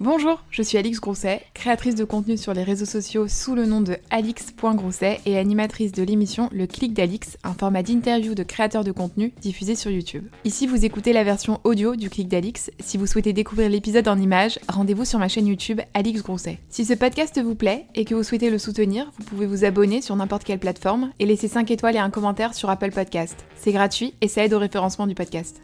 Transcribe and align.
Bonjour, 0.00 0.44
je 0.52 0.62
suis 0.62 0.78
Alix 0.78 1.00
Grousset, 1.00 1.42
créatrice 1.54 1.96
de 1.96 2.04
contenu 2.04 2.36
sur 2.36 2.54
les 2.54 2.62
réseaux 2.62 2.84
sociaux 2.84 3.26
sous 3.26 3.56
le 3.56 3.66
nom 3.66 3.80
de 3.80 3.96
alix.grousset 4.10 5.20
et 5.26 5.36
animatrice 5.36 5.90
de 5.90 6.04
l'émission 6.04 6.48
Le 6.52 6.68
Clic 6.68 6.94
d'Alix, 6.94 7.36
un 7.42 7.52
format 7.52 7.82
d'interview 7.82 8.36
de 8.36 8.44
créateurs 8.44 8.84
de 8.84 8.92
contenu 8.92 9.32
diffusé 9.40 9.74
sur 9.74 9.90
YouTube. 9.90 10.28
Ici, 10.44 10.68
vous 10.68 10.84
écoutez 10.84 11.12
la 11.12 11.24
version 11.24 11.60
audio 11.64 11.96
du 11.96 12.10
Clic 12.10 12.28
d'Alix. 12.28 12.70
Si 12.78 12.96
vous 12.96 13.08
souhaitez 13.08 13.32
découvrir 13.32 13.70
l'épisode 13.70 14.06
en 14.06 14.20
images, 14.20 14.60
rendez-vous 14.68 15.04
sur 15.04 15.18
ma 15.18 15.26
chaîne 15.26 15.48
YouTube 15.48 15.80
Alix 15.94 16.22
Grousset. 16.22 16.60
Si 16.68 16.84
ce 16.84 16.94
podcast 16.94 17.42
vous 17.42 17.56
plaît 17.56 17.86
et 17.96 18.04
que 18.04 18.14
vous 18.14 18.22
souhaitez 18.22 18.50
le 18.50 18.58
soutenir, 18.58 19.10
vous 19.18 19.24
pouvez 19.24 19.46
vous 19.46 19.64
abonner 19.64 20.00
sur 20.00 20.14
n'importe 20.14 20.44
quelle 20.44 20.60
plateforme 20.60 21.10
et 21.18 21.26
laisser 21.26 21.48
5 21.48 21.72
étoiles 21.72 21.96
et 21.96 21.98
un 21.98 22.10
commentaire 22.10 22.54
sur 22.54 22.70
Apple 22.70 22.92
Podcast. 22.92 23.46
C'est 23.56 23.72
gratuit 23.72 24.14
et 24.20 24.28
ça 24.28 24.44
aide 24.44 24.54
au 24.54 24.60
référencement 24.60 25.08
du 25.08 25.16
podcast. 25.16 25.60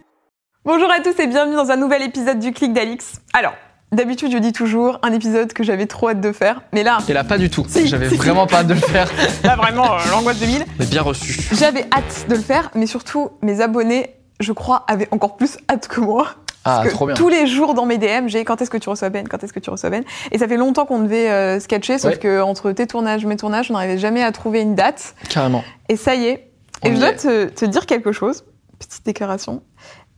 Bonjour 0.64 0.90
à 0.90 0.98
tous 0.98 1.20
et 1.20 1.28
bienvenue 1.28 1.54
dans 1.54 1.70
un 1.70 1.76
nouvel 1.76 2.02
épisode 2.02 2.40
du 2.40 2.50
Clic 2.50 2.72
d'Alix. 2.72 3.20
Alors, 3.32 3.54
D'habitude, 3.94 4.32
je 4.32 4.38
dis 4.38 4.52
toujours 4.52 4.98
un 5.02 5.12
épisode 5.12 5.52
que 5.52 5.62
j'avais 5.62 5.86
trop 5.86 6.08
hâte 6.08 6.20
de 6.20 6.32
faire, 6.32 6.62
mais 6.72 6.82
là. 6.82 6.98
Et 7.08 7.12
là, 7.12 7.22
pas 7.22 7.38
du 7.38 7.48
tout. 7.48 7.64
J'avais 7.84 8.08
vraiment 8.08 8.46
pas 8.48 8.58
hâte 8.58 8.66
de 8.66 8.74
le 8.74 8.80
faire. 8.80 9.08
là, 9.44 9.54
vraiment, 9.54 9.94
euh, 9.94 9.98
l'angoisse 10.10 10.40
2000. 10.40 10.64
Mais 10.80 10.86
bien 10.86 11.02
reçu. 11.02 11.40
J'avais 11.52 11.86
hâte 11.92 12.26
de 12.28 12.34
le 12.34 12.40
faire, 12.40 12.70
mais 12.74 12.86
surtout, 12.86 13.30
mes 13.40 13.60
abonnés, 13.60 14.16
je 14.40 14.52
crois, 14.52 14.84
avaient 14.88 15.06
encore 15.12 15.36
plus 15.36 15.58
hâte 15.70 15.86
que 15.86 16.00
moi. 16.00 16.26
Ah, 16.64 16.82
trop 16.90 17.06
bien. 17.06 17.14
Tous 17.14 17.28
les 17.28 17.46
jours 17.46 17.74
dans 17.74 17.86
mes 17.86 17.98
DM, 17.98 18.26
j'ai 18.26 18.44
quand 18.44 18.60
est-ce 18.60 18.70
que 18.70 18.78
tu 18.78 18.88
reçois 18.88 19.10
Ben, 19.10 19.28
quand 19.28 19.44
est-ce 19.44 19.52
que 19.52 19.60
tu 19.60 19.70
reçois 19.70 19.90
Ben. 19.90 20.02
Et 20.32 20.38
ça 20.38 20.48
fait 20.48 20.56
longtemps 20.56 20.86
qu'on 20.86 20.98
devait 20.98 21.30
euh, 21.30 21.60
sketcher, 21.60 21.98
sauf 21.98 22.18
que 22.18 22.40
entre 22.40 22.72
tes 22.72 22.88
tournages, 22.88 23.24
mes 23.26 23.36
tournages, 23.36 23.70
on 23.70 23.74
n'arrivait 23.74 23.98
jamais 23.98 24.24
à 24.24 24.32
trouver 24.32 24.62
une 24.62 24.74
date. 24.74 25.14
Carrément. 25.28 25.62
Et 25.88 25.96
ça 25.96 26.16
y 26.16 26.26
est. 26.26 26.50
et 26.82 26.92
je 26.92 26.98
dois 26.98 27.12
te, 27.12 27.46
te 27.46 27.64
dire 27.64 27.86
quelque 27.86 28.10
chose, 28.10 28.44
petite 28.80 29.04
déclaration. 29.06 29.62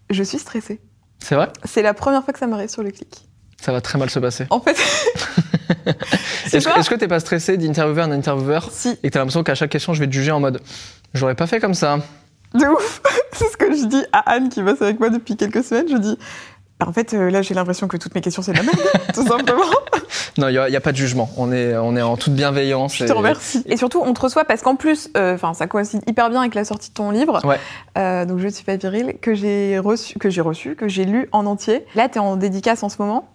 Je 0.09 0.23
suis 0.23 0.39
stressée. 0.39 0.81
C'est 1.19 1.35
vrai? 1.35 1.49
C'est 1.65 1.83
la 1.83 1.93
première 1.93 2.25
fois 2.25 2.33
que 2.33 2.39
ça 2.39 2.47
m'arrive 2.47 2.71
sur 2.71 2.83
le 2.83 2.91
clic. 2.91 3.27
Ça 3.61 3.73
va 3.73 3.81
très 3.81 3.99
mal 3.99 4.11
se 4.11 4.19
passer. 4.19 4.47
En 4.51 4.61
fait. 4.61 4.77
Est-ce 6.53 6.91
que 6.91 6.95
t'es 6.95 7.09
pas 7.09 7.21
stressé 7.21 7.57
d'interviewer 7.57 8.03
un 8.03 8.13
intervieweur 8.13 8.69
si. 8.71 8.91
et 9.03 9.09
que 9.09 9.13
t'as 9.13 9.19
l'impression 9.19 9.43
qu'à 9.43 9.55
chaque 9.55 9.71
question 9.71 9.95
je 9.95 10.01
vais 10.01 10.07
te 10.07 10.13
juger 10.13 10.31
en 10.31 10.39
mode 10.39 10.61
j'aurais 11.13 11.35
pas 11.35 11.49
fait 11.49 11.59
comme 11.59 11.75
ça 11.75 11.99
De 12.55 12.67
ouf 12.67 13.03
C'est 13.33 13.51
ce 13.51 13.57
que 13.57 13.75
je 13.75 13.87
dis 13.87 14.05
à 14.13 14.31
Anne 14.31 14.49
qui 14.49 14.63
bosse 14.63 14.81
avec 14.81 15.01
moi 15.01 15.11
depuis 15.11 15.37
quelques 15.37 15.65
semaines. 15.65 15.89
Je 15.91 15.97
dis 15.97 16.17
en 16.85 16.93
fait, 16.93 17.15
euh, 17.15 17.31
là, 17.31 17.41
j'ai 17.41 17.55
l'impression 17.55 17.89
que 17.89 17.97
toutes 17.97 18.15
mes 18.15 18.21
questions, 18.21 18.43
c'est 18.43 18.53
la 18.53 18.63
merde, 18.63 18.77
tout 19.15 19.27
simplement. 19.27 19.63
Non, 20.37 20.49
il 20.49 20.53
n'y 20.69 20.77
a, 20.77 20.81
pas 20.81 20.93
de 20.93 20.97
jugement. 20.97 21.31
On 21.39 21.51
est, 21.51 21.75
on 21.77 21.97
est 21.97 22.03
en 22.03 22.19
toute 22.19 22.35
bienveillance. 22.35 22.97
Je 22.97 23.07
te 23.07 23.13
remercie. 23.13 23.63
Et 23.65 23.79
surtout, 23.79 24.03
on 24.05 24.13
te 24.13 24.21
reçoit 24.21 24.45
parce 24.45 24.61
qu'en 24.61 24.77
plus, 24.77 25.09
euh, 25.17 25.35
enfin, 25.35 25.55
ça 25.55 25.67
coïncide 25.67 26.03
hyper 26.07 26.29
bien 26.29 26.41
avec 26.41 26.55
la 26.55 26.67
sortie 26.67 26.91
de 26.91 26.95
ton 26.95 27.11
livre. 27.11 27.43
Ouais. 27.47 27.59
Euh, 27.97 28.27
donc, 28.27 28.39
Je 28.41 28.45
ne 28.45 28.51
suis 28.51 28.65
pas 28.65 28.77
viril, 28.77 29.15
que 29.23 29.35
j'ai 29.35 29.79
reçu, 29.79 30.19
que 30.19 30.29
j'ai 30.29 30.43
reçu, 30.43 30.77
que 30.77 30.87
j'ai 30.87 31.07
lu 31.07 31.29
en 31.33 31.47
entier. 31.47 31.87
Là, 31.95 32.11
tu 32.11 32.17
es 32.17 32.21
en 32.21 32.37
dédicace 32.37 32.83
en 32.83 32.91
ce 32.91 32.97
moment. 32.99 33.27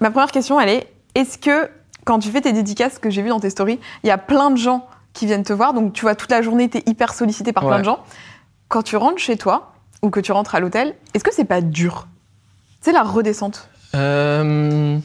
Ma 0.00 0.10
première 0.10 0.30
question, 0.30 0.60
elle 0.60 0.70
est 0.70 0.86
est-ce 1.14 1.38
que 1.38 1.68
quand 2.04 2.18
tu 2.18 2.30
fais 2.30 2.40
tes 2.40 2.52
dédicaces 2.52 2.98
que 2.98 3.10
j'ai 3.10 3.22
vu 3.22 3.28
dans 3.28 3.40
tes 3.40 3.50
stories, 3.50 3.78
il 4.02 4.06
y 4.06 4.10
a 4.10 4.18
plein 4.18 4.50
de 4.50 4.56
gens 4.56 4.86
qui 5.12 5.26
viennent 5.26 5.42
te 5.42 5.52
voir, 5.52 5.74
donc 5.74 5.92
tu 5.92 6.02
vois 6.02 6.14
toute 6.14 6.30
la 6.30 6.40
journée, 6.40 6.68
tu 6.68 6.78
es 6.78 6.82
hyper 6.86 7.12
sollicité 7.14 7.52
par 7.52 7.66
plein 7.66 7.80
de 7.80 7.84
gens. 7.84 8.00
Quand 8.68 8.82
tu 8.82 8.96
rentres 8.96 9.18
chez 9.18 9.36
toi 9.36 9.72
ou 10.02 10.10
que 10.10 10.20
tu 10.20 10.32
rentres 10.32 10.54
à 10.54 10.60
l'hôtel, 10.60 10.94
est-ce 11.14 11.24
que 11.24 11.34
c'est 11.34 11.44
pas 11.44 11.60
dur? 11.60 12.06
C'est 12.80 12.92
la 12.92 13.02
redescente 13.02 13.68
euh... 13.94 14.98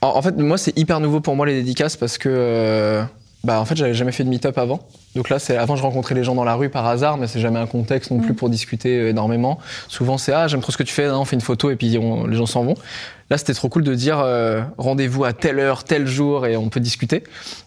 En 0.00 0.20
fait, 0.20 0.36
moi, 0.36 0.58
c'est 0.58 0.76
hyper 0.76 0.98
nouveau 0.98 1.20
pour 1.20 1.36
moi 1.36 1.46
les 1.46 1.54
dédicaces 1.54 1.96
parce 1.96 2.18
que. 2.18 2.28
Euh, 2.28 3.04
bah, 3.44 3.60
en 3.60 3.64
fait, 3.64 3.76
j'avais 3.76 3.94
jamais 3.94 4.12
fait 4.12 4.22
de 4.22 4.28
meet-up 4.28 4.56
avant. 4.56 4.80
Donc 5.16 5.28
là, 5.28 5.38
c'est 5.38 5.56
avant, 5.56 5.74
je 5.74 5.82
rencontrais 5.82 6.14
les 6.14 6.22
gens 6.22 6.34
dans 6.34 6.44
la 6.44 6.54
rue 6.54 6.68
par 6.68 6.86
hasard, 6.86 7.16
mais 7.16 7.26
c'est 7.26 7.40
jamais 7.40 7.58
un 7.58 7.66
contexte 7.66 8.10
non 8.10 8.20
plus 8.20 8.32
mm. 8.32 8.36
pour 8.36 8.48
discuter 8.48 8.98
euh, 8.98 9.10
énormément. 9.10 9.58
Souvent, 9.88 10.16
c'est 10.16 10.32
ah, 10.32 10.46
j'aime 10.46 10.60
trop 10.60 10.70
ce 10.70 10.76
que 10.76 10.84
tu 10.84 10.94
fais, 10.94 11.10
on 11.10 11.24
fait 11.24 11.36
une 11.36 11.42
photo 11.42 11.70
et 11.70 11.76
puis 11.76 11.88
les 11.88 12.36
gens 12.36 12.46
s'en 12.46 12.64
vont. 12.64 12.74
Là, 13.30 13.38
c'était 13.38 13.54
trop 13.54 13.68
cool 13.68 13.82
de 13.82 13.94
dire 13.94 14.20
euh, 14.20 14.62
rendez-vous 14.78 15.24
à 15.24 15.32
telle 15.32 15.58
heure, 15.58 15.84
tel 15.84 16.06
jour 16.06 16.46
et 16.46 16.56
on 16.56 16.68
peut 16.68 16.80
discuter. 16.80 17.24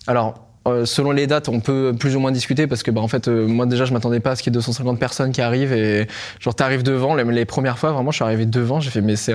Alors, 0.08 0.46
euh, 0.68 0.86
selon 0.86 1.12
les 1.12 1.28
dates, 1.28 1.48
on 1.48 1.60
peut 1.60 1.94
plus 1.98 2.16
ou 2.16 2.20
moins 2.20 2.32
discuter 2.32 2.66
parce 2.66 2.82
que 2.82 2.90
bah 2.90 3.02
en 3.02 3.08
fait 3.08 3.28
euh, 3.28 3.46
moi 3.48 3.68
déjà 3.68 3.86
je 3.86 3.94
m'attendais 3.94 4.20
pas 4.20 4.32
à 4.32 4.36
ce 4.36 4.42
qu'il 4.42 4.52
y 4.52 4.54
ait 4.54 4.58
250 4.58 4.98
personnes 5.00 5.32
qui 5.32 5.42
arrivent 5.42 5.74
et 5.74 6.08
genre 6.40 6.56
t'arrives 6.56 6.82
devant 6.82 7.14
les, 7.14 7.46
premières 7.46 7.78
fois 7.78 7.92
vraiment 7.92 8.10
je 8.10 8.16
suis 8.16 8.24
arrivé 8.24 8.48
devant 8.48 8.80
j'ai 8.80 8.90
fait 8.90 9.02
mais 9.02 9.16
c'est 9.16 9.34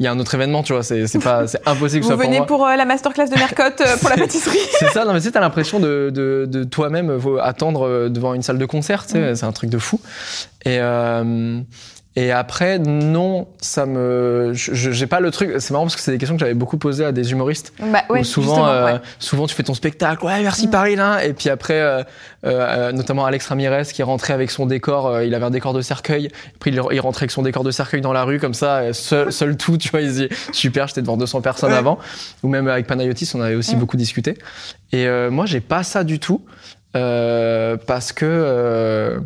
il 0.00 0.04
y 0.04 0.08
a 0.08 0.10
un 0.10 0.18
autre 0.18 0.34
événement 0.34 0.64
tu 0.64 0.72
vois 0.72 0.82
c'est 0.82 1.22
pas 1.22 1.46
c'est 1.46 1.60
impossible 1.66 2.00
que 2.00 2.08
ce 2.08 2.14
soit 2.14 2.24
venez 2.24 2.38
pour, 2.38 2.58
pour 2.58 2.66
la 2.66 2.84
masterclass 2.84 3.26
de 3.26 3.38
Mercotte 3.38 3.82
pour 4.00 4.10
la 4.10 4.16
pâtisserie. 4.18 4.58
C'est 4.78 4.88
ça 4.88 5.04
non 5.04 5.12
mais 5.12 5.20
tu 5.20 5.26
sais 5.26 5.30
t'as 5.30 5.40
l'impression 5.40 5.78
de, 5.78 6.10
de, 6.12 6.46
de 6.48 6.64
toi-même 6.64 7.20
attendre 7.40 8.08
devant 8.08 8.34
une 8.34 8.42
salle 8.42 8.58
de 8.58 8.66
concert 8.66 9.06
tu 9.06 9.12
sais 9.12 9.32
mm. 9.32 9.36
c'est 9.36 9.46
un 9.46 9.52
truc 9.52 9.70
de 9.70 9.78
fou. 9.78 10.00
Et 10.64 10.80
et 12.16 12.30
après, 12.30 12.78
non, 12.78 13.48
ça 13.60 13.86
me, 13.86 14.52
j'ai 14.54 15.06
pas 15.08 15.18
le 15.18 15.32
truc. 15.32 15.54
C'est 15.58 15.72
marrant 15.72 15.84
parce 15.84 15.96
que 15.96 16.02
c'est 16.02 16.12
des 16.12 16.18
questions 16.18 16.36
que 16.36 16.40
j'avais 16.40 16.54
beaucoup 16.54 16.78
posées 16.78 17.04
à 17.04 17.10
des 17.10 17.32
humoristes. 17.32 17.72
Bah 17.80 18.04
ouais, 18.08 18.22
souvent, 18.22 18.68
euh, 18.68 18.98
souvent 19.18 19.48
tu 19.48 19.54
fais 19.54 19.64
ton 19.64 19.74
spectacle, 19.74 20.24
ouais, 20.24 20.40
merci 20.42 20.68
mm. 20.68 20.70
Paris 20.70 20.94
là. 20.94 21.24
Et 21.24 21.32
puis 21.32 21.48
après, 21.48 21.80
euh, 21.80 22.04
euh, 22.46 22.92
notamment 22.92 23.26
Alex 23.26 23.48
Ramirez 23.48 23.86
qui 23.92 24.00
est 24.00 24.04
rentré 24.04 24.32
avec 24.32 24.52
son 24.52 24.66
décor. 24.66 25.22
il 25.22 25.34
avait 25.34 25.44
un 25.44 25.50
décor 25.50 25.72
de 25.72 25.80
cercueil. 25.80 26.30
Puis 26.60 26.70
il, 26.70 26.80
il, 26.92 27.00
rentrait 27.00 27.24
avec 27.24 27.32
son 27.32 27.42
décor 27.42 27.64
de 27.64 27.72
cercueil 27.72 28.00
dans 28.00 28.12
la 28.12 28.22
rue 28.22 28.38
comme 28.38 28.54
ça, 28.54 28.92
seul, 28.92 29.32
seul 29.32 29.56
tout. 29.56 29.76
Tu 29.76 29.88
vois, 29.88 30.00
il 30.00 30.12
dit 30.12 30.28
super, 30.52 30.86
j'étais 30.86 31.02
devant 31.02 31.16
200 31.16 31.40
personnes 31.40 31.72
avant. 31.72 31.98
Ou 32.44 32.48
même 32.48 32.68
avec 32.68 32.86
Panayotis, 32.86 33.32
on 33.34 33.40
avait 33.40 33.56
aussi 33.56 33.74
mm. 33.74 33.80
beaucoup 33.80 33.96
discuté. 33.96 34.38
Et 34.92 35.08
moi, 35.30 35.46
j'ai 35.46 35.60
pas 35.60 35.82
ça 35.82 36.04
du 36.04 36.20
tout 36.20 36.42
parce 36.92 38.12
que 38.12 39.20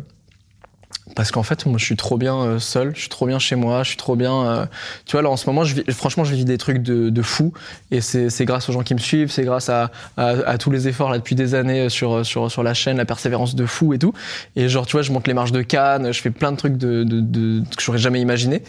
parce 1.19 1.31
qu'en 1.31 1.43
fait, 1.43 1.65
moi, 1.65 1.77
je 1.77 1.83
suis 1.83 1.97
trop 1.97 2.17
bien 2.17 2.37
euh, 2.37 2.59
seul, 2.59 2.93
je 2.95 3.01
suis 3.01 3.09
trop 3.09 3.27
bien 3.27 3.39
chez 3.39 3.57
moi, 3.57 3.83
je 3.83 3.89
suis 3.89 3.97
trop 3.97 4.15
bien. 4.15 4.41
Euh, 4.41 4.65
tu 5.05 5.17
vois, 5.17 5.21
là, 5.21 5.29
en 5.29 5.35
ce 5.35 5.49
moment, 5.49 5.63
franchement, 5.89 6.23
je 6.23 6.33
vis 6.33 6.45
des 6.45 6.57
trucs 6.57 6.81
de, 6.81 7.09
de 7.09 7.21
fou. 7.21 7.51
Et 7.91 7.99
c'est 7.99 8.45
grâce 8.45 8.69
aux 8.69 8.71
gens 8.71 8.83
qui 8.83 8.93
me 8.93 8.99
suivent, 8.99 9.29
c'est 9.29 9.43
grâce 9.43 9.67
à, 9.67 9.91
à, 10.15 10.57
tous 10.57 10.71
les 10.71 10.87
efforts 10.87 11.09
là 11.09 11.17
depuis 11.17 11.35
des 11.35 11.55
années 11.55 11.89
sur, 11.89 12.25
sur, 12.25 12.49
sur 12.49 12.63
la 12.63 12.73
chaîne, 12.73 12.95
la 12.95 13.03
persévérance 13.03 13.53
de 13.53 13.65
fou 13.65 13.93
et 13.93 13.99
tout. 13.99 14.13
Et 14.55 14.69
genre, 14.69 14.85
tu 14.85 14.93
vois, 14.93 15.01
je 15.01 15.11
monte 15.11 15.27
les 15.27 15.33
marches 15.33 15.51
de 15.51 15.61
Cannes, 15.61 16.13
je 16.13 16.21
fais 16.21 16.29
plein 16.29 16.53
de 16.53 16.57
trucs 16.57 16.77
de, 16.77 17.03
de, 17.03 17.19
de 17.19 17.63
que 17.75 17.83
j'aurais 17.83 17.97
jamais 17.97 18.21
imaginé. 18.21 18.63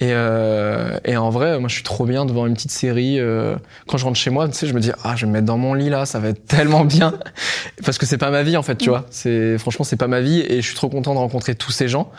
Et, 0.00 0.08
euh, 0.10 0.98
et, 1.04 1.16
en 1.16 1.30
vrai, 1.30 1.60
moi, 1.60 1.68
je 1.68 1.74
suis 1.74 1.84
trop 1.84 2.06
bien 2.06 2.24
devant 2.24 2.46
une 2.46 2.54
petite 2.54 2.72
série. 2.72 3.20
Euh, 3.20 3.54
quand 3.86 3.98
je 3.98 4.04
rentre 4.04 4.18
chez 4.18 4.30
moi, 4.30 4.48
tu 4.48 4.54
sais, 4.54 4.66
je 4.66 4.74
me 4.74 4.80
dis, 4.80 4.90
ah, 5.04 5.14
je 5.14 5.22
vais 5.22 5.26
me 5.28 5.32
mettre 5.34 5.46
dans 5.46 5.58
mon 5.58 5.74
lit 5.74 5.90
là, 5.90 6.06
ça 6.06 6.18
va 6.18 6.28
être 6.28 6.44
tellement 6.46 6.84
bien, 6.84 7.14
parce 7.84 7.98
que 7.98 8.06
c'est 8.06 8.18
pas 8.18 8.30
ma 8.30 8.42
vie 8.42 8.56
en 8.56 8.62
fait, 8.62 8.76
tu 8.76 8.88
vois. 8.88 9.06
C'est 9.10 9.58
franchement, 9.58 9.84
c'est 9.84 9.96
pas 9.96 10.08
ma 10.08 10.20
vie, 10.20 10.40
et 10.40 10.60
je 10.60 10.66
suis 10.66 10.74
trop 10.74 10.88
content 10.88 11.14
de 11.14 11.18
rencontrer 11.18 11.54
tous 11.54 11.70
ces 11.70 11.86
gens. 11.88 12.10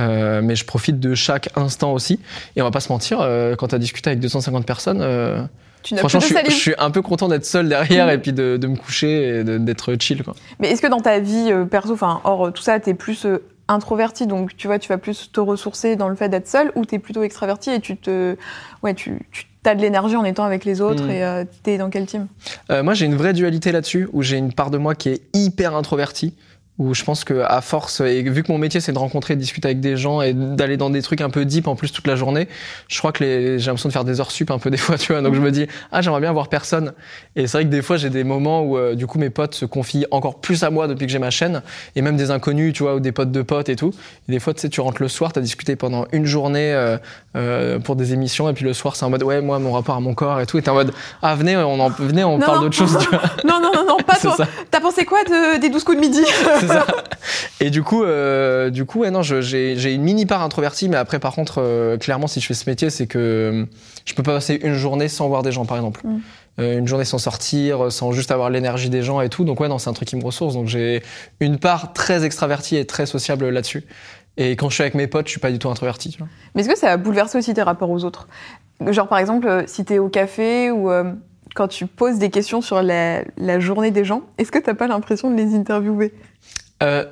Euh, 0.00 0.40
mais 0.42 0.56
je 0.56 0.64
profite 0.64 1.00
de 1.00 1.14
chaque 1.14 1.50
instant 1.56 1.92
aussi. 1.92 2.20
Et 2.56 2.62
on 2.62 2.64
va 2.64 2.70
pas 2.70 2.80
se 2.80 2.90
mentir, 2.90 3.20
euh, 3.20 3.56
quand 3.56 3.68
tu 3.68 3.74
as 3.74 3.78
discuté 3.78 4.10
avec 4.10 4.20
250 4.20 4.64
personnes. 4.64 5.00
Euh, 5.02 5.42
tu 5.82 5.96
Franchement, 5.96 6.20
je, 6.20 6.26
suis, 6.26 6.36
je 6.46 6.50
suis 6.50 6.74
un 6.78 6.92
peu 6.92 7.02
content 7.02 7.26
d'être 7.26 7.44
seul 7.44 7.68
derrière 7.68 8.08
et 8.08 8.18
puis 8.18 8.32
de, 8.32 8.56
de 8.56 8.66
me 8.68 8.76
coucher 8.76 9.40
et 9.40 9.44
d'être 9.44 9.96
chill. 9.98 10.22
Quoi. 10.22 10.34
Mais 10.60 10.70
est-ce 10.70 10.80
que 10.80 10.86
dans 10.86 11.00
ta 11.00 11.18
vie 11.18 11.52
perso, 11.68 11.94
enfin, 11.94 12.20
hors 12.22 12.52
tout 12.52 12.62
ça, 12.62 12.78
t'es 12.78 12.94
plus 12.94 13.26
introverti, 13.68 14.26
donc 14.26 14.56
tu 14.56 14.66
vois, 14.66 14.78
tu 14.78 14.88
vas 14.88 14.98
plus 14.98 15.30
te 15.32 15.40
ressourcer 15.40 15.96
dans 15.96 16.08
le 16.08 16.14
fait 16.14 16.28
d'être 16.28 16.48
seul, 16.48 16.72
ou 16.74 16.84
tu 16.84 16.96
es 16.96 16.98
plutôt 16.98 17.22
extraverti 17.22 17.70
et 17.70 17.80
tu 17.80 17.96
te, 17.96 18.36
ouais, 18.82 18.94
tu, 18.94 19.26
tu 19.30 19.46
as 19.64 19.74
de 19.74 19.80
l'énergie 19.80 20.16
en 20.16 20.24
étant 20.24 20.44
avec 20.44 20.64
les 20.64 20.80
autres, 20.80 21.04
mm. 21.04 21.10
et 21.10 21.24
euh, 21.24 21.44
tu 21.64 21.70
es 21.70 21.78
dans 21.78 21.90
quel 21.90 22.06
team? 22.06 22.26
Euh, 22.70 22.82
Moi, 22.82 22.94
j'ai 22.94 23.06
une 23.06 23.16
vraie 23.16 23.32
dualité 23.32 23.72
là-dessus, 23.72 24.08
où 24.12 24.22
j'ai 24.22 24.36
une 24.36 24.52
part 24.52 24.70
de 24.70 24.78
moi 24.78 24.94
qui 24.94 25.08
est 25.08 25.22
hyper 25.34 25.74
introverti 25.74 26.34
où 26.78 26.94
je 26.94 27.04
pense 27.04 27.22
que 27.24 27.42
à 27.46 27.60
force 27.60 28.00
et 28.00 28.22
vu 28.22 28.42
que 28.42 28.50
mon 28.50 28.56
métier 28.56 28.80
c'est 28.80 28.92
de 28.92 28.98
rencontrer, 28.98 29.36
de 29.36 29.40
discuter 29.40 29.68
avec 29.68 29.80
des 29.80 29.96
gens 29.96 30.22
et 30.22 30.32
d'aller 30.32 30.78
dans 30.78 30.88
des 30.88 31.02
trucs 31.02 31.20
un 31.20 31.28
peu 31.28 31.44
deep 31.44 31.68
en 31.68 31.76
plus 31.76 31.92
toute 31.92 32.06
la 32.06 32.16
journée, 32.16 32.48
je 32.88 32.98
crois 32.98 33.12
que 33.12 33.24
j'ai 33.24 33.58
l'impression 33.58 33.90
de 33.90 33.92
faire 33.92 34.04
des 34.04 34.20
heures 34.20 34.30
sup 34.30 34.50
un 34.50 34.58
peu 34.58 34.70
des 34.70 34.76
fois, 34.78 34.96
tu 34.96 35.12
vois. 35.12 35.20
Donc 35.20 35.34
je 35.34 35.40
me 35.40 35.50
dis 35.50 35.66
ah 35.92 36.00
j'aimerais 36.00 36.20
bien 36.20 36.32
voir 36.32 36.48
personne. 36.48 36.92
Et 37.36 37.46
c'est 37.46 37.58
vrai 37.58 37.64
que 37.64 37.70
des 37.70 37.82
fois 37.82 37.98
j'ai 37.98 38.08
des 38.08 38.24
moments 38.24 38.62
où 38.62 38.78
euh, 38.78 38.94
du 38.94 39.06
coup 39.06 39.18
mes 39.18 39.30
potes 39.30 39.54
se 39.54 39.66
confient 39.66 40.06
encore 40.10 40.40
plus 40.40 40.64
à 40.64 40.70
moi 40.70 40.88
depuis 40.88 41.06
que 41.06 41.12
j'ai 41.12 41.18
ma 41.18 41.30
chaîne 41.30 41.62
et 41.94 42.00
même 42.02 42.16
des 42.16 42.30
inconnus, 42.30 42.72
tu 42.72 42.84
vois, 42.84 42.94
ou 42.94 43.00
des 43.00 43.12
potes 43.12 43.32
de 43.32 43.42
potes 43.42 43.68
et 43.68 43.76
tout. 43.76 43.92
Et 44.28 44.32
des 44.32 44.40
fois 44.40 44.54
tu 44.54 44.60
sais 44.60 44.68
tu 44.70 44.80
rentres 44.80 45.02
le 45.02 45.08
soir, 45.08 45.32
t'as 45.32 45.42
discuté 45.42 45.76
pendant 45.76 46.06
une 46.12 46.24
journée 46.24 46.72
euh, 46.72 46.96
euh, 47.36 47.78
pour 47.80 47.96
des 47.96 48.14
émissions 48.14 48.48
et 48.48 48.54
puis 48.54 48.64
le 48.64 48.72
soir 48.72 48.96
c'est 48.96 49.04
en 49.04 49.10
mode 49.10 49.22
ouais 49.22 49.42
moi 49.42 49.58
mon 49.58 49.72
rapport 49.72 49.96
à 49.96 50.00
mon 50.00 50.14
corps 50.14 50.40
et 50.40 50.46
tout 50.46 50.58
et 50.58 50.62
t'es 50.62 50.70
en 50.70 50.74
mode 50.74 50.92
ah 51.20 51.34
venez 51.34 51.56
on 51.56 51.80
en 51.80 51.90
venez 51.90 52.24
on 52.24 52.38
parle 52.38 52.60
d'autre 52.60 52.76
chose. 52.76 52.98
Non 53.44 53.60
non 53.60 53.72
non 53.74 53.84
non 53.86 53.96
pas 53.98 54.16
toi. 54.20 54.36
T'as 54.70 54.80
pensé 54.80 55.04
quoi 55.04 55.22
de, 55.24 55.58
des 55.60 55.68
12 55.68 55.84
coups 55.84 55.96
de 55.96 56.00
midi? 56.00 56.22
Et 57.60 57.70
du 57.70 57.82
coup, 57.82 58.02
euh, 58.02 58.70
du 58.70 58.84
coup, 58.84 59.00
ouais, 59.00 59.10
non, 59.10 59.22
j'ai 59.22 59.94
une 59.94 60.02
mini 60.02 60.26
part 60.26 60.42
introvertie, 60.42 60.88
mais 60.88 60.96
après, 60.96 61.18
par 61.18 61.34
contre, 61.34 61.62
euh, 61.62 61.96
clairement, 61.96 62.26
si 62.26 62.40
je 62.40 62.46
fais 62.46 62.54
ce 62.54 62.68
métier, 62.68 62.90
c'est 62.90 63.06
que 63.06 63.18
euh, 63.18 63.64
je 64.04 64.14
peux 64.14 64.22
pas 64.22 64.34
passer 64.34 64.58
une 64.62 64.74
journée 64.74 65.08
sans 65.08 65.28
voir 65.28 65.42
des 65.42 65.52
gens, 65.52 65.64
par 65.64 65.76
exemple. 65.76 66.00
Mm. 66.04 66.20
une 66.58 66.88
journée 66.88 67.04
sans 67.04 67.18
sortir, 67.18 67.90
sans 67.90 68.12
juste 68.12 68.30
avoir 68.30 68.50
l'énergie 68.50 68.90
des 68.90 69.02
gens 69.02 69.20
et 69.20 69.28
tout. 69.28 69.44
Donc 69.44 69.60
ouais, 69.60 69.68
non, 69.68 69.78
c'est 69.78 69.90
un 69.90 69.94
truc 69.94 70.08
qui 70.08 70.16
me 70.16 70.24
ressource. 70.24 70.54
Donc 70.54 70.66
j'ai 70.66 71.02
une 71.40 71.58
part 71.58 71.92
très 71.92 72.24
extravertie 72.24 72.76
et 72.76 72.84
très 72.84 73.06
sociable 73.06 73.48
là-dessus. 73.48 73.84
Et 74.36 74.52
quand 74.52 74.68
je 74.68 74.74
suis 74.74 74.82
avec 74.82 74.94
mes 74.94 75.06
potes, 75.06 75.26
je 75.26 75.32
suis 75.32 75.40
pas 75.40 75.50
du 75.50 75.58
tout 75.58 75.70
introverti. 75.70 76.10
Tu 76.10 76.18
vois. 76.18 76.28
Mais 76.54 76.62
est-ce 76.62 76.70
que 76.70 76.78
ça 76.78 76.90
a 76.90 76.96
bouleversé 76.96 77.38
aussi 77.38 77.54
tes 77.54 77.62
rapports 77.62 77.90
aux 77.90 78.04
autres? 78.04 78.28
Genre 78.86 79.08
par 79.08 79.18
exemple, 79.18 79.64
si 79.66 79.84
tu 79.84 79.94
es 79.94 79.98
au 79.98 80.08
café 80.08 80.70
ou 80.70 80.90
quand 81.54 81.68
tu 81.68 81.86
poses 81.86 82.18
des 82.18 82.30
questions 82.30 82.60
sur 82.60 82.82
la, 82.82 83.24
journée 83.60 83.90
des 83.90 84.04
gens, 84.04 84.22
est-ce 84.38 84.52
que 84.52 84.58
t'as 84.58 84.74
pas 84.74 84.86
l'impression 84.86 85.30
de 85.30 85.36
les 85.36 85.54
interviewer? 85.54 86.12
Euh, 86.82 87.04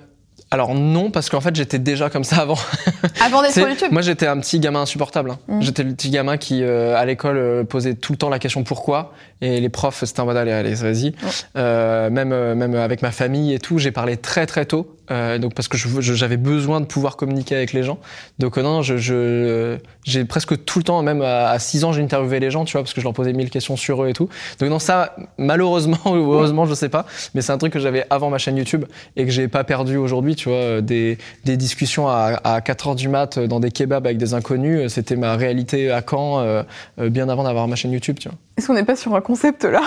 Alors 0.52 0.75
non, 0.75 1.11
parce 1.12 1.29
qu'en 1.31 1.41
fait 1.41 1.55
j'étais 1.55 1.79
déjà 1.79 2.11
comme 2.11 2.25
ça 2.25 2.38
avant. 2.38 2.58
Avant 3.25 3.41
d'être 3.43 3.52
sur 3.52 3.69
YouTube 3.69 3.88
Moi 3.93 4.02
j'étais 4.02 4.26
un 4.26 4.38
petit 4.41 4.58
gamin 4.58 4.81
insupportable. 4.82 5.31
hein. 5.31 5.38
Mm. 5.49 5.62
J'étais 5.62 5.82
le 5.85 5.93
petit 5.94 6.11
gamin 6.11 6.37
qui 6.38 6.62
euh, 6.64 6.97
à 6.97 7.05
l'école 7.05 7.37
euh, 7.37 7.64
posait 7.64 7.94
tout 7.94 8.12
le 8.12 8.19
temps 8.19 8.29
la 8.31 8.38
question 8.41 8.64
pourquoi 8.64 9.12
et 9.43 9.61
les 9.61 9.69
profs 9.69 10.02
c'était 10.05 10.20
en 10.20 10.26
mode 10.26 10.37
allez 10.37 10.50
allez 10.52 10.75
vas-y. 10.75 11.12
Euh, 11.56 12.11
même 12.11 12.31
même 12.55 12.75
avec 12.75 13.02
ma 13.02 13.11
famille 13.12 13.52
et 13.55 13.58
tout, 13.58 13.79
j'ai 13.79 13.91
parlé 13.93 14.17
très 14.17 14.47
très 14.47 14.64
tôt. 14.67 14.97
donc 15.08 15.55
parce 15.55 15.69
que 15.69 15.76
j'avais 15.79 16.37
besoin 16.37 16.81
de 16.81 16.87
pouvoir 16.87 17.17
communiquer 17.17 17.55
avec 17.56 17.73
les 17.73 17.82
gens. 17.82 17.99
Donc 18.38 18.56
non, 18.58 18.82
je 18.82 18.96
je- 18.96 19.76
j'ai 20.05 20.25
presque 20.25 20.64
tout 20.64 20.79
le 20.79 20.82
temps, 20.85 21.03
même 21.03 21.20
à, 21.23 21.58
6 21.58 21.85
ans, 21.85 21.93
j'ai 21.93 22.03
interviewé 22.03 22.41
les 22.41 22.50
gens, 22.50 22.64
tu 22.64 22.73
vois, 22.73 22.82
parce 22.82 22.94
que 22.94 23.00
je 23.00 23.06
leur 23.06 23.12
posais 23.12 23.32
mille 23.32 23.50
questions 23.50 23.76
sur 23.76 24.03
eux 24.03 24.08
et 24.08 24.12
tout. 24.12 24.29
Donc 24.58 24.70
non, 24.70 24.79
ça, 24.79 25.14
malheureusement 25.38 25.99
ou 26.06 26.32
heureusement, 26.32 26.64
je 26.67 26.75
sais 26.75 26.88
pas, 26.88 27.06
mais 27.35 27.41
c'est 27.43 27.53
un 27.53 27.58
truc 27.58 27.73
que 27.73 27.79
j'avais 27.79 28.05
avant 28.11 28.31
ma 28.31 28.38
chaîne 28.38 28.56
YouTube 28.56 28.85
et 29.17 29.25
que 29.25 29.31
j'ai 29.31 29.49
pas 29.49 29.64
perdu 29.64 29.96
aujourd'hui, 29.96 30.37
tu 30.41 30.49
vois, 30.49 30.59
euh, 30.59 30.81
des, 30.81 31.19
discussions 31.45 32.09
à, 32.09 32.41
à 32.45 32.61
4 32.61 32.89
heures 32.89 32.95
du 32.95 33.09
mat 33.09 33.37
euh, 33.37 33.47
dans 33.47 33.61
des 33.61 33.71
kebabs 33.71 34.07
avec 34.07 34.17
des 34.17 34.33
inconnus, 34.33 34.81
euh, 34.81 34.89
c'était 34.89 35.17
ma 35.17 35.37
réalité 35.37 35.91
à 35.91 36.03
Caen, 36.09 36.65
bien 36.99 37.29
avant 37.29 37.45
d'avoir 37.45 37.69
ma 37.69 37.77
chaine 37.77 37.93
YouTube, 37.93 38.19
tu 38.19 38.29
vois. 38.29 38.39
Est-ce 38.57 38.67
qu'on 38.67 38.75
n'est 38.75 38.85
pas 38.85 38.97
sur 38.97 39.15
un 39.15 39.21
concept 39.21 39.65
là? 39.65 39.83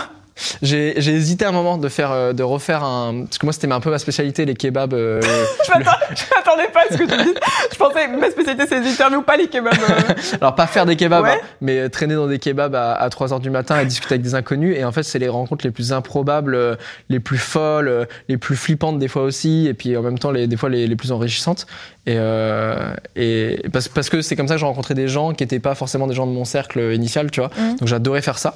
J'ai 0.61 0.97
hésité 0.97 1.45
un 1.45 1.51
moment 1.51 1.77
de 1.77 1.87
faire, 1.89 2.11
euh, 2.11 2.33
de 2.33 2.41
refaire 2.43 2.83
un, 2.83 3.23
parce 3.25 3.37
que 3.37 3.45
moi 3.45 3.53
c'était 3.53 3.71
un 3.71 3.79
peu 3.79 3.91
ma 3.91 3.99
spécialité, 3.99 4.45
les 4.45 4.55
kebabs. 4.55 4.93
euh, 4.93 5.21
Je 5.65 5.71
m'attendais 5.79 6.67
pas 6.73 6.81
à 6.89 6.93
ce 6.93 6.97
que 6.97 7.03
tu 7.03 7.17
dises. 7.23 7.33
Je 7.71 7.77
pensais 7.77 8.05
que 8.07 8.19
ma 8.19 8.29
spécialité 8.31 8.63
c'est 8.67 8.79
les 8.79 8.89
interviews, 8.91 9.21
pas 9.21 9.37
les 9.37 9.47
kebabs. 9.47 9.73
euh. 9.73 10.13
Alors 10.41 10.55
pas 10.55 10.65
faire 10.67 10.85
des 10.85 10.95
kebabs, 10.95 11.23
Ouais. 11.23 11.31
hein, 11.41 11.45
mais 11.61 11.87
traîner 11.89 12.15
dans 12.15 12.27
des 12.27 12.39
kebabs 12.39 12.73
à, 12.75 12.93
à 12.93 13.09
3 13.09 13.33
heures 13.33 13.39
du 13.39 13.49
matin 13.51 13.79
et 13.79 13.85
discuter 13.85 14.15
avec 14.15 14.23
des 14.23 14.35
inconnus. 14.35 14.75
Et 14.77 14.83
en 14.83 14.91
fait, 14.91 15.03
c'est 15.03 15.19
les 15.19 15.29
rencontres 15.29 15.65
les 15.65 15.71
plus 15.71 15.93
improbables, 15.93 16.77
les 17.09 17.19
plus 17.19 17.37
folles, 17.37 18.07
les 18.27 18.37
plus 18.37 18.55
flippantes 18.55 18.99
des 18.99 19.07
fois 19.07 19.23
aussi, 19.23 19.67
et 19.67 19.73
puis 19.73 19.95
en 19.95 20.01
même 20.01 20.17
temps 20.19 20.31
les, 20.31 20.47
des 20.47 20.57
fois 20.57 20.69
les, 20.69 20.87
les 20.87 20.95
plus 20.95 21.11
enrichissantes. 21.11 21.65
Et, 22.05 22.15
euh, 22.17 22.93
et 23.15 23.61
parce, 23.71 23.87
parce 23.87 24.09
que 24.09 24.21
c'est 24.21 24.35
comme 24.35 24.47
ça 24.49 24.55
que 24.55 24.59
j'ai 24.59 24.65
rencontré 24.65 24.93
des 24.93 25.07
gens 25.07 25.33
qui 25.33 25.43
n'étaient 25.43 25.59
pas 25.61 25.73
forcément 25.73 26.05
des 26.07 26.13
gens 26.13 26.27
de 26.27 26.33
mon 26.33 26.43
cercle 26.43 26.79
initial, 26.93 27.31
tu 27.31 27.39
vois. 27.39 27.49
Mhm. 27.57 27.75
Donc 27.77 27.87
j'adorais 27.87 28.21
faire 28.21 28.37
ça. 28.39 28.55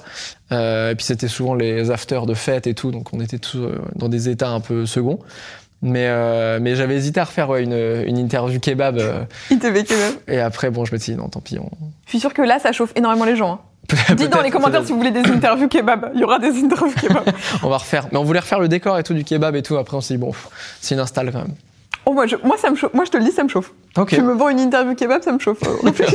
Et 0.52 0.94
puis 0.96 1.06
c'était 1.06 1.28
souvent 1.30 1.54
les 1.54 1.67
afters 1.90 2.26
de 2.26 2.34
fête 2.34 2.68
et 2.68 2.74
tout, 2.74 2.92
donc 2.92 3.14
on 3.14 3.20
était 3.20 3.40
tous 3.40 3.58
euh, 3.60 3.78
dans 3.96 4.10
des 4.10 4.30
états 4.30 4.50
un 4.50 4.60
peu 4.60 4.86
seconds. 4.86 5.20
Mais, 5.84 6.08
euh, 6.08 6.58
mais 6.60 6.76
j'avais 6.76 6.96
hésité 6.96 7.20
à 7.20 7.26
refaire 7.26 7.50
ouais, 7.50 7.64
une, 7.64 7.74
une 8.08 8.18
interview 8.18 8.60
kebab. 8.60 8.98
euh, 8.98 9.24
ITV 9.52 9.84
kebab. 9.84 10.14
et 10.28 10.40
après, 10.40 10.72
bon, 10.72 10.86
je 10.86 10.94
me 10.94 10.98
suis 10.98 11.14
dit 11.14 11.18
non, 11.20 11.30
tant 11.30 11.40
pis. 11.40 11.60
On... 11.60 11.70
Je 12.06 12.10
suis 12.10 12.20
sûre 12.20 12.34
que 12.34 12.42
là 12.42 12.58
ça 12.60 12.72
chauffe 12.72 12.94
énormément 12.96 13.26
les 13.26 13.36
gens. 13.36 13.54
hein. 13.54 13.60
Dites 14.16 14.32
dans 14.32 14.42
les 14.42 14.50
commentaires 14.50 14.84
si 14.84 14.92
vous 14.92 14.98
voulez 14.98 15.12
des 15.12 15.30
interviews 15.30 15.68
kebab. 15.70 16.12
Il 16.16 16.20
y 16.20 16.24
aura 16.24 16.40
des 16.40 16.50
interviews 16.50 16.94
kebab. 17.00 17.24
On 17.64 17.70
va 17.70 17.78
refaire. 17.78 18.08
Mais 18.12 18.18
on 18.18 18.24
voulait 18.24 18.40
refaire 18.42 18.60
le 18.60 18.68
décor 18.68 18.98
et 19.00 19.04
tout 19.04 19.14
du 19.14 19.24
kebab 19.24 19.56
et 19.56 19.62
tout. 19.62 19.78
Après, 19.78 19.96
on 19.96 20.02
s'est 20.02 20.16
dit, 20.16 20.20
bon, 20.20 20.32
c'est 20.82 20.96
une 20.96 21.00
install 21.00 21.32
quand 21.32 21.38
même. 21.44 21.54
Oh, 22.10 22.14
moi, 22.14 22.26
je, 22.26 22.38
moi, 22.42 22.56
ça 22.58 22.70
me 22.70 22.76
chauffe. 22.78 22.94
Moi, 22.94 23.04
je 23.04 23.12
te 23.12 23.18
le 23.18 23.26
dis, 23.26 23.32
ça 23.32 23.44
me 23.44 23.50
chauffe. 23.50 23.74
Tu 24.08 24.22
me 24.22 24.32
vends 24.32 24.48
une 24.48 24.62
interview 24.62 24.96
kebab, 24.96 25.22
ça 25.24 25.34
me 25.34 25.40
chauffe. 25.40 25.60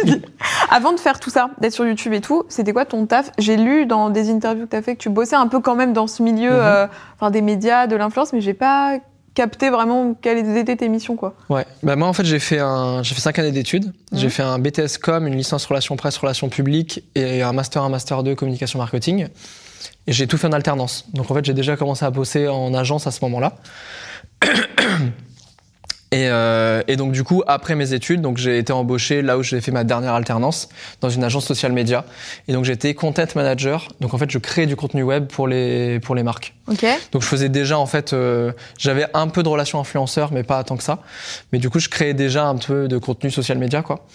Avant 0.70 0.92
de 0.94 0.98
faire 0.98 1.20
tout 1.20 1.28
ça, 1.28 1.50
d'être 1.60 1.74
sur 1.74 1.84
YouTube 1.86 2.14
et 2.14 2.22
tout, 2.22 2.44
c'était 2.48 2.72
quoi 2.72 2.86
ton 2.86 3.04
taf? 3.04 3.30
J'ai 3.36 3.58
lu 3.58 3.84
dans 3.84 4.08
des 4.08 4.30
interviews 4.30 4.64
que 4.64 4.70
tu 4.70 4.76
as 4.76 4.80
fait 4.80 4.94
que 4.96 5.02
tu 5.02 5.10
bossais 5.10 5.36
un 5.36 5.48
peu 5.48 5.60
quand 5.60 5.74
même 5.74 5.92
dans 5.92 6.06
ce 6.06 6.22
milieu, 6.22 6.48
Mhm. 6.50 6.56
euh, 6.58 6.86
enfin 7.20 7.30
des 7.30 7.42
médias, 7.42 7.86
de 7.86 7.94
l'influence, 7.96 8.32
mais 8.32 8.40
j'ai 8.40 8.54
pas 8.54 9.00
capté 9.34 9.68
vraiment 9.68 10.14
quelles 10.14 10.56
étaient 10.56 10.76
tes 10.76 10.88
missions, 10.88 11.14
quoi. 11.16 11.34
Ouais. 11.50 11.66
Bah, 11.82 11.94
moi, 11.96 12.08
en 12.08 12.14
fait, 12.14 12.24
j'ai 12.24 12.38
fait 12.38 12.58
un, 12.58 13.02
fait 13.04 13.20
cinq 13.20 13.38
années 13.38 13.52
d'études. 13.52 13.86
Mhm. 14.12 14.18
J'ai 14.18 14.30
fait 14.30 14.42
un 14.42 14.58
BTS 14.58 14.96
com, 15.02 15.26
une 15.26 15.36
licence 15.36 15.66
relations 15.66 15.96
presse, 15.96 16.16
relations 16.16 16.48
publiques 16.48 17.04
et 17.14 17.42
un 17.42 17.52
master 17.52 17.82
1, 17.82 17.90
master 17.90 18.22
2 18.22 18.34
communication 18.34 18.78
marketing. 18.78 19.26
Et 20.06 20.12
j'ai 20.12 20.26
tout 20.26 20.38
fait 20.38 20.46
en 20.46 20.52
alternance. 20.52 21.04
Donc, 21.12 21.30
en 21.30 21.34
fait, 21.34 21.44
j'ai 21.44 21.54
déjà 21.54 21.76
commencé 21.76 22.02
à 22.06 22.10
bosser 22.10 22.48
en 22.48 22.72
agence 22.72 23.06
à 23.06 23.10
ce 23.10 23.22
moment-là. 23.26 23.56
Et, 26.12 26.28
euh, 26.28 26.82
et 26.88 26.96
donc 26.96 27.12
du 27.12 27.24
coup 27.24 27.42
après 27.46 27.74
mes 27.74 27.94
études 27.94 28.20
donc 28.20 28.36
j'ai 28.36 28.58
été 28.58 28.70
embauché 28.72 29.22
là 29.22 29.38
où 29.38 29.42
j'ai 29.42 29.62
fait 29.62 29.72
ma 29.72 29.82
dernière 29.82 30.12
alternance 30.12 30.68
dans 31.00 31.08
une 31.08 31.24
agence 31.24 31.46
social 31.46 31.72
média 31.72 32.04
et 32.48 32.52
donc 32.52 32.66
j'étais 32.66 32.92
content 32.92 33.24
manager 33.34 33.88
donc 34.00 34.12
en 34.12 34.18
fait 34.18 34.30
je 34.30 34.36
crée 34.36 34.66
du 34.66 34.76
contenu 34.76 35.02
web 35.02 35.26
pour 35.26 35.48
les 35.48 36.00
pour 36.00 36.14
les 36.14 36.22
marques 36.22 36.52
Ok. 36.68 36.84
donc 37.10 37.22
je 37.22 37.26
faisais 37.26 37.48
déjà 37.48 37.78
en 37.78 37.86
fait, 37.86 38.12
euh, 38.12 38.52
j'avais 38.78 39.06
un 39.14 39.26
peu 39.26 39.42
de 39.42 39.48
relations 39.48 39.80
influenceurs, 39.80 40.32
mais 40.32 40.44
pas 40.44 40.62
tant 40.62 40.76
que 40.76 40.84
ça. 40.84 40.98
Mais 41.52 41.58
du 41.58 41.70
coup, 41.70 41.80
je 41.80 41.88
créais 41.88 42.14
déjà 42.14 42.44
un 42.46 42.56
peu 42.56 42.86
de 42.86 42.98
contenu 42.98 43.32
social 43.32 43.58
média, 43.58 43.82
quoi. 43.82 44.06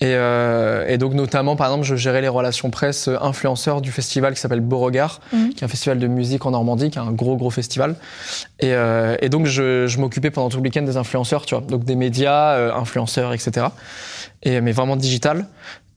Et, 0.00 0.14
euh, 0.16 0.84
et 0.88 0.98
donc 0.98 1.14
notamment, 1.14 1.54
par 1.54 1.68
exemple, 1.68 1.84
je 1.84 1.94
gérais 1.94 2.20
les 2.22 2.28
relations 2.28 2.70
presse 2.70 3.06
euh, 3.08 3.16
influenceurs 3.20 3.80
du 3.80 3.92
festival 3.92 4.34
qui 4.34 4.40
s'appelle 4.40 4.60
Beauregard, 4.60 5.20
Mhm. 5.32 5.50
qui 5.50 5.62
est 5.62 5.64
un 5.64 5.68
festival 5.68 5.98
de 6.00 6.06
musique 6.08 6.44
en 6.44 6.50
Normandie, 6.50 6.90
qui 6.90 6.98
est 6.98 7.02
un 7.02 7.12
gros 7.12 7.36
gros 7.36 7.50
festival. 7.50 7.94
Et, 8.58 8.72
euh, 8.74 9.16
et 9.20 9.28
donc 9.28 9.46
je, 9.46 9.86
je 9.86 9.98
m'occupais 10.00 10.30
pendant 10.30 10.48
tout 10.48 10.56
le 10.56 10.62
week-end 10.64 10.82
des 10.82 10.96
influenceurs, 10.96 11.46
tu 11.46 11.54
vois, 11.54 11.62
donc 11.64 11.84
des 11.84 11.94
médias, 11.94 12.54
euh, 12.54 12.72
influenceurs, 12.74 13.32
etc. 13.32 13.66
Et 14.42 14.60
mais 14.60 14.72
vraiment 14.72 14.96
digital. 14.96 15.46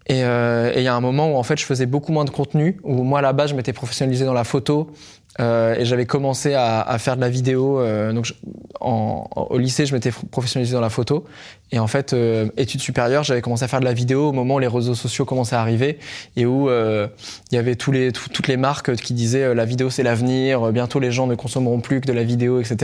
Et 0.07 0.23
euh, 0.23 0.71
et 0.75 0.79
il 0.81 0.83
y 0.83 0.87
a 0.87 0.93
un 0.93 1.01
moment 1.01 1.31
où 1.33 1.35
en 1.37 1.43
fait 1.43 1.57
je 1.59 1.65
faisais 1.65 1.87
beaucoup 1.87 2.11
moins 2.11 2.25
de 2.25 2.29
contenu, 2.29 2.77
où 2.83 3.01
moi 3.03 3.21
là-bas 3.21 3.47
je 3.47 3.55
m'étais 3.55 3.73
professionnalisé 3.73 4.23
dans 4.25 4.33
la 4.33 4.43
photo 4.43 4.91
euh, 5.39 5.75
et 5.75 5.85
j'avais 5.85 6.05
commencé 6.05 6.53
à, 6.53 6.81
à 6.81 6.97
faire 6.97 7.15
de 7.15 7.21
la 7.21 7.29
vidéo. 7.29 7.79
euh, 7.79 8.13
donc 8.13 8.25
je- 8.25 8.33
en, 8.81 9.27
au 9.49 9.57
lycée 9.57 9.85
je 9.85 9.93
m'étais 9.93 10.11
professionnalisé 10.31 10.73
dans 10.75 10.81
la 10.81 10.89
photo 10.89 11.23
et 11.71 11.79
en 11.79 11.87
fait 11.87 12.13
euh, 12.13 12.47
études 12.57 12.81
supérieures 12.81 13.23
j'avais 13.23 13.41
commencé 13.41 13.63
à 13.63 13.67
faire 13.67 13.79
de 13.79 13.85
la 13.85 13.93
vidéo 13.93 14.29
au 14.29 14.31
moment 14.31 14.55
où 14.55 14.59
les 14.59 14.67
réseaux 14.67 14.93
sociaux 14.95 15.25
commençaient 15.25 15.55
à 15.55 15.61
arriver 15.61 15.97
et 16.35 16.45
où 16.45 16.69
euh, 16.69 17.07
il 17.51 17.55
y 17.55 17.57
avait 17.57 17.75
tous 17.75 17.91
les, 17.91 18.11
tout- 18.11 18.29
toutes 18.29 18.47
les 18.47 18.57
marques 18.57 18.95
qui 18.95 19.13
disaient 19.13 19.43
euh, 19.43 19.53
la 19.55 19.65
vidéo 19.65 19.89
c'est 19.89 20.03
l'avenir, 20.03 20.67
euh, 20.67 20.71
bientôt 20.71 20.99
les 20.99 21.11
gens 21.11 21.25
ne 21.25 21.35
consommeront 21.35 21.79
plus 21.79 22.01
que 22.01 22.07
de 22.07 22.13
la 22.13 22.23
vidéo, 22.23 22.59
etc. 22.59 22.75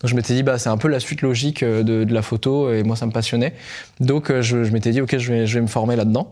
Donc 0.00 0.10
je 0.10 0.14
m'étais 0.14 0.34
dit 0.34 0.42
bah 0.42 0.58
c'est 0.58 0.68
un 0.70 0.76
peu 0.78 0.88
la 0.88 1.00
suite 1.00 1.22
logique 1.22 1.64
de, 1.64 1.82
de 2.04 2.14
la 2.14 2.22
photo 2.22 2.72
et 2.72 2.82
moi 2.84 2.94
ça 2.96 3.06
me 3.06 3.12
passionnait. 3.12 3.54
Donc 4.00 4.30
je, 4.40 4.64
je 4.64 4.70
m'étais 4.72 4.90
dit 4.90 5.00
ok 5.00 5.16
je 5.18 5.32
vais, 5.32 5.46
je 5.46 5.54
vais 5.54 5.62
me 5.62 5.66
former 5.66 5.96
là-dedans. 5.96 6.30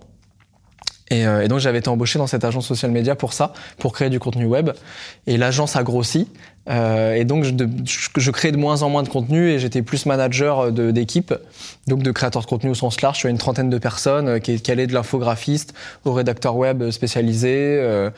Et, 1.11 1.27
euh, 1.27 1.43
et 1.43 1.49
donc 1.49 1.59
j'avais 1.59 1.79
été 1.79 1.89
embauché 1.89 2.19
dans 2.21 2.27
cette 2.29 2.45
agence 2.45 2.67
social 2.67 2.91
média 2.93 3.17
pour 3.17 3.33
ça, 3.33 3.53
pour 3.79 3.93
créer 3.93 4.11
du 4.11 4.21
contenu 4.21 4.47
web. 4.47 4.71
Et 5.27 5.37
l'agence 5.37 5.75
a 5.77 5.83
grossi. 5.83 6.29
Euh, 6.69 7.15
et 7.15 7.25
donc 7.25 7.43
je, 7.45 7.51
de- 7.51 7.69
je, 7.85 8.09
je 8.17 8.31
créais 8.31 8.53
de 8.53 8.57
moins 8.57 8.83
en 8.83 8.91
moins 8.91 9.03
de 9.03 9.09
contenu 9.09 9.49
et 9.51 9.59
j'étais 9.59 9.83
plus 9.83 10.07
manager 10.07 10.71
de- 10.71 10.91
d'équipe, 10.93 11.35
donc 11.89 12.03
de 12.03 12.13
créateurs 12.13 12.43
de 12.43 12.47
contenu 12.47 12.71
au 12.71 12.75
sens 12.75 13.01
large. 13.03 13.17
Je 13.17 13.21
suis 13.21 13.29
une 13.29 13.39
trentaine 13.39 13.71
de 13.71 13.79
personnes 13.79 14.29
euh, 14.29 14.39
qui, 14.39 14.61
qui 14.61 14.71
allaient 14.71 14.87
de 14.87 14.95
l'infographiste 14.95 15.75
au 16.05 16.13
rédacteur 16.13 16.57
web 16.57 16.91
spécialisé. 16.91 17.57
euh, 17.81 18.11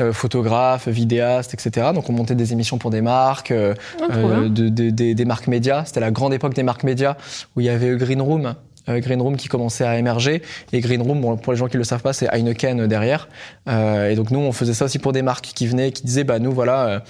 euh, 0.00 0.12
photographe, 0.12 0.88
vidéaste, 0.88 1.54
etc. 1.54 1.90
Donc 1.94 2.10
on 2.10 2.12
montait 2.12 2.34
des 2.34 2.52
émissions 2.52 2.78
pour 2.78 2.90
des 2.90 3.00
marques, 3.00 3.52
euh, 3.52 3.74
Ah, 4.00 4.06
euh, 4.16 4.40
bien. 4.40 4.48
de- 4.50 4.68
de- 4.90 5.12
des- 5.12 5.24
marques 5.24 5.46
médias. 5.46 5.84
C'était 5.84 6.00
la 6.00 6.10
grande 6.10 6.34
époque 6.34 6.52
des 6.52 6.64
marques 6.64 6.82
médias 6.82 7.14
où 7.54 7.60
il 7.60 7.66
y 7.66 7.68
avait 7.68 7.96
Green 7.96 8.20
Room, 8.20 8.46
euh, 8.46 8.52
Green 8.88 9.20
Room 9.22 9.36
qui 9.36 9.48
commençait 9.48 9.84
à 9.84 9.98
émerger. 9.98 10.42
Et 10.72 10.80
Green 10.80 11.02
Room, 11.02 11.20
bon, 11.20 11.36
pour 11.36 11.52
les 11.52 11.58
gens 11.58 11.68
qui 11.68 11.76
le 11.76 11.84
savent 11.84 12.02
pas, 12.02 12.12
c'est 12.12 12.28
Heineken 12.32 12.80
euh, 12.80 12.86
derrière. 12.86 13.28
Euh, 13.68 14.10
et 14.10 14.14
donc 14.14 14.30
nous, 14.30 14.38
on 14.40 14.52
faisait 14.52 14.74
ça 14.74 14.84
aussi 14.86 14.98
pour 14.98 15.12
des 15.12 15.22
marques 15.22 15.50
qui 15.54 15.66
venaient, 15.66 15.92
qui 15.92 16.02
disaient, 16.04 16.24
bah 16.24 16.38
nous 16.38 16.52
voilà. 16.52 16.86
euh, 16.86 17.00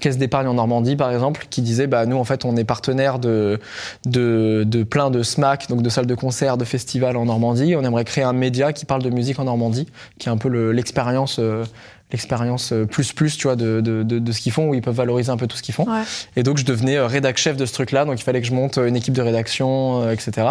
Caisse 0.00 0.18
d'épargne 0.18 0.48
en 0.48 0.54
Normandie, 0.54 0.96
par 0.96 1.12
exemple, 1.12 1.46
qui 1.50 1.62
disait 1.62 1.86
bah 1.86 2.04
nous 2.04 2.16
en 2.16 2.24
fait 2.24 2.44
on 2.44 2.56
est 2.56 2.64
partenaire 2.64 3.20
de, 3.20 3.60
de, 4.06 4.64
de 4.66 4.82
plein 4.82 5.08
de 5.08 5.22
SMAC, 5.22 5.68
donc 5.68 5.82
de 5.82 5.88
salles 5.88 6.06
de 6.06 6.14
concert, 6.16 6.56
de 6.56 6.64
festivals 6.64 7.16
en 7.16 7.26
Normandie. 7.26 7.76
On 7.76 7.84
aimerait 7.84 8.04
créer 8.04 8.24
un 8.24 8.32
média 8.32 8.72
qui 8.72 8.86
parle 8.86 9.02
de 9.04 9.10
musique 9.10 9.38
en 9.38 9.44
Normandie, 9.44 9.86
qui 10.18 10.28
est 10.28 10.32
un 10.32 10.36
peu 10.36 10.48
le- 10.48 10.72
l'expérience 10.72 11.36
euh, 11.38 11.64
l'expérience 12.12 12.72
euh, 12.72 12.84
plus 12.86 13.12
plus 13.12 13.36
tu 13.36 13.44
vois 13.46 13.56
de, 13.56 13.80
de, 13.80 14.02
de, 14.02 14.18
de 14.18 14.32
ce 14.32 14.40
qu'ils 14.40 14.52
font 14.52 14.68
où 14.68 14.74
ils 14.74 14.82
peuvent 14.82 14.94
valoriser 14.94 15.30
un 15.30 15.36
peu 15.36 15.46
tout 15.46 15.56
ce 15.56 15.62
qu'ils 15.62 15.74
font 15.74 15.84
Ouais. 15.88 16.02
et 16.36 16.42
donc 16.42 16.58
je 16.58 16.64
devenais 16.64 16.96
euh, 16.96 17.06
rédac 17.06 17.38
chef 17.38 17.56
de 17.56 17.64
ce 17.66 17.72
truc 17.72 17.90
là 17.92 18.04
donc 18.04 18.20
il 18.20 18.22
fallait 18.22 18.40
que 18.40 18.46
je 18.46 18.52
monte 18.52 18.78
euh, 18.78 18.86
une 18.86 18.94
équipe 18.94 19.14
de 19.14 19.22
rédaction 19.22 20.02
euh, 20.02 20.12
etc 20.12 20.48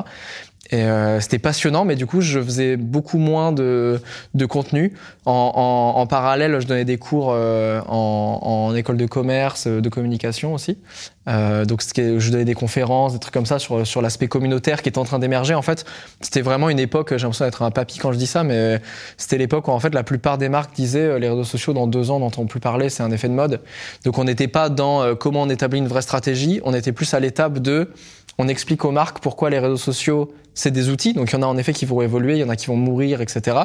et 0.71 0.83
euh, 0.83 1.19
c'était 1.19 1.39
passionnant 1.39 1.83
mais 1.83 1.97
du 1.97 2.05
coup 2.05 2.21
je 2.21 2.39
faisais 2.39 2.77
beaucoup 2.77 3.17
moins 3.17 3.51
de, 3.51 3.99
de 4.33 4.45
contenu. 4.45 4.93
En, 5.25 5.51
en, 5.55 5.99
en 5.99 6.07
parallèle 6.07 6.59
je 6.61 6.67
donnais 6.67 6.85
des 6.85 6.97
cours 6.97 7.31
euh, 7.31 7.81
en, 7.87 8.39
en 8.41 8.75
école 8.75 8.95
de 8.95 9.05
commerce 9.05 9.67
euh, 9.67 9.81
de 9.81 9.89
communication 9.89 10.53
aussi. 10.53 10.77
Euh, 11.27 11.65
donc 11.65 11.81
je 11.95 12.31
donnais 12.31 12.45
des 12.45 12.53
conférences 12.53 13.13
des 13.13 13.19
trucs 13.19 13.33
comme 13.33 13.45
ça 13.45 13.59
sur, 13.59 13.85
sur 13.85 14.01
l'aspect 14.01 14.27
communautaire 14.27 14.81
qui 14.81 14.89
était 14.89 14.97
en 14.99 15.03
train 15.05 15.19
d'émerger. 15.19 15.53
En 15.53 15.61
fait 15.61 15.83
c'était 16.21 16.41
vraiment 16.41 16.69
une 16.69 16.79
époque 16.79 17.09
j'ai 17.09 17.23
l'impression 17.23 17.45
d'être 17.45 17.61
un 17.61 17.71
papy 17.71 17.97
quand 17.97 18.13
je 18.13 18.17
dis 18.17 18.27
ça 18.27 18.43
mais 18.43 18.81
c'était 19.17 19.37
l'époque 19.37 19.67
où 19.67 19.71
en 19.71 19.79
fait 19.81 19.93
la 19.93 20.03
plupart 20.03 20.37
des 20.37 20.47
marques 20.47 20.73
disaient 20.73 20.99
euh, 20.99 21.19
les 21.19 21.27
réseaux 21.27 21.43
sociaux 21.43 21.73
dans 21.73 21.87
deux 21.87 22.09
ans 22.09 22.19
n'entend 22.19 22.45
plus 22.45 22.61
parler 22.61 22.87
c'est 22.87 23.03
un 23.03 23.11
effet 23.11 23.27
de 23.27 23.33
mode. 23.33 23.59
Donc 24.05 24.17
on 24.17 24.23
n'était 24.23 24.47
pas 24.47 24.69
dans 24.69 25.01
euh, 25.01 25.13
comment 25.13 25.41
on 25.41 25.49
établit 25.49 25.79
une 25.79 25.87
vraie 25.89 26.01
stratégie. 26.01 26.61
On 26.63 26.73
était 26.73 26.93
plus 26.93 27.13
à 27.13 27.19
l'étape 27.19 27.59
de 27.59 27.89
on 28.37 28.47
explique 28.47 28.83
aux 28.85 28.91
marques 28.91 29.19
pourquoi 29.19 29.49
les 29.49 29.59
réseaux 29.59 29.77
sociaux 29.77 30.33
c'est 30.53 30.71
des 30.71 30.89
outils, 30.89 31.13
donc 31.13 31.31
il 31.31 31.33
y 31.33 31.39
en 31.39 31.41
a 31.41 31.45
en 31.45 31.57
effet 31.57 31.73
qui 31.73 31.85
vont 31.85 32.01
évoluer, 32.01 32.33
il 32.33 32.39
y 32.39 32.43
en 32.43 32.49
a 32.49 32.55
qui 32.55 32.67
vont 32.67 32.75
mourir, 32.75 33.21
etc. 33.21 33.57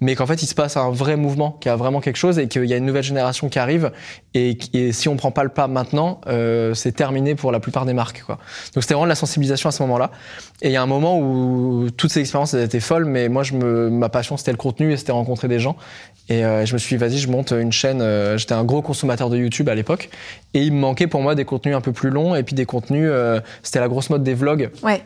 Mais 0.00 0.14
qu'en 0.14 0.26
fait 0.26 0.42
il 0.42 0.46
se 0.46 0.54
passe 0.54 0.76
un 0.76 0.90
vrai 0.90 1.16
mouvement, 1.16 1.52
qu'il 1.60 1.70
y 1.70 1.72
a 1.72 1.76
vraiment 1.76 2.00
quelque 2.00 2.16
chose 2.16 2.38
et 2.38 2.48
qu'il 2.48 2.64
y 2.64 2.74
a 2.74 2.76
une 2.76 2.86
nouvelle 2.86 3.02
génération 3.02 3.48
qui 3.48 3.58
arrive 3.58 3.90
et, 4.34 4.58
si 4.92 5.08
on 5.08 5.16
prend 5.16 5.30
pas 5.30 5.44
le 5.44 5.48
pas 5.50 5.66
maintenant, 5.66 6.20
euh, 6.26 6.74
c'est 6.74 6.92
terminé 6.92 7.34
pour 7.34 7.52
la 7.52 7.60
plupart 7.60 7.86
des 7.86 7.94
marques. 7.94 8.22
Quoi. 8.24 8.38
Donc 8.74 8.82
c'était 8.82 8.94
vraiment 8.94 9.06
de 9.06 9.10
la 9.10 9.14
sensibilisation 9.14 9.68
à 9.68 9.72
ce 9.72 9.82
moment-là. 9.82 10.10
Et 10.62 10.68
il 10.68 10.72
y 10.72 10.76
a 10.76 10.82
un 10.82 10.86
moment 10.86 11.18
où 11.18 11.88
toutes 11.96 12.12
ces 12.12 12.20
expériences 12.20 12.54
elles 12.54 12.64
étaient 12.64 12.80
folles, 12.80 13.04
mais 13.06 13.28
moi 13.28 13.42
je 13.42 13.54
me, 13.54 13.90
ma 13.90 14.08
passion 14.08 14.36
c'était 14.36 14.52
le 14.52 14.56
contenu 14.58 14.92
et 14.92 14.96
c'était 14.96 15.12
rencontrer 15.12 15.48
des 15.48 15.58
gens. 15.58 15.76
Et 16.28 16.44
euh, 16.44 16.66
je 16.66 16.72
me 16.72 16.78
suis 16.78 16.96
dit, 16.96 17.00
vas-y, 17.00 17.18
je 17.18 17.28
monte 17.28 17.52
une 17.52 17.70
chaîne. 17.72 18.00
euh, 18.00 18.36
J'étais 18.36 18.54
un 18.54 18.64
gros 18.64 18.82
consommateur 18.82 19.30
de 19.30 19.36
YouTube 19.36 19.68
à 19.68 19.74
l'époque. 19.74 20.10
Et 20.54 20.62
il 20.62 20.72
me 20.72 20.78
manquait 20.80 21.06
pour 21.06 21.22
moi 21.22 21.34
des 21.34 21.44
contenus 21.44 21.76
un 21.76 21.80
peu 21.80 21.92
plus 21.92 22.10
longs 22.10 22.34
et 22.34 22.42
puis 22.42 22.54
des 22.54 22.66
contenus. 22.66 23.08
euh, 23.10 23.40
c'était 23.62 23.80
la 23.80 23.88
grosse 23.88 24.10
mode 24.10 24.24
des 24.24 24.34
vlogs. 24.34 24.70
Ouais. 24.82 25.02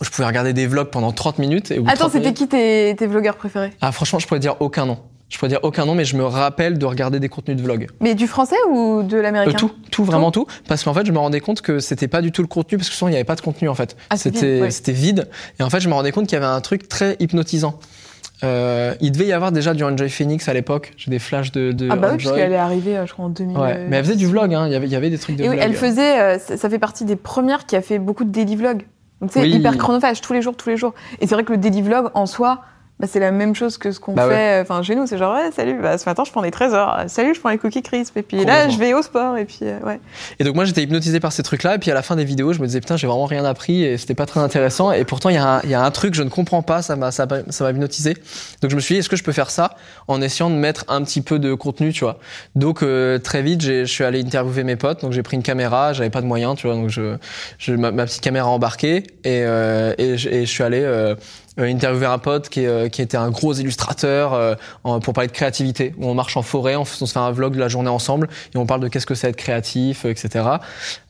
Je 0.00 0.10
pouvais 0.10 0.26
regarder 0.26 0.52
des 0.52 0.66
vlogs 0.66 0.90
pendant 0.90 1.12
30 1.12 1.38
minutes. 1.38 1.70
Et 1.70 1.78
au 1.78 1.82
bout 1.82 1.86
de 1.88 1.92
Attends, 1.92 2.00
30 2.08 2.12
c'était 2.12 2.24
minutes- 2.24 2.38
qui 2.38 2.48
tes, 2.48 2.94
tes 2.98 3.06
vlogueurs 3.06 3.36
préférés? 3.36 3.72
Ah, 3.80 3.92
franchement, 3.92 4.18
je 4.18 4.26
pourrais 4.26 4.40
dire 4.40 4.56
aucun 4.60 4.86
nom. 4.86 4.98
Je 5.30 5.38
pourrais 5.38 5.48
dire 5.48 5.60
aucun 5.62 5.86
nom, 5.86 5.94
mais 5.94 6.04
je 6.04 6.16
me 6.16 6.24
rappelle 6.24 6.78
de 6.78 6.86
regarder 6.86 7.18
des 7.18 7.28
contenus 7.28 7.56
de 7.56 7.62
vlogs. 7.62 7.86
Mais 8.00 8.14
du 8.14 8.26
français 8.26 8.56
ou 8.70 9.02
de 9.02 9.16
Euh, 9.16 9.22
l'américain? 9.22 9.56
tout, 9.56 9.70
tout, 9.90 10.04
vraiment 10.04 10.30
tout. 10.30 10.46
Parce 10.68 10.84
qu'en 10.84 10.92
fait, 10.94 11.06
je 11.06 11.12
me 11.12 11.18
rendais 11.18 11.40
compte 11.40 11.60
que 11.62 11.78
c'était 11.80 12.08
pas 12.08 12.20
du 12.22 12.30
tout 12.30 12.42
le 12.42 12.46
contenu, 12.48 12.76
parce 12.78 12.90
que 12.90 12.94
souvent, 12.94 13.08
il 13.08 13.12
n'y 13.12 13.16
avait 13.16 13.24
pas 13.24 13.34
de 13.34 13.40
contenu, 13.40 13.68
en 13.68 13.74
fait. 13.74 13.96
Ah, 14.10 14.16
c'était 14.16 14.52
vide, 14.52 14.62
ouais. 14.62 14.70
c'était 14.70 14.92
vide. 14.92 15.28
Et 15.58 15.62
en 15.62 15.70
fait, 15.70 15.80
je 15.80 15.88
me 15.88 15.94
rendais 15.94 16.12
compte 16.12 16.26
qu'il 16.26 16.34
y 16.34 16.42
avait 16.42 16.44
un 16.46 16.60
truc 16.60 16.88
très 16.88 17.16
hypnotisant. 17.20 17.78
Euh, 18.42 18.94
il 19.00 19.12
devait 19.12 19.26
y 19.26 19.32
avoir 19.32 19.50
déjà 19.52 19.72
du 19.74 19.82
Enjoy 19.84 20.10
Phoenix 20.10 20.48
à 20.48 20.52
l'époque. 20.54 20.92
J'ai 20.96 21.10
des 21.10 21.18
flashs 21.18 21.50
de, 21.52 21.72
de 21.72 21.88
Ah 21.90 21.96
bah 21.96 22.10
oui, 22.12 22.22
parce 22.22 22.36
qu'elle 22.36 22.52
est 22.52 22.56
arrivée, 22.56 22.96
euh, 22.98 23.06
je 23.06 23.12
crois, 23.12 23.24
en 23.24 23.28
2000. 23.30 23.56
Ouais. 23.56 23.86
Mais 23.88 23.96
elle 23.96 24.04
faisait 24.04 24.16
du 24.16 24.26
vlog, 24.26 24.52
hein. 24.54 24.66
il, 24.66 24.72
y 24.72 24.76
avait, 24.76 24.86
il 24.86 24.92
y 24.92 24.96
avait 24.96 25.08
des 25.10 25.18
trucs 25.18 25.36
de 25.36 25.44
Et 25.44 25.48
oui, 25.48 25.56
vlog. 25.56 25.66
elle 25.66 25.74
faisait, 25.76 26.20
euh, 26.20 26.38
ça 26.38 26.68
fait 26.68 26.78
partie 26.78 27.04
des 27.04 27.16
premières 27.16 27.64
qui 27.64 27.74
a 27.76 27.80
fait 27.80 27.98
beaucoup 27.98 28.24
de 28.24 28.30
daily 28.30 28.56
vlog. 28.56 28.84
Donc 29.20 29.30
c'est 29.32 29.40
Oui. 29.42 29.50
hyper 29.52 29.76
chronophage, 29.78 30.20
tous 30.20 30.32
les 30.32 30.42
jours, 30.42 30.56
tous 30.56 30.68
les 30.68 30.76
jours. 30.76 30.94
Et 31.20 31.26
c'est 31.26 31.34
vrai 31.34 31.44
que 31.44 31.52
le 31.52 31.58
daily 31.58 31.82
vlog 31.82 32.10
en 32.14 32.26
soi, 32.26 32.62
bah, 33.00 33.06
c'est 33.10 33.20
la 33.20 33.30
même 33.32 33.54
chose 33.54 33.76
que 33.76 33.90
ce 33.92 33.98
qu'on 34.00 34.14
Bah 34.14 34.28
fait. 34.28 34.60
Enfin, 34.60 34.82
chez 34.82 34.94
nous, 34.94 35.06
c'est 35.06 35.18
genre, 35.18 35.34
ouais, 35.34 35.50
salut, 35.50 35.78
bah, 35.82 35.98
ce 35.98 36.08
matin, 36.08 36.22
je 36.24 36.30
prends 36.30 36.42
des 36.42 36.50
trésors. 36.52 36.96
Salut, 37.08 37.34
je 37.34 37.40
prends 37.40 37.50
les 37.50 37.58
cookies 37.58 37.82
crisp. 37.82 38.16
Et 38.16 38.22
puis 38.22 38.44
là, 38.44 38.68
je 38.68 38.78
vais 38.78 38.94
au 38.94 39.02
sport. 39.02 39.36
Et 39.36 39.44
puis, 39.44 39.58
euh, 39.62 39.78
ouais. 39.80 40.00
Et 40.38 40.44
donc 40.44 40.54
moi 40.54 40.64
j'étais 40.64 40.82
hypnotisé 40.82 41.20
par 41.20 41.32
ces 41.32 41.42
trucs-là, 41.42 41.74
et 41.74 41.78
puis 41.78 41.90
à 41.90 41.94
la 41.94 42.02
fin 42.02 42.16
des 42.16 42.24
vidéos 42.24 42.52
je 42.52 42.60
me 42.60 42.66
disais 42.66 42.80
putain 42.80 42.96
j'ai 42.96 43.06
vraiment 43.06 43.26
rien 43.26 43.44
appris 43.44 43.82
et 43.84 43.98
c'était 43.98 44.14
pas 44.14 44.26
très 44.26 44.40
intéressant, 44.40 44.92
et 44.92 45.04
pourtant 45.04 45.28
il 45.28 45.34
y, 45.34 45.38
a 45.38 45.56
un- 45.56 45.60
il 45.64 45.70
y 45.70 45.74
a 45.74 45.82
un 45.84 45.90
truc 45.90 46.14
je 46.14 46.22
ne 46.22 46.28
comprends 46.28 46.62
pas, 46.62 46.82
ça 46.82 46.96
m'a 46.96 47.10
ça 47.10 47.26
m'a 47.26 47.70
hypnotisé. 47.70 48.14
Donc 48.62 48.70
je 48.70 48.76
me 48.76 48.80
suis 48.80 48.94
dit 48.94 48.98
est-ce 49.00 49.08
que 49.08 49.16
je 49.16 49.24
peux 49.24 49.32
faire 49.32 49.50
ça 49.50 49.76
en 50.08 50.20
essayant 50.22 50.50
de 50.50 50.54
mettre 50.56 50.84
un 50.88 51.02
petit 51.02 51.20
peu 51.20 51.38
de 51.38 51.54
contenu, 51.54 51.92
tu 51.92 52.04
vois? 52.04 52.18
Donc 52.54 52.82
euh, 52.82 53.18
très 53.18 53.42
vite 53.42 53.62
je 53.62 53.84
suis 53.84 54.04
allé 54.04 54.20
interviewer 54.20 54.64
mes 54.64 54.76
potes, 54.76 55.02
donc 55.02 55.12
j'ai 55.12 55.22
pris 55.22 55.36
une 55.36 55.42
caméra, 55.42 55.92
j'avais 55.92 56.10
pas 56.10 56.20
de 56.20 56.26
moyens, 56.26 56.56
tu 56.56 56.66
vois, 56.66 56.76
donc 56.76 56.88
je, 56.90 57.16
je 57.58 57.72
ma, 57.74 57.90
ma 57.90 58.04
petite 58.06 58.20
caméra 58.22 58.48
embarquée 58.48 58.98
et, 59.24 59.42
euh, 59.44 59.94
et, 59.98 60.16
je, 60.16 60.28
et 60.28 60.46
je 60.46 60.50
suis 60.50 60.62
allé 60.62 60.80
euh, 60.82 61.14
interviewer 61.58 62.06
un 62.06 62.18
pote 62.18 62.48
qui, 62.48 62.60
est, 62.60 62.66
euh, 62.66 62.88
qui 62.88 63.02
était 63.02 63.16
un 63.16 63.30
gros 63.30 63.54
illustrateur 63.54 64.32
euh, 64.32 64.54
pour 64.82 65.14
parler 65.14 65.28
de 65.28 65.32
créativité, 65.32 65.94
où 65.98 66.06
on 66.06 66.14
marche 66.14 66.36
en 66.36 66.42
forêt, 66.42 66.76
on, 66.76 66.84
se 66.84 67.04
fait 67.04 67.18
un 67.18 67.30
vlog 67.30 67.54
de 67.54 67.60
la 67.60 67.68
journée 67.68 67.88
ensemble 67.88 68.28
et 68.54 68.58
on 68.58 68.66
parle 68.66 68.80
de 68.80 68.88
qu'est-ce 68.88 69.06
que 69.06 69.14
c'est 69.14 69.28
être 69.28 69.36
créatif, 69.36 70.04
euh, 70.04 70.10
etc. 70.10 70.44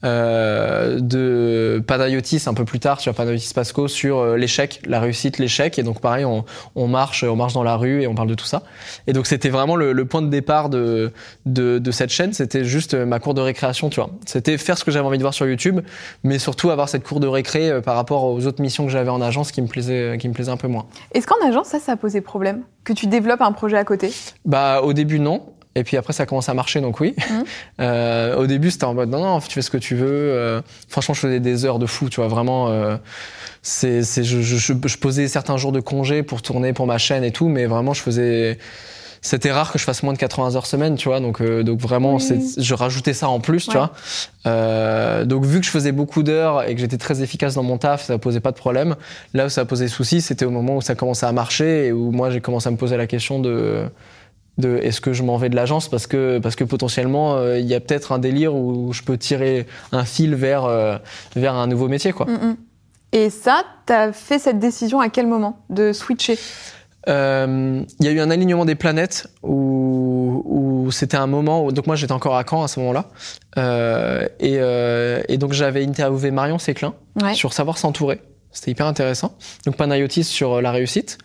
Euh, 0.05 0.99
de 1.01 1.83
Panayotis 1.87 2.43
un 2.47 2.55
peu 2.55 2.65
plus 2.65 2.81
tard, 2.81 3.01
sur 3.01 3.15
Panayotis 3.15 3.53
Pasco, 3.55 3.89
sur 3.89 4.19
euh, 4.19 4.37
l'échec, 4.37 4.81
la 4.87 5.01
réussite, 5.01 5.39
l'échec. 5.39 5.79
Et 5.79 5.83
donc 5.83 6.01
pareil, 6.01 6.25
on, 6.25 6.45
on 6.75 6.87
marche, 6.87 7.25
on 7.25 7.37
marche 7.37 7.55
dans 7.55 7.63
la 7.63 7.77
rue 7.77 8.03
et 8.03 8.07
on 8.07 8.15
parle 8.15 8.29
de 8.29 8.35
tout 8.35 8.45
ça. 8.45 8.63
Et 9.07 9.13
donc 9.13 9.27
c'était 9.27 9.49
vraiment 9.49 9.77
le, 9.77 9.93
le 9.93 10.05
point 10.05 10.23
de 10.23 10.29
départ 10.29 10.69
de, 10.69 11.13
de, 11.47 11.79
de 11.79 11.91
cette 11.91 12.11
chaîne, 12.11 12.33
c'était 12.33 12.65
juste 12.65 12.95
euh, 12.95 13.07
ma 13.07 13.19
cour 13.19 13.35
de 13.35 13.41
récréation, 13.41 13.89
tu 13.89 14.01
vois. 14.01 14.11
C'était 14.27 14.59
faire 14.59 14.77
ce 14.77 14.85
que 14.85 14.91
j'avais 14.91 15.07
envie 15.07 15.19
de 15.19 15.23
voir 15.23 15.35
sur 15.35 15.47
YouTube, 15.47 15.81
mais 16.23 16.39
surtout 16.39 16.71
avoir 16.71 16.89
cette 16.89 17.05
cour 17.05 17.21
de 17.21 17.27
récré 17.27 17.71
euh, 17.71 17.81
par 17.81 17.97
rapport 17.97 18.25
aux 18.25 18.47
autres 18.47 18.61
missions 18.61 18.85
que 18.85 18.93
j'avais 18.93 19.11
en 19.11 19.23
agence 19.23 19.53
qui 19.53 19.63
me 19.63 19.69
plaisait, 19.69 20.19
qui 20.19 20.29
me 20.29 20.34
plaisait 20.35 20.50
un 20.50 20.57
peu 20.59 20.69
moins. 20.69 20.87
Est-ce 21.12 21.26
qu'en 21.26 21.47
agence, 21.47 21.69
ça, 21.69 21.81
ça 21.81 21.93
a 21.93 21.97
posé 21.97 22.21
problème? 22.21 22.62
Que 22.85 22.93
tu 22.93 23.07
développes 23.07 23.41
un 23.41 23.53
projet 23.53 23.79
à 23.79 23.85
côté? 23.85 24.12
Bah 24.45 24.83
au 24.83 24.93
début 24.93 25.19
non. 25.19 25.43
Et 25.76 25.83
puis 25.83 25.97
après 25.97 26.12
ça 26.12 26.25
commence 26.25 26.49
à 26.49 26.55
marcher 26.55 26.81
donc 26.81 27.00
oui. 27.00 27.14
Mhm. 27.31 27.45
Euh, 27.81 28.37
au 28.37 28.47
début 28.47 28.71
c'était 28.71 28.85
en 28.85 28.95
mode 28.95 29.11
non 29.11 29.21
non 29.21 29.41
tu 29.41 29.50
fais 29.50 29.62
ce 29.62 29.71
que 29.71 29.76
tu 29.79 29.97
veux. 29.97 30.07
Euh, 30.09 30.62
franchement 30.88 31.14
je 31.14 31.21
faisais 31.21 31.41
des 31.41 31.64
heures 31.64 31.81
de 31.81 31.87
fou 31.87 32.09
tu 32.09 32.21
vois 32.21 32.29
vraiment. 32.29 32.69
Euh, 32.69 32.97
c'est 33.62 34.03
je, 34.03 34.41
je, 34.43 34.57
je 34.57 34.99
posais 34.99 35.26
certains 35.26 35.57
jours 35.57 35.73
de 35.73 35.81
congé 35.81 36.23
pour 36.23 36.41
tourner 36.43 36.73
pour 36.73 36.87
ma 36.87 36.99
chaîne 36.99 37.25
et 37.25 37.33
tout 37.33 37.49
mais 37.49 37.67
vraiment 37.67 37.93
je 37.93 38.03
faisais 38.03 38.59
c'était 39.25 39.50
rare 39.50 39.73
que 39.73 39.78
je 39.78 39.85
fasse 39.85 40.02
moins 40.02 40.12
de 40.12 40.19
80 40.19 40.54
heures 40.54 40.66
semaine, 40.66 40.97
tu 40.97 41.09
vois. 41.09 41.19
Donc, 41.19 41.40
euh, 41.40 41.62
donc 41.62 41.81
vraiment, 41.81 42.16
Oui. 42.16 42.54
je 42.59 42.75
rajoutais 42.75 43.14
ça 43.14 43.31
en 43.31 43.40
plus, 43.40 43.66
tu 43.66 43.73
vois. 43.73 43.90
Euh, 44.47 45.25
donc, 45.25 45.47
vu 45.47 45.61
que 45.61 45.66
je 45.66 45.71
faisais 45.71 45.93
beaucoup 45.93 46.23
d'heures 46.23 46.69
et 46.69 46.75
que 46.75 46.81
j'étais 46.81 46.99
très 46.99 47.23
efficace 47.23 47.54
dans 47.54 47.62
mon 47.62 47.78
taf, 47.78 48.04
ça 48.04 48.19
posait 48.19 48.40
pas 48.40 48.50
de 48.50 48.57
problème. 48.57 48.97
Là 49.33 49.47
où 49.47 49.49
ça 49.49 49.64
posait 49.64 49.88
souci, 49.88 50.21
c'était 50.21 50.45
au 50.45 50.50
moment 50.50 50.76
où 50.76 50.83
ça 50.83 50.95
commençait 50.95 51.25
à 51.25 51.33
marcher 51.33 51.87
et 51.87 51.93
où 51.93 52.11
moi 52.11 52.28
j'ai 52.28 52.43
commencé 52.43 52.69
à 52.69 52.71
me 52.71 52.76
poser 52.76 52.99
la 52.99 53.07
question 53.07 53.40
de 53.40 53.87
de 54.57 54.76
est-ce 54.76 55.00
que 55.00 55.12
je 55.12 55.25
m'en 55.25 55.37
vais 55.37 55.49
de 55.49 55.57
l'agence 55.57 55.88
parce 55.88 56.07
que 56.07 56.38
parce 56.38 56.54
que 56.54 56.62
potentiellement 56.62 57.35
euh, 57.35 57.59
il 57.59 57.66
y 57.66 57.75
a 57.75 57.81
peut-être 57.81 58.12
un 58.12 58.21
délire 58.21 58.54
où 58.54 58.93
je 58.93 59.02
peux 59.02 59.19
tirer 59.19 59.66
un 59.90 60.04
fil 60.04 60.37
vers 60.37 60.64
euh, 60.64 60.97
vers 61.35 61.54
un 61.54 61.66
nouveau 61.66 61.88
métier 61.88 62.12
quoi. 62.12 62.26
Mm, 62.26 62.50
mm. 62.50 62.57
Et 63.14 63.31
ça, 63.31 63.62
t'as 63.87 64.12
fait 64.12 64.40
cette 64.40 64.59
décision 64.59 65.00
à 65.00 65.09
quel 65.09 65.28
moment 65.28 65.61
de 65.71 65.93
switcher? 65.93 66.37
Euh, 67.09 67.83
Il 68.01 68.07
y 68.07 68.09
a 68.09 68.13
eu 68.13 68.21
un 68.21 68.31
alignement 68.31 68.65
des 68.65 68.75
planètes 68.75 69.27
où, 69.43 70.43
où 70.45 70.91
c'était 70.91 71.17
un 71.17 71.27
moment 71.27 71.65
où 71.65 71.73
donc 71.73 71.87
moi 71.87 71.97
j'étais 71.97 72.13
encore 72.13 72.37
à 72.37 72.45
Caen 72.49 72.63
à 72.63 72.69
ce 72.69 72.81
moment-là 72.81 73.07
Euh, 73.59 74.27
et, 74.41 74.57
euh, 74.59 75.23
et 75.29 75.37
donc 75.39 75.53
j'avais 75.53 75.85
interviewé 75.87 76.31
Marion 76.31 76.59
Séclin 76.59 76.95
Ouais. 77.23 77.35
sur 77.35 77.53
savoir 77.53 77.79
s'entourer. 77.79 78.21
C'était 78.51 78.71
hyper 78.73 78.87
intéressant. 78.87 79.37
Donc 79.67 79.77
Panayotis 79.77 80.25
sur 80.25 80.61
la 80.63 80.71
réussite. 80.73 81.19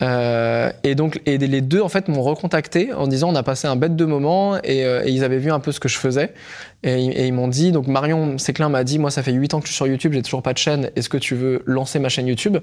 Et 0.00 0.94
donc 0.94 1.20
et 1.26 1.38
les 1.38 1.60
deux 1.60 1.80
en 1.80 1.88
fait 1.88 2.06
m'ont 2.08 2.22
recontacté 2.22 2.92
en 2.92 3.08
disant 3.08 3.30
on 3.30 3.34
a 3.34 3.42
passé 3.42 3.66
un 3.66 3.74
bête 3.74 3.96
de 3.96 4.04
moment 4.04 4.56
et, 4.62 4.78
et 4.82 5.08
ils 5.10 5.24
avaient 5.24 5.38
vu 5.38 5.50
un 5.50 5.58
peu 5.58 5.72
ce 5.72 5.80
que 5.80 5.88
je 5.88 5.98
faisais 5.98 6.32
et, 6.84 6.96
ils- 7.00 7.10
et 7.12 7.26
ils 7.26 7.32
m'ont 7.32 7.48
dit 7.48 7.72
donc 7.72 7.86
Marion 7.88 8.38
Séclin 8.38 8.68
m'a 8.68 8.84
dit 8.84 8.98
moi 9.00 9.10
ça 9.10 9.22
fait 9.22 9.32
8 9.32 9.52
ans 9.54 9.58
que 9.60 9.66
je 9.66 9.72
suis 9.72 9.76
sur 9.76 9.86
YouTube 9.88 10.12
j'ai 10.12 10.22
toujours 10.22 10.42
pas 10.42 10.52
de 10.52 10.58
chaîne 10.58 10.90
est-ce 10.94 11.08
que 11.08 11.16
tu 11.16 11.34
veux 11.34 11.62
lancer 11.66 11.98
ma 11.98 12.08
chaîne 12.08 12.26
YouTube? 12.28 12.58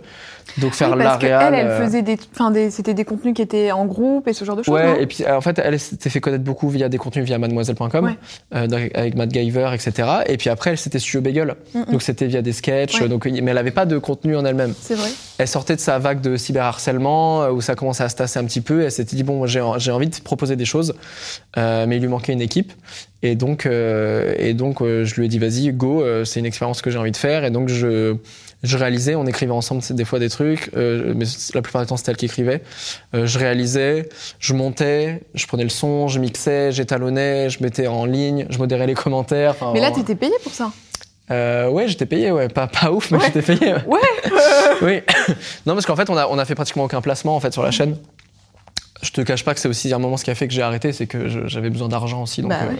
Donc 0.60 0.74
faire 0.74 0.92
Oui, 0.92 0.98
la 1.00 1.04
parce 1.06 1.18
qu'elle, 1.20 1.36
réal 1.36 1.54
elle 1.54 1.68
euh, 1.68 1.86
faisait 1.86 2.02
des, 2.02 2.18
enfin, 2.34 2.50
des, 2.52 2.72
c'était 2.72 2.94
des 2.94 3.04
contenus 3.04 3.34
qui 3.34 3.42
étaient 3.42 3.72
en 3.74 3.86
groupe 3.86 4.28
et 4.28 4.34
ce 4.34 4.46
genre 4.46 4.56
de 4.56 4.64
choses. 4.64 4.74
Ouais, 4.74 5.02
et 5.04 5.06
puis 5.08 5.24
euh, 5.26 5.36
en 5.36 5.42
fait, 5.42 5.60
elle 5.60 5.78
s'était 5.80 6.10
fait 6.10 6.22
connaître 6.22 6.44
beaucoup 6.44 6.70
via 6.70 6.88
des 6.88 6.98
contenus 6.98 7.26
via 7.26 7.38
mademoiselle.com, 7.38 8.06
Ouais. 8.06 8.12
euh, 8.56 8.88
avec 8.94 9.16
Matt 9.16 9.34
Giver, 9.34 9.72
etc. 9.74 10.08
Et 10.28 10.38
puis 10.38 10.50
après, 10.50 10.72
elle 10.72 10.78
c'était 10.78 11.00
Studio 11.00 11.22
Bagel. 11.22 11.56
Mm, 11.74 11.80
mm. 11.80 11.86
Donc 11.92 12.02
c'était 12.02 12.28
via 12.28 12.42
des 12.42 12.54
sketchs, 12.54 13.02
Ouais. 13.02 13.10
donc, 13.10 13.26
mais 13.26 13.52
elle 13.52 13.58
avait 13.58 13.72
pas 13.72 13.86
de 13.86 13.98
contenu 13.98 14.38
en 14.38 14.46
elle-même. 14.46 14.74
C'est 14.80 14.96
vrai. 14.96 15.10
Elle 15.38 15.48
sortait 15.50 15.76
de 15.76 15.82
sa 15.82 16.00
vague 16.00 16.22
de 16.22 16.38
cyberharcèlement 16.38 17.44
euh, 17.44 17.52
où 17.52 17.60
ça 17.62 17.76
commençait 17.76 18.04
à 18.04 18.10
se 18.10 18.16
tasser 18.16 18.40
un 18.40 18.46
petit 18.46 18.62
peu. 18.62 18.82
Et 18.82 18.86
elle 18.86 18.92
s'était 18.92 19.16
dit, 19.18 19.24
bon, 19.24 19.46
j'ai 19.46 19.62
j'ai 19.78 19.92
envie 19.92 20.08
de 20.08 20.16
proposer 20.22 20.56
des 20.56 20.66
choses, 20.66 20.94
euh, 21.58 21.86
mais 21.88 21.98
il 21.98 22.02
lui 22.02 22.08
manquait 22.08 22.34
une 22.34 22.42
équipe. 22.42 22.72
Et 23.28 23.34
donc, 23.36 23.66
euh, 23.66 24.36
et 24.38 24.54
donc 24.54 24.82
euh, 24.84 25.04
je 25.04 25.16
lui 25.16 25.26
ai 25.26 25.28
dit, 25.30 25.40
vas-y, 25.40 25.72
go, 25.74 26.04
euh, 26.04 26.26
c'est 26.26 26.40
une 26.40 26.46
expérience 26.46 26.84
que 26.84 26.92
j'ai 26.92 27.00
envie 27.00 27.12
de 27.12 27.18
faire. 27.18 27.44
Et 27.44 27.50
donc, 27.50 27.70
je, 27.70 28.16
je 28.62 28.78
réalisais, 28.78 29.16
on 29.16 29.26
écrivait 29.26 29.52
ensemble 29.52 29.82
des 29.90 30.06
fois 30.06 30.20
des 30.20 30.30
trucs, 30.30 30.70
euh, 30.78 31.14
mais 31.16 31.26
la 31.56 31.64
plupart 31.64 31.82
du 31.82 31.88
temps, 31.88 31.98
c'était 31.98 32.12
elle 32.12 32.18
qui 32.18 32.26
écrivait. 32.26 32.62
Euh, 33.16 33.26
je 33.26 33.40
réalisais, 33.40 34.10
je 34.38 34.54
montais, 34.54 35.24
je 35.34 35.48
prenais 35.48 35.64
le 35.64 35.70
son, 35.70 36.08
je 36.08 36.20
mixais, 36.20 36.72
j'étalonnais, 36.72 37.50
je 37.50 37.64
mettais 37.64 37.88
en 37.88 38.06
ligne, 38.06 38.46
je 38.52 38.60
modérais 38.60 38.86
les 38.86 38.94
commentaires. 38.94 39.56
Mais 39.74 39.80
là, 39.80 39.88
vraiment. 39.90 39.96
t'étais 40.04 40.16
payé 40.16 40.34
pour 40.44 40.54
ça. 40.54 40.72
Euh, 41.32 41.68
ouais, 41.70 41.88
j'étais 41.88 42.06
payé, 42.06 42.32
ouais, 42.32 42.48
pas, 42.50 42.68
pas 42.68 42.92
ouf, 42.92 43.10
mais 43.10 43.18
Ouais. 43.18 43.24
j'étais 43.34 43.42
payé. 43.42 43.74
ouais. 43.74 43.82
Ouais. 43.88 44.00
Oui. 44.82 45.02
non, 45.66 45.74
parce 45.74 45.86
qu'en 45.88 45.96
fait, 45.96 46.10
on 46.12 46.18
a, 46.18 46.28
on 46.28 46.38
a 46.38 46.46
fait 46.46 46.54
pratiquement 46.54 46.84
aucun 46.84 47.02
placement 47.02 47.36
en 47.36 47.40
fait 47.40 47.52
sur 47.54 47.64
la 47.64 47.72
chaîne. 47.72 47.96
Je 49.02 49.12
te 49.12 49.22
cache 49.22 49.44
pas 49.44 49.54
que 49.54 49.60
c'est 49.60 49.68
aussi 49.68 49.94
un 49.94 50.00
moment 50.00 50.16
ce 50.16 50.24
qui 50.24 50.32
a 50.32 50.36
fait 50.36 50.48
que 50.48 50.54
j'ai 50.54 50.62
arrêté, 50.62 50.94
c'est 50.94 51.06
que 51.06 51.28
j'avais 51.48 51.70
besoin 51.70 51.90
d'argent 51.90 52.24
aussi. 52.24 52.42
Donc, 52.42 52.52
Bah 52.52 52.60
euh, 52.64 52.70
ouais. 52.70 52.80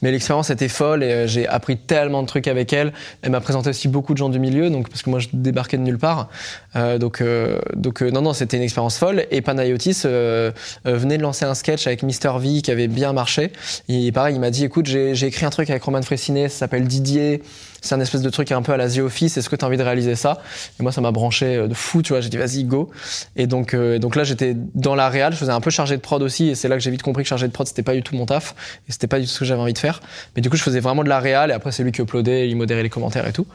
Mais 0.00 0.12
l'expérience 0.12 0.48
était 0.50 0.68
folle 0.68 1.02
et 1.02 1.10
euh, 1.10 1.26
j'ai 1.26 1.46
appris 1.48 1.76
tellement 1.76 2.22
de 2.22 2.28
trucs 2.28 2.46
avec 2.46 2.72
elle. 2.72 2.92
Elle 3.22 3.32
m'a 3.32 3.40
présenté 3.40 3.70
aussi 3.70 3.88
beaucoup 3.88 4.12
de 4.12 4.18
gens 4.18 4.28
du 4.28 4.38
milieu, 4.38 4.70
donc 4.70 4.88
parce 4.88 5.02
que 5.02 5.10
moi 5.10 5.18
je 5.18 5.28
débarquais 5.32 5.76
de 5.76 5.82
nulle 5.82 5.98
part. 5.98 6.28
Euh, 6.76 6.98
donc 6.98 7.20
euh, 7.20 7.58
donc 7.74 8.00
non 8.00 8.22
non, 8.22 8.32
c'était 8.32 8.56
une 8.56 8.62
expérience 8.62 8.96
folle. 8.96 9.26
Et 9.32 9.40
Panayotis 9.40 10.02
venait 10.04 11.18
de 11.18 11.22
lancer 11.22 11.44
un 11.44 11.54
sketch 11.54 11.86
avec 11.88 12.04
Mister 12.04 12.30
V 12.38 12.62
qui 12.62 12.70
avait 12.70 12.88
bien 12.88 13.12
marché. 13.12 13.50
Et 13.88 14.12
pareil, 14.12 14.36
il 14.36 14.40
m'a 14.40 14.50
dit 14.50 14.64
écoute, 14.64 14.86
j'ai 14.86 15.14
j'ai 15.16 15.26
écrit 15.26 15.46
un 15.46 15.50
truc 15.50 15.68
avec 15.68 15.82
Roman 15.82 16.02
Fressinet, 16.02 16.48
ça 16.48 16.58
s'appelle 16.58 16.84
Didier. 16.84 17.42
C'est 17.86 17.94
un 17.94 18.00
espèce 18.00 18.22
de 18.22 18.30
truc 18.30 18.50
un 18.50 18.62
peu 18.62 18.72
à 18.72 18.76
la 18.76 18.90
The 18.90 18.98
Office. 18.98 19.36
Est-ce 19.36 19.48
que 19.48 19.56
tu 19.56 19.64
as 19.64 19.68
envie 19.68 19.76
de 19.76 19.82
réaliser 19.82 20.16
ça? 20.16 20.38
Et 20.78 20.82
moi, 20.82 20.90
ça 20.90 21.00
m'a 21.00 21.12
branché 21.12 21.56
euh, 21.56 21.68
de 21.68 21.74
fou, 21.74 22.02
tu 22.02 22.12
vois. 22.12 22.20
J'ai 22.20 22.28
dit, 22.28 22.36
vas-y, 22.36 22.64
go. 22.64 22.90
Et 23.36 23.46
donc, 23.46 23.74
euh, 23.74 23.98
donc 23.98 24.16
là, 24.16 24.24
j'étais 24.24 24.56
dans 24.74 24.94
la 24.94 25.08
réal. 25.08 25.32
Je 25.32 25.38
faisais 25.38 25.52
un 25.52 25.60
peu 25.60 25.70
chargé 25.70 25.96
de 25.96 26.00
prod 26.00 26.20
aussi. 26.20 26.48
Et 26.48 26.54
c'est 26.54 26.68
là 26.68 26.76
que 26.76 26.82
j'ai 26.82 26.90
vite 26.90 27.02
compris 27.02 27.22
que 27.22 27.28
chargé 27.28 27.46
de 27.46 27.52
prod, 27.52 27.66
c'était 27.66 27.84
pas 27.84 27.94
du 27.94 28.02
tout 28.02 28.16
mon 28.16 28.26
taf. 28.26 28.54
Et 28.88 28.92
c'était 28.92 29.06
pas 29.06 29.20
du 29.20 29.26
tout 29.26 29.32
ce 29.32 29.38
que 29.38 29.44
j'avais 29.44 29.60
envie 29.60 29.72
de 29.72 29.78
faire. 29.78 30.00
Mais 30.34 30.42
du 30.42 30.50
coup, 30.50 30.56
je 30.56 30.62
faisais 30.62 30.80
vraiment 30.80 31.04
de 31.04 31.08
la 31.08 31.20
réal. 31.20 31.50
Et 31.50 31.54
après, 31.54 31.70
c'est 31.70 31.84
lui 31.84 31.92
qui 31.92 32.02
uploadait, 32.02 32.48
il 32.48 32.56
modérait 32.56 32.82
les 32.82 32.90
commentaires 32.90 33.26
et 33.26 33.32
tout. 33.32 33.46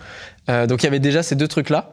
Euh, 0.50 0.65
donc, 0.65 0.81
il 0.81 0.85
y 0.85 0.88
avait 0.88 1.00
déjà 1.00 1.23
ces 1.23 1.35
deux 1.35 1.47
trucs-là. 1.47 1.91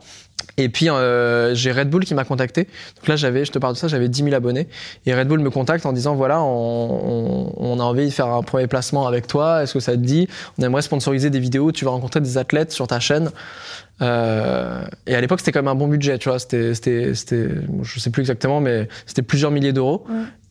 Et 0.57 0.69
puis, 0.69 0.91
euh, 0.91 1.55
j'ai 1.55 1.71
Red 1.71 1.89
Bull 1.91 2.05
qui 2.05 2.15
m'a 2.15 2.25
contacté. 2.25 2.65
Donc 2.97 3.07
là, 3.07 3.17
j'avais, 3.17 3.45
je 3.45 3.53
te 3.53 3.59
parle 3.59 3.75
de 3.75 3.79
ça, 3.79 3.87
j'avais 3.87 4.09
10 4.09 4.25
000 4.25 4.35
abonnés. 4.35 4.69
Et 5.07 5.15
Red 5.15 5.29
Bull 5.29 5.39
me 5.41 5.51
contacte 5.51 5.87
en 5.87 5.93
disant, 5.93 6.15
voilà, 6.17 6.43
on, 6.43 7.53
on, 7.53 7.53
on 7.57 7.81
a 7.81 7.83
envie 7.83 8.07
de 8.07 8.11
faire 8.11 8.27
un 8.27 8.43
premier 8.43 8.67
placement 8.67 9.07
avec 9.07 9.27
toi. 9.27 9.63
Est-ce 9.63 9.75
que 9.75 9.81
ça 9.81 9.93
te 9.93 9.99
dit? 9.99 10.29
On 10.59 10.63
aimerait 10.63 10.83
sponsoriser 10.83 11.31
des 11.31 11.39
vidéos 11.39 11.71
tu 11.73 11.85
vas 11.85 11.91
rencontrer 11.91 12.21
des 12.21 12.39
athlètes 12.39 12.73
sur 12.73 12.87
ta 12.87 13.01
chaîne. 13.01 13.31
Euh, 14.01 14.83
et 15.07 15.15
à 15.15 15.21
l'époque, 15.21 15.41
c'était 15.41 15.53
quand 15.53 15.61
même 15.61 15.69
un 15.69 15.75
bon 15.75 15.89
budget, 15.89 16.19
tu 16.19 16.29
vois. 16.29 16.39
C'était, 16.39 16.75
c'était, 16.75 17.15
c'était, 17.15 17.49
je 17.83 18.01
sais 18.01 18.11
plus 18.11 18.23
exactement, 18.23 18.61
mais 18.61 18.89
c'était 19.07 19.23
plusieurs 19.23 19.51
milliers 19.51 19.73
d'euros. 19.73 20.05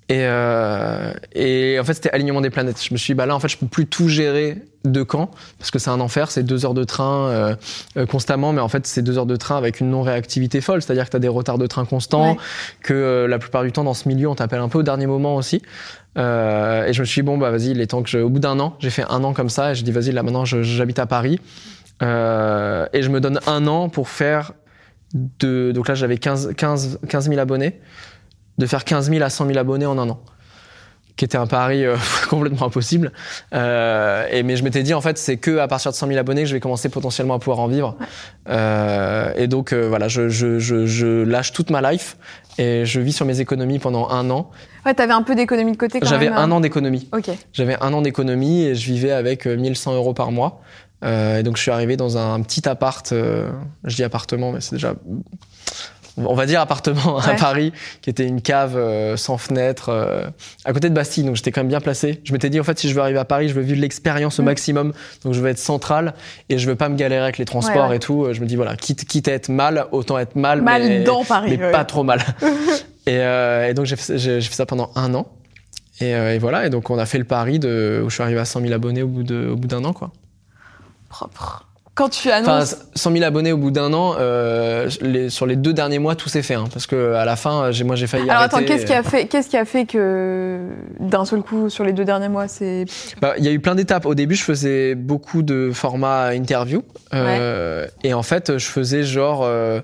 Et, 0.09 0.19
euh, 0.21 1.11
et 1.35 1.77
en 1.79 1.83
fait, 1.83 1.93
c'était 1.95 2.11
alignement 2.11 2.39
des 2.39 2.49
planètes. 2.49 2.81
Je 2.81 2.93
me 2.93 2.97
suis 2.97 3.13
dit, 3.13 3.17
bah 3.17 3.25
là, 3.25 3.35
en 3.35 3.39
fait, 3.41 3.49
je 3.49 3.57
peux 3.57 3.65
plus 3.67 3.87
tout 3.87 4.07
gérer 4.07 4.63
de 4.85 5.05
Caen, 5.09 5.29
parce 5.59 5.69
que 5.69 5.79
c'est 5.79 5.89
un 5.89 5.99
enfer, 5.99 6.31
c'est 6.31 6.43
deux 6.43 6.65
heures 6.65 6.73
de 6.73 6.85
train 6.85 7.27
euh, 7.29 7.55
euh, 7.97 8.05
constamment, 8.05 8.53
mais 8.53 8.61
en 8.61 8.69
fait, 8.69 8.87
c'est 8.87 9.01
deux 9.01 9.17
heures 9.17 9.25
de 9.25 9.35
train 9.35 9.57
avec 9.57 9.81
une 9.81 9.89
non-réactivité 9.89 10.61
folle, 10.61 10.81
c'est-à-dire 10.81 11.03
que 11.05 11.09
tu 11.11 11.17
as 11.17 11.19
des 11.19 11.27
retards 11.27 11.57
de 11.57 11.67
train 11.67 11.83
constants, 11.83 12.31
Ouais. 12.31 12.37
que 12.83 12.93
euh, 12.93 13.27
la 13.27 13.37
plupart 13.37 13.63
du 13.63 13.73
temps, 13.73 13.83
dans 13.83 13.93
ce 13.93 14.07
milieu, 14.07 14.29
on 14.29 14.35
t'appelle 14.35 14.61
un 14.61 14.69
peu 14.69 14.77
au 14.79 14.83
dernier 14.83 15.07
moment 15.07 15.35
aussi. 15.35 15.61
Euh, 16.17 16.85
et 16.85 16.93
je 16.93 17.01
me 17.01 17.05
suis 17.05 17.21
dit, 17.21 17.25
bon, 17.25 17.37
bah 17.37 17.51
vas-y, 17.51 17.71
il 17.71 17.81
est 17.81 17.87
temps 17.87 18.01
que 18.01 18.09
je. 18.09 18.19
Au 18.19 18.29
bout 18.29 18.39
d'un 18.39 18.59
an, 18.61 18.77
j'ai 18.79 18.89
fait 18.91 19.03
un 19.09 19.25
an 19.25 19.33
comme 19.33 19.49
ça, 19.49 19.71
et 19.71 19.75
je 19.75 19.83
dis, 19.83 19.91
vas-y, 19.91 20.11
là 20.13 20.23
maintenant, 20.23 20.45
j'habite 20.45 20.99
à 20.99 21.05
Paris. 21.05 21.41
Euh, 22.01 22.85
et 22.93 23.01
je 23.01 23.09
me 23.09 23.19
donne 23.19 23.39
un 23.45 23.67
an 23.67 23.89
pour 23.89 24.07
faire 24.07 24.53
de. 25.13 25.71
Donc 25.73 25.87
là, 25.89 25.95
j'avais 25.95 26.17
15, 26.17 26.53
15, 26.55 26.99
15 27.09 27.27
000 27.29 27.39
abonnés, 27.39 27.79
de 28.57 28.65
faire 28.65 28.83
15 28.83 29.09
000 29.09 29.23
à 29.23 29.29
100 29.29 29.47
000 29.47 29.57
abonnés 29.57 29.85
en 29.85 29.97
un 29.97 30.09
an 30.09 30.19
qui 31.17 31.25
était 31.25 31.37
un 31.37 31.47
pari 31.47 31.83
euh, 31.83 31.97
complètement 32.29 32.67
impossible. 32.67 33.11
Euh, 33.53 34.25
et, 34.31 34.43
mais 34.43 34.55
je 34.55 34.63
m'étais 34.63 34.83
dit, 34.83 34.93
en 34.93 35.01
fait, 35.01 35.17
c'est 35.17 35.37
que 35.37 35.57
à 35.57 35.67
partir 35.67 35.91
de 35.91 35.97
100 35.97 36.07
000 36.07 36.19
abonnés 36.19 36.43
que 36.43 36.47
je 36.47 36.53
vais 36.53 36.59
commencer 36.59 36.87
potentiellement 36.89 37.33
à 37.33 37.39
pouvoir 37.39 37.59
en 37.59 37.67
vivre. 37.67 37.97
Euh, 38.47 39.33
et 39.35 39.47
donc, 39.47 39.73
voilà, 39.73 40.07
je, 40.07 40.29
je, 40.29 40.59
je, 40.59 40.85
je 40.85 41.23
lâche 41.23 41.51
toute 41.51 41.71
ma 41.71 41.91
life 41.91 42.17
et 42.59 42.85
je 42.85 42.99
vis 43.01 43.13
sur 43.13 43.25
mes 43.25 43.41
économies 43.41 43.79
pendant 43.79 44.09
un 44.09 44.29
an. 44.29 44.49
Ouais, 44.85 44.93
t'avais 44.93 45.13
un 45.13 45.23
peu 45.23 45.35
d'économie 45.35 45.73
de 45.73 45.77
côté 45.77 45.99
quand 45.99 46.07
J'avais 46.07 46.29
même. 46.29 46.37
un 46.37 46.43
hein. 46.43 46.51
an 46.51 46.59
d'économie. 46.59 47.09
Ok. 47.11 47.29
J'avais 47.51 47.77
un 47.81 47.93
an 47.93 48.01
d'économie 48.01 48.63
et 48.63 48.75
je 48.75 48.85
vivais 48.91 49.11
avec 49.11 49.47
euh, 49.47 49.57
1100 49.57 49.95
euros 49.95 50.13
par 50.13 50.31
mois. 50.31 50.61
Et 51.05 51.43
donc 51.43 51.57
je 51.57 51.61
suis 51.61 51.69
arrivé 51.69 51.95
dans 51.95 52.17
un 52.17 52.41
petit 52.41 52.67
appart, 52.67 53.07
je 53.13 53.95
dis 53.95 54.03
appartement, 54.03 54.51
mais 54.51 54.61
c'est 54.61 54.77
déjà, 54.77 54.95
on 56.17 56.33
va 56.35 56.45
dire 56.45 56.59
appartement 56.61 57.17
à. 57.19 57.33
Paris, 57.35 57.71
qui 58.01 58.09
était 58.09 58.25
une 58.25 58.41
cave 58.41 58.75
euh, 58.75 59.15
sans 59.17 59.37
fenêtre, 59.37 59.89
euh, 59.89 60.27
à 60.65 60.73
côté 60.73 60.89
de 60.89 60.93
Bastille. 60.95 61.23
Donc 61.23 61.35
j'étais 61.35 61.51
quand 61.51 61.61
même 61.61 61.67
bien 61.67 61.79
placé. 61.81 62.19
Je 62.23 62.33
m'étais 62.33 62.49
dit 62.49 62.59
en 62.59 62.63
fait 62.63 62.77
si 62.79 62.89
je 62.89 62.95
veux 62.95 63.01
arriver 63.01 63.19
à 63.19 63.25
Paris, 63.25 63.47
je 63.49 63.53
veux 63.53 63.61
vivre 63.61 63.79
l'expérience 63.81 64.39
au 64.39 64.41
Mm. 64.41 64.45
maximum. 64.45 64.93
Donc 65.23 65.33
je 65.33 65.41
veux 65.41 65.49
être 65.49 65.59
central 65.59 66.13
et 66.49 66.57
je 66.57 66.67
veux 66.67 66.75
pas 66.75 66.89
me 66.89 66.95
galérer 66.95 67.23
avec 67.23 67.37
les 67.37 67.45
transports 67.45 67.83
Ouais, 67.85 67.89
ouais. 67.91 67.95
et 67.97 67.99
tout. 67.99 68.25
Euh, 68.25 68.33
Je 68.33 68.41
me 68.41 68.45
dis 68.47 68.55
voilà, 68.55 68.75
quitte, 68.75 69.05
quitte 69.05 69.27
à 69.27 69.33
être 69.33 69.49
mal, 69.49 69.85
autant 69.91 70.17
être 70.17 70.35
mal, 70.35 70.61
Mal 70.61 70.81
mais, 70.83 71.03
dans 71.03 71.23
Paris. 71.23 71.57
mais 71.59 71.71
pas 71.71 71.85
trop 71.85 72.03
mal. 72.03 72.19
et, 73.07 73.17
euh, 73.19 73.69
et 73.69 73.73
donc 73.73 73.85
j'ai 73.85 73.95
fait, 73.95 74.41
ça 74.41 74.65
pendant 74.65 74.91
un 74.95 75.13
an. 75.13 75.27
Et, 76.01 76.11
et 76.11 76.37
voilà, 76.39 76.65
et 76.67 76.69
donc 76.69 76.89
on 76.89 76.97
a 76.99 77.05
fait 77.05 77.17
le 77.17 77.23
pari 77.23 77.57
de, 77.59 78.01
où 78.05 78.09
je 78.09 78.13
suis 78.15 78.23
arrivé 78.23 78.39
à 78.39 78.45
100 78.45 78.61
000 78.61 78.73
abonnés 78.73 79.01
au 79.03 79.07
bout 79.07 79.23
de- 79.23 79.47
au 79.51 79.55
bout 79.55 79.67
d'un 79.67 79.83
an, 79.83 79.93
quoi. 79.93 80.11
Propre. 81.09 81.66
Quand 81.97 82.09
tu 82.09 82.29
Enfin, 82.29 82.53
annonces. 82.57 82.77
100 82.93 83.11
000 83.11 83.23
abonnés 83.25 83.51
au 83.51 83.57
bout 83.57 83.71
d'un 83.71 83.91
an, 83.91 84.13
euh, 84.19 84.87
les- 85.01 85.31
sur 85.31 85.47
les 85.47 85.55
deux 85.55 85.73
derniers 85.73 85.97
mois, 85.97 86.15
tout 86.15 86.29
s'est 86.29 86.43
fait, 86.43 86.53
hein, 86.53 86.65
parce 86.71 86.85
que 86.85 87.13
à 87.13 87.25
la 87.25 87.35
fin, 87.35 87.71
j'ai, 87.71 87.83
moi 87.83 87.95
j'ai 87.95 88.05
failli 88.05 88.29
Alors 88.29 88.43
arrêter. 88.43 88.55
attends, 88.57 88.65
qu'est-ce 88.65 88.85
qui 88.85 88.93
a 88.93 89.01
fait, 89.01 89.25
qu'est-ce 89.25 89.49
qui 89.49 89.57
a 89.57 89.65
fait 89.65 89.85
que 89.85 90.59
d'un 90.99 91.25
seul 91.25 91.41
coup 91.41 91.69
sur 91.71 91.83
les 91.83 91.93
deux 91.93 92.05
derniers 92.05 92.29
mois, 92.29 92.47
c'est 92.47 92.85
Bah, 93.19 93.33
Il 93.39 93.43
y 93.43 93.47
a 93.47 93.51
eu 93.51 93.59
plein 93.59 93.73
d'étapes. 93.73 94.05
Au 94.05 94.13
début, 94.13 94.35
je 94.35 94.43
faisais 94.43 94.93
beaucoup 94.93 95.41
de 95.41 95.71
formats 95.73 96.35
interview. 96.35 96.83
euh, 97.15 97.87
Et 98.03 98.13
en 98.13 98.23
fait, 98.23 98.59
je 98.59 98.65
faisais 98.67 99.01
genre 99.03 99.41
euh, 99.43 99.81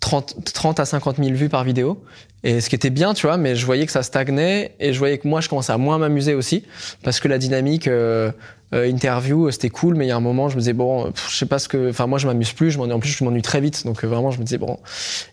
30, 0.00 0.36
30 0.54 0.78
à 0.80 0.84
50 0.84 1.16
000 1.16 1.30
vues 1.34 1.48
par 1.48 1.64
vidéo. 1.64 2.00
Et 2.44 2.60
ce 2.60 2.68
qui 2.68 2.76
était 2.76 2.90
bien, 2.90 3.12
tu 3.12 3.26
vois, 3.26 3.38
mais 3.38 3.56
je 3.56 3.66
voyais 3.66 3.86
que 3.86 3.90
ça 3.92 4.04
stagnait 4.04 4.76
et 4.78 4.92
je 4.92 4.98
voyais 5.00 5.18
que 5.18 5.26
moi, 5.26 5.40
je 5.40 5.48
commençais 5.48 5.72
à 5.72 5.78
moins 5.78 5.98
m'amuser 5.98 6.34
aussi. 6.34 6.62
Parce 7.02 7.18
que 7.18 7.26
la 7.26 7.38
dynamique 7.38 7.88
euh, 7.88 8.30
euh, 8.74 8.88
interview, 8.88 9.46
euh, 9.46 9.50
c'était 9.50 9.68
cool, 9.70 9.94
mais 9.94 10.06
il 10.06 10.08
y 10.08 10.12
a 10.12 10.16
un 10.16 10.20
moment, 10.20 10.48
je 10.48 10.54
me 10.56 10.60
disais, 10.60 10.72
bon, 10.72 11.12
pff, 11.12 11.30
je 11.30 11.36
sais 11.36 11.46
pas 11.46 11.58
ce 11.58 11.68
que. 11.68 11.90
Enfin, 11.90 12.06
moi, 12.06 12.18
je 12.18 12.26
m'amuse 12.26 12.52
plus. 12.52 12.70
Je 12.72 12.78
m'ennuie- 12.78 12.92
en 12.92 12.98
plus, 12.98 13.10
je 13.10 13.22
m'ennuie 13.24 13.42
très 13.42 13.60
vite. 13.60 13.84
Donc, 13.86 14.02
euh, 14.02 14.08
vraiment, 14.08 14.30
je 14.30 14.38
me 14.38 14.44
disais, 14.44 14.58
bon. 14.58 14.78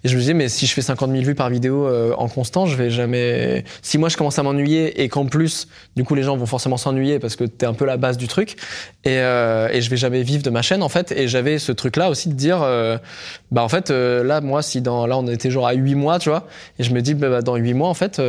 Et 0.04 0.08
je 0.08 0.16
me 0.16 0.20
disais, 0.20 0.34
mais 0.34 0.50
si 0.50 0.68
je 0.68 0.74
fais 0.74 0.82
50 0.84 1.12
000 1.12 1.24
vues 1.24 1.34
par 1.36 1.50
vidéo 1.50 1.88
euh, 1.88 2.14
en 2.18 2.28
constant, 2.28 2.66
je 2.66 2.76
vais 2.76 2.90
jamais. 2.92 3.64
Si 3.82 3.98
moi, 3.98 4.10
je 4.10 4.18
commence 4.18 4.38
à 4.38 4.44
m'ennuyer 4.44 5.02
et 5.02 5.10
qu'en 5.10 5.26
plus, 5.26 5.68
du 5.96 6.04
coup, 6.04 6.14
les 6.16 6.24
gens 6.24 6.38
vont 6.38 6.46
forcément 6.46 6.78
s'ennuyer 6.78 7.18
parce 7.20 7.36
que 7.36 7.44
t'es 7.44 7.66
un 7.66 7.74
peu 7.74 7.86
la 7.86 7.98
base 7.98 8.18
du 8.18 8.28
truc. 8.28 8.56
Et, 9.04 9.18
euh, 9.18 9.68
et 9.72 9.82
je 9.82 9.90
vais 9.90 9.98
jamais 9.98 10.22
vivre 10.22 10.44
de 10.44 10.50
ma 10.52 10.62
chaîne, 10.62 10.84
en 10.84 10.90
fait. 10.90 11.12
Et 11.12 11.28
j'avais 11.28 11.58
ce 11.58 11.72
truc-là 11.72 12.10
aussi 12.10 12.30
de 12.30 12.34
dire, 12.36 12.62
euh, 12.62 12.98
bah, 13.52 13.64
en 13.64 13.70
fait, 13.70 13.90
euh, 13.90 14.24
là, 14.24 14.42
moi, 14.42 14.62
si 14.62 14.82
dans. 14.82 15.08
Là, 15.08 15.18
on 15.18 15.28
était 15.28 15.50
genre 15.50 15.68
à 15.68 15.74
8 15.74 15.96
mois, 15.96 16.20
tu 16.20 16.30
vois. 16.30 16.46
Et 16.78 16.84
je 16.84 16.94
me 16.94 17.02
dis, 17.02 17.14
bah, 17.16 17.30
bah, 17.30 17.42
dans 17.42 17.56
8 17.56 17.74
mois, 17.74 17.90
en 17.90 17.94
fait. 17.96 18.22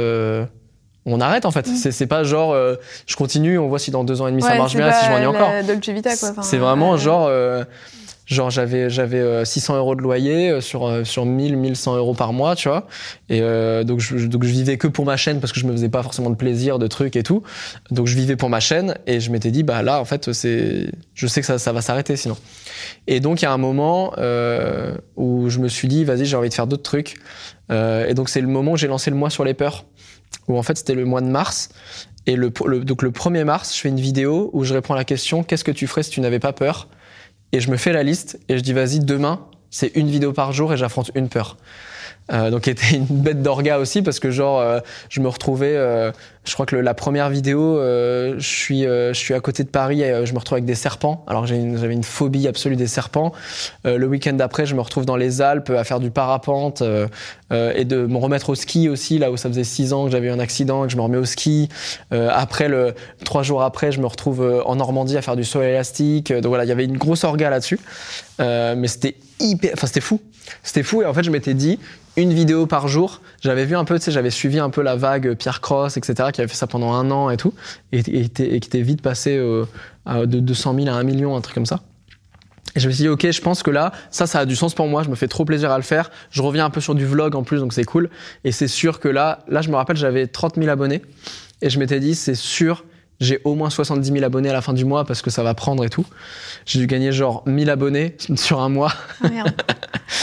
Euh, 1.06 1.10
on 1.10 1.20
arrête 1.20 1.44
en 1.46 1.50
fait. 1.50 1.66
C'est, 1.66 2.06
pas 2.06 2.24
genre 2.24 2.52
euh, 2.52 2.76
je 3.06 3.16
continue, 3.16 3.58
on 3.58 3.68
voit 3.68 3.78
si 3.78 3.90
dans 3.90 4.04
deux 4.04 4.20
ans 4.20 4.26
et 4.26 4.30
demi 4.30 4.42
ça 4.42 4.56
marche 4.56 4.76
bien, 4.76 4.92
si 4.92 5.06
je 5.06 5.10
la 5.10 5.30
encore. 5.30 5.50
Enfin, 6.30 6.42
C'est 6.42 6.58
vraiment 6.58 6.96
genre, 6.96 7.26
euh, 7.28 7.64
genre 8.26 8.50
j'avais 8.50 8.88
j'avais 8.88 9.18
euh, 9.20 9.44
600 9.44 9.76
euros 9.76 9.94
de 9.94 10.00
loyer 10.00 10.50
euh, 10.50 10.60
sur 10.60 10.86
euh, 10.86 11.04
sur 11.04 11.26
1000 11.26 11.56
1100 11.56 11.96
euros 11.96 12.14
par 12.14 12.32
mois, 12.32 12.56
tu 12.56 12.68
vois. 12.68 12.86
Et 13.28 13.40
euh, 13.42 13.84
donc 13.84 14.00
je 14.00 14.26
donc 14.26 14.44
je 14.44 14.50
vivais 14.50 14.78
que 14.78 14.86
pour 14.88 15.04
ma 15.04 15.16
chaîne 15.16 15.40
parce 15.40 15.52
que 15.52 15.60
je 15.60 15.66
me 15.66 15.72
faisais 15.72 15.88
pas 15.90 16.02
forcément 16.02 16.30
de 16.30 16.36
plaisir, 16.36 16.78
de 16.78 16.86
trucs 16.86 17.16
et 17.16 17.22
tout. 17.22 17.42
Donc 17.90 18.06
je 18.06 18.16
vivais 18.16 18.36
pour 18.36 18.48
ma 18.48 18.60
chaîne 18.60 18.96
et 19.06 19.20
je 19.20 19.30
m'étais 19.30 19.50
dit 19.50 19.62
bah 19.62 19.82
là 19.82 20.00
en 20.00 20.04
fait 20.04 20.32
c'est 20.32 20.90
je 21.14 21.26
sais 21.26 21.40
que 21.40 21.46
ça 21.46 21.58
ça 21.58 21.72
va 21.72 21.82
s'arrêter 21.82 22.16
sinon. 22.16 22.36
Et 23.06 23.20
donc 23.20 23.42
il 23.42 23.44
y 23.44 23.48
a 23.48 23.52
un 23.52 23.58
moment 23.58 24.14
euh, 24.18 24.94
où 25.16 25.48
je 25.50 25.58
me 25.58 25.68
suis 25.68 25.88
dit 25.88 26.04
vas-y 26.04 26.24
j'ai 26.24 26.36
envie 26.36 26.48
de 26.48 26.54
faire 26.54 26.66
d'autres 26.66 26.82
trucs. 26.82 27.16
Euh, 27.70 28.06
et 28.06 28.14
donc 28.14 28.28
c'est 28.28 28.40
le 28.42 28.46
moment 28.46 28.72
où 28.72 28.76
j'ai 28.76 28.88
lancé 28.88 29.10
le 29.10 29.16
mois 29.16 29.30
sur 29.30 29.44
les 29.44 29.54
peurs. 29.54 29.84
Où 30.48 30.58
en 30.58 30.62
fait 30.62 30.76
c'était 30.76 30.94
le 30.94 31.04
mois 31.04 31.20
de 31.20 31.28
mars. 31.28 31.70
Et 32.26 32.36
le, 32.36 32.50
donc 32.50 33.02
le 33.02 33.10
1er 33.10 33.44
mars, 33.44 33.74
je 33.74 33.80
fais 33.80 33.88
une 33.88 34.00
vidéo 34.00 34.50
où 34.52 34.64
je 34.64 34.72
réponds 34.72 34.94
à 34.94 34.96
la 34.96 35.04
question 35.04 35.42
qu'est-ce 35.42 35.64
que 35.64 35.70
tu 35.70 35.86
ferais 35.86 36.02
si 36.02 36.10
tu 36.10 36.20
n'avais 36.20 36.38
pas 36.38 36.52
peur? 36.52 36.88
Et 37.52 37.60
je 37.60 37.70
me 37.70 37.76
fais 37.76 37.92
la 37.92 38.02
liste 38.02 38.38
et 38.48 38.56
je 38.56 38.62
dis 38.62 38.72
vas-y 38.72 39.00
demain 39.00 39.46
c'est 39.70 39.96
une 39.96 40.08
vidéo 40.08 40.32
par 40.32 40.52
jour 40.52 40.72
et 40.72 40.76
j'affronte 40.76 41.10
une 41.16 41.28
peur. 41.28 41.56
Euh, 42.32 42.50
donc 42.50 42.68
était 42.68 42.96
une 42.96 43.04
bête 43.04 43.42
d'orga 43.42 43.78
aussi 43.78 44.00
parce 44.00 44.18
que 44.18 44.30
genre 44.30 44.58
euh, 44.58 44.80
je 45.10 45.20
me 45.20 45.28
retrouvais 45.28 45.76
euh, 45.76 46.10
je 46.44 46.54
crois 46.54 46.64
que 46.64 46.74
la 46.74 46.94
première 46.94 47.28
vidéo 47.28 47.78
euh, 47.78 48.36
je 48.38 48.48
suis 48.48 48.86
euh, 48.86 49.12
je 49.12 49.18
suis 49.18 49.34
à 49.34 49.40
côté 49.40 49.62
de 49.62 49.68
Paris 49.68 50.00
et 50.00 50.10
euh, 50.10 50.24
je 50.24 50.32
me 50.32 50.38
retrouve 50.38 50.56
avec 50.56 50.64
des 50.64 50.74
serpents. 50.74 51.22
Alors 51.26 51.44
j'avais 51.46 51.92
une 51.92 52.02
phobie 52.02 52.48
absolue 52.48 52.76
des 52.76 52.86
serpents. 52.86 53.32
Le 53.84 54.06
week-end 54.06 54.32
d'après 54.32 54.64
je 54.64 54.74
me 54.74 54.80
retrouve 54.80 55.04
dans 55.04 55.16
les 55.16 55.42
Alpes 55.42 55.68
à 55.68 55.84
faire 55.84 56.00
du 56.00 56.10
parapente 56.10 56.82
et 57.50 57.84
de 57.84 58.06
me 58.06 58.16
remettre 58.16 58.48
au 58.48 58.54
ski 58.54 58.88
aussi 58.88 59.18
là 59.18 59.30
où 59.30 59.36
ça 59.36 59.50
faisait 59.50 59.64
six 59.64 59.92
ans 59.92 60.06
que 60.06 60.10
j'avais 60.10 60.28
eu 60.28 60.30
un 60.30 60.38
accident 60.38 60.84
que 60.84 60.88
je 60.88 60.96
me 60.96 61.02
remets 61.02 61.18
au 61.18 61.26
ski. 61.26 61.68
Après 62.10 62.68
le 62.68 62.94
trois 63.24 63.42
jours 63.42 63.62
après 63.62 63.92
je 63.92 64.00
me 64.00 64.06
retrouve 64.06 64.62
en 64.64 64.76
Normandie 64.76 65.18
à 65.18 65.22
faire 65.22 65.36
du 65.36 65.44
saut 65.44 65.60
élastique. 65.60 66.32
Donc 66.32 66.46
voilà 66.46 66.64
il 66.64 66.68
y 66.68 66.72
avait 66.72 66.86
une 66.86 66.96
grosse 66.96 67.24
orga 67.24 67.50
là-dessus. 67.50 67.78
Mais 68.38 68.88
c'était 68.88 69.16
hyper 69.40 69.72
enfin 69.74 69.86
c'était 69.86 70.00
fou. 70.00 70.20
C'était 70.62 70.82
fou 70.82 71.02
et 71.02 71.06
en 71.06 71.14
fait 71.14 71.22
je 71.22 71.30
m'étais 71.30 71.54
dit 71.54 71.78
une 72.16 72.32
vidéo 72.32 72.66
par 72.66 72.88
jour. 72.88 73.20
J'avais 73.40 73.64
vu 73.64 73.76
un 73.76 73.84
peu, 73.84 73.98
tu 73.98 74.04
sais, 74.04 74.12
j'avais 74.12 74.30
suivi 74.30 74.58
un 74.58 74.70
peu 74.70 74.82
la 74.82 74.96
vague 74.96 75.34
Pierre 75.34 75.60
Cross, 75.60 75.96
etc., 75.96 76.30
qui 76.32 76.40
avait 76.40 76.48
fait 76.48 76.56
ça 76.56 76.66
pendant 76.66 76.92
un 76.92 77.10
an 77.10 77.30
et 77.30 77.36
tout, 77.36 77.54
et, 77.92 78.02
qui 78.02 78.42
était 78.42 78.82
vite 78.82 79.02
passé 79.02 79.36
euh, 79.36 79.66
de 80.06 80.40
200 80.40 80.74
000 80.76 80.88
à 80.88 80.92
1 80.92 81.02
million, 81.02 81.36
un 81.36 81.40
truc 81.40 81.54
comme 81.54 81.66
ça. 81.66 81.80
Et 82.76 82.80
je 82.80 82.88
me 82.88 82.92
suis 82.92 83.02
dit, 83.04 83.08
ok, 83.08 83.30
je 83.30 83.40
pense 83.40 83.62
que 83.62 83.70
là, 83.70 83.92
ça, 84.10 84.26
ça 84.26 84.40
a 84.40 84.46
du 84.46 84.56
sens 84.56 84.74
pour 84.74 84.88
moi. 84.88 85.04
Je 85.04 85.08
me 85.08 85.14
fais 85.14 85.28
trop 85.28 85.44
plaisir 85.44 85.70
à 85.70 85.76
le 85.76 85.84
faire. 85.84 86.10
Je 86.30 86.42
reviens 86.42 86.64
un 86.64 86.70
peu 86.70 86.80
sur 86.80 86.94
du 86.94 87.06
vlog 87.06 87.36
en 87.36 87.44
plus, 87.44 87.60
donc 87.60 87.72
c'est 87.72 87.84
cool. 87.84 88.10
Et 88.42 88.50
c'est 88.50 88.68
sûr 88.68 88.98
que 88.98 89.08
là, 89.08 89.44
là, 89.48 89.62
je 89.62 89.70
me 89.70 89.76
rappelle, 89.76 89.96
j'avais 89.96 90.26
30 90.26 90.56
000 90.56 90.68
abonnés. 90.68 91.02
Et 91.62 91.70
je 91.70 91.78
m'étais 91.78 92.00
dit, 92.00 92.16
c'est 92.16 92.34
sûr, 92.34 92.84
j'ai 93.20 93.40
au 93.44 93.54
moins 93.54 93.70
70 93.70 94.10
000 94.12 94.24
abonnés 94.24 94.50
à 94.50 94.52
la 94.52 94.60
fin 94.60 94.72
du 94.72 94.84
mois 94.84 95.04
parce 95.04 95.22
que 95.22 95.30
ça 95.30 95.42
va 95.42 95.54
prendre 95.54 95.84
et 95.84 95.88
tout. 95.90 96.04
J'ai 96.66 96.78
dû 96.80 96.86
gagner 96.86 97.12
genre 97.12 97.42
1000 97.46 97.70
abonnés 97.70 98.16
sur 98.36 98.60
un 98.60 98.68
mois. 98.68 98.92
Ah, 99.22 99.28
merde. 99.28 99.52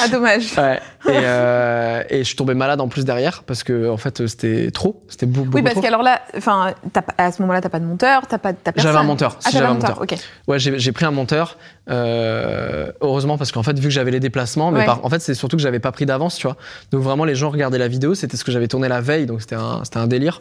Ah 0.04 0.08
dommage. 0.08 0.54
Ouais. 0.58 0.80
Et, 1.08 1.18
euh, 1.24 2.04
et 2.12 2.20
je 2.20 2.24
suis 2.26 2.36
tombé 2.36 2.54
malade 2.54 2.80
en 2.80 2.88
plus 2.88 3.06
derrière 3.06 3.42
parce 3.42 3.64
que 3.64 3.90
en 3.90 3.98
fait 3.98 4.28
c'était 4.28 4.70
trop, 4.70 5.04
c'était 5.08 5.26
beaucoup, 5.26 5.50
Oui, 5.54 5.64
parce 5.64 5.82
qu'alors 5.82 6.04
là, 6.04 6.22
enfin, 6.38 6.76
à 7.18 7.32
ce 7.32 7.42
moment-là, 7.42 7.60
t'as 7.60 7.70
pas 7.70 7.80
de 7.80 7.86
monteur, 7.86 8.28
t'as 8.28 8.38
pas, 8.38 8.54
t'as. 8.54 8.72
J'avais 8.76 9.00
un 9.00 9.04
monteur. 9.04 9.38
Ah, 9.44 9.50
Si, 9.50 9.54
j'avais 9.58 9.66
un 9.66 9.74
monteur. 9.74 10.00
monteur. 10.00 10.18
Ok. 10.20 10.20
Ouais, 10.48 10.60
j'ai 10.60 10.78
j'ai 10.78 10.92
pris 10.92 11.06
un 11.06 11.12
monteur. 11.12 11.58
Euh, 11.90 12.92
heureusement 13.02 13.38
parce 13.38 13.52
qu'en 13.52 13.64
fait 13.64 13.78
vu 13.78 13.86
que 13.88 13.94
j'avais 13.94 14.12
les 14.12 14.20
déplacements, 14.20 14.72
mais 14.72 14.80
Ouais. 14.82 14.86
par- 14.86 15.04
en 15.04 15.10
fait 15.10 15.20
c'est 15.20 15.34
surtout 15.34 15.56
que 15.58 15.62
j'avais 15.64 15.80
pas 15.80 15.92
pris 15.92 16.06
d'avance, 16.06 16.36
tu 16.38 16.46
vois. 16.48 16.56
Donc 16.92 17.02
vraiment 17.02 17.26
les 17.26 17.36
gens 17.36 17.50
regardaient 17.50 17.78
la 17.80 17.88
vidéo, 17.88 18.14
c'était 18.14 18.38
ce 18.38 18.44
que 18.44 18.52
j'avais 18.52 18.68
tourné 18.68 18.88
la 18.88 19.02
veille, 19.02 19.26
donc 19.26 19.42
c'était 19.42 19.56
un, 19.56 19.82
c'était 19.84 19.98
un 19.98 20.08
délire. 20.08 20.40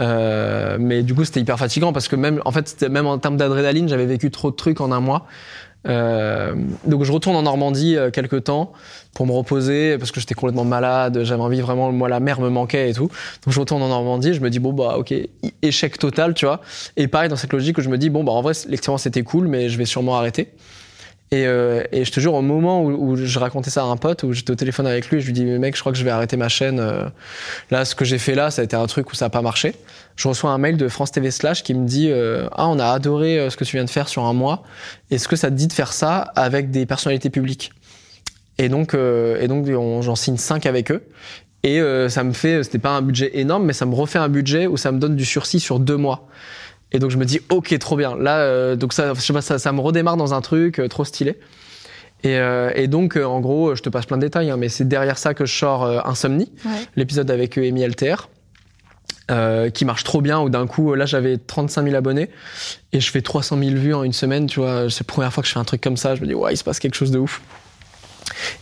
Euh, 0.00 0.76
mais 0.80 1.02
du 1.02 1.14
coup 1.14 1.24
c'était 1.24 1.40
hyper 1.40 1.58
fatigant 1.58 1.81
parce 1.90 2.06
que 2.06 2.16
même 2.16 2.42
en 2.44 2.52
fait 2.52 2.82
même 2.82 3.06
en 3.06 3.18
termes 3.18 3.38
d'adrénaline, 3.38 3.88
j'avais 3.88 4.06
vécu 4.06 4.30
trop 4.30 4.50
de 4.50 4.56
trucs 4.56 4.82
en 4.82 4.92
un 4.92 5.00
mois. 5.00 5.26
Euh, 5.88 6.54
donc 6.86 7.02
je 7.02 7.10
retourne 7.10 7.34
en 7.34 7.42
Normandie 7.42 7.96
euh, 7.96 8.10
quelques 8.10 8.44
temps 8.44 8.72
pour 9.14 9.26
me 9.26 9.32
reposer 9.32 9.98
parce 9.98 10.12
que 10.12 10.20
j'étais 10.20 10.34
complètement 10.34 10.64
malade, 10.64 11.24
j'avais 11.24 11.42
envie 11.42 11.60
vraiment, 11.60 11.90
moi 11.90 12.08
la 12.08 12.20
mer 12.20 12.40
me 12.40 12.50
manquait 12.50 12.90
et 12.90 12.94
tout. 12.94 13.08
Donc 13.44 13.52
je 13.52 13.58
retourne 13.58 13.82
en 13.82 13.88
Normandie, 13.88 14.34
je 14.34 14.40
me 14.40 14.50
dis 14.50 14.60
bon 14.60 14.72
bah 14.72 14.96
ok, 14.98 15.12
échec 15.62 15.98
total, 15.98 16.34
tu 16.34 16.46
vois. 16.46 16.60
Et 16.96 17.08
pareil 17.08 17.28
dans 17.28 17.36
cette 17.36 17.52
logique 17.52 17.78
où 17.78 17.80
je 17.80 17.88
me 17.88 17.98
dis 17.98 18.10
bon 18.10 18.22
bah 18.22 18.32
en 18.32 18.42
vrai 18.42 18.52
l'expérience 18.68 19.06
était 19.06 19.24
cool 19.24 19.48
mais 19.48 19.68
je 19.68 19.78
vais 19.78 19.86
sûrement 19.86 20.16
arrêter. 20.16 20.52
Et, 21.32 21.46
euh, 21.46 21.82
et 21.92 22.04
je 22.04 22.12
te 22.12 22.20
jure 22.20 22.34
au 22.34 22.42
moment 22.42 22.82
où, 22.84 22.90
où 22.90 23.16
je 23.16 23.38
racontais 23.38 23.70
ça 23.70 23.80
à 23.82 23.86
un 23.86 23.96
pote, 23.96 24.22
où 24.22 24.32
j'étais 24.34 24.50
au 24.50 24.54
téléphone 24.54 24.86
avec 24.86 25.08
lui, 25.08 25.20
je 25.20 25.26
lui 25.26 25.32
dis 25.32 25.44
mec 25.44 25.74
je 25.74 25.80
crois 25.80 25.90
que 25.90 25.96
je 25.98 26.04
vais 26.04 26.10
arrêter 26.10 26.36
ma 26.36 26.48
chaîne. 26.50 26.78
euh. 26.78 27.06
Là 27.70 27.86
ce 27.86 27.94
que 27.94 28.04
j'ai 28.04 28.18
fait 28.18 28.34
là 28.34 28.50
ça 28.50 28.60
a 28.60 28.64
été 28.66 28.76
un 28.76 28.86
truc 28.86 29.10
où 29.10 29.14
ça 29.14 29.24
a 29.24 29.30
pas 29.30 29.40
marché. 29.40 29.74
Je 30.16 30.28
reçois 30.28 30.50
un 30.50 30.58
mail 30.58 30.76
de 30.76 30.88
France 30.88 31.10
TV 31.10 31.30
Slash 31.30 31.62
qui 31.62 31.72
me 31.72 31.86
dit 31.86 32.10
euh, 32.10 32.48
ah 32.52 32.68
on 32.68 32.78
a 32.78 32.84
adoré 32.86 33.38
euh, 33.38 33.48
ce 33.48 33.56
que 33.56 33.64
tu 33.64 33.76
viens 33.78 33.84
de 33.86 33.90
faire 33.90 34.08
sur 34.08 34.24
un 34.26 34.34
mois. 34.34 34.62
Est-ce 35.10 35.26
que 35.26 35.36
ça 35.36 35.48
te 35.50 35.54
dit 35.54 35.68
de 35.68 35.72
faire 35.72 35.94
ça 35.94 36.18
avec 36.36 36.70
des 36.70 36.84
personnalités 36.84 37.30
publiques? 37.30 37.72
Et 38.58 38.68
donc, 38.68 38.92
euh, 38.92 39.40
et 39.40 39.48
donc 39.48 39.66
on- 39.68 40.02
j'en 40.02 40.14
signe 40.14 40.36
5 40.36 40.66
avec 40.66 40.90
eux. 40.92 41.02
Et 41.64 41.80
euh, 41.80 42.08
ça 42.10 42.24
me 42.24 42.32
fait, 42.32 42.62
c'était 42.64 42.78
pas 42.78 42.90
un 42.90 43.02
budget 43.02 43.30
énorme, 43.38 43.64
mais 43.64 43.72
ça 43.72 43.86
me 43.86 43.94
refait 43.94 44.18
un 44.18 44.28
budget 44.28 44.66
où 44.66 44.76
ça 44.76 44.92
me 44.92 44.98
donne 44.98 45.16
du 45.16 45.24
sursis 45.24 45.60
sur 45.60 45.78
deux 45.80 45.96
mois. 45.96 46.26
Et 46.92 46.98
donc 46.98 47.10
je 47.10 47.16
me 47.16 47.24
dis, 47.24 47.40
ok, 47.50 47.76
trop 47.78 47.96
bien. 47.96 48.16
Là, 48.16 48.38
euh, 48.40 48.76
donc 48.76 48.92
ça, 48.92 49.14
je 49.14 49.20
sais 49.20 49.32
pas, 49.32 49.40
ça, 49.42 49.58
ça 49.58 49.72
me 49.72 49.80
redémarre 49.80 50.16
dans 50.16 50.34
un 50.34 50.40
truc 50.40 50.78
euh, 50.78 50.88
trop 50.88 51.04
stylé. 51.04 51.38
Et, 52.24 52.36
euh, 52.38 52.70
et 52.76 52.86
donc, 52.86 53.16
euh, 53.16 53.24
en 53.24 53.40
gros, 53.40 53.74
je 53.74 53.82
te 53.82 53.88
passe 53.88 54.06
plein 54.06 54.16
de 54.16 54.22
détails, 54.22 54.50
hein, 54.50 54.56
mais 54.56 54.68
c'est 54.68 54.86
derrière 54.86 55.18
ça 55.18 55.34
que 55.34 55.44
je 55.46 55.52
sors 55.52 55.84
Insomnie, 56.06 56.52
Ouais. 56.64 56.70
l'épisode 56.94 57.30
avec 57.32 57.58
Amy 57.58 57.82
LTR, 57.82 58.28
euh, 59.30 59.70
qui 59.70 59.84
marche 59.84 60.04
trop 60.04 60.20
bien, 60.20 60.38
où 60.40 60.48
d'un 60.48 60.66
coup, 60.68 60.94
là, 60.94 61.04
j'avais 61.04 61.36
35 61.38 61.82
000 61.84 61.96
abonnés, 61.96 62.30
et 62.92 63.00
je 63.00 63.10
fais 63.10 63.22
300 63.22 63.58
000 63.58 63.70
vues 63.74 63.94
en 63.94 64.04
une 64.04 64.12
semaine, 64.12 64.46
tu 64.46 64.60
vois. 64.60 64.88
C'est 64.88 65.00
la 65.00 65.12
première 65.12 65.32
fois 65.32 65.42
que 65.42 65.48
je 65.48 65.52
fais 65.52 65.58
un 65.58 65.64
truc 65.64 65.80
comme 65.80 65.96
ça, 65.96 66.14
je 66.14 66.20
me 66.20 66.26
dis, 66.28 66.34
ouais, 66.34 66.52
il 66.52 66.56
se 66.56 66.62
passe 66.64 66.78
quelque 66.78 66.94
chose 66.94 67.10
de 67.10 67.18
ouf. 67.18 67.40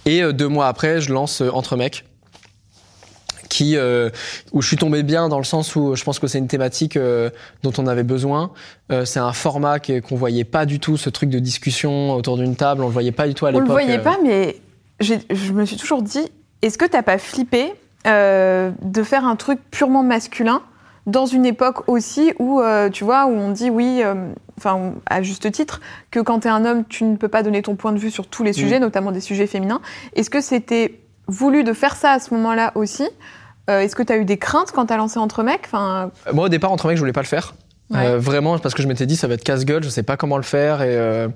Et 0.07 0.23
deux 0.33 0.49
mois 0.49 0.69
après, 0.69 1.01
je 1.03 1.13
lance 1.13 1.43
Entre 1.43 1.77
mecs, 1.77 2.05
qui, 3.51 3.77
euh, 3.77 4.09
où 4.53 4.63
je 4.63 4.69
suis 4.69 4.79
tombé 4.79 5.03
bien 5.03 5.29
dans 5.29 5.37
le 5.37 5.45
sens 5.45 5.77
où 5.77 5.95
je 5.95 6.03
pense 6.05 6.19
que 6.19 6.27
c'est 6.27 6.39
une 6.39 6.49
thématique 6.49 6.97
euh, 6.97 7.29
dont 7.63 7.73
on 7.77 7.87
avait 7.87 8.05
besoin. 8.05 8.53
Euh, 8.91 9.05
c'est 9.05 9.21
un 9.21 9.35
format 9.35 9.79
qu'on 9.79 10.17
voyait 10.17 10.45
pas 10.45 10.65
du 10.65 10.81
tout, 10.81 10.97
ce 10.97 11.11
truc 11.11 11.29
de 11.29 11.39
discussion 11.39 12.15
autour 12.15 12.39
d'une 12.39 12.57
table, 12.57 12.83
on 12.83 12.87
le 12.87 12.93
voyait 12.93 13.13
pas 13.13 13.29
du 13.29 13.35
tout 13.35 13.45
à 13.45 13.51
On 13.51 13.53
l'époque. 13.53 13.67
le 13.67 13.73
voyait 13.73 13.99
pas, 13.99 14.17
mais 14.25 14.57
je 15.01 15.53
me 15.53 15.67
suis 15.67 15.77
toujours 15.77 16.03
dit, 16.03 16.31
est-ce 16.63 16.79
que 16.79 16.87
t'as 16.87 17.03
pas 17.03 17.19
flippé 17.19 17.75
de 18.07 19.03
faire 19.03 19.27
un 19.27 19.37
truc 19.37 19.59
purement 19.71 20.03
masculin 20.03 20.63
dans 21.07 21.27
une 21.27 21.45
époque 21.45 21.89
aussi 21.89 22.33
où, 22.39 22.63
tu 22.93 23.05
vois, 23.05 23.27
où 23.27 23.31
on 23.33 23.51
dit 23.51 23.69
oui, 23.69 24.03
enfin 24.57 24.93
à 25.07 25.23
juste 25.23 25.51
titre, 25.51 25.81
que 26.11 26.21
quand 26.21 26.41
t'es 26.41 26.49
un 26.49 26.65
homme, 26.65 26.85
tu 26.89 27.05
ne 27.05 27.17
peux 27.17 27.29
pas 27.29 27.43
donner 27.43 27.63
ton 27.63 27.75
point 27.75 27.93
de 27.93 27.99
vue 27.99 28.11
sur 28.11 28.27
tous 28.27 28.45
les 28.45 28.53
sujets, 28.53 28.79
notamment 28.79 29.11
des 29.13 29.21
sujets 29.21 29.47
féminins. 29.47 29.81
Est-ce 30.15 30.31
que 30.31 30.41
c'était 30.41 31.01
voulu 31.27 31.63
de 31.65 31.73
faire 31.73 31.97
ça 31.97 32.13
à 32.13 32.19
ce 32.19 32.35
moment-là 32.35 32.73
aussi 32.75 33.09
Euh, 33.71 33.81
Est-ce 33.81 33.97
que 33.97 34.03
t'as 34.03 34.19
eu 34.19 34.25
des 34.25 34.37
craintes 34.37 34.73
quand 34.73 34.87
t'as 34.87 34.97
lancé 34.97 35.19
Entre 35.19 35.43
mecs 35.43 35.63
enfin, 35.65 36.11
Moi, 36.33 36.47
au 36.47 36.49
départ, 36.49 36.73
entre 36.73 36.87
mecs, 36.89 36.97
je 36.97 37.01
voulais 37.01 37.13
pas 37.13 37.23
le 37.23 37.27
faire. 37.27 37.55
Ouais. 37.91 38.07
Euh, 38.07 38.19
vraiment, 38.19 38.59
parce 38.59 38.75
que 38.75 38.83
je 38.83 38.89
m'étais 38.89 39.07
dit, 39.07 39.17
ça 39.17 39.27
va 39.27 39.35
être 39.35 39.45
casse-gueule, 39.45 39.83
je 39.83 39.89
sais 39.89 40.03
pas 40.03 40.17
comment 40.17 40.37
le 40.37 40.43
faire 40.45 40.83
et, 40.83 40.97
euh, 40.97 41.29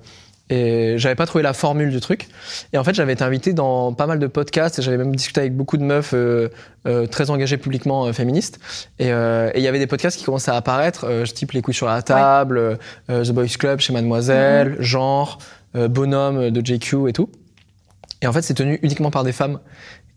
et 0.51 0.95
j'avais 0.99 1.15
pas 1.15 1.27
trouvé 1.27 1.43
la 1.43 1.53
formule 1.55 1.91
du 1.91 2.01
truc. 2.01 2.29
Et 2.73 2.79
en 2.79 2.85
fait, 2.85 2.95
j'avais 2.95 3.15
été 3.15 3.25
invité 3.25 3.55
dans 3.55 3.93
pas 3.95 4.07
mal 4.07 4.19
de 4.19 4.27
podcasts 4.27 4.79
et 4.79 4.83
j'avais 4.83 4.99
même 4.99 5.15
discuté 5.17 5.41
avec 5.41 5.57
beaucoup 5.57 5.79
de 5.79 5.83
meufs 5.83 6.13
euh, 6.13 6.49
euh, 6.87 7.07
très 7.07 7.31
engagées 7.31 7.57
publiquement 7.57 8.05
euh, 8.07 8.13
féministes. 8.13 8.59
Et 8.99 9.11
euh, 9.11 9.51
il 9.55 9.63
y 9.63 9.69
avait 9.69 9.79
des 9.79 9.87
podcasts 9.87 10.19
qui 10.19 10.25
commençaient 10.25 10.51
à 10.51 10.57
apparaître, 10.57 11.07
euh, 11.09 11.25
type 11.25 11.53
Les 11.53 11.63
couilles 11.63 11.75
sur 11.75 11.87
la 11.87 12.03
table, 12.03 12.59
euh, 13.11 13.25
The 13.25 13.31
Boys 13.33 13.57
Club 13.59 13.81
chez 13.81 13.93
Mademoiselle, 13.95 14.77
Genre, 14.81 15.39
euh, 15.77 15.89
Bonhomme 15.89 16.51
de 16.51 16.65
JQ 16.65 17.09
et 17.09 17.13
tout. 17.13 17.31
Et 18.21 18.27
en 18.27 18.33
fait, 18.33 18.43
c'est 18.43 18.55
tenu 18.55 18.79
uniquement 18.83 19.11
par 19.11 19.25
des 19.25 19.33
femmes. 19.33 19.61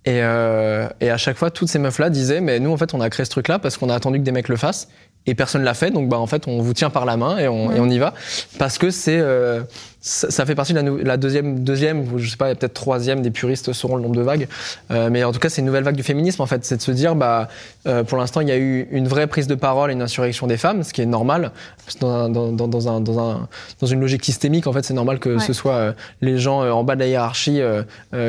Et, 0.07 0.21
euh, 0.23 0.87
et 1.01 1.09
à 1.09 1.17
chaque 1.17 1.35
fois, 1.35 1.51
toutes 1.51 1.67
ces 1.67 1.79
meufs-là 1.79 2.09
disaient, 2.09 2.39
mais 2.39 2.61
nous, 2.61 2.71
en 2.71 2.77
fait, 2.77 2.93
on 2.93 3.01
a 3.01 3.09
créé 3.09 3.25
ce 3.25 3.29
truc-là 3.29 3.59
parce 3.59 3.75
qu'on 3.75 3.89
a 3.89 3.93
attendu 3.93 4.19
que 4.19 4.23
des 4.23 4.31
mecs 4.31 4.47
le 4.47 4.55
fassent. 4.55 4.87
Et 5.25 5.35
personne 5.35 5.63
l'a 5.63 5.73
fait. 5.73 5.91
Donc, 5.91 6.07
bah, 6.07 6.17
en 6.17 6.27
fait, 6.27 6.47
on 6.47 6.61
vous 6.61 6.73
tient 6.73 6.89
par 6.89 7.03
la 7.03 7.17
main 7.17 7.37
et 7.37 7.49
on, 7.49 7.73
et 7.73 7.81
on 7.81 7.89
y 7.89 7.97
va. 7.97 8.13
Parce 8.57 8.77
que 8.77 8.89
c'est, 8.89 9.19
euh, 9.19 9.63
ça, 10.07 10.31
ça 10.31 10.45
fait 10.45 10.55
partie 10.55 10.73
de 10.73 10.79
la, 10.79 11.03
la 11.03 11.17
deuxième, 11.17 11.59
deuxième, 11.63 12.11
ou 12.13 12.17
je 12.19 12.29
sais 12.29 12.37
pas, 12.37 12.53
peut-être 12.55 12.73
troisième 12.73 13.21
des 13.21 13.31
puristes 13.31 13.73
sauront 13.73 13.97
le 13.97 14.01
nombre 14.03 14.15
de 14.15 14.21
vagues. 14.21 14.47
Euh, 14.91 15.09
mais 15.11 15.23
en 15.23 15.31
tout 15.33 15.39
cas, 15.39 15.49
c'est 15.49 15.59
une 15.61 15.65
nouvelle 15.67 15.83
vague 15.83 15.95
du 15.97 16.03
féminisme, 16.03 16.41
en 16.41 16.45
fait. 16.45 16.63
C'est 16.63 16.77
de 16.77 16.81
se 16.81 16.91
dire, 16.91 17.15
bah, 17.15 17.49
euh, 17.87 18.03
pour 18.03 18.17
l'instant, 18.17 18.39
il 18.41 18.47
y 18.47 18.51
a 18.51 18.57
eu 18.57 18.87
une 18.91 19.07
vraie 19.07 19.27
prise 19.27 19.47
de 19.47 19.55
parole 19.55 19.89
et 19.89 19.93
une 19.93 20.01
insurrection 20.01 20.47
des 20.47 20.57
femmes, 20.57 20.83
ce 20.83 20.93
qui 20.93 21.01
est 21.01 21.05
normal. 21.05 21.51
Parce 21.85 21.95
que 21.95 21.99
Dans, 22.01 22.11
un- 22.11 22.29
dans, 22.29 22.47
un, 22.89 23.01
dans, 23.01 23.19
un, 23.19 23.47
dans 23.81 23.87
une 23.87 23.99
logique 23.99 24.23
systémique, 24.23 24.65
en 24.67 24.73
fait, 24.73 24.85
c'est 24.85 24.93
normal 24.93 25.19
que 25.19 25.29
Ouais. 25.37 25.39
ce 25.39 25.51
soit 25.53 25.73
euh, 25.73 25.93
les 26.21 26.37
gens 26.37 26.63
euh, 26.63 26.71
en 26.71 26.83
bas 26.83 26.95
de 26.95 27.01
la 27.01 27.07
hiérarchie 27.07 27.59
euh, 27.61 27.83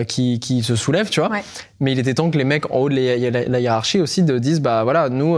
qui, 0.04 0.40
qui 0.40 0.62
se 0.64 0.74
soulèvent, 0.74 1.10
tu 1.10 1.20
vois. 1.20 1.30
Ouais. 1.30 1.42
Mais 1.80 1.92
il 1.92 1.98
était 2.00 2.14
temps 2.14 2.30
que 2.30 2.38
les 2.38 2.44
mecs 2.44 2.68
en 2.72 2.78
haut 2.78 2.88
de 2.88 2.94
la, 2.96 3.30
la- 3.30 3.44
la 3.48 3.60
hiérarchie 3.60 4.00
aussi 4.00 4.22
de 4.24 4.38
disent 4.38 4.60
bah 4.60 4.82
voilà 4.82 5.08
nous 5.08 5.36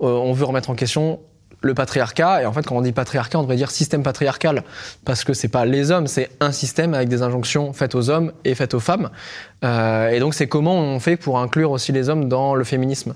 on 0.00 0.32
veut 0.32 0.44
remettre 0.46 0.70
en 0.70 0.74
question 0.74 1.20
le 1.64 1.74
patriarcat 1.74 2.42
et 2.42 2.46
en 2.46 2.52
fait 2.52 2.64
quand 2.66 2.76
on 2.76 2.82
dit 2.82 2.92
patriarcat 2.92 3.38
on 3.38 3.42
devrait 3.42 3.56
dire 3.56 3.70
système 3.70 4.02
patriarcal 4.02 4.62
parce 5.04 5.24
que 5.24 5.32
c'est 5.32 5.48
pas 5.48 5.64
les 5.64 5.90
hommes 5.90 6.06
c'est 6.06 6.28
un 6.40 6.52
système 6.52 6.94
avec 6.94 7.08
des 7.08 7.22
injonctions 7.22 7.72
faites 7.72 7.94
aux 7.94 8.10
hommes 8.10 8.32
et 8.44 8.54
faites 8.54 8.74
aux 8.74 8.80
femmes 8.80 9.10
Euh, 9.64 10.10
et 10.10 10.20
donc 10.20 10.34
c'est 10.34 10.46
comment 10.46 10.74
on 10.76 11.00
fait 11.00 11.16
pour 11.16 11.38
inclure 11.38 11.70
aussi 11.70 11.90
les 11.92 12.08
hommes 12.10 12.28
dans 12.28 12.54
le 12.54 12.64
féminisme 12.64 13.14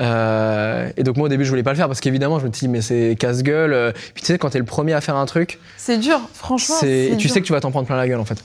Euh, 0.00 0.90
et 0.96 1.02
donc 1.02 1.16
moi 1.16 1.26
au 1.26 1.28
début 1.28 1.44
je 1.44 1.50
voulais 1.50 1.64
pas 1.64 1.72
le 1.72 1.76
faire 1.76 1.88
parce 1.88 2.00
qu'évidemment 2.00 2.38
je 2.38 2.44
me 2.46 2.50
dis 2.50 2.68
mais 2.68 2.82
c'est 2.82 3.16
casse-gueule 3.18 3.72
Euh, 3.72 3.92
puis 4.14 4.22
tu 4.22 4.26
sais 4.26 4.38
quand 4.38 4.50
t'es 4.50 4.58
le 4.58 4.64
premier 4.64 4.92
à 4.92 5.00
faire 5.00 5.16
un 5.16 5.26
truc 5.26 5.58
C'est 5.76 5.98
dur, 5.98 6.20
franchement. 6.34 6.76
et 6.84 7.10
tu 7.12 7.26
dur. 7.26 7.30
sais 7.32 7.40
que 7.40 7.46
tu 7.46 7.52
vas 7.52 7.60
t'en 7.60 7.70
prendre 7.72 7.86
plein 7.86 7.96
la 7.96 8.06
gueule 8.06 8.20
en 8.20 8.24
fait. 8.24 8.38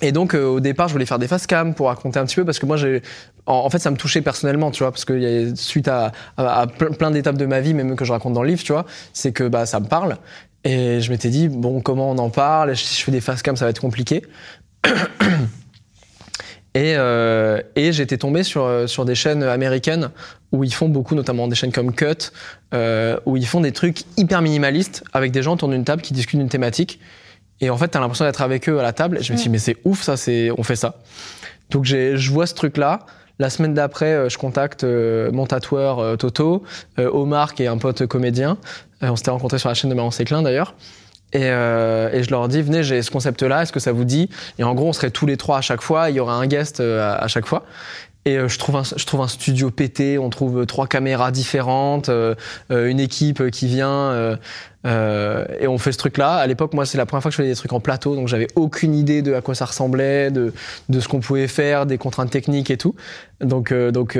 Et 0.00 0.12
donc 0.12 0.34
euh, 0.34 0.44
au 0.44 0.60
départ, 0.60 0.88
je 0.88 0.92
voulais 0.92 1.06
faire 1.06 1.18
des 1.18 1.28
face 1.28 1.46
cam 1.46 1.74
pour 1.74 1.88
raconter 1.88 2.18
un 2.18 2.24
petit 2.24 2.36
peu 2.36 2.44
parce 2.44 2.58
que 2.58 2.66
moi 2.66 2.76
j'ai 2.76 3.02
en, 3.46 3.68
fait 3.70 3.78
ça 3.78 3.90
me 3.90 3.96
touchait 3.96 4.22
personnellement, 4.22 4.70
tu 4.70 4.82
vois, 4.82 4.92
parce 4.92 5.04
que 5.04 5.54
suite 5.56 5.88
à, 5.88 6.12
plein, 6.98 7.10
d'étapes 7.10 7.36
de 7.36 7.46
ma 7.46 7.60
vie, 7.60 7.74
même 7.74 7.96
que 7.96 8.04
je 8.04 8.12
raconte 8.12 8.34
dans 8.34 8.42
le 8.42 8.48
livre, 8.48 8.62
tu 8.62 8.72
vois, 8.72 8.84
c'est 9.12 9.32
que 9.32 9.44
bah 9.44 9.66
ça 9.66 9.80
me 9.80 9.86
parle. 9.86 10.16
Et 10.64 11.00
je 11.00 11.10
m'étais 11.10 11.30
dit 11.30 11.48
bon 11.48 11.80
comment 11.80 12.10
on 12.10 12.18
en 12.18 12.30
parle? 12.30 12.76
Si 12.76 13.00
je 13.00 13.04
fais 13.04 13.12
des 13.12 13.20
face 13.20 13.42
cam, 13.42 13.56
ça 13.56 13.64
va 13.64 13.70
être 13.70 13.80
compliqué. 13.80 14.22
Et, 16.74 16.94
euh, 16.96 17.60
et 17.74 17.92
j'étais 17.92 18.18
tombé 18.18 18.44
sur, 18.44 18.64
euh, 18.64 18.86
sur 18.86 19.04
des 19.04 19.14
chaînes 19.14 19.42
américaines 19.42 20.10
où 20.52 20.64
ils 20.64 20.72
font 20.72 20.88
beaucoup, 20.88 21.14
notamment 21.14 21.48
des 21.48 21.56
chaînes 21.56 21.72
comme 21.72 21.92
Cut, 21.92 22.30
euh, 22.72 23.18
où 23.26 23.36
ils 23.36 23.46
font 23.46 23.60
des 23.60 23.72
trucs 23.72 24.02
hyper 24.16 24.42
minimalistes 24.42 25.02
avec 25.12 25.32
des 25.32 25.42
gens 25.42 25.54
autour 25.54 25.70
d'une 25.70 25.84
table 25.84 26.02
qui 26.02 26.12
discutent 26.12 26.38
d'une 26.38 26.48
thématique. 26.48 27.00
Et 27.60 27.70
en 27.70 27.76
fait, 27.76 27.88
t'as 27.88 28.00
l'impression 28.00 28.24
d'être 28.24 28.42
avec 28.42 28.68
eux 28.68 28.78
à 28.78 28.82
la 28.82 28.92
table. 28.92 29.18
Et 29.18 29.22
je 29.22 29.32
me 29.32 29.38
dis, 29.38 29.48
mais 29.48 29.58
c'est 29.58 29.76
ouf, 29.84 30.02
ça, 30.02 30.16
c'est, 30.16 30.50
on 30.56 30.62
fait 30.62 30.76
ça. 30.76 30.96
Donc 31.70 31.84
j'ai, 31.84 32.16
je 32.16 32.30
vois 32.30 32.46
ce 32.46 32.54
truc-là. 32.54 33.00
La 33.40 33.50
semaine 33.50 33.74
d'après, 33.74 34.14
euh, 34.14 34.28
je 34.28 34.38
contacte 34.38 34.84
euh, 34.84 35.30
mon 35.32 35.46
tatoueur 35.46 36.00
euh, 36.00 36.16
Toto, 36.16 36.64
Omar, 36.96 37.54
qui 37.54 37.62
est 37.62 37.68
un 37.68 37.78
pote 37.78 38.06
comédien. 38.06 38.58
On 39.00 39.16
s'était 39.16 39.30
rencontrés 39.30 39.58
sur 39.58 39.68
la 39.68 39.74
chaîne 39.74 39.90
de 39.90 39.94
Maman 39.94 40.10
Séclin 40.10 40.42
d'ailleurs. 40.42 40.74
Et, 41.32 41.40
euh, 41.44 42.10
et 42.12 42.22
je 42.22 42.30
leur 42.30 42.48
dis, 42.48 42.62
venez, 42.62 42.82
j'ai 42.82 43.02
ce 43.02 43.10
concept-là, 43.10 43.62
est-ce 43.62 43.72
que 43.72 43.80
ça 43.80 43.92
vous 43.92 44.04
dit? 44.04 44.30
Et 44.58 44.64
en 44.64 44.74
gros, 44.74 44.88
on 44.88 44.92
serait 44.94 45.10
tous 45.10 45.26
les 45.26 45.36
trois 45.36 45.58
à 45.58 45.60
chaque 45.60 45.82
fois, 45.82 46.08
il 46.08 46.16
y 46.16 46.20
aura 46.20 46.34
un 46.34 46.46
guest 46.46 46.80
à, 46.80 47.16
à 47.16 47.28
chaque 47.28 47.46
fois. 47.46 47.64
Et 48.24 48.36
euh, 48.36 48.48
je, 48.48 48.58
trouve 48.58 48.76
un, 48.76 48.82
je 48.82 49.04
trouve 49.06 49.20
un 49.20 49.28
studio 49.28 49.70
pété, 49.70 50.18
on 50.18 50.28
trouve 50.28 50.60
euh, 50.60 50.66
trois 50.66 50.86
caméras 50.86 51.30
différentes, 51.30 52.08
euh, 52.08 52.34
une 52.70 53.00
équipe 53.00 53.50
qui 53.50 53.66
vient, 53.66 54.36
et 54.84 55.66
on 55.66 55.78
fait 55.78 55.92
ce 55.92 55.98
truc-là. 55.98 56.34
À 56.34 56.46
l'époque, 56.46 56.74
moi, 56.74 56.86
c'est 56.86 56.98
la 56.98 57.06
première 57.06 57.22
fois 57.22 57.30
que 57.30 57.36
je 57.36 57.42
faisais 57.42 57.50
des 57.50 57.56
trucs 57.56 57.72
en 57.72 57.80
plateau, 57.80 58.16
donc 58.16 58.28
j'avais 58.28 58.48
aucune 58.54 58.94
idée 58.94 59.22
de 59.22 59.34
à 59.34 59.40
quoi 59.40 59.54
ça 59.54 59.66
ressemblait, 59.66 60.30
de, 60.30 60.52
de 60.88 61.00
ce 61.00 61.08
qu'on 61.08 61.20
pouvait 61.20 61.48
faire, 61.48 61.86
des 61.86 61.98
contraintes 61.98 62.30
techniques 62.30 62.70
et 62.70 62.76
tout. 62.76 62.94
Donc, 63.40 63.72
donc, 63.72 64.18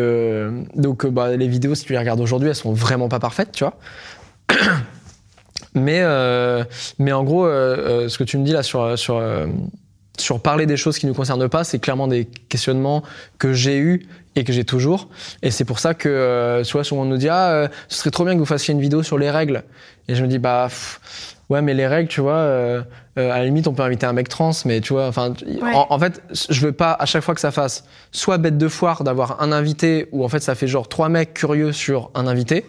donc 0.75 1.07
bah, 1.07 1.37
les 1.37 1.49
vidéos, 1.49 1.75
si 1.75 1.85
tu 1.85 1.93
les 1.93 1.99
regardes 1.99 2.21
aujourd'hui, 2.21 2.49
elles 2.49 2.55
sont 2.55 2.73
vraiment 2.73 3.09
pas 3.09 3.19
parfaites, 3.19 3.53
tu 3.53 3.65
vois. 3.65 3.79
Mais, 5.75 6.03
mais 6.99 7.13
en 7.13 7.23
gros, 7.23 7.47
ce 7.47 8.17
que 8.19 8.25
tu 8.25 8.39
me 8.39 8.45
dis 8.45 8.53
là 8.53 8.63
sur, 8.63 8.99
sur, 8.99 9.21
sur 10.21 10.41
parler 10.41 10.67
des 10.67 10.77
choses 10.77 10.99
qui 10.99 11.07
ne 11.07 11.11
nous 11.11 11.17
concernent 11.17 11.49
pas, 11.49 11.65
c'est 11.65 11.79
clairement 11.79 12.09
des 12.09 12.27
questionnements 12.49 13.03
que 13.39 13.53
j'ai 13.53 13.79
eus 13.79 14.07
et 14.37 14.45
que 14.45 14.53
j'ai 14.53 14.65
toujours. 14.65 15.09
Et 15.43 15.51
c'est 15.51 15.65
pour 15.65 15.79
ça 15.79 15.95
que, 15.95 16.09
euh, 16.09 16.63
tu 16.63 16.73
vois, 16.73 16.85
souvent 16.85 17.03
on 17.03 17.07
nous 17.07 17.17
dit, 17.17 17.29
ah, 17.29 17.51
euh, 17.51 17.69
ce 17.89 17.99
serait 17.99 18.11
trop 18.11 18.25
bien 18.25 18.35
que 18.35 18.39
vous 18.39 18.45
fassiez 18.47 18.73
une 18.73 18.81
vidéo 18.81 19.03
sur 19.03 19.19
les 19.19 19.31
règles. 19.31 19.65
Et 20.09 20.15
je 20.15 20.23
me 20.23 20.29
dis, 20.29 20.39
bah, 20.39 20.67
pff, 20.69 21.01
ouais, 21.51 21.61
mais 21.61 21.75
les 21.75 21.87
règles, 21.87 22.09
tu 22.09 22.21
vois, 22.21 22.35
euh, 22.35 22.83
à 23.17 23.23
la 23.39 23.45
limite, 23.45 23.67
on 23.67 23.73
peut 23.75 23.83
inviter 23.83 24.07
un 24.07 24.13
mec 24.13 24.29
trans, 24.29 24.53
mais 24.65 24.81
tu 24.81 24.93
vois, 24.93 25.09
enfin, 25.09 25.33
Ouais. 25.45 25.75
en, 25.75 25.87
en 25.91 25.99
fait, 25.99 26.23
je 26.51 26.61
veux 26.61 26.73
pas 26.73 26.93
à 26.93 27.05
chaque 27.05 27.23
fois 27.25 27.35
que 27.35 27.41
ça 27.41 27.51
fasse 27.51 27.85
soit 28.13 28.39
bête 28.39 28.57
de 28.59 28.69
foire 28.69 29.03
d'avoir 29.03 29.43
un 29.43 29.51
invité 29.51 30.09
où 30.13 30.25
en 30.25 30.29
fait 30.29 30.39
ça 30.41 30.55
fait 30.55 30.69
genre 30.69 30.89
trois 30.89 31.09
mecs 31.09 31.35
curieux 31.35 31.73
sur 31.73 32.11
un 32.15 32.27
invité, 32.29 32.65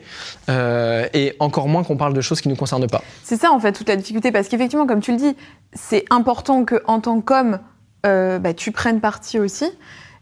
et 1.13 1.36
encore 1.39 1.67
moins 1.67 1.84
qu'on 1.84 1.98
parle 1.98 2.13
de 2.13 2.22
choses 2.22 2.41
qui 2.41 2.50
nous 2.50 2.56
concernent 2.56 2.88
pas. 2.88 3.04
C'est 3.24 3.38
ça 3.38 3.52
en 3.52 3.60
fait 3.60 3.72
toute 3.74 3.88
la 3.88 3.95
difficulté 3.95 4.32
parce 4.32 4.48
qu'effectivement, 4.48 4.88
comme 4.88 5.02
tu 5.02 5.12
le 5.12 5.17
dis, 5.17 5.36
c'est 5.74 6.06
important 6.10 6.65
que 6.65 6.82
en 6.88 7.00
tant 7.00 7.22
qu'homme, 7.22 7.60
bah, 8.04 8.54
tu 8.56 8.72
prennes 8.72 9.00
parti 9.02 9.39
aussi. 9.39 9.65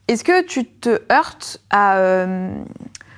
Est-ce 0.08 0.24
que 0.24 0.44
tu 0.44 0.66
te 0.66 1.02
heurtes 1.12 1.60
à, 1.70 1.98
euh, 1.98 2.50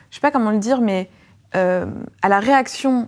je 0.10 0.15
sais 0.15 0.21
pas 0.21 0.32
comment 0.32 0.52
le 0.52 0.58
dire, 0.58 0.82
mais 0.82 1.10
euh, 1.56 1.86
à 2.21 2.30
la 2.30 2.39
réaction 2.39 3.08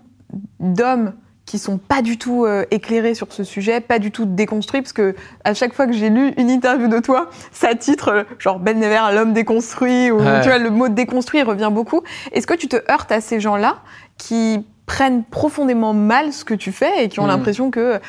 d'hommes 0.59 1.13
qui 1.45 1.57
sont 1.59 1.77
pas 1.79 2.01
du 2.01 2.17
tout 2.17 2.45
euh, 2.45 2.63
éclairés 2.71 3.13
sur 3.15 3.33
ce 3.33 3.43
sujet, 3.43 3.81
pas 3.81 3.99
du 3.99 4.11
tout 4.11 4.25
déconstruits, 4.25 4.81
parce 4.81 4.93
que 4.93 5.15
à 5.43 5.53
chaque 5.53 5.73
fois 5.73 5.85
que 5.87 5.91
j'ai 5.93 6.09
lu 6.09 6.31
une 6.37 6.49
interview 6.49 6.87
de 6.87 6.99
toi, 6.99 7.29
ça 7.51 7.75
titre 7.75 8.07
euh, 8.09 8.23
genre 8.39 8.59
Ben 8.59 8.79
Never, 8.79 9.01
l'homme 9.13 9.33
déconstruit, 9.33 10.11
ou 10.11 10.19
Ouais. 10.21 10.41
tu 10.41 10.47
vois 10.49 10.59
le 10.59 10.69
mot 10.69 10.87
déconstruit 10.87 11.41
revient 11.41 11.69
beaucoup. 11.71 12.01
Est-ce 12.31 12.47
que 12.47 12.53
tu 12.53 12.67
te 12.67 12.77
heurtes 12.89 13.11
à 13.11 13.19
ces 13.19 13.39
gens-là 13.39 13.79
qui 14.17 14.65
prennent 14.85 15.23
profondément 15.23 15.93
mal 15.93 16.31
ce 16.31 16.45
que 16.45 16.53
tu 16.53 16.71
fais 16.71 17.03
et 17.03 17.09
qui 17.09 17.19
ont 17.19 17.23
Mhm. 17.23 17.29
l'impression 17.29 17.71
que 17.71 17.99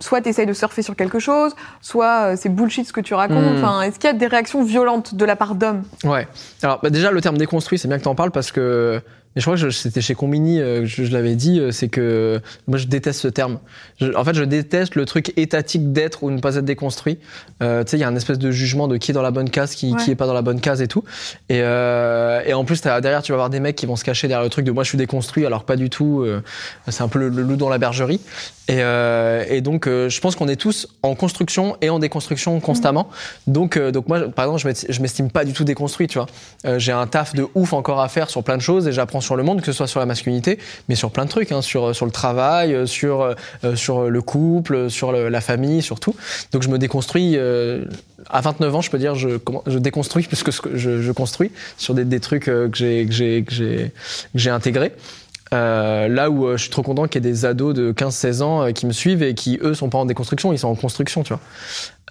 soit 0.00 0.20
tu 0.20 0.28
essayes 0.28 0.46
de 0.46 0.52
surfer 0.52 0.82
sur 0.82 0.96
quelque 0.96 1.18
chose, 1.18 1.54
soit 1.80 2.32
euh, 2.32 2.36
c'est 2.36 2.48
bullshit 2.48 2.86
ce 2.86 2.92
que 2.92 3.00
tu 3.00 3.14
racontes. 3.14 3.44
Mhm. 3.44 3.58
Enfin, 3.58 3.82
est-ce 3.82 3.98
qu'il 3.98 4.08
y 4.08 4.12
a 4.12 4.16
des 4.16 4.26
réactions 4.26 4.62
violentes 4.62 5.14
de 5.14 5.24
la 5.24 5.36
part 5.36 5.54
d'hommes? 5.54 5.82
Ouais. 6.04 6.28
Alors 6.62 6.80
bah, 6.82 6.90
déjà 6.90 7.10
le 7.10 7.20
terme 7.20 7.38
déconstruit, 7.38 7.78
c'est 7.78 7.88
bien 7.88 7.98
que 7.98 8.02
tu 8.02 8.08
en 8.08 8.14
parles 8.14 8.30
parce 8.30 8.52
que 8.52 9.00
je 9.40 9.44
crois 9.44 9.56
que 9.56 9.70
c'était 9.70 10.00
chez 10.00 10.14
Combini, 10.14 10.60
euh, 10.60 10.84
je, 10.86 11.04
je 11.04 11.12
l'avais 11.12 11.34
dit, 11.34 11.60
euh, 11.60 11.70
c'est 11.70 11.88
que 11.88 12.40
moi 12.66 12.78
je 12.78 12.86
déteste 12.86 13.20
ce 13.20 13.28
terme. 13.28 13.58
Je- 14.00 14.12
en 14.14 14.24
fait, 14.24 14.34
je 14.34 14.44
déteste 14.44 14.94
le 14.94 15.04
truc 15.04 15.32
étatique 15.36 15.92
d'être 15.92 16.22
ou 16.22 16.30
ne 16.30 16.38
pas 16.40 16.56
être 16.56 16.64
déconstruit. 16.64 17.18
Euh, 17.62 17.84
tu 17.84 17.90
sais, 17.92 17.96
il 17.96 18.00
y 18.00 18.04
a 18.04 18.08
un 18.08 18.16
espèce 18.16 18.38
de 18.38 18.50
jugement 18.50 18.88
de 18.88 18.96
qui 18.96 19.10
est 19.10 19.14
dans 19.14 19.22
la 19.22 19.30
bonne 19.30 19.50
case, 19.50 19.74
qui, 19.74 19.92
Ouais. 19.92 19.96
qui 20.04 20.10
est 20.10 20.14
pas 20.16 20.26
dans 20.26 20.32
la 20.34 20.42
bonne 20.42 20.60
case 20.60 20.82
et 20.82 20.88
tout. 20.88 21.04
Et, 21.48 21.60
euh, 21.62 22.42
et 22.46 22.54
en 22.54 22.64
plus, 22.64 22.80
derrière, 22.82 23.22
tu 23.22 23.32
vas 23.32 23.36
avoir 23.36 23.50
des 23.50 23.60
mecs 23.60 23.76
qui 23.76 23.86
vont 23.86 23.96
se 23.96 24.04
cacher 24.04 24.28
derrière 24.28 24.44
le 24.44 24.50
truc 24.50 24.64
de 24.64 24.70
moi 24.72 24.84
je 24.84 24.88
suis 24.90 24.98
déconstruit, 24.98 25.46
alors 25.46 25.64
pas 25.64 25.76
du 25.76 25.90
tout. 25.90 26.22
euh, 26.22 26.42
c'est 26.88 27.02
un 27.02 27.08
peu 27.08 27.18
le, 27.18 27.28
le 27.28 27.42
loup 27.42 27.56
dans 27.56 27.68
la 27.68 27.78
bergerie. 27.78 28.20
Et, 28.68 28.82
euh, 28.82 29.44
et 29.48 29.60
donc, 29.62 29.86
euh, 29.86 30.08
je 30.10 30.20
pense 30.20 30.36
qu'on 30.36 30.48
est 30.48 30.56
tous 30.56 30.88
en 31.02 31.14
construction 31.14 31.76
et 31.80 31.88
en 31.88 31.98
déconstruction 31.98 32.60
constamment. 32.60 33.08
Donc, 33.46 33.76
euh, 33.78 33.90
donc 33.92 34.08
moi, 34.08 34.28
par 34.28 34.44
exemple, 34.44 34.60
je 34.62 34.68
m'est- 34.68 34.92
je 34.92 35.00
m'estime 35.02 35.30
pas 35.30 35.44
du 35.46 35.52
tout 35.54 35.64
déconstruit, 35.64 36.06
tu 36.06 36.18
vois. 36.18 36.26
Euh, 36.66 36.78
j'ai 36.78 36.92
un 36.92 37.06
taf 37.06 37.34
de 37.34 37.46
ouf 37.54 37.72
encore 37.72 38.00
à 38.00 38.08
faire 38.08 38.28
sur 38.28 38.42
plein 38.44 38.56
de 38.58 38.62
choses 38.62 38.86
et 38.86 38.92
j'apprends 38.92 39.20
sur 39.28 39.36
le 39.36 39.42
monde, 39.42 39.60
que 39.60 39.66
ce 39.66 39.72
soit 39.72 39.86
sur 39.86 40.00
la 40.00 40.06
masculinité, 40.06 40.58
mais 40.88 40.94
sur 40.94 41.10
plein 41.10 41.26
de 41.26 41.30
trucs, 41.30 41.52
hein, 41.52 41.60
sur, 41.60 41.94
sur 41.94 42.06
le 42.06 42.12
travail, 42.12 42.74
euh, 42.74 42.86
sur, 42.86 43.20
euh, 43.20 43.34
sur 43.76 44.08
le 44.08 44.22
couple, 44.22 44.88
sur 44.90 45.12
la 45.12 45.40
famille, 45.42 45.82
sur 45.82 46.00
tout. 46.00 46.14
Donc, 46.52 46.62
je 46.62 46.68
me 46.68 46.78
déconstruis. 46.78 47.34
euh, 47.36 47.84
à 48.30 48.40
29 48.40 48.74
ans, 48.74 48.80
je 48.80 48.90
peux 48.90 48.98
dire, 48.98 49.14
je, 49.14 49.28
je 49.66 49.78
déconstruis 49.78 50.24
plus 50.24 50.42
que 50.42 50.50
je, 50.74 51.12
construis 51.12 51.50
sur 51.76 51.94
des, 51.94 52.04
des 52.04 52.20
trucs 52.20 52.48
euh, 52.48 52.68
que 52.68 52.76
j'ai 52.76 53.06
que 53.06 53.44
que 53.44 53.90
j'ai 54.34 54.50
intégrés. 54.50 54.92
Euh, 55.54 56.08
là 56.08 56.30
où 56.30 56.46
euh, 56.46 56.56
je 56.56 56.62
suis 56.62 56.70
trop 56.70 56.82
content 56.82 57.06
qu'il 57.08 57.24
y 57.24 57.26
ait 57.26 57.30
des 57.30 57.44
ados 57.46 57.74
de 57.74 57.92
15-16 57.92 58.42
ans 58.42 58.62
euh, 58.62 58.72
qui 58.72 58.86
me 58.86 58.92
suivent 58.92 59.22
et 59.22 59.34
qui, 59.34 59.58
eux, 59.62 59.74
sont 59.74 59.88
pas 59.88 59.98
en 59.98 60.04
déconstruction, 60.04 60.52
ils 60.52 60.58
sont 60.58 60.68
en 60.68 60.74
construction, 60.74 61.22
tu 61.22 61.32
vois. 61.32 61.40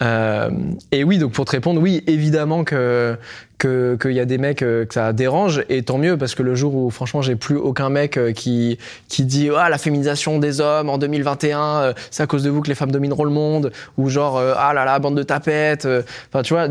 Euh, 0.02 0.50
et 0.92 1.04
oui, 1.04 1.18
donc 1.18 1.32
pour 1.32 1.46
te 1.46 1.52
répondre, 1.52 1.82
oui, 1.82 2.04
évidemment 2.08 2.64
que 2.64 3.18
que 3.58 3.98
qu'il 4.00 4.12
y 4.12 4.20
a 4.20 4.26
des 4.26 4.38
mecs 4.38 4.62
euh, 4.62 4.86
que 4.86 4.94
ça 4.94 5.14
dérange 5.14 5.64
et 5.70 5.82
tant 5.82 5.98
mieux 5.98 6.18
parce 6.18 6.36
que 6.36 6.44
le 6.44 6.56
jour 6.56 6.76
où 6.76 6.90
franchement 6.92 7.22
j'ai 7.22 7.36
plus 7.36 7.56
aucun 7.56 7.90
mec 7.90 8.18
euh, 8.18 8.32
qui 8.32 8.78
qui 9.08 9.24
dit 9.24 9.50
ah 9.56 9.70
la 9.70 9.78
féminisation 9.78 10.40
des 10.40 10.62
hommes 10.62 10.90
en 10.90 10.98
2021 10.98 11.60
euh, 11.60 11.94
c'est 12.12 12.24
à 12.24 12.28
cause 12.28 12.44
de 12.44 12.50
vous 12.50 12.62
que 12.62 12.68
les 12.68 12.76
femmes 12.76 12.92
domineront 12.92 13.24
le 13.24 13.32
monde 13.32 13.72
ou 13.98 14.10
genre 14.10 14.40
ah 14.40 14.74
là 14.74 14.86
là 14.86 15.00
bande 15.00 15.18
de 15.18 15.24
tapettes 15.24 15.88
enfin 16.30 16.44
tu 16.44 16.54
vois 16.54 16.68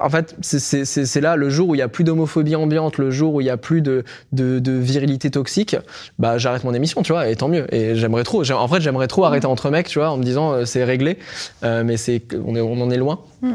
en 0.00 0.10
fait 0.10 0.34
c'est 0.42 1.20
là 1.20 1.36
le 1.36 1.48
jour 1.48 1.68
où 1.68 1.74
il 1.74 1.78
y 1.78 1.82
a 1.82 1.88
plus 1.88 2.04
d'homophobie 2.04 2.56
ambiante 2.56 2.98
le 2.98 3.10
jour 3.10 3.34
où 3.34 3.40
il 3.40 3.46
y 3.46 3.50
a 3.50 3.56
plus 3.56 3.80
de 3.80 4.04
de, 4.32 4.58
de 4.58 4.72
virilité 4.72 5.30
toxique 5.30 5.76
bah 6.18 6.38
j'arrête 6.38 6.64
mon 6.64 6.74
émission 6.74 7.02
tu 7.02 7.12
vois 7.12 7.28
et 7.28 7.36
tant 7.36 7.48
mieux. 7.48 7.72
Et 7.74 7.94
j'aimerais 7.94 8.24
trop 8.24 8.42
en 8.50 8.68
fait 8.68 8.80
j'aimerais 8.80 9.06
trop 9.06 9.24
arrêter 9.24 9.46
entre 9.46 9.70
mecs 9.70 9.86
tu 9.86 9.98
vois 9.98 10.10
en 10.10 10.16
me 10.16 10.24
disant 10.24 10.64
c'est 10.64 10.84
réglé 10.84 11.18
Euh, 11.62 11.84
mais 11.84 11.96
c'est 11.96 12.22
on 12.46 12.55
est 12.56 12.60
on 12.60 12.80
en 12.80 12.90
est 12.90 12.96
loin 12.96 13.20
Mm. 13.42 13.54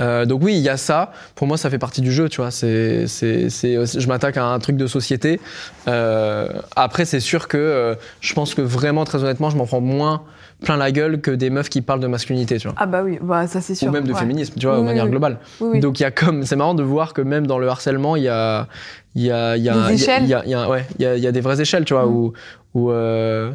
euh, 0.00 0.24
donc 0.26 0.42
oui, 0.42 0.54
il 0.54 0.60
y 0.62 0.68
a 0.68 0.76
ça. 0.76 1.12
Pour 1.34 1.46
moi, 1.46 1.56
ça 1.56 1.70
fait 1.70 1.78
partie 1.78 2.00
du 2.00 2.12
jeu, 2.12 2.28
tu 2.28 2.40
vois. 2.40 2.50
C'est, 2.50 3.06
c'est, 3.06 3.50
c'est, 3.50 3.74
je 4.00 4.08
m'attaque 4.08 4.36
à 4.36 4.44
un 4.46 4.58
truc 4.58 4.76
de 4.76 4.86
société. 4.86 5.40
Euh, 5.88 6.48
après, 6.76 7.04
c'est 7.04 7.20
sûr 7.20 7.48
que 7.48 7.56
euh, 7.58 7.94
je 8.20 8.32
pense 8.34 8.54
que 8.54 8.62
vraiment, 8.62 9.04
très 9.04 9.22
honnêtement, 9.22 9.50
je 9.50 9.56
m'en 9.56 9.66
prends 9.66 9.80
moins 9.80 10.22
plein 10.62 10.76
la 10.76 10.92
gueule 10.92 11.20
que 11.22 11.30
des 11.30 11.48
meufs 11.48 11.70
qui 11.70 11.80
parlent 11.80 12.00
de 12.00 12.06
masculinité, 12.06 12.58
tu 12.58 12.68
vois. 12.68 12.76
Ah 12.78 12.84
bah 12.86 13.02
oui, 13.02 13.18
bah 13.22 13.46
ça 13.46 13.60
c'est 13.62 13.74
sûr. 13.74 13.88
Ou 13.88 13.92
même 13.92 14.04
de 14.04 14.12
ouais. 14.12 14.18
féminisme, 14.18 14.54
tu 14.58 14.66
vois, 14.66 14.74
Oui, 14.76 14.82
de 14.82 14.86
manière 14.86 15.04
oui, 15.04 15.10
globale. 15.10 15.38
Oui. 15.60 15.80
Donc 15.80 16.00
il 16.00 16.02
y 16.02 16.06
a 16.06 16.10
comme, 16.10 16.44
c'est 16.44 16.56
marrant 16.56 16.74
de 16.74 16.82
voir 16.82 17.14
que 17.14 17.22
même 17.22 17.46
dans 17.46 17.58
le 17.58 17.66
harcèlement, 17.68 18.16
il 18.16 18.24
y 18.24 18.28
a, 18.28 18.68
il 19.14 19.22
y 19.22 19.30
a, 19.30 19.56
il 19.56 19.62
y 19.64 19.68
a, 19.68 19.88
Des 19.88 19.94
il 19.94 20.28
y 20.28 20.34
a- 20.34 20.46
y 20.46 20.54
ouais, 20.68 20.86
il 20.98 21.02
y 21.02 21.06
a, 21.06 21.16
il 21.16 21.22
y 21.22 21.26
a 21.26 21.32
des 21.32 21.40
vraies 21.40 21.60
échelles, 21.60 21.84
tu 21.84 21.94
vois, 21.94 22.06
Mm. 22.06 22.14
où, 22.14 22.32
où 22.74 22.90
euh, 22.92 23.50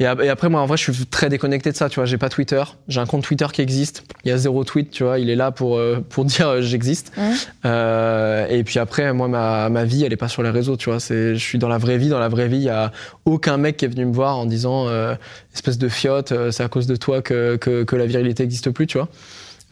et, 0.00 0.06
ap- 0.06 0.20
et 0.20 0.28
après 0.28 0.48
moi 0.48 0.60
en 0.60 0.66
vrai 0.66 0.76
je 0.76 0.90
suis 0.90 1.06
très 1.06 1.28
déconnecté 1.28 1.70
de 1.70 1.76
ça, 1.76 1.88
tu 1.88 1.94
vois, 2.00 2.04
j'ai 2.06 2.18
pas 2.18 2.28
Twitter, 2.28 2.64
j'ai 2.88 2.98
un 3.00 3.06
compte 3.06 3.22
Twitter 3.22 3.46
qui 3.52 3.62
existe, 3.62 4.02
il 4.24 4.30
y 4.30 4.32
a 4.32 4.36
zéro 4.36 4.64
tweet, 4.64 4.90
tu 4.90 5.04
vois, 5.04 5.20
il 5.20 5.30
est 5.30 5.36
là 5.36 5.52
pour 5.52 5.76
euh, 5.78 6.04
pour 6.08 6.24
dire 6.34 6.48
euh, 6.48 6.60
j'existe. 6.62 7.12
Mm. 7.16 7.20
Euh, 7.66 8.46
et 8.48 8.64
puis 8.64 8.78
après 8.80 9.12
moi 9.12 9.28
ma, 9.28 9.68
ma 9.68 9.84
vie 9.84 10.04
elle 10.04 10.12
est 10.12 10.16
pas 10.16 10.26
sur 10.28 10.42
les 10.42 10.50
réseaux, 10.50 10.76
tu 10.76 10.90
vois, 10.90 10.98
c'est 10.98 11.34
je 11.36 11.40
suis 11.40 11.58
dans 11.58 11.68
la 11.68 11.78
vraie 11.78 11.98
vie, 11.98 12.08
dans 12.08 12.18
la 12.18 12.28
vraie 12.28 12.48
vie 12.48 12.56
il 12.58 12.62
y 12.64 12.68
a 12.68 12.90
aucun 13.24 13.56
mec 13.56 13.76
qui 13.76 13.84
est 13.84 13.88
venu 13.88 14.04
me 14.06 14.12
voir 14.14 14.36
en 14.38 14.46
disant 14.46 14.88
euh, 14.88 15.14
espèce 15.54 15.78
de 15.78 15.88
fiotte, 15.88 16.32
c'est 16.50 16.64
à 16.64 16.68
cause 16.68 16.88
de 16.88 16.96
toi 16.96 17.22
que 17.22 17.54
que, 17.56 17.84
que 17.84 17.94
la 17.94 18.06
virilité 18.06 18.42
existe 18.42 18.70
plus, 18.70 18.88
tu 18.88 18.98
vois. 18.98 19.08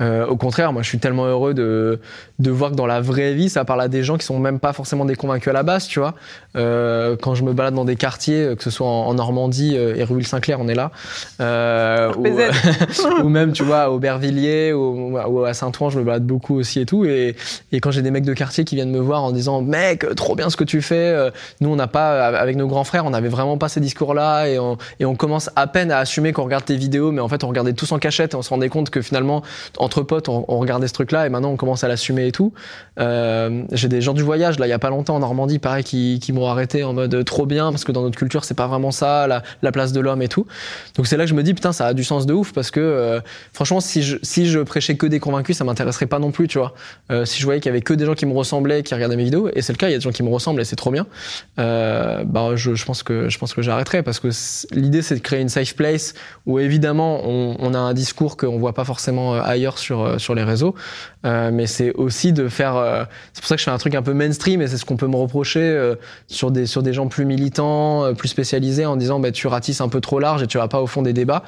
Euh, 0.00 0.26
au 0.26 0.37
contraire, 0.37 0.72
moi 0.72 0.83
je 0.83 0.88
suis 0.88 0.98
tellement 0.98 1.26
heureux 1.26 1.54
de, 1.54 2.00
de 2.40 2.50
voir 2.50 2.72
que 2.72 2.76
dans 2.76 2.87
la 2.87 3.00
vraie 3.00 3.33
vie, 3.33 3.48
ça 3.48 3.64
parle 3.64 3.80
à 3.80 3.88
des 3.88 4.02
gens 4.02 4.16
qui 4.16 4.26
sont 4.26 4.40
même 4.40 4.59
pas 4.59 4.72
forcément 4.72 5.04
des 5.04 5.14
convaincus 5.14 5.50
à 5.50 5.52
la 5.52 5.62
base, 5.62 5.87
tu 5.87 6.00
vois. 6.00 6.14
Euh, 6.57 7.16
quand 7.20 7.37
je 7.37 7.44
me 7.44 7.52
balade 7.52 7.74
dans 7.74 7.85
des 7.85 7.94
quartiers, 7.94 8.42
euh, 8.42 8.57
que 8.57 8.64
ce 8.64 8.70
soit 8.70 8.87
en, 8.87 9.07
en 9.07 9.14
Normandie, 9.14 9.76
euh, 9.76 9.94
Hérouville-Saint-Clair, 9.94 10.59
on 10.61 10.66
est 10.66 10.74
là, 10.74 10.90
ou, 13.22 13.28
même, 13.28 13.52
tu 13.52 13.62
vois, 13.62 13.83
à 13.83 13.90
Aubervilliers 13.90 14.72
ou, 14.72 15.16
ou 15.16 15.44
à 15.44 15.54
Saint-Ouen, 15.54 15.90
je 15.90 15.98
me 16.00 16.04
balade 16.04 16.26
beaucoup 16.26 16.57
aussi 16.57 16.80
et 16.80 16.87
tout. 16.87 17.04
Et, 17.04 17.37
et 17.70 17.80
quand 17.80 17.92
j'ai 17.92 18.02
des 18.02 18.11
mecs 18.11 18.24
de 18.24 18.35
quartier 18.35 18.64
qui 18.64 18.74
viennent 18.74 18.90
me 18.90 18.98
voir 18.98 19.22
en 19.22 19.30
disant, 19.30 19.62
mec, 19.62 20.04
trop 20.16 20.35
bien 20.35 20.50
ce 20.50 20.57
que 20.57 20.64
tu 20.64 20.83
fais, 20.83 21.30
nous 21.61 21.68
on 21.68 21.76
n'a 21.76 21.87
pas, 21.87 22.26
avec 22.26 22.57
nos 22.57 22.66
grands 22.66 22.85
frères, 22.85 23.07
on 23.07 23.11
n'avait 23.11 23.28
vraiment 23.28 23.59
pas 23.59 23.68
ces 23.68 23.80
discours-là 23.80 24.48
et 24.48 24.59
on, 24.59 24.76
et 24.98 25.04
on 25.04 25.14
commence 25.14 25.50
à 25.54 25.66
peine 25.66 25.92
à 25.92 25.98
assumer 25.98 26.33
qu'on 26.33 26.44
regarde 26.44 26.64
tes 26.64 26.76
vidéos, 26.76 27.12
mais 27.12 27.20
en 27.20 27.28
fait 27.28 27.44
on 27.44 27.48
regardait 27.48 27.74
tous 27.74 27.92
en 27.92 27.98
cachette 27.98 28.35
et 28.35 28.37
on 28.37 28.42
se 28.42 28.50
rendait 28.50 28.68
compte 28.68 28.90
que 28.90 29.02
finalement 29.02 29.42
entre 29.85 30.03
potes, 30.03 30.29
on, 30.29 30.42
regardait 30.59 30.88
ce 30.88 30.92
truc-là 30.92 31.27
et 31.27 31.29
maintenant 31.29 31.51
on 31.51 31.57
commence 31.57 31.85
à 31.85 31.88
l'assumer 31.88 32.27
et 32.27 32.33
tout. 32.33 32.53
Euh, 32.99 33.64
j'ai 33.73 33.88
des 33.88 34.01
gens 34.01 34.14
du 34.14 34.23
voyage, 34.23 34.59
là, 34.59 34.66
il 34.66 34.70
y 34.70 34.73
a 34.75 34.79
pas 34.79 34.90
longtemps 34.90 35.16
en 35.16 35.20
Normandie, 35.20 35.59
pareil, 35.59 35.85
qui, 35.85 36.18
qui 36.20 36.33
m'ont 36.33 36.47
arrêté 36.47 36.85
en 36.85 36.92
mode 36.92 37.14
euh, 37.14 37.23
trop 37.23 37.47
bien 37.47 37.70
parce 37.70 37.85
que 37.85 37.92
dans 37.92 38.03
notre 38.03 38.16
culture, 38.18 38.44
c'est 38.44 38.55
pas 38.55 38.66
vraiment 38.66 38.90
ça, 38.90 39.27
la, 39.27 39.42
la 39.62 39.73
place 39.73 39.92
de 39.92 40.01
l'homme 40.01 40.23
et 40.23 40.29
tout. 40.29 40.47
Donc 40.97 41.07
c'est 41.07 41.16
là 41.16 41.25
que 41.25 41.31
je 41.31 41.35
me 41.35 41.42
dis, 41.42 41.55
putain, 41.55 41.73
ça 41.73 41.87
a 41.87 41.94
du 41.94 42.05
sens 42.05 42.27
de 42.27 42.35
ouf 42.35 42.53
parce 42.53 42.70
que 42.70 42.81
euh, 42.81 43.20
franchement, 43.53 43.81
si 43.81 44.03
je, 44.03 44.16
si 44.23 44.47
je 44.47 44.61
prêchais 44.61 44.97
que 44.97 45.07
des 45.07 45.20
convaincus, 45.20 45.57
ça 45.57 45.64
m'intéresserait 45.64 46.07
pas 46.07 46.18
non 46.18 46.31
plus, 46.31 46.49
tu 46.49 46.59
vois. 46.59 46.75
Si 47.25 47.40
je 47.40 47.44
voyais 47.44 47.61
qu'il 47.61 47.68
y 47.68 47.73
avait 47.73 47.83
que 47.83 47.94
des 47.94 48.07
gens 48.07 48.14
qui 48.14 48.27
me 48.27 48.33
ressemblaient, 48.33 48.83
qui 48.83 48.94
regardaient 48.94 49.16
mes 49.16 49.25
vidéos, 49.25 49.49
et 49.55 49.62
c'est 49.62 49.73
le 49.73 49.79
cas, 49.79 49.88
il 49.88 49.92
y 49.92 49.94
a 49.94 49.99
des 49.99 50.03
gens 50.03 50.12
qui 50.12 50.23
me 50.23 50.31
ressemblent 50.31 50.61
et 50.61 50.64
c'est 50.64 50.77
trop 50.77 50.90
bien, 50.90 51.07
bah, 51.57 52.51
je, 52.57 52.85
pense 52.85 53.03
que, 53.03 53.29
je 53.29 53.38
pense 53.38 53.55
que 53.55 53.62
j'arrêterai 53.62 54.03
parce 54.03 54.20
que 54.20 54.29
l'idée, 54.73 55.03
c'est 55.03 55.16
de 55.16 55.20
créer 55.20 55.40
une 55.40 55.49
safe 55.49 55.75
place 55.75 56.14
où 56.47 56.59
évidemment, 56.59 57.20
on, 57.25 57.57
on 57.59 57.75
a 57.75 57.79
un 57.79 57.94
discours 57.94 58.37
qu'on 58.37 58.59
voit 58.59 58.73
pas 58.73 58.85
forcément 58.85 59.35
euh, 59.35 59.40
sur, 59.78 60.02
euh, 60.02 60.18
sur 60.18 60.34
les 60.34 60.42
réseaux, 60.44 60.74
euh, 61.24 61.50
mais 61.52 61.66
c'est 61.66 61.92
aussi 61.94 62.32
de 62.32 62.48
faire, 62.48 62.76
euh, 62.76 63.04
c'est 63.32 63.40
pour 63.40 63.48
ça 63.48 63.54
que 63.56 63.60
je 63.60 63.64
fais 63.64 63.70
un 63.70 63.78
truc 63.78 63.94
un 63.94 64.02
peu 64.02 64.12
mainstream 64.14 64.62
et 64.62 64.66
c'est 64.68 64.76
ce 64.78 64.84
qu'on 64.84 64.96
peut 64.96 65.06
me 65.08 65.16
reprocher 65.16 65.60
euh, 65.62 65.94
sur 66.26 66.50
des, 66.50 66.66
sur 66.66 66.82
des 66.82 66.92
gens 66.92 67.08
plus 67.08 67.24
militants, 67.24 68.04
euh, 68.04 68.12
plus 68.14 68.28
spécialisés 68.28 68.87
en 68.87 68.96
disant, 68.96 69.20
bah, 69.20 69.30
tu 69.32 69.46
ratisses 69.46 69.80
un 69.80 69.88
peu 69.88 70.00
trop 70.00 70.18
large 70.18 70.42
et 70.42 70.46
tu 70.46 70.58
vas 70.58 70.68
pas 70.68 70.80
au 70.80 70.87
fond 70.87 71.02
des 71.02 71.12
débats. 71.12 71.42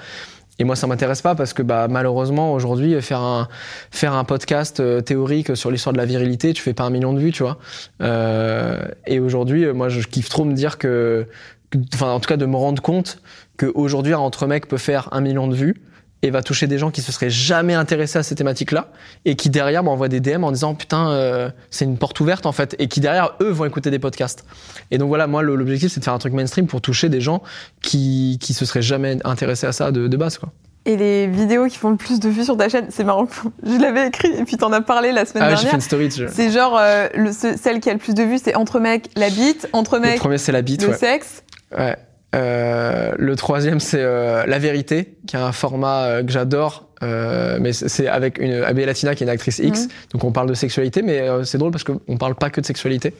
Et 0.59 0.65
moi, 0.65 0.75
ça 0.75 0.87
m'intéresse 0.87 1.21
pas 1.21 1.35
parce 1.35 1.53
que 1.53 1.61
bah, 1.61 1.87
malheureusement, 1.87 2.55
aujourd'hui, 2.55 3.01
faire 3.03 3.21
un, 3.21 3.47
faire 3.91 4.15
un 4.15 4.25
podcast 4.25 4.81
euh, 4.81 5.03
théorique 5.03 5.55
sur 5.55 5.71
l'histoire 5.71 5.93
de 5.93 5.99
la 5.99 6.07
virilité, 6.07 6.55
tu 6.55 6.63
fais 6.63 6.73
pas 6.73 6.85
un 6.85 6.91
million 6.91 7.13
de 7.13 7.19
vues, 7.21 7.31
tu 7.31 7.43
vois. 7.43 7.59
Euh, 8.01 8.81
et 9.07 9.21
aujourd'hui, 9.21 9.67
euh, 9.67 9.75
moi, 9.75 9.91
je 9.91 10.01
kiffe 10.01 10.31
trop 10.31 10.45
me 10.45 10.55
dire 10.55 10.79
que, 10.79 11.27
que- 11.69 11.79
enfin, 11.93 12.11
en 12.11 12.21
tout 12.21 12.29
cas, 12.29 12.39
de 12.39 12.47
me 12.47 12.57
rendre 12.57 12.81
compte 12.81 13.21
qu'aujourd'hui, 13.59 14.15
un 14.15 14.19
entre 14.19 14.47
mec 14.47 14.67
peut 14.67 14.79
faire 14.79 15.09
un 15.13 15.21
million 15.21 15.47
de 15.47 15.55
vues 15.55 15.83
et 16.23 16.31
va 16.31 16.43
toucher 16.43 16.67
des 16.67 16.79
gens 16.79 16.91
qui 16.91 17.03
se 17.03 17.13
seraient 17.13 17.31
jamais 17.31 17.75
intéressés 17.75 18.19
à 18.19 18.23
ces 18.23 18.35
thématiques-là 18.35 18.89
et 19.25 19.37
qui 19.37 19.51
derrière 19.51 19.83
m'envoient 19.85 20.09
des 20.09 20.21
DM 20.21 20.45
en 20.45 20.51
disant 20.53 20.75
putain 20.75 21.11
euh, 21.11 21.51
c'est 21.71 21.85
une 21.85 21.99
porte 21.99 22.19
ouverte 22.21 22.47
en 22.47 22.53
fait 22.53 22.75
et 22.79 22.89
qui 22.89 23.01
derrière 23.01 23.35
eux 23.43 23.51
vont 23.51 23.65
écouter 23.67 23.91
des 23.91 23.99
podcasts 23.99 24.45
et 24.91 24.99
donc 24.99 25.09
voilà 25.09 25.27
moi 25.27 25.43
le- 25.43 25.55
l'objectif 25.57 25.93
c'est 25.93 26.01
de 26.01 26.05
faire 26.05 26.15
un 26.15 26.19
truc 26.19 26.33
mainstream 26.33 26.67
pour 26.67 26.81
toucher 26.81 27.09
des 27.11 27.21
gens 27.21 27.43
qui 27.83 28.39
qui 28.41 28.55
se 28.55 28.65
seraient 28.65 28.83
jamais 28.83 29.19
intéressés 29.25 29.67
à 29.67 29.73
ça 29.73 29.91
de, 29.93 30.09
de 30.09 30.17
base 30.17 30.39
quoi 30.39 30.51
Et 30.87 30.97
les 30.97 31.27
vidéos 31.27 31.67
qui 31.67 31.77
font 31.77 31.91
le 31.91 31.97
plus 31.97 32.19
de 32.21 32.29
vues 32.29 32.45
sur 32.45 32.57
ta 32.57 32.69
chaîne, 32.69 32.87
c'est 32.91 33.03
marrant. 33.05 33.27
Je 33.67 33.77
l'avais 33.81 34.07
écrit 34.09 34.33
et 34.33 34.45
puis 34.45 34.57
t'en 34.57 34.73
as 34.73 34.81
parlé 34.81 35.11
la 35.13 35.25
semaine 35.27 35.43
ah 35.45 35.51
ouais, 35.51 35.57
j'ai 35.57 35.69
fait 35.69 35.77
dernière. 35.77 35.99
une 36.03 36.09
story. 36.11 36.31
C'est 36.33 36.51
genre 36.51 36.77
euh, 36.79 37.09
le, 37.15 37.33
ce- 37.33 37.57
celle 37.57 37.81
qui 37.81 37.91
a 37.91 37.93
le 37.93 37.99
plus 37.99 38.15
de 38.15 38.23
vues, 38.23 38.39
c'est 38.43 38.55
entre 38.55 38.79
mecs 38.81 39.11
la 39.17 39.29
bite, 39.29 39.69
entre 39.73 39.97
le 39.97 40.03
mecs 40.03 40.19
premier 40.21 40.39
c'est 40.39 40.53
la 40.53 40.63
bite 40.63 40.83
le 40.83 40.91
ouais. 40.91 40.97
sexe. 40.97 41.43
Ouais. 41.77 41.97
Euh, 42.37 43.13
le 43.17 43.35
troisième, 43.35 43.81
c'est 43.81 44.01
euh, 44.03 44.45
La 44.47 44.59
Vérité, 44.59 45.15
qui 45.27 45.37
est 45.37 45.41
un 45.41 45.53
format 45.53 46.05
euh, 46.05 46.23
que 46.23 46.31
j'adore, 46.31 46.87
euh, 47.03 47.57
mais 47.61 47.73
c'est 47.73 48.09
avec 48.09 48.39
une 48.39 48.63
Abbé 48.63 48.85
Latina 48.85 49.15
qui 49.15 49.23
est 49.25 49.27
une 49.27 49.31
actrice 49.31 49.59
X, 49.59 49.83
Mhm. 49.85 49.89
donc 50.13 50.25
on 50.25 50.33
parle 50.33 50.49
de 50.49 50.55
sexualité, 50.55 51.03
mais 51.03 51.21
euh, 51.21 51.45
c'est 51.45 51.57
drôle 51.59 51.71
parce 51.71 51.85
qu'on 51.85 52.17
parle 52.19 52.35
pas 52.35 52.51
que 52.51 52.61
de 52.61 52.67
sexualité. 52.67 53.15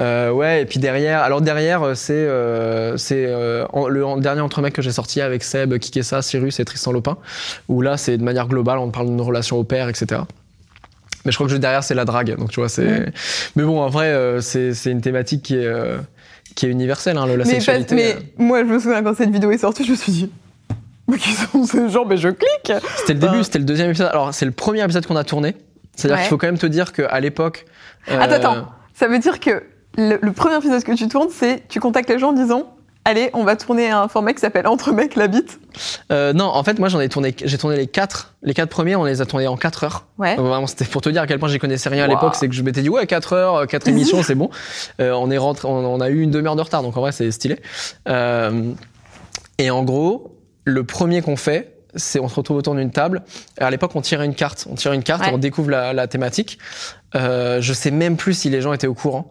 Euh, 0.00 0.30
ouais, 0.30 0.62
et 0.62 0.64
puis 0.66 0.80
derrière, 0.80 1.22
alors 1.22 1.40
derrière, 1.40 1.96
c'est 1.96 2.12
euh, 2.14 2.96
c'est 2.96 3.26
euh, 3.28 3.64
le 3.88 4.04
en- 4.04 4.16
dernier 4.16 4.40
entre 4.40 4.60
mecs 4.60 4.72
que 4.74 4.82
j'ai 4.82 4.92
sorti 4.92 5.20
avec 5.20 5.44
Seb, 5.44 5.78
Kikessa, 5.78 6.22
Cyrus 6.22 6.58
et 6.58 6.64
Tristan 6.64 6.90
Lopin, 6.92 7.16
où 7.68 7.80
là, 7.80 7.96
c'est 7.96 8.18
de 8.18 8.24
manière 8.24 8.48
globale, 8.48 8.78
on 8.78 8.90
parle 8.90 9.06
d'une 9.06 9.20
relation 9.20 9.56
au 9.56 9.64
père, 9.64 9.88
etc. 9.88 10.22
Mais 11.24 11.32
je 11.32 11.36
crois 11.36 11.48
que 11.48 11.54
derrière, 11.54 11.84
c'est 11.84 11.94
la 11.96 12.04
drague, 12.04 12.36
donc 12.36 12.50
tu 12.50 12.60
vois, 12.60 12.68
c'est. 12.68 13.12
Mais 13.56 13.62
bon, 13.64 13.80
en 13.80 13.88
vrai, 13.88 14.06
euh, 14.06 14.40
c'est 14.40 14.72
c'est 14.74 14.90
une 14.90 15.00
thématique 15.00 15.42
qui 15.42 15.56
est. 15.56 15.66
euh, 16.58 16.60
qui 16.60 16.66
est 16.66 16.70
universelle, 16.70 17.16
hein, 17.18 17.26
le- 17.26 17.36
la 17.36 17.44
mais, 17.44 17.50
sexualité. 17.52 17.94
mais 17.94 18.14
euh. 18.14 18.20
moi, 18.38 18.60
je 18.60 18.64
me 18.72 18.78
souviens 18.78 19.02
quand 19.02 19.16
cette 19.16 19.30
vidéo 19.30 19.50
est 19.50 19.58
sortie, 19.58 19.84
je 19.84 19.92
me 19.92 19.96
suis 19.96 20.12
dit. 20.12 20.30
Mais 21.06 21.16
qui 21.16 21.32
sont 21.32 21.64
ces 21.64 21.88
gens? 21.88 22.04
Mais 22.04 22.16
je 22.18 22.28
clique 22.28 22.72
C'était 22.98 23.14
le 23.14 23.18
Enfin- 23.22 23.32
début, 23.32 23.44
c'était 23.44 23.58
le 23.60 23.64
deuxième 23.64 23.88
épisode. 23.90 24.08
Alors, 24.10 24.34
c'est 24.34 24.44
le 24.44 24.50
premier 24.52 24.82
épisode 24.84 25.06
qu'on 25.06 25.16
a 25.16 25.24
tourné. 25.24 25.56
C'est-à-dire 25.96 26.16
Ouais. 26.16 26.22
qu'il 26.22 26.28
faut 26.30 26.36
quand 26.36 26.46
même 26.48 26.58
te 26.58 26.66
dire 26.66 26.92
qu'à 26.92 27.18
l'époque. 27.20 27.64
euh, 28.10 28.20
Attends, 28.20 28.34
attends. 28.34 28.68
Ça 28.94 29.08
veut 29.08 29.18
dire 29.18 29.40
que 29.40 29.62
le, 29.96 30.18
le 30.20 30.32
premier 30.32 30.56
épisode 30.56 30.82
que 30.84 30.92
tu 30.92 31.08
tournes, 31.08 31.28
c'est 31.32 31.62
tu 31.68 31.80
contactes 31.80 32.10
les 32.10 32.18
gens 32.18 32.28
en 32.30 32.32
disant 32.34 32.74
allez, 33.08 33.30
on 33.32 33.44
va 33.44 33.56
tourner 33.56 33.90
un 33.90 34.06
format 34.08 34.32
qui 34.32 34.40
s'appelle 34.40 34.66
Entre 34.66 34.92
mecs 34.92 35.16
la 35.16 35.28
bite 35.28 35.58
euh, 36.12 36.32
Non, 36.32 36.44
en 36.46 36.62
fait, 36.62 36.78
moi, 36.78 36.88
j'en 36.88 37.00
ai 37.00 37.08
tourné, 37.08 37.34
j'ai 37.44 37.58
tourné 37.58 37.76
les 37.76 37.86
quatre. 37.86 38.34
Les 38.42 38.54
quatre 38.54 38.70
premiers, 38.70 38.96
on 38.96 39.04
les 39.04 39.20
a 39.20 39.26
tournés 39.26 39.46
en 39.48 39.56
4 39.56 39.84
heures. 39.84 40.06
Ouais. 40.18 40.36
Donc, 40.36 40.46
vraiment, 40.46 40.66
c'était 40.66 40.84
pour 40.84 41.00
te 41.02 41.08
dire 41.08 41.22
à 41.22 41.26
quel 41.26 41.38
point 41.38 41.48
j'y 41.48 41.58
connaissais 41.58 41.88
rien 41.88 42.04
à 42.04 42.08
Wow. 42.08 42.14
l'époque, 42.14 42.34
c'est 42.36 42.48
que 42.48 42.54
je 42.54 42.62
m'étais 42.62 42.82
dit 42.82 42.88
ouais, 42.88 43.06
4 43.06 43.32
heures, 43.32 43.66
4 43.66 43.88
émissions, 43.88 44.22
c'est 44.24 44.34
bon. 44.34 44.50
Euh, 45.00 45.12
on 45.12 45.30
est 45.30 45.38
rentré, 45.38 45.66
on, 45.68 45.72
on 45.94 46.00
a 46.00 46.08
eu 46.10 46.20
une 46.20 46.30
demi-heure 46.30 46.56
de 46.56 46.62
retard, 46.62 46.82
donc 46.82 46.96
en 46.96 47.00
vrai, 47.00 47.12
c'est 47.12 47.30
stylé. 47.30 47.58
Euh, 48.08 48.72
et 49.58 49.70
en 49.70 49.82
gros, 49.82 50.36
le 50.64 50.84
premier 50.84 51.22
qu'on 51.22 51.36
fait, 51.36 51.74
c'est 51.94 52.20
on 52.20 52.28
se 52.28 52.34
retrouve 52.34 52.58
autour 52.58 52.74
d'une 52.74 52.90
table. 52.90 53.22
À 53.58 53.70
l'époque, 53.70 53.92
on 53.94 54.02
tirait 54.02 54.26
une 54.26 54.34
carte, 54.34 54.66
on 54.70 54.74
tire 54.74 54.92
une 54.92 55.02
carte, 55.02 55.22
Ouais. 55.22 55.30
et 55.30 55.34
on 55.34 55.38
découvre 55.38 55.70
la, 55.70 55.92
la 55.94 56.06
thématique. 56.06 56.58
Euh, 57.14 57.62
je 57.62 57.72
sais 57.72 57.90
même 57.90 58.16
plus 58.18 58.34
si 58.34 58.50
les 58.50 58.60
gens 58.60 58.72
étaient 58.74 58.86
au 58.86 58.92
courant. 58.94 59.30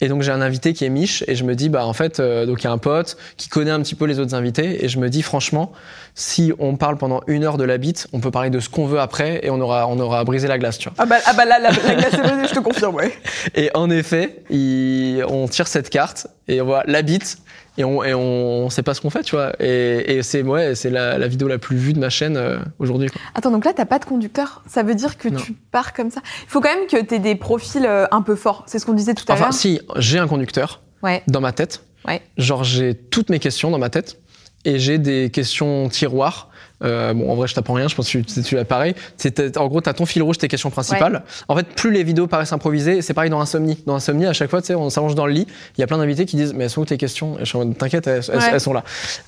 Et 0.00 0.08
donc 0.08 0.22
j'ai 0.22 0.32
un 0.32 0.40
invité 0.40 0.72
qui 0.72 0.84
est 0.86 0.88
Mich 0.88 1.24
et 1.26 1.34
je 1.34 1.44
me 1.44 1.54
dis 1.54 1.68
bah 1.68 1.84
en 1.84 1.92
fait 1.92 2.20
euh, 2.20 2.46
donc 2.46 2.62
il 2.62 2.64
y 2.64 2.66
a 2.68 2.70
un 2.72 2.78
pote 2.78 3.16
qui 3.36 3.48
connaît 3.48 3.70
un 3.72 3.80
petit 3.82 3.94
peu 3.96 4.06
les 4.06 4.18
autres 4.20 4.34
invités 4.34 4.84
et 4.84 4.88
je 4.88 4.98
me 4.98 5.10
dis 5.10 5.22
franchement 5.22 5.72
si 6.14 6.52
on 6.58 6.76
parle 6.76 6.96
pendant 6.96 7.20
une 7.26 7.44
heure 7.44 7.58
de 7.58 7.64
la 7.64 7.76
bite, 7.76 8.06
on 8.12 8.20
peut 8.20 8.30
parler 8.30 8.48
de 8.48 8.60
ce 8.60 8.68
qu'on 8.70 8.86
veut 8.86 9.00
après 9.00 9.40
et 9.42 9.50
on 9.50 9.60
aura 9.60 9.86
on 9.88 9.98
aura 10.00 10.24
brisé 10.24 10.48
la 10.48 10.56
glace 10.56 10.78
tu 10.78 10.88
vois. 10.88 10.94
Ah 10.98 11.04
bah, 11.06 11.16
ah 11.26 11.32
bah 11.34 11.44
là, 11.44 11.58
la, 11.58 11.70
la 11.70 11.94
glace 11.96 12.14
est 12.14 12.22
brisée, 12.22 12.48
je 12.48 12.54
te 12.54 12.60
confirme, 12.60 12.94
ouais. 12.94 13.12
Et 13.54 13.70
en 13.74 13.90
effet, 13.90 14.42
il- 14.48 15.22
on 15.28 15.48
tire 15.48 15.66
cette 15.66 15.90
carte 15.90 16.28
et 16.46 16.60
on 16.62 16.64
voit 16.64 16.84
la 16.86 17.02
bite 17.02 17.38
et 17.78 17.84
on 17.84 18.04
et 18.04 18.12
on, 18.12 18.64
on 18.64 18.70
sait 18.70 18.82
pas 18.82 18.92
ce 18.92 19.00
qu'on 19.00 19.08
fait 19.08 19.22
tu 19.22 19.34
vois 19.36 19.52
et, 19.60 20.16
et 20.18 20.22
c'est 20.22 20.42
ouais 20.42 20.74
c'est 20.74 20.90
la, 20.90 21.16
la 21.16 21.28
vidéo 21.28 21.48
la 21.48 21.56
plus 21.58 21.76
vue 21.76 21.94
de 21.94 21.98
ma 21.98 22.10
chaîne 22.10 22.36
euh, 22.36 22.58
aujourd'hui. 22.78 23.08
Attends, 23.34 23.50
donc 23.50 23.64
là, 23.64 23.72
t'as 23.74 23.86
pas 23.86 23.98
de 23.98 24.04
conducteur. 24.04 24.62
Ça 24.66 24.82
veut 24.82 24.94
dire 24.94 25.16
que 25.16 25.28
Non. 25.28 25.38
tu 25.40 25.52
pars 25.52 25.92
comme 25.94 26.10
ça. 26.10 26.20
Il 26.42 26.48
faut 26.50 26.60
quand 26.60 26.74
même 26.74 26.86
que 26.86 27.00
t'aies 27.02 27.18
des 27.20 27.34
profils 27.36 27.86
euh, 27.86 28.06
un 28.10 28.20
peu 28.22 28.34
forts. 28.36 28.64
C'est 28.66 28.78
ce 28.78 28.84
qu'on 28.86 28.92
disait 28.92 29.14
tout 29.14 29.24
à 29.28 29.32
Enfin 29.34 29.44
l'heure. 29.44 29.54
si 29.54 29.80
j'ai 29.96 30.18
un 30.18 30.26
conducteur 30.28 30.82
Ouais. 31.02 31.22
dans 31.28 31.40
ma 31.40 31.52
tête. 31.52 31.84
Ouais. 32.06 32.20
Genre, 32.36 32.64
j'ai 32.64 32.94
toutes 32.94 33.30
mes 33.30 33.38
questions 33.38 33.70
dans 33.70 33.78
ma 33.78 33.88
tête 33.90 34.20
et 34.64 34.78
j'ai 34.78 34.98
des 34.98 35.30
questions 35.30 35.88
tiroirs. 35.88 36.48
Euh, 36.84 37.12
bon, 37.12 37.30
en 37.30 37.34
vrai, 37.34 37.48
je 37.48 37.54
t'apprends 37.54 37.74
rien, 37.74 37.88
je 37.88 37.94
pense 37.96 38.06
que 38.10 38.18
tu, 38.18 38.42
tu 38.42 38.56
as 38.58 38.64
pareil. 38.64 38.94
C'est, 39.16 39.56
en 39.56 39.66
gros, 39.66 39.80
tu 39.80 39.88
as 39.88 39.94
ton 39.94 40.06
fil 40.06 40.22
rouge, 40.22 40.38
tes 40.38 40.46
questions 40.48 40.70
principales. 40.70 41.24
En 41.48 41.56
fait, 41.56 41.66
plus 41.66 41.90
les 41.90 42.04
vidéos 42.04 42.26
paraissent 42.28 42.52
improvisées, 42.52 43.02
c'est 43.02 43.14
pareil 43.14 43.30
dans 43.30 43.40
Insomnie. 43.40 43.82
Dans 43.86 43.96
Insomnie, 43.96 44.26
à 44.26 44.32
chaque 44.32 44.48
fois, 44.50 44.60
tu 44.60 44.68
sais, 44.68 44.74
on 44.74 44.88
s'allonge 44.90 45.14
dans 45.16 45.26
le 45.26 45.32
lit, 45.32 45.46
il 45.76 45.80
y 45.80 45.84
a 45.84 45.86
plein 45.88 45.98
d'invités 45.98 46.24
qui 46.24 46.36
disent 46.36 46.54
Mais 46.54 46.64
elles 46.64 46.70
sont 46.70 46.82
où 46.82 46.84
tes 46.84 46.96
questions? 46.96 47.36
T'inquiète, 47.78 48.06
elles, 48.06 48.22
elles- 48.28 48.38
Ouais. 48.38 48.44
elles 48.52 48.60
sont 48.60 48.72
là. 48.72 48.84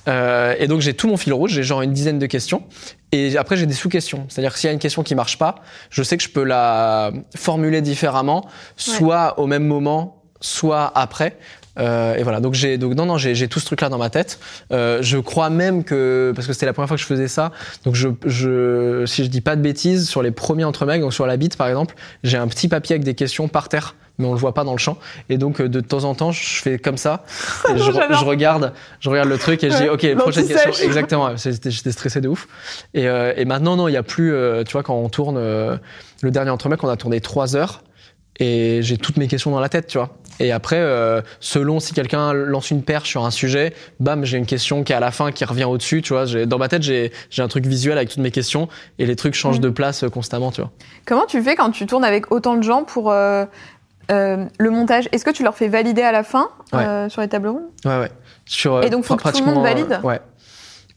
Euh, 0.07 0.55
et 0.59 0.67
donc, 0.67 0.81
j'ai 0.81 0.93
tout 0.93 1.07
mon 1.07 1.17
fil 1.17 1.33
rouge, 1.33 1.51
j'ai 1.51 1.63
genre 1.63 1.81
une 1.81 1.91
dizaine 1.93 2.19
de 2.19 2.25
questions. 2.25 2.63
Et 3.11 3.35
après, 3.37 3.57
j'ai 3.57 3.65
des 3.65 3.73
sous-questions. 3.73 4.25
C'est-à-dire 4.29 4.53
que 4.53 4.59
s'il 4.59 4.67
y 4.67 4.71
a 4.71 4.73
une 4.73 4.79
question 4.79 5.03
qui 5.03 5.15
marche 5.15 5.37
pas, 5.37 5.55
je 5.89 6.01
sais 6.03 6.15
que 6.15 6.23
je 6.23 6.29
peux 6.29 6.43
la 6.43 7.11
formuler 7.35 7.81
différemment, 7.81 8.47
soit 8.77 9.37
au 9.39 9.47
même 9.47 9.65
moment, 9.65 10.21
soit 10.39 10.91
après. 10.95 11.37
Euh, 11.79 12.15
et 12.15 12.23
voilà, 12.23 12.39
donc 12.39 12.53
j'ai 12.53 12.77
donc 12.77 12.95
non 12.95 13.05
non 13.05 13.17
j'ai 13.17 13.47
tout 13.47 13.59
ce 13.59 13.65
truc 13.65 13.81
là 13.81 13.89
dans 13.89 13.97
ma 13.97 14.09
tête. 14.09 14.39
Euh, 14.71 14.99
je 15.01 15.17
crois 15.17 15.49
même 15.49 15.83
que 15.83 16.33
parce 16.35 16.47
que 16.47 16.53
c'était 16.53 16.65
la 16.65 16.73
première 16.73 16.87
fois 16.87 16.97
que 16.97 17.01
je 17.01 17.07
faisais 17.07 17.27
ça, 17.27 17.51
donc 17.85 17.95
je 17.95 18.09
je 18.25 19.05
si 19.05 19.23
je 19.23 19.29
dis 19.29 19.41
pas 19.41 19.55
de 19.55 19.61
bêtises 19.61 20.09
sur 20.09 20.21
les 20.21 20.31
premiers 20.31 20.65
entre 20.65 20.85
mecs, 20.85 21.01
donc 21.01 21.13
sur 21.13 21.25
la 21.25 21.37
bite 21.37 21.57
par 21.57 21.67
exemple, 21.67 21.95
j'ai 22.23 22.37
un 22.37 22.47
petit 22.47 22.67
papier 22.67 22.95
avec 22.95 23.03
des 23.03 23.15
questions 23.15 23.47
par 23.47 23.69
terre, 23.69 23.95
mais 24.17 24.27
on 24.27 24.33
le 24.33 24.39
voit 24.39 24.53
pas 24.53 24.63
dans 24.63 24.71
le 24.71 24.77
champ. 24.77 24.97
Et 25.29 25.37
donc 25.37 25.61
euh, 25.61 25.69
de 25.69 25.79
temps 25.79 26.03
en 26.03 26.15
temps 26.15 26.31
je 26.31 26.61
fais 26.61 26.77
comme 26.77 26.97
ça, 26.97 27.23
et 27.69 27.77
je, 27.77 28.25
regarde 28.25 28.73
je 28.99 29.09
regarde 29.09 29.29
le 29.29 29.37
truc 29.37 29.63
et 29.63 29.71
je 29.71 29.77
dis 29.77 29.89
ok 29.89 30.15
prochaine 30.15 30.47
question 30.47 30.71
exactement. 30.85 31.35
j'étais 31.35 31.91
stressé 31.91 32.21
de 32.21 32.27
ouf. 32.27 32.47
Et, 32.93 33.07
euh, 33.07 33.33
et 33.35 33.45
maintenant 33.45 33.75
non 33.75 33.87
il 33.87 33.93
y 33.93 33.97
a 33.97 34.03
plus 34.03 34.33
euh, 34.33 34.63
tu 34.63 34.73
vois 34.73 34.83
quand 34.83 34.95
on 34.95 35.09
tourne 35.09 35.37
euh, 35.37 35.77
le 36.21 36.31
dernier 36.31 36.51
entre 36.51 36.69
mecs 36.69 36.83
on 36.83 36.89
a 36.89 36.97
tourné 36.97 37.21
trois 37.21 37.55
heures 37.55 37.83
et 38.39 38.79
j'ai 38.81 38.97
toutes 38.97 39.17
mes 39.17 39.27
questions 39.27 39.51
dans 39.51 39.59
la 39.59 39.69
tête, 39.69 39.87
tu 39.87 39.97
vois. 39.97 40.09
Et 40.39 40.51
après, 40.51 40.77
euh, 40.79 41.21
selon 41.39 41.79
si 41.79 41.93
quelqu'un 41.93 42.33
lance 42.33 42.71
une 42.71 42.81
perche 42.81 43.09
sur 43.09 43.23
un 43.25 43.29
sujet, 43.31 43.73
bam, 43.99 44.25
j'ai 44.25 44.37
une 44.37 44.45
question 44.47 44.83
qui 44.83 44.91
est 44.91 44.95
à 44.95 44.99
la 44.99 45.11
fin, 45.11 45.31
qui 45.31 45.45
revient 45.45 45.65
au-dessus, 45.65 46.01
tu 46.01 46.13
vois. 46.13 46.25
Dans 46.45 46.57
ma 46.57 46.67
tête, 46.67 46.81
j'ai 46.81 47.11
j'ai 47.29 47.43
un 47.43 47.47
truc 47.47 47.65
visuel 47.67 47.97
avec 47.97 48.09
toutes 48.09 48.23
mes 48.23 48.31
questions 48.31 48.67
et 48.97 49.05
les 49.05 49.15
trucs 49.15 49.35
changent 49.35 49.59
Mm. 49.59 49.63
de 49.63 49.69
place 49.69 50.03
euh, 50.03 50.09
constamment, 50.09 50.51
tu 50.51 50.61
vois. 50.61 50.71
Comment 51.05 51.25
tu 51.27 51.41
fais 51.43 51.55
quand 51.55 51.69
tu 51.71 51.85
tournes 51.85 52.05
avec 52.05 52.31
autant 52.31 52.55
de 52.55 52.63
gens 52.63 52.83
pour 52.83 53.11
euh, 53.11 53.45
euh, 54.09 54.45
le 54.57 54.69
montage? 54.71 55.07
Est-ce 55.11 55.25
que 55.25 55.31
tu 55.31 55.43
leur 55.43 55.55
fais 55.55 55.67
valider 55.67 56.01
à 56.01 56.11
la 56.11 56.23
fin 56.23 56.49
Ouais. 56.73 57.09
sur 57.09 57.21
les 57.21 57.27
tables 57.27 57.49
rondes 57.49 57.67
Ouais, 57.85 57.99
ouais. 57.99 58.11
Sur, 58.45 58.81
Et 58.83 58.89
donc, 58.89 59.03
faut 59.03 59.17
que 59.17 59.29
tout 59.29 59.45
le 59.45 59.51
monde 59.53 59.61
valide? 59.63 59.99
Ouais. 60.03 60.19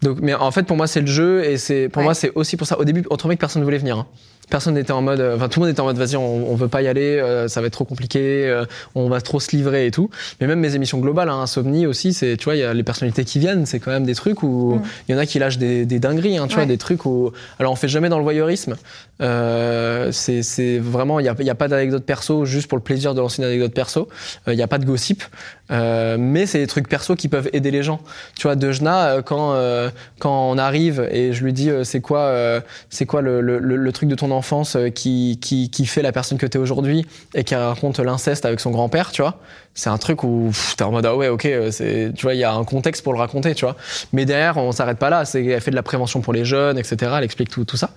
Donc, 0.01 0.19
mais 0.23 0.33
en 0.35 0.51
fait, 0.53 0.63
pour 0.63 0.77
moi, 0.77 0.87
c'est 0.87 1.01
le 1.01 1.07
jeu 1.07 1.45
et 1.45 1.59
c'est 1.59 1.89
pour 1.91 1.99
Ouais. 2.01 2.05
moi, 2.05 2.15
c'est 2.15 2.33
aussi 2.35 2.57
pour 2.57 2.67
ça. 2.67 2.79
Au 2.79 2.85
début, 2.85 3.05
autrement 3.11 3.35
que 3.35 3.39
personne 3.41 3.61
ne 3.61 3.65
voulait 3.65 3.79
venir. 3.79 3.99
hein. 3.99 4.07
Personne 4.51 4.75
n'était 4.75 4.93
en 4.93 5.01
mode, 5.03 5.21
euh, 5.21 5.37
enfin 5.37 5.49
tout 5.49 5.59
le 5.61 5.65
monde 5.67 5.73
était 5.73 5.81
en 5.81 5.85
mode, 5.87 5.97
vas-y, 5.97 6.17
on, 6.17 6.51
on 6.51 6.55
veut 6.55 6.69
pas 6.69 6.83
y 6.83 6.87
aller, 6.89 7.19
euh, 7.19 7.49
ça 7.49 7.61
va 7.61 7.67
être 7.69 7.73
trop 7.73 7.85
compliqué, 7.85 8.47
euh, 8.47 8.65
on 8.95 9.09
va 9.09 9.21
trop 9.21 9.41
se 9.41 9.57
livrer 9.57 9.87
et 9.87 9.91
tout. 9.91 10.11
Mais 10.41 10.47
même 10.47 10.61
mes 10.61 10.75
émissions 10.75 10.99
globales, 10.99 11.29
hein, 11.31 11.41
Insomnie 11.41 11.87
aussi, 11.87 12.13
c'est, 12.13 12.37
tu 12.37 12.45
vois, 12.45 12.55
il 12.57 12.61
y 12.61 12.63
a 12.65 12.75
les 12.75 12.83
personnalités 12.83 13.25
qui 13.25 13.39
viennent, 13.39 13.65
c'est 13.67 13.81
quand 13.81 13.91
même 13.91 14.05
des 14.05 14.15
trucs 14.15 14.43
où 14.43 14.75
Mm. 14.75 14.83
il 15.09 15.13
y 15.13 15.15
en 15.17 15.19
a 15.19 15.27
qui 15.27 15.39
lâchent 15.39 15.59
des, 15.59 15.87
des 15.87 15.99
dingueries, 15.99 16.37
hein, 16.39 16.47
tu 16.47 16.57
vois, 16.57 16.67
des 16.67 16.79
trucs 16.79 17.07
où, 17.07 17.33
alors 17.59 17.73
on 17.73 17.77
fait 17.77 17.89
jamais 17.89 18.09
dans 18.09 18.19
le 18.19 18.23
voyeurisme. 18.23 18.77
Euh, 19.21 20.11
c'est, 20.13 20.79
vraiment, 20.79 21.21
il 21.21 21.27
y 21.27 21.29
a, 21.29 21.35
y 21.41 21.51
a 21.51 21.55
pas 21.55 21.69
d'anecdote 21.69 22.05
perso 22.05 22.45
juste 22.45 22.67
pour 22.69 22.77
le 22.79 22.83
plaisir 22.83 23.15
de 23.15 23.21
lancer 23.21 23.43
une 23.43 23.49
anecdote 23.49 23.73
perso. 23.73 24.09
Euh, 24.49 24.53
Il 24.53 24.59
y 24.59 24.63
a 24.63 24.67
pas 24.67 24.79
de 24.79 24.85
gossip, 24.85 25.23
euh, 25.71 26.17
mais 26.19 26.47
c'est 26.47 26.59
des 26.59 26.67
trucs 26.67 26.89
perso 26.89 27.15
qui 27.15 27.29
peuvent 27.29 27.49
aider 27.53 27.71
les 27.71 27.83
gens. 27.83 28.01
Tu 28.37 28.43
vois, 28.47 28.57
Dejna, 28.57 29.23
quand 29.25 29.53
euh, 29.55 29.89
quand 30.19 30.51
on 30.51 30.59
arrive 30.59 31.07
et 31.11 31.33
je 31.33 31.45
lui 31.45 31.53
dis 31.53 31.71
euh, 31.71 31.85
c'est 31.85 32.01
quoi 32.01 32.21
euh, 32.21 32.61
c'est 32.91 33.07
quoi 33.07 33.23
le, 33.23 33.41
le, 33.41 33.59
le- 33.59 33.77
le 33.77 33.93
truc 33.93 34.09
de 34.09 34.15
ton 34.15 34.31
enfance 34.35 34.77
euh, 34.77 34.91
qui, 34.91 35.39
qui 35.41 35.87
fait 35.87 36.03
la 36.03 36.13
personne 36.13 36.39
que 36.39 36.47
t'es 36.47 36.59
aujourd'hui 36.59 37.07
et 37.35 37.45
qui 37.45 37.55
raconte 37.55 37.99
l'inceste 37.99 38.45
avec 38.45 38.61
son 38.61 38.71
grand-père, 38.71 39.13
tu 39.13 39.23
vois. 39.23 39.39
C'est 39.75 39.91
un 39.91 39.99
truc 39.99 40.23
où 40.23 40.53
t'es 40.77 40.85
en 40.85 40.93
mode 40.93 41.05
ah 41.05 41.17
ouais 41.17 41.29
ok 41.29 41.47
euh, 41.47 41.71
c'est 41.73 42.13
tu 42.15 42.23
vois 42.23 42.35
il 42.35 42.39
y 42.39 42.45
a 42.45 42.55
un 42.55 42.63
contexte 42.65 43.03
pour 43.03 43.13
le 43.13 43.19
raconter 43.19 43.55
tu 43.55 43.65
vois. 43.65 43.75
Mais 44.13 44.25
derrière 44.25 44.57
on 44.57 44.71
s'arrête 44.73 44.99
pas 44.99 45.11
là. 45.11 45.25
C'est 45.25 45.45
elle 45.45 45.61
fait 45.61 45.73
de 45.73 45.77
la 45.77 45.83
prévention 45.83 46.21
pour 46.21 46.33
les 46.33 46.45
jeunes 46.45 46.79
etc 46.79 47.13
elle 47.19 47.25
explique 47.25 47.51
tout 47.51 47.65
tout 47.65 47.77
ça. 47.77 47.91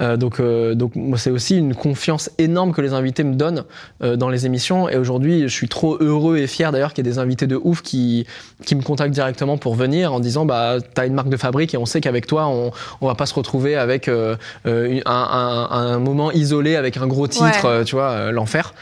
Euh, 0.00 0.16
donc 0.16 0.40
euh, 0.40 0.74
donc 0.74 0.96
moi 0.96 1.18
c'est 1.18 1.30
aussi 1.30 1.58
une 1.58 1.74
confiance 1.74 2.30
énorme 2.38 2.72
que 2.72 2.80
les 2.80 2.94
invités 2.94 3.24
me 3.24 3.34
donnent 3.34 3.64
euh, 4.02 4.16
dans 4.16 4.30
les 4.30 4.46
émissions. 4.46 4.88
Et 4.88 4.96
aujourd'hui 4.96 5.42
je 5.42 5.54
suis 5.54 5.68
trop 5.68 5.98
heureux 6.00 6.38
et 6.38 6.46
fier 6.46 6.72
d'ailleurs 6.72 6.94
qu'il 6.94 7.04
y 7.04 7.08
ait 7.08 7.12
des 7.12 7.18
invités 7.18 7.46
de 7.46 7.60
ouf 7.62 7.82
qui 7.82 8.26
qui 8.64 8.74
me 8.74 8.82
contactent 8.82 9.14
directement 9.14 9.58
pour 9.58 9.74
venir 9.74 10.12
en 10.14 10.20
disant 10.20 10.46
bah 10.46 10.76
t'as 10.94 11.06
une 11.06 11.14
marque 11.14 11.28
de 11.28 11.36
fabrique 11.36 11.74
et 11.74 11.76
on 11.76 11.86
sait 11.86 12.00
qu'avec 12.00 12.26
toi 12.26 12.46
on 12.48 12.70
on 13.00 13.06
va 13.06 13.14
pas 13.14 13.26
se 13.26 13.34
retrouver 13.34 13.76
avec 13.76 14.08
euh, 14.08 14.36
euh, 14.66 15.00
un, 15.04 15.12
un, 15.12 15.76
un 15.94 15.98
moment 15.98 16.32
isolé 16.32 16.74
avec 16.76 16.96
un 16.96 17.06
gros 17.06 17.26
titre 17.28 17.78
Ouais. 17.78 17.84
tu 17.84 17.96
vois 17.96 18.32
l'enfer. 18.32 18.72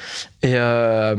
Et 0.43 0.53
euh, 0.55 1.17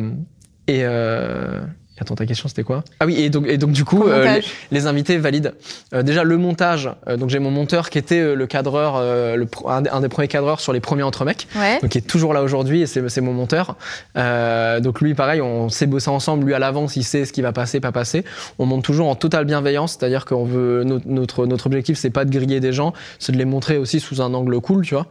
et 0.67 0.81
euh, 0.83 1.61
Attends, 1.99 2.13
ta 2.13 2.27
question 2.27 2.47
c'était 2.47 2.61
quoi? 2.61 2.83
Ah 2.99 3.07
oui, 3.07 3.15
et 3.19 3.31
donc, 3.31 3.47
et 3.47 3.57
donc 3.57 3.71
du 3.71 3.83
coup, 3.83 4.03
euh, 4.07 4.39
les, 4.69 4.85
invités 4.85 5.17
valident. 5.17 5.53
Euh, 5.95 6.03
déjà 6.03 6.23
le 6.23 6.37
montage, 6.37 6.91
euh, 7.07 7.17
donc 7.17 7.31
j'ai 7.31 7.39
mon 7.39 7.49
monteur 7.49 7.89
qui 7.89 7.97
était 7.97 8.35
le 8.35 8.45
cadreur, 8.45 9.01
le, 9.01 9.47
un, 9.65 9.81
des- 9.81 9.89
un 9.89 10.01
des 10.01 10.07
premiers 10.07 10.27
cadreurs 10.27 10.59
sur 10.59 10.73
les 10.73 10.79
premiers 10.79 11.01
entre 11.01 11.25
mecs, 11.25 11.47
Ouais. 11.55 11.79
donc 11.81 11.89
qui 11.89 11.97
est 11.97 12.01
toujours 12.01 12.35
là 12.35 12.43
aujourd'hui 12.43 12.83
et 12.83 12.85
c'est 12.85 13.19
mon 13.21 13.33
monteur. 13.33 13.77
Donc 14.15 15.01
lui, 15.01 15.15
pareil, 15.15 15.41
on 15.41 15.69
sait 15.69 15.87
bosser 15.87 16.11
ensemble. 16.11 16.45
Lui 16.45 16.53
à 16.53 16.59
l'avance, 16.59 16.97
il 16.97 17.03
sait 17.03 17.25
ce 17.25 17.33
qui 17.33 17.41
va 17.41 17.51
passer, 17.51 17.79
pas 17.79 17.91
passer. 17.91 18.23
On 18.59 18.67
monte 18.67 18.83
toujours 18.83 19.07
en 19.07 19.15
totale 19.15 19.45
bienveillance, 19.45 19.97
c'est-à-dire 19.97 20.25
qu'on 20.25 20.45
veut 20.45 20.83
no- 20.83 20.99
notre 21.07 21.47
notre 21.47 21.65
objectif, 21.65 21.97
c'est 21.97 22.11
pas 22.11 22.25
de 22.25 22.29
griller 22.29 22.59
des 22.59 22.73
gens, 22.73 22.93
c'est 23.17 23.31
de 23.31 23.39
les 23.39 23.45
montrer 23.45 23.79
aussi 23.79 23.99
sous 23.99 24.21
un 24.21 24.35
angle 24.35 24.59
cool, 24.61 24.85
tu 24.85 24.93
vois. 24.93 25.07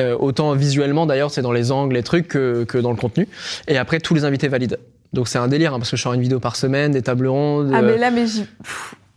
Euh, 0.00 0.12
euh, 0.12 0.16
autant 0.18 0.52
visuellement 0.54 1.06
d'ailleurs, 1.06 1.30
c'est 1.30 1.42
dans 1.42 1.52
les 1.52 1.70
angles, 1.72 1.94
les 1.94 2.02
trucs 2.02 2.28
que, 2.28 2.64
que 2.64 2.78
dans 2.78 2.90
le 2.90 2.96
contenu. 2.96 3.28
Et 3.68 3.78
après, 3.78 4.00
tous 4.00 4.14
les 4.14 4.24
invités 4.24 4.48
valident. 4.48 4.78
Donc 5.12 5.28
c'est 5.28 5.38
un 5.38 5.46
délire 5.48 5.72
hein, 5.74 5.78
parce 5.78 5.90
que 5.90 5.96
je 5.96 6.02
sors 6.02 6.12
une 6.14 6.20
vidéo 6.20 6.40
par 6.40 6.56
semaine, 6.56 6.90
des 6.92 7.02
tables 7.02 7.28
rondes. 7.28 7.70
Ah, 7.72 7.78
euh, 7.78 7.82
mais 7.92 7.98
là, 7.98 8.10
mais 8.10 8.24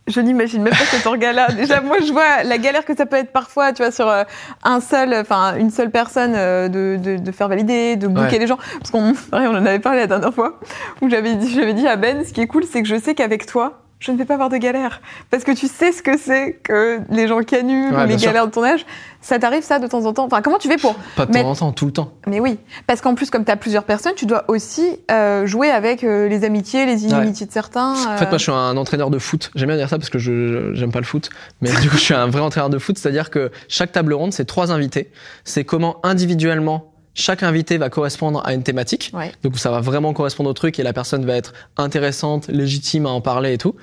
je 0.06 0.20
n'imagine 0.20 0.62
même 0.62 0.72
pas 0.72 0.84
cet 0.90 1.04
orga-là. 1.06 1.48
Déjà, 1.56 1.80
moi, 1.80 1.96
je 2.06 2.12
vois 2.12 2.42
la 2.44 2.56
galère 2.58 2.84
que 2.84 2.96
ça 2.96 3.04
peut 3.06 3.16
être 3.16 3.32
parfois, 3.32 3.72
tu 3.72 3.82
vois, 3.82 3.90
sur 3.92 4.08
euh, 4.08 4.22
un 4.64 4.80
seul, 4.80 5.12
enfin, 5.14 5.56
une 5.58 5.70
seule 5.70 5.90
personne 5.90 6.34
euh, 6.36 6.68
de, 6.68 6.96
de, 7.02 7.16
de 7.18 7.32
faire 7.32 7.48
valider, 7.48 7.96
de 7.96 8.06
booker 8.06 8.32
Ouais. 8.32 8.38
les 8.38 8.46
gens. 8.46 8.58
Parce 8.78 8.90
qu'on, 8.90 9.12
on 9.32 9.36
en 9.36 9.66
avait 9.66 9.80
parlé 9.80 10.00
la 10.00 10.06
dernière 10.06 10.32
fois, 10.32 10.60
où 11.02 11.10
j'avais 11.10 11.34
dit, 11.34 11.52
j'avais 11.52 11.74
dit 11.74 11.86
à 11.86 11.96
Ben, 11.96 12.24
ce 12.24 12.32
qui 12.32 12.40
est 12.40 12.46
cool, 12.46 12.64
c'est 12.64 12.82
que 12.82 12.88
je 12.88 12.96
sais 12.98 13.14
qu'avec 13.14 13.44
toi, 13.46 13.82
je 14.00 14.12
ne 14.12 14.16
vais 14.16 14.24
pas 14.24 14.34
avoir 14.34 14.48
de 14.48 14.56
galère. 14.56 15.00
Parce 15.30 15.44
que 15.44 15.52
tu 15.52 15.66
sais 15.66 15.92
ce 15.92 16.02
que 16.02 16.16
c'est 16.16 16.60
que 16.62 17.00
les 17.10 17.26
gens 17.26 17.38
Ouais, 17.38 18.06
les 18.06 18.18
sûr. 18.18 18.28
galères 18.28 18.46
de 18.46 18.52
tournage. 18.52 18.86
Ça 19.20 19.38
t'arrive 19.40 19.64
ça 19.64 19.80
de 19.80 19.86
temps 19.88 20.04
en 20.06 20.12
temps? 20.12 20.24
Enfin, 20.26 20.40
comment 20.42 20.58
tu 20.58 20.68
fais 20.68 20.76
pour 20.76 20.94
Pas 21.16 21.26
de 21.26 21.32
temps 21.32 21.50
en 21.50 21.54
temps, 21.56 21.72
tout 21.72 21.86
le 21.86 21.92
temps. 21.92 22.12
Mais 22.28 22.38
oui, 22.38 22.58
parce 22.86 23.00
qu'en 23.00 23.14
plus, 23.16 23.30
comme 23.30 23.44
tu 23.44 23.50
as 23.50 23.56
plusieurs 23.56 23.82
personnes, 23.84 24.12
tu 24.16 24.26
dois 24.26 24.44
aussi 24.48 25.00
euh, 25.10 25.44
jouer 25.46 25.70
avec 25.70 26.04
euh, 26.04 26.28
les 26.28 26.44
amitiés, 26.44 26.86
les 26.86 27.04
inimitiés 27.04 27.46
de 27.46 27.52
certains. 27.52 27.92
En 27.92 28.16
fait, 28.16 28.24
euh, 28.26 28.28
moi, 28.28 28.38
je 28.38 28.42
suis 28.44 28.52
un 28.52 28.76
entraîneur 28.76 29.10
de 29.10 29.18
foot. 29.18 29.50
J'aime 29.56 29.68
bien 29.68 29.76
dire 29.76 29.88
ça 29.88 29.98
parce 29.98 30.10
que 30.10 30.18
je 30.18 30.48
je- 30.48 30.74
j'aime 30.74 30.92
pas 30.92 31.00
le 31.00 31.04
foot, 31.04 31.30
mais 31.60 31.70
du 31.80 31.90
coup, 31.90 31.96
je 31.96 32.02
suis 32.02 32.14
un 32.14 32.28
vrai 32.28 32.40
entraîneur 32.40 32.70
de 32.70 32.78
foot. 32.78 32.96
C'est-à-dire 32.98 33.30
que 33.30 33.50
chaque 33.68 33.90
table 33.92 34.12
ronde, 34.14 34.32
c'est 34.32 34.44
trois 34.44 34.70
invités. 34.70 35.10
C'est 35.44 35.64
comment 35.64 35.98
individuellement 36.04 36.92
chaque 37.14 37.42
invité 37.42 37.78
va 37.78 37.90
correspondre 37.90 38.42
à 38.44 38.54
une 38.54 38.62
thématique. 38.62 39.10
Ouais. 39.14 39.32
Donc, 39.42 39.58
ça 39.58 39.70
va 39.70 39.80
vraiment 39.80 40.12
correspondre 40.12 40.50
au 40.50 40.54
truc 40.54 40.78
et 40.78 40.82
la 40.82 40.92
personne 40.92 41.24
va 41.24 41.34
être 41.34 41.52
intéressante, 41.76 42.48
légitime 42.48 43.06
à 43.06 43.10
en 43.10 43.20
parler 43.20 43.54
et 43.54 43.58
tout. 43.58 43.74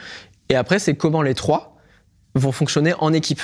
Et 0.49 0.55
après, 0.55 0.79
c'est 0.79 0.95
comment 0.95 1.21
les 1.21 1.33
trois 1.33 1.75
vont 2.35 2.51
fonctionner 2.51 2.93
en 2.99 3.13
équipe. 3.13 3.41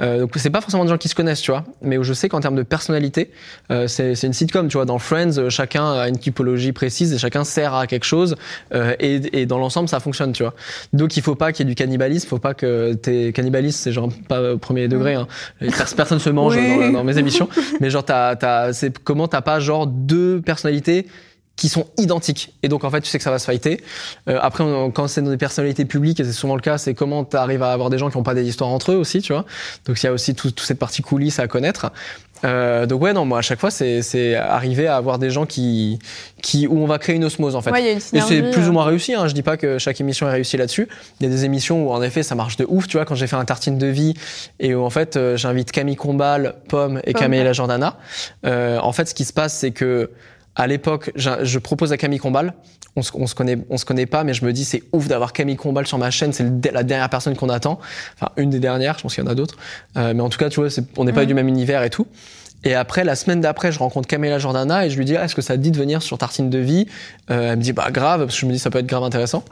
Euh, 0.00 0.20
donc 0.20 0.30
c'est 0.36 0.50
pas 0.50 0.60
forcément 0.60 0.84
des 0.84 0.90
gens 0.90 0.98
qui 0.98 1.08
se 1.08 1.14
connaissent, 1.14 1.42
tu 1.42 1.50
vois, 1.50 1.64
mais 1.82 1.98
où 1.98 2.02
je 2.02 2.12
sais 2.12 2.28
qu'en 2.28 2.40
termes 2.40 2.56
de 2.56 2.62
personnalité, 2.62 3.30
euh, 3.70 3.86
c'est 3.86 4.14
une 4.22 4.32
sitcom, 4.32 4.68
tu 4.68 4.76
vois. 4.76 4.86
Dans 4.86 4.98
Friends, 4.98 5.38
euh, 5.38 5.50
chacun 5.50 5.92
a 5.92 6.08
une 6.08 6.18
typologie 6.18 6.72
précise 6.72 7.12
et 7.12 7.18
chacun 7.18 7.44
sert 7.44 7.74
à 7.74 7.86
quelque 7.86 8.04
chose, 8.04 8.36
euh, 8.74 8.94
et, 8.98 9.20
et 9.42 9.46
dans 9.46 9.58
l'ensemble, 9.58 9.88
ça 9.88 10.00
fonctionne, 10.00 10.32
tu 10.32 10.42
vois. 10.42 10.54
Donc 10.92 11.16
il 11.16 11.22
faut 11.22 11.34
pas 11.34 11.52
qu'il 11.52 11.66
y 11.66 11.68
ait 11.68 11.72
du 11.72 11.74
cannibalisme, 11.74 12.28
faut 12.28 12.38
pas 12.38 12.54
que 12.54 12.94
t'es 12.94 13.32
cannibaliste, 13.34 13.80
c'est 13.80 13.92
genre 13.92 14.08
pas 14.28 14.54
au 14.54 14.58
premier 14.58 14.88
degré. 14.88 15.14
Hein. 15.14 15.26
Pers- 15.60 15.94
Personne 15.96 16.18
se 16.20 16.30
mange 16.30 16.56
Oui. 16.56 16.78
dans, 16.78 16.92
dans 16.92 17.04
mes 17.04 17.18
émissions, 17.18 17.48
mais 17.80 17.90
genre 17.90 18.04
t'as, 18.04 18.36
t'as, 18.36 18.72
c'est 18.72 18.98
comment 18.98 19.28
t'as 19.28 19.42
pas 19.42 19.60
genre 19.60 19.86
deux 19.86 20.40
personnalités 20.40 21.06
qui 21.60 21.68
sont 21.68 21.86
identiques 21.98 22.54
et 22.62 22.68
donc 22.68 22.84
en 22.84 22.90
fait 22.90 23.02
tu 23.02 23.10
sais 23.10 23.18
que 23.18 23.24
ça 23.24 23.30
va 23.30 23.38
se 23.38 23.44
fighter 23.44 23.82
euh, 24.28 24.38
après 24.40 24.64
on- 24.64 24.90
quand 24.90 25.06
c'est 25.08 25.20
dans 25.20 25.28
des 25.30 25.36
personnalités 25.36 25.84
publiques 25.84 26.18
et 26.18 26.24
c'est 26.24 26.32
souvent 26.32 26.54
le 26.56 26.62
cas 26.62 26.78
c'est 26.78 26.94
comment 26.94 27.22
tu 27.24 27.36
arrives 27.36 27.62
à 27.62 27.72
avoir 27.72 27.90
des 27.90 27.98
gens 27.98 28.08
qui 28.08 28.16
n'ont 28.16 28.22
pas 28.24 28.32
des 28.34 28.48
histoires 28.48 28.70
entre 28.70 28.92
eux 28.92 28.96
aussi 28.96 29.20
tu 29.20 29.34
vois 29.34 29.44
donc 29.84 30.02
il 30.02 30.06
y 30.06 30.08
a 30.08 30.12
aussi 30.12 30.34
tout- 30.34 30.50
toute 30.50 30.66
cette 30.66 30.78
partie 30.78 31.02
coulisses 31.02 31.38
à 31.38 31.46
connaître 31.48 31.92
euh, 32.46 32.86
donc 32.86 33.02
ouais 33.02 33.12
non 33.12 33.26
moi 33.26 33.40
à 33.40 33.42
chaque 33.42 33.60
fois 33.60 33.70
c'est 33.70 34.00
c'est 34.00 34.34
arriver 34.36 34.86
à 34.86 34.96
avoir 34.96 35.18
des 35.18 35.28
gens 35.28 35.44
qui 35.44 35.98
qui 36.40 36.66
où 36.66 36.78
on 36.82 36.86
va 36.86 36.98
créer 36.98 37.16
une 37.16 37.24
osmose 37.26 37.54
en 37.54 37.60
fait 37.60 37.70
Ouais, 37.70 37.82
y 37.84 37.88
a 37.88 37.92
une 37.92 37.98
et 37.98 38.00
synergie. 38.00 38.28
c'est 38.42 38.50
plus 38.52 38.62
euh. 38.64 38.68
ou 38.70 38.72
moins 38.72 38.84
réussi. 38.84 39.12
Hein. 39.12 39.28
Je 39.28 39.34
dis 39.34 39.42
pas 39.42 39.58
que 39.58 39.76
chaque 39.76 40.00
émission 40.00 40.26
est 40.26 40.32
réussie 40.32 40.56
là-dessus. 40.56 40.88
Il 41.20 41.24
y 41.24 41.26
a 41.26 41.30
des 41.30 41.44
émissions 41.44 41.86
où 41.86 41.92
en 41.92 42.00
effet 42.02 42.22
ça 42.22 42.34
marche 42.34 42.56
de 42.56 42.64
ouf. 42.66 42.88
Tu 42.88 42.96
vois, 42.96 43.04
quand 43.04 43.14
j'ai 43.14 43.26
fait 43.26 43.36
un 43.36 43.44
tartine 43.44 43.76
de 43.76 43.86
vie 43.86 44.14
et 44.58 44.74
où 44.74 44.82
en 44.82 44.88
fait 44.88 45.18
euh, 45.18 45.36
j'invite 45.36 45.70
Camille 45.70 45.96
Combal, 45.96 46.54
Pomme 46.70 47.02
et 47.04 47.12
Pomme, 47.12 47.20
Camille. 47.20 47.44
La 47.44 47.52
Jordana. 47.52 47.98
Euh, 48.46 48.78
en 48.78 48.92
fait, 48.92 49.04
ce 49.04 49.12
qui 49.14 49.26
se 49.26 49.34
passe, 49.34 49.52
c'est 49.52 49.72
que 49.72 50.08
à 50.56 50.66
l'époque, 50.66 51.12
je, 51.14 51.30
je 51.42 51.58
propose 51.58 51.92
à 51.92 51.96
Camille 51.96 52.18
Combal. 52.18 52.54
On 52.96 53.02
se, 53.02 53.12
on 53.14 53.26
se 53.26 53.34
connaît, 53.36 53.56
on 53.70 53.76
se 53.78 53.84
connaît 53.84 54.06
pas, 54.06 54.24
mais 54.24 54.34
je 54.34 54.44
me 54.44 54.52
dis 54.52 54.64
c'est 54.64 54.82
ouf 54.92 55.06
d'avoir 55.06 55.32
Camille 55.32 55.56
Combal 55.56 55.86
sur 55.86 55.96
ma 55.96 56.10
chaîne. 56.10 56.32
C'est 56.32 56.44
la 56.72 56.82
dernière 56.82 57.08
personne 57.08 57.36
qu'on 57.36 57.48
attend. 57.48 57.78
Enfin, 58.16 58.32
une 58.36 58.50
des 58.50 58.58
dernières. 58.60 58.98
Je 58.98 59.02
pense 59.02 59.14
qu'il 59.14 59.22
y 59.24 59.26
en 59.26 59.30
a 59.30 59.34
d'autres. 59.34 59.56
Euh, 59.96 60.12
mais 60.14 60.22
en 60.22 60.28
tout 60.28 60.38
cas, 60.38 60.48
tu 60.50 60.60
vois, 60.60 60.68
on 60.96 61.04
n'est 61.04 61.12
pas 61.12 61.20
Mhm. 61.22 61.26
du 61.28 61.34
même 61.34 61.48
univers 61.48 61.82
et 61.84 61.90
tout. 61.90 62.06
Et 62.64 62.74
après, 62.74 63.04
la 63.04 63.14
semaine 63.14 63.40
d'après, 63.40 63.72
je 63.72 63.78
rencontre 63.78 64.06
Camilla 64.08 64.38
Jordana 64.38 64.84
et 64.84 64.90
je 64.90 64.98
lui 64.98 65.04
dis 65.06 65.16
ah, 65.16 65.24
est-ce 65.24 65.34
que 65.36 65.40
ça 65.40 65.54
te 65.54 65.60
dit 65.62 65.70
de 65.70 65.78
venir 65.78 66.02
sur 66.02 66.18
Tartine 66.18 66.50
de 66.50 66.58
vie? 66.58 66.86
Euh, 67.30 67.52
Elle 67.52 67.58
me 67.58 67.62
dit 67.62 67.72
bah 67.72 67.88
grave, 67.92 68.20
parce 68.22 68.34
que 68.34 68.40
je 68.40 68.46
me 68.46 68.52
dis 68.52 68.58
ça 68.58 68.70
peut 68.70 68.80
être 68.80 68.86
grave 68.86 69.04
intéressant. 69.04 69.44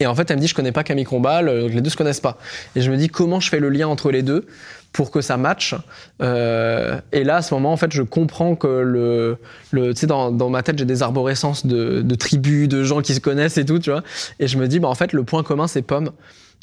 Et 0.00 0.06
en 0.06 0.14
fait, 0.16 0.28
elle 0.30 0.36
me 0.36 0.40
dit 0.42 0.48
je 0.48 0.54
connais 0.54 0.72
pas 0.72 0.82
Camille 0.82 1.04
Combal, 1.04 1.48
euh, 1.48 1.68
les 1.68 1.80
deux 1.80 1.90
se 1.90 1.96
connaissent 1.96 2.20
pas. 2.20 2.36
Et 2.74 2.82
je 2.82 2.90
me 2.90 2.96
dis 2.96 3.08
comment 3.08 3.38
je 3.38 3.48
fais 3.48 3.60
le 3.60 3.68
lien 3.70 3.86
entre 3.86 4.10
les 4.10 4.22
deux? 4.22 4.46
Pour 4.92 5.10
que 5.10 5.20
ça 5.20 5.36
matche. 5.36 5.74
Euh, 6.20 7.00
et 7.12 7.24
là, 7.24 7.36
à 7.36 7.42
ce 7.42 7.54
moment, 7.54 7.72
en 7.72 7.76
fait, 7.76 7.92
je 7.92 8.02
comprends 8.02 8.54
que 8.54 8.66
le, 8.66 9.38
tu 9.72 9.94
sais, 9.94 10.06
dans, 10.06 10.30
dans 10.30 10.50
ma 10.50 10.62
tête, 10.62 10.78
j'ai 10.78 10.84
des 10.84 11.02
arborescences 11.02 11.66
de, 11.66 12.02
de 12.02 12.14
tribus, 12.14 12.68
de 12.68 12.82
gens 12.84 13.00
qui 13.00 13.14
se 13.14 13.20
connaissent 13.20 13.58
et 13.58 13.64
tout, 13.64 13.78
tu 13.78 13.90
vois. 13.90 14.02
Et 14.38 14.46
je 14.46 14.58
me 14.58 14.68
dis 14.68 14.80
bah 14.80 14.88
en 14.88 14.94
fait, 14.94 15.12
le 15.12 15.24
point 15.24 15.42
commun, 15.42 15.66
c'est 15.66 15.82
Pomme. 15.82 16.10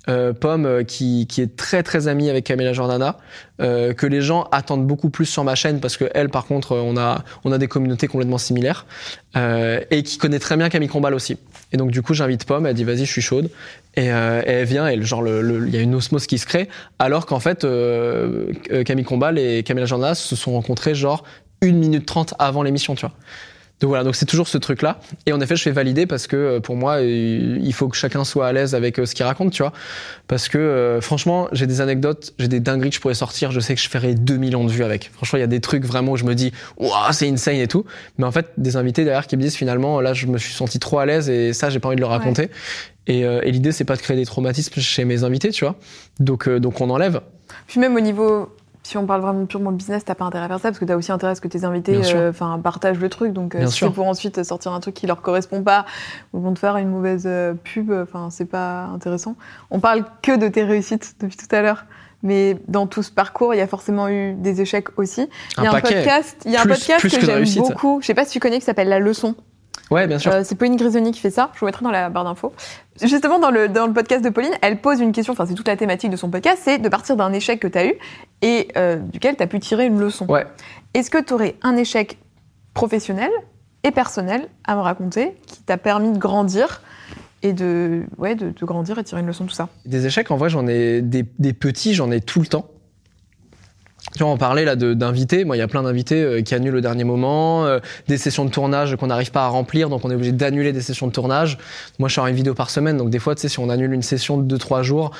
Euh, 0.07 0.33
Pomme 0.33 0.65
euh, 0.65 0.83
qui, 0.83 1.27
qui 1.27 1.41
est 1.41 1.57
très 1.57 1.83
très 1.83 2.07
amie 2.07 2.29
avec 2.29 2.45
Camilla 2.45 2.71
Jordana, 2.71 3.17
euh, 3.61 3.93
que 3.93 4.07
les 4.07 4.21
gens 4.21 4.47
attendent 4.51 4.87
beaucoup 4.87 5.09
plus 5.09 5.25
sur 5.25 5.43
ma 5.43 5.55
chaîne 5.55 5.81
parce 5.81 5.97
que 5.97 6.05
elle, 6.13 6.29
par 6.29 6.45
contre, 6.45 6.75
on 6.77 6.95
a 6.95 7.23
on 7.43 7.51
a 7.51 7.57
des 7.57 7.67
communautés 7.67 8.07
complètement 8.07 8.37
similaires 8.37 8.85
et 9.35 10.03
qui 10.03 10.17
connaît 10.17 10.39
très 10.39 10.57
bien 10.57 10.69
Camille 10.69 10.89
Combal 10.89 11.13
aussi. 11.13 11.37
Et 11.71 11.77
donc 11.77 11.91
du 11.91 12.01
coup, 12.01 12.13
j'invite 12.13 12.45
Pomme, 12.45 12.65
elle 12.65 12.73
dit 12.73 12.83
vas-y, 12.83 13.05
je 13.05 13.11
suis 13.11 13.21
chaude, 13.21 13.49
et, 13.95 14.05
elle 14.05 14.65
vient 14.65 14.87
et 14.87 14.99
genre 15.03 15.27
il 15.27 15.69
y 15.69 15.77
a 15.77 15.81
une 15.81 15.93
osmose 15.93 16.25
qui 16.25 16.39
se 16.39 16.47
crée, 16.47 16.67
alors 16.97 17.25
qu'en 17.25 17.39
fait 17.39 17.67
Camille 18.85 19.05
Combal 19.05 19.37
et 19.37 19.61
Camilla 19.63 19.85
Jordana 19.85 20.15
se 20.15 20.35
sont 20.35 20.53
rencontrés 20.53 20.95
genre 20.95 21.23
une 21.61 21.77
minute 21.77 22.05
trente 22.05 22.33
avant 22.39 22.63
l'émission, 22.63 22.95
tu 22.95 23.05
vois. 23.05 23.13
Donc 23.79 23.89
voilà, 23.89 24.03
donc 24.03 24.15
c'est 24.15 24.25
toujours 24.25 24.47
ce 24.47 24.57
truc-là. 24.57 24.99
Et 25.25 25.33
en 25.33 25.39
effet, 25.39 25.55
je 25.55 25.63
fais 25.63 25.71
valider 25.71 26.05
parce 26.05 26.27
que 26.27 26.35
euh, 26.35 26.59
pour 26.59 26.75
moi, 26.75 26.97
euh, 26.97 27.57
il 27.61 27.73
faut 27.73 27.87
que 27.87 27.95
chacun 27.95 28.23
soit 28.25 28.47
à 28.47 28.51
l'aise 28.51 28.75
avec 28.75 28.99
euh, 28.99 29.05
ce 29.05 29.15
qu'il 29.15 29.25
raconte, 29.25 29.53
tu 29.53 29.63
vois. 29.63 29.71
Parce 30.27 30.49
que 30.49 30.57
euh, 30.57 31.01
franchement, 31.01 31.47
j'ai 31.53 31.65
des 31.65 31.79
anecdotes, 31.79 32.33
j'ai 32.39 32.49
des 32.49 32.59
dingueries 32.59 32.89
que 32.89 32.95
je 32.95 33.01
pourrais 33.01 33.13
sortir. 33.13 33.51
Je 33.51 33.59
sais 33.59 33.75
que 33.75 33.81
je 33.81 33.89
ferais 33.89 34.15
2 34.15 34.37
millions 34.37 34.65
de 34.65 34.71
vues 34.71 34.83
avec. 34.83 35.11
Franchement, 35.13 35.37
il 35.37 35.41
y 35.41 35.45
a 35.45 35.47
des 35.47 35.61
trucs 35.61 35.85
vraiment 35.85 36.13
où 36.13 36.17
je 36.17 36.25
me 36.25 36.35
dis, 36.35 36.51
waouh, 36.77 36.91
c'est 37.11 37.29
insane 37.29 37.55
et 37.55 37.67
tout. 37.67 37.85
Mais 38.17 38.25
en 38.25 38.31
fait, 38.31 38.47
des 38.57 38.75
invités 38.75 39.05
derrière 39.05 39.27
qui 39.27 39.37
me 39.37 39.41
disent 39.41 39.55
finalement, 39.55 40.01
là, 40.01 40.13
je 40.13 40.27
me 40.27 40.37
suis 40.37 40.53
senti 40.53 40.79
trop 40.79 40.99
à 40.99 41.05
l'aise 41.05 41.29
et 41.29 41.53
ça, 41.53 41.69
j'ai 41.69 41.79
pas 41.79 41.87
envie 41.87 41.95
de 41.95 42.01
le 42.01 42.07
raconter. 42.07 42.49
Et, 43.09 43.25
euh, 43.25 43.41
et 43.43 43.51
l'idée, 43.51 43.71
c'est 43.71 43.85
pas 43.85 43.95
de 43.95 44.01
créer 44.01 44.15
des 44.15 44.25
traumatismes 44.25 44.79
chez 44.79 45.03
mes 45.03 45.23
invités, 45.23 45.49
tu 45.49 45.65
vois. 45.65 45.75
Donc, 46.19 46.47
euh, 46.47 46.59
donc 46.59 46.79
on 46.79 46.89
enlève. 46.91 47.21
Puis 47.67 47.79
même 47.79 47.95
au 47.95 47.99
niveau, 47.99 48.55
si 48.83 48.97
on 48.97 49.05
parle 49.05 49.21
vraiment 49.21 49.45
purement 49.45 49.71
business, 49.71 50.05
t'as 50.05 50.15
pas 50.15 50.25
intérêt 50.25 50.45
à 50.45 50.47
faire 50.47 50.59
ça 50.59 50.69
parce 50.69 50.79
que 50.79 50.85
t'as 50.85 50.95
aussi 50.95 51.11
intérêt 51.11 51.33
à 51.33 51.35
ce 51.35 51.41
que 51.41 51.47
tes 51.47 51.63
invités 51.63 51.99
euh, 52.13 52.31
partagent 52.63 52.99
le 52.99 53.09
truc. 53.09 53.33
Donc 53.33 53.55
euh, 53.55 53.67
si 53.67 53.79
c'est 53.79 53.89
pour 53.89 54.07
ensuite 54.07 54.43
sortir 54.43 54.73
un 54.73 54.79
truc 54.79 54.95
qui 54.95 55.05
leur 55.05 55.21
correspond 55.21 55.63
pas 55.63 55.85
ou 56.33 56.39
vont 56.39 56.53
te 56.53 56.59
faire 56.59 56.77
une 56.77 56.89
mauvaise 56.89 57.25
euh, 57.25 57.53
pub, 57.53 57.91
enfin 57.91 58.29
c'est 58.29 58.45
pas 58.45 58.85
intéressant. 58.85 59.35
On 59.69 59.79
parle 59.79 60.05
que 60.21 60.35
de 60.35 60.47
tes 60.47 60.63
réussites 60.63 61.15
depuis 61.19 61.37
tout 61.37 61.53
à 61.53 61.61
l'heure. 61.61 61.85
Mais 62.21 62.57
dans 62.67 62.85
tout 62.85 63.01
ce 63.01 63.11
parcours, 63.11 63.53
il 63.53 63.59
y 63.59 63.61
a 63.61 63.67
forcément 63.67 64.09
eu 64.09 64.33
des 64.33 64.59
échecs 64.59 64.87
aussi. 64.97 65.29
Il 65.57 65.63
y 65.63 65.67
a 65.67 65.69
Un 65.69 65.79
podcast, 65.79 66.41
il 66.45 66.51
y 66.51 66.57
a 66.57 66.61
un 66.63 66.65
podcast 66.65 67.01
que, 67.01 67.15
que 67.15 67.21
de 67.21 67.45
j'aime 67.45 67.63
beaucoup. 67.63 67.99
Je 68.01 68.07
sais 68.07 68.13
pas 68.13 68.25
si 68.25 68.31
tu 68.31 68.39
connais 68.41 68.59
qui 68.59 68.65
s'appelle 68.65 68.89
La 68.89 68.99
Leçon. 68.99 69.35
Ouais, 69.89 70.07
bien 70.07 70.19
sûr. 70.19 70.31
Euh, 70.31 70.41
c'est 70.43 70.55
Pauline 70.55 70.75
Grisoni 70.75 71.11
qui 71.11 71.19
fait 71.19 71.29
ça. 71.31 71.51
Je 71.55 71.59
vous 71.59 71.65
mettrai 71.65 71.83
dans 71.83 71.91
la 71.91 72.09
barre 72.09 72.23
d'infos. 72.23 72.53
Justement, 73.01 73.39
dans 73.39 73.51
le, 73.51 73.67
dans 73.69 73.87
le 73.87 73.93
podcast 73.93 74.23
de 74.23 74.29
Pauline, 74.29 74.51
elle 74.61 74.79
pose 74.81 74.99
une 74.99 75.11
question, 75.11 75.33
enfin, 75.33 75.45
c'est 75.45 75.55
toute 75.55 75.67
la 75.67 75.77
thématique 75.77 76.11
de 76.11 76.15
son 76.15 76.29
podcast, 76.29 76.61
c'est 76.63 76.77
de 76.77 76.89
partir 76.89 77.15
d'un 77.15 77.33
échec 77.33 77.59
que 77.59 77.67
tu 77.67 77.77
as 77.77 77.85
eu 77.87 77.93
et 78.41 78.67
euh, 78.77 78.97
duquel 78.97 79.35
tu 79.35 79.43
as 79.43 79.47
pu 79.47 79.59
tirer 79.59 79.85
une 79.85 79.99
leçon. 79.99 80.25
Ouais. 80.27 80.45
Est-ce 80.93 81.09
que 81.09 81.21
tu 81.21 81.33
aurais 81.33 81.55
un 81.63 81.75
échec 81.75 82.17
professionnel 82.73 83.31
et 83.83 83.91
personnel 83.91 84.47
à 84.65 84.75
me 84.75 84.81
raconter 84.81 85.35
qui 85.47 85.61
t'a 85.63 85.77
permis 85.77 86.11
de 86.11 86.17
grandir 86.17 86.81
et 87.41 87.53
de, 87.53 88.03
ouais, 88.17 88.35
de, 88.35 88.49
de 88.49 88.65
grandir 88.65 88.99
et 88.99 89.03
tirer 89.03 89.21
une 89.21 89.27
leçon 89.27 89.45
de 89.45 89.49
tout 89.49 89.55
ça? 89.55 89.69
Des 89.85 90.05
échecs, 90.05 90.29
en 90.29 90.37
vrai, 90.37 90.49
j'en 90.49 90.67
ai 90.67 91.01
des, 91.01 91.25
des 91.39 91.53
petits, 91.53 91.93
j'en 91.93 92.11
ai 92.11 92.19
tout 92.21 92.41
le 92.41 92.47
temps. 92.47 92.67
Tu 94.15 94.23
vois, 94.23 94.31
on 94.31 94.37
parlait 94.37 94.65
là 94.65 94.75
d'invités. 94.75 95.45
Moi, 95.45 95.55
il 95.55 95.59
y 95.59 95.61
a 95.61 95.67
plein 95.67 95.83
d'invités 95.83 96.21
euh, 96.23 96.41
qui 96.41 96.55
annulent 96.55 96.75
au 96.77 96.81
dernier 96.81 97.03
moment, 97.03 97.65
euh, 97.65 97.79
des 98.07 98.17
sessions 98.17 98.43
de 98.43 98.49
tournage 98.49 98.95
qu'on 98.95 99.07
n'arrive 99.07 99.31
pas 99.31 99.45
à 99.45 99.47
remplir, 99.47 99.89
donc 99.89 100.03
on 100.03 100.09
est 100.11 100.15
obligé 100.15 100.31
d'annuler 100.31 100.73
des 100.73 100.81
sessions 100.81 101.05
de 101.07 101.11
tournage. 101.11 101.57
Moi, 101.99 102.09
je 102.09 102.15
sors 102.15 102.25
une 102.27 102.35
vidéo 102.35 102.53
par 102.55 102.69
semaine, 102.71 102.97
donc 102.97 103.09
des 103.11 103.19
fois, 103.19 103.35
tu 103.35 103.41
sais, 103.41 103.49
si 103.49 103.59
on 103.59 103.69
annule 103.69 103.93
une 103.93 104.01
session 104.01 104.37
de 104.37 104.57
2-3 104.57 104.81
jours, 104.81 105.11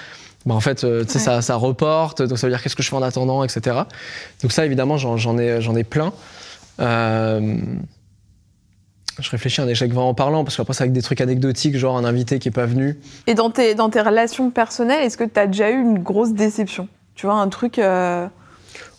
bah, 0.46 0.56
en 0.56 0.60
fait, 0.60 0.84
euh, 0.84 1.04
tu 1.04 1.12
sais, 1.12 1.18
Ouais. 1.20 1.24
ça, 1.26 1.42
ça 1.42 1.56
reporte, 1.56 2.22
donc 2.24 2.38
ça 2.40 2.48
veut 2.48 2.52
dire 2.54 2.64
qu'est-ce 2.64 2.76
que 2.76 2.82
je 2.84 2.90
fais 2.90 2.96
en 2.96 3.04
attendant, 3.04 3.44
etc. 3.44 3.78
Donc 4.42 4.52
ça, 4.52 4.66
évidemment, 4.66 4.98
j'en 4.98 5.38
ai, 5.38 5.62
j'en 5.62 5.76
ai 5.76 5.84
plein. 5.84 6.12
Je 9.20 9.30
réfléchis 9.32 9.60
à 9.60 9.66
un 9.66 9.68
échec 9.68 9.92
vraiment 9.94 10.14
parlant, 10.14 10.44
parce 10.46 10.56
qu'après, 10.56 10.74
c'est 10.74 10.84
avec 10.84 10.94
des 10.94 11.02
trucs 11.02 11.20
anecdotiques, 11.20 11.78
genre 11.78 11.98
un 11.98 12.06
invité 12.06 12.40
qui 12.40 12.48
est 12.48 12.52
pas 12.52 12.66
venu. 12.66 12.98
Et 13.28 13.34
dans 13.34 13.50
tes, 13.52 13.76
dans 13.76 13.90
tes 13.90 14.02
relations 14.02 14.50
personnelles, 14.50 15.04
est-ce 15.04 15.18
que 15.18 15.26
tu 15.26 15.38
as 15.40 15.46
déjà 15.48 15.70
eu 15.70 15.80
une 15.80 16.00
grosse 16.00 16.32
déception? 16.34 16.88
Tu 17.16 17.26
vois, 17.26 17.36
un 17.36 17.50
truc. 17.50 17.80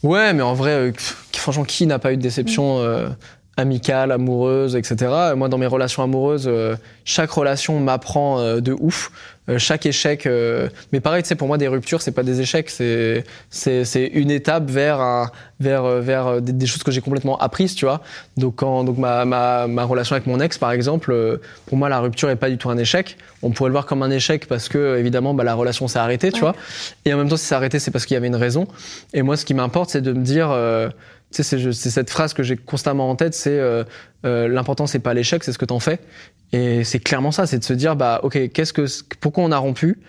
Ouais, 0.02 0.32
mais 0.32 0.42
en 0.42 0.54
vrai, 0.54 0.70
euh, 0.70 0.92
franchement, 1.34 1.64
qui 1.64 1.86
n'a 1.86 1.98
pas 1.98 2.12
eu 2.12 2.16
de 2.16 2.22
déception 2.22 2.78
euh, 2.78 3.08
amicale, 3.60 4.10
amoureuse, 4.12 4.74
etc. 4.76 4.96
Moi, 5.36 5.48
dans 5.48 5.58
mes 5.58 5.66
relations 5.66 6.02
amoureuses, 6.02 6.46
euh, 6.48 6.76
chaque 7.04 7.30
relation 7.30 7.78
m'apprend 7.80 8.40
euh, 8.40 8.60
de 8.60 8.72
ouf. 8.78 9.12
Euh, 9.48 9.58
chaque 9.58 9.86
échec, 9.86 10.28
mais 10.92 11.00
pareil, 11.00 11.22
tu 11.22 11.28
sais, 11.28 11.34
pour 11.34 11.48
moi, 11.48 11.58
des 11.58 11.66
ruptures, 11.66 12.02
c'est 12.02 12.12
pas 12.12 12.22
des 12.22 12.40
échecs, 12.40 12.70
c'est 12.70 13.24
une 14.12 14.30
étape 14.30 14.70
vers 14.70 15.00
un 15.00 15.30
vers 15.58 15.82
vers 16.00 16.40
des, 16.40 16.52
des 16.52 16.66
choses 16.66 16.82
que 16.82 16.90
j'ai 16.90 17.00
complètement 17.00 17.36
apprises, 17.38 17.74
tu 17.74 17.84
vois. 17.84 18.00
Donc 18.36 18.56
quand 18.56 18.84
donc 18.84 18.96
ma 18.98 19.24
ma 19.24 19.66
ma 19.66 19.84
relation 19.84 20.14
avec 20.14 20.26
mon 20.26 20.40
ex, 20.40 20.56
par 20.58 20.72
exemple, 20.72 21.40
pour 21.66 21.76
moi, 21.78 21.88
la 21.88 22.00
rupture 22.00 22.30
est 22.30 22.36
pas 22.36 22.48
du 22.50 22.58
tout 22.58 22.70
un 22.70 22.78
échec. 22.78 23.16
On 23.42 23.50
pourrait 23.50 23.70
le 23.70 23.72
voir 23.72 23.86
comme 23.86 24.02
un 24.02 24.10
échec 24.10 24.46
parce 24.46 24.68
que 24.68 24.98
évidemment, 24.98 25.34
bah, 25.34 25.42
la 25.44 25.54
relation 25.54 25.88
s'est 25.88 25.98
arrêtée, 25.98 26.30
tu 26.30 26.44
Ouais. 26.44 26.50
vois. 26.52 26.54
Et 27.04 27.12
en 27.14 27.16
même 27.16 27.28
temps, 27.28 27.36
si 27.36 27.46
c'est 27.46 27.54
arrêté, 27.54 27.78
c'est 27.78 27.90
parce 27.90 28.06
qu'il 28.06 28.14
y 28.14 28.18
avait 28.18 28.28
une 28.28 28.36
raison. 28.36 28.68
Et 29.14 29.22
moi, 29.22 29.36
ce 29.36 29.44
qui 29.44 29.54
m'importe, 29.54 29.90
c'est 29.90 30.02
de 30.02 30.12
me 30.12 30.22
dire, 30.22 30.50
sais, 31.30 31.42
c'est 31.72 31.90
cette 31.90 32.10
phrase 32.10 32.34
que 32.34 32.42
j'ai 32.42 32.56
constamment 32.56 33.10
en 33.10 33.16
tête, 33.16 33.34
c'est 33.34 33.58
euh, 33.58 33.84
euh, 34.24 34.48
l'important, 34.48 34.86
c'est 34.86 34.98
pas 34.98 35.14
l'échec, 35.14 35.44
c'est 35.44 35.52
ce 35.52 35.58
que 35.58 35.64
t'en 35.64 35.80
fais. 35.80 36.00
Et 36.52 36.84
c'est 36.84 36.98
clairement 36.98 37.30
ça, 37.30 37.46
c'est 37.46 37.58
de 37.58 37.64
se 37.64 37.72
dire, 37.72 37.96
bah, 37.96 38.20
ok, 38.22 38.50
qu'est-ce 38.52 38.72
que, 38.72 38.86
pourquoi 39.20 39.44
on 39.44 39.52
a 39.52 39.58
rompu 39.58 40.00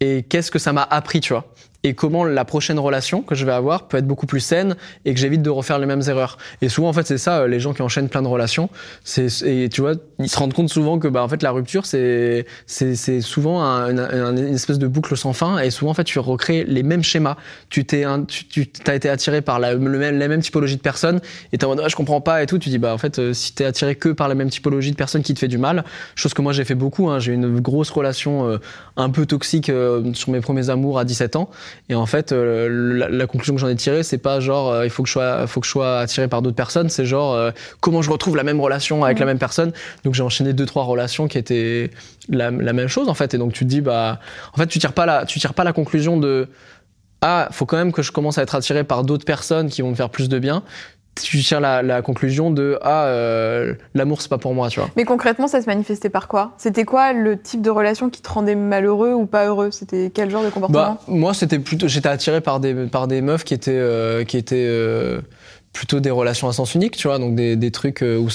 et 0.00 0.22
qu'est-ce 0.22 0.50
que 0.50 0.58
ça 0.58 0.72
m'a 0.72 0.82
appris, 0.82 1.20
tu 1.20 1.32
vois? 1.32 1.52
Et 1.84 1.94
comment 1.94 2.24
la 2.24 2.44
prochaine 2.44 2.78
relation 2.78 3.22
que 3.22 3.34
je 3.34 3.44
vais 3.44 3.52
avoir 3.52 3.88
peut 3.88 3.96
être 3.96 4.06
beaucoup 4.06 4.26
plus 4.26 4.38
saine 4.40 4.76
et 5.04 5.12
que 5.14 5.18
j'évite 5.18 5.42
de 5.42 5.50
refaire 5.50 5.78
les 5.80 5.86
mêmes 5.86 6.02
erreurs. 6.06 6.38
Et 6.60 6.68
souvent, 6.68 6.88
en 6.88 6.92
fait, 6.92 7.06
c'est 7.06 7.18
ça, 7.18 7.40
euh, 7.40 7.48
les 7.48 7.58
gens 7.58 7.72
qui 7.72 7.82
enchaînent 7.82 8.08
plein 8.08 8.22
de 8.22 8.28
relations, 8.28 8.68
c'est, 9.02 9.26
et 9.42 9.68
tu 9.68 9.80
vois, 9.80 9.94
ils 10.20 10.28
se 10.28 10.36
rendent 10.38 10.52
compte 10.54 10.68
souvent 10.68 11.00
que, 11.00 11.08
bah, 11.08 11.24
en 11.24 11.28
fait, 11.28 11.42
la 11.42 11.50
rupture, 11.50 11.84
c'est, 11.84 12.46
c'est, 12.66 12.94
c'est 12.94 13.20
souvent 13.20 13.62
un- 13.64 13.90
une, 13.90 13.98
un- 13.98 14.36
une 14.36 14.54
espèce 14.54 14.78
de 14.78 14.86
boucle 14.86 15.16
sans 15.16 15.32
fin. 15.32 15.58
Et 15.58 15.70
souvent, 15.70 15.90
en 15.90 15.94
fait, 15.94 16.04
tu 16.04 16.20
recrées 16.20 16.64
les 16.64 16.84
mêmes 16.84 17.02
schémas. 17.02 17.36
Tu 17.68 17.84
t'es, 17.84 18.04
tu, 18.28 18.46
tu 18.46 18.70
as 18.86 18.94
été 18.94 19.08
attiré 19.08 19.42
par 19.42 19.58
la, 19.58 19.74
même, 19.76 20.40
typologie 20.40 20.76
de 20.76 20.82
personnes 20.82 21.20
et 21.52 21.58
t'es 21.58 21.64
en 21.64 21.70
mode, 21.70 21.80
Ah, 21.84 21.88
je 21.88 21.96
comprends 21.96 22.20
pas 22.20 22.42
et 22.42 22.46
tout. 22.46 22.58
Tu 22.58 22.68
dis, 22.68 22.78
bah, 22.78 22.94
en 22.94 22.98
fait, 22.98 23.18
euh, 23.18 23.32
si 23.32 23.54
t'es 23.54 23.64
attiré 23.64 23.96
que 23.96 24.10
par 24.10 24.28
la 24.28 24.36
même 24.36 24.50
typologie 24.50 24.92
de 24.92 24.96
personnes 24.96 25.22
qui 25.22 25.34
te 25.34 25.40
fait 25.40 25.48
du 25.48 25.58
mal, 25.58 25.82
chose 26.14 26.32
que 26.32 26.42
moi, 26.42 26.52
j'ai 26.52 26.64
fait 26.64 26.76
beaucoup, 26.76 27.08
hein, 27.10 27.18
j'ai 27.18 27.32
eu 27.32 27.34
une 27.34 27.58
grosse 27.58 27.90
relation 27.90 28.48
euh, 28.48 28.58
un 28.96 29.10
peu 29.10 29.26
toxique 29.26 29.70
sur 30.14 30.30
mes 30.30 30.40
premiers 30.40 30.70
amours 30.70 30.98
à 31.00 31.04
17 31.04 31.34
ans. 31.34 31.50
Et 31.88 31.94
en 31.94 32.06
fait, 32.06 32.32
euh, 32.32 32.68
la, 32.96 33.08
la 33.08 33.26
conclusion 33.26 33.54
que 33.54 33.60
j'en 33.60 33.68
ai 33.68 33.76
tirée, 33.76 34.02
c'est 34.02 34.18
pas 34.18 34.40
genre 34.40 34.70
euh, 34.70 34.84
il 34.84 34.90
faut 34.90 35.02
que 35.02 35.08
je 35.08 35.12
sois, 35.12 35.46
faut 35.46 35.60
que 35.60 35.66
je 35.66 35.70
sois 35.70 36.00
attiré 36.00 36.28
par 36.28 36.42
d'autres 36.42 36.56
personnes. 36.56 36.88
C'est 36.88 37.04
genre 37.04 37.34
euh, 37.34 37.50
comment 37.80 38.02
je 38.02 38.10
retrouve 38.10 38.36
la 38.36 38.44
même 38.44 38.60
relation 38.60 39.04
avec 39.04 39.18
la 39.18 39.26
même 39.26 39.38
personne. 39.38 39.72
Donc 40.04 40.14
j'ai 40.14 40.22
enchaîné 40.22 40.52
deux 40.52 40.66
trois 40.66 40.84
relations 40.84 41.28
qui 41.28 41.38
étaient 41.38 41.90
la, 42.28 42.50
la 42.50 42.72
même 42.72 42.88
chose 42.88 43.08
en 43.08 43.14
fait. 43.14 43.34
Et 43.34 43.38
donc 43.38 43.52
tu 43.52 43.64
te 43.64 43.68
dis 43.68 43.80
bah, 43.80 44.20
en 44.54 44.56
fait 44.56 44.66
tu 44.66 44.78
tires 44.78 44.92
pas 44.92 45.06
la, 45.06 45.24
tu 45.26 45.40
tires 45.40 45.54
pas 45.54 45.64
la 45.64 45.72
conclusion 45.72 46.16
de 46.16 46.48
ah, 47.22 47.48
faut 47.52 47.66
quand 47.66 47.76
même 47.76 47.92
que 47.92 48.02
je 48.02 48.10
commence 48.10 48.38
à 48.38 48.42
être 48.42 48.56
attiré 48.56 48.82
par 48.82 49.04
d'autres 49.04 49.24
personnes 49.24 49.68
qui 49.68 49.80
vont 49.80 49.90
me 49.90 49.94
faire 49.94 50.10
plus 50.10 50.28
de 50.28 50.38
bien. 50.38 50.64
Tu 51.20 51.40
tires 51.42 51.60
la, 51.60 51.82
la 51.82 52.00
conclusion 52.00 52.50
de 52.50 52.78
ah, 52.80 53.04
euh, 53.04 53.74
l'amour 53.94 54.22
c'est 54.22 54.30
pas 54.30 54.38
pour 54.38 54.54
moi, 54.54 54.70
tu 54.70 54.80
vois. 54.80 54.88
Mais 54.96 55.04
concrètement, 55.04 55.46
ça 55.46 55.60
se 55.60 55.66
manifestait 55.66 56.08
par 56.08 56.26
quoi? 56.26 56.52
C'était 56.56 56.84
quoi 56.84 57.12
le 57.12 57.38
type 57.38 57.60
de 57.60 57.68
relation 57.68 58.08
qui 58.08 58.22
te 58.22 58.30
rendait 58.30 58.54
malheureux 58.54 59.12
ou 59.12 59.26
pas 59.26 59.46
heureux? 59.46 59.70
C'était 59.70 60.10
quel 60.12 60.30
genre 60.30 60.42
de 60.42 60.48
comportement? 60.48 60.82
Bah, 60.94 61.00
moi, 61.08 61.34
c'était 61.34 61.58
plutôt, 61.58 61.86
j'étais 61.86 62.08
attiré 62.08 62.40
par 62.40 62.60
des, 62.60 62.72
par 62.86 63.08
des 63.08 63.20
meufs 63.20 63.44
qui 63.44 63.52
étaient, 63.52 63.72
euh, 63.74 64.24
qui 64.24 64.38
étaient 64.38 64.64
euh, 64.66 65.20
plutôt 65.74 66.00
des 66.00 66.10
relations 66.10 66.48
à 66.48 66.54
sens 66.54 66.74
unique, 66.74 66.96
tu 66.96 67.08
vois, 67.08 67.18
donc 67.18 67.34
des, 67.34 67.56
des 67.56 67.70
trucs 67.70 68.02
où 68.02 68.28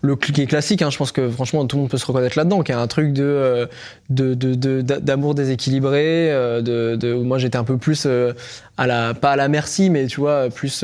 le 0.00 0.16
clic 0.16 0.38
est 0.38 0.46
classique. 0.46 0.80
Hein, 0.80 0.88
je 0.88 0.96
pense 0.96 1.12
que 1.12 1.28
franchement, 1.28 1.66
tout 1.66 1.76
le 1.76 1.82
monde 1.82 1.90
peut 1.90 1.98
se 1.98 2.06
reconnaître 2.06 2.38
là-dedans, 2.38 2.62
qui 2.62 2.72
est 2.72 2.76
un 2.76 2.86
truc 2.86 3.12
de, 3.12 3.68
de, 4.08 4.32
de, 4.32 4.54
de- 4.54 4.80
d'a- 4.80 5.00
d'amour 5.00 5.34
déséquilibré. 5.34 6.30
de, 6.62 6.96
de, 6.96 7.12
moi, 7.12 7.36
j'étais 7.36 7.58
un 7.58 7.64
peu 7.64 7.76
plus 7.76 8.06
à 8.78 8.86
la, 8.86 9.12
pas 9.12 9.32
à 9.32 9.36
la 9.36 9.48
merci, 9.48 9.90
mais 9.90 10.06
tu 10.06 10.20
vois, 10.20 10.48
plus. 10.48 10.82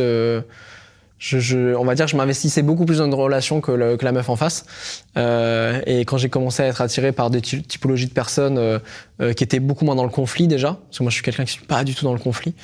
Je, 1.18 1.38
je, 1.38 1.74
on 1.74 1.84
va 1.84 1.94
dire 1.94 2.06
je 2.06 2.16
m'investissais 2.16 2.62
beaucoup 2.62 2.84
plus 2.84 2.98
dans 2.98 3.06
une 3.06 3.14
relation 3.14 3.60
que, 3.60 3.72
le- 3.72 3.96
que 3.96 4.04
la 4.04 4.12
meuf 4.12 4.28
en 4.28 4.36
face. 4.36 4.66
Euh, 5.16 5.80
et 5.86 6.04
quand 6.04 6.18
j'ai 6.18 6.28
commencé 6.28 6.62
à 6.62 6.66
être 6.66 6.80
attiré 6.82 7.12
par 7.12 7.30
des 7.30 7.40
ty- 7.40 7.62
typologies 7.62 8.06
de 8.06 8.12
personnes 8.12 8.58
euh, 8.58 8.78
euh, 9.22 9.32
qui 9.32 9.42
étaient 9.44 9.60
beaucoup 9.60 9.84
moins 9.86 9.94
dans 9.94 10.04
le 10.04 10.10
conflit 10.10 10.46
déjà, 10.46 10.78
parce 10.88 10.98
que 10.98 11.02
moi 11.04 11.10
je 11.10 11.14
suis 11.14 11.22
quelqu'un 11.24 11.44
qui 11.44 11.52
suis 11.52 11.64
pas 11.64 11.84
du 11.84 11.94
tout 11.94 12.04
dans 12.04 12.12
le 12.12 12.18
conflit, 12.18 12.54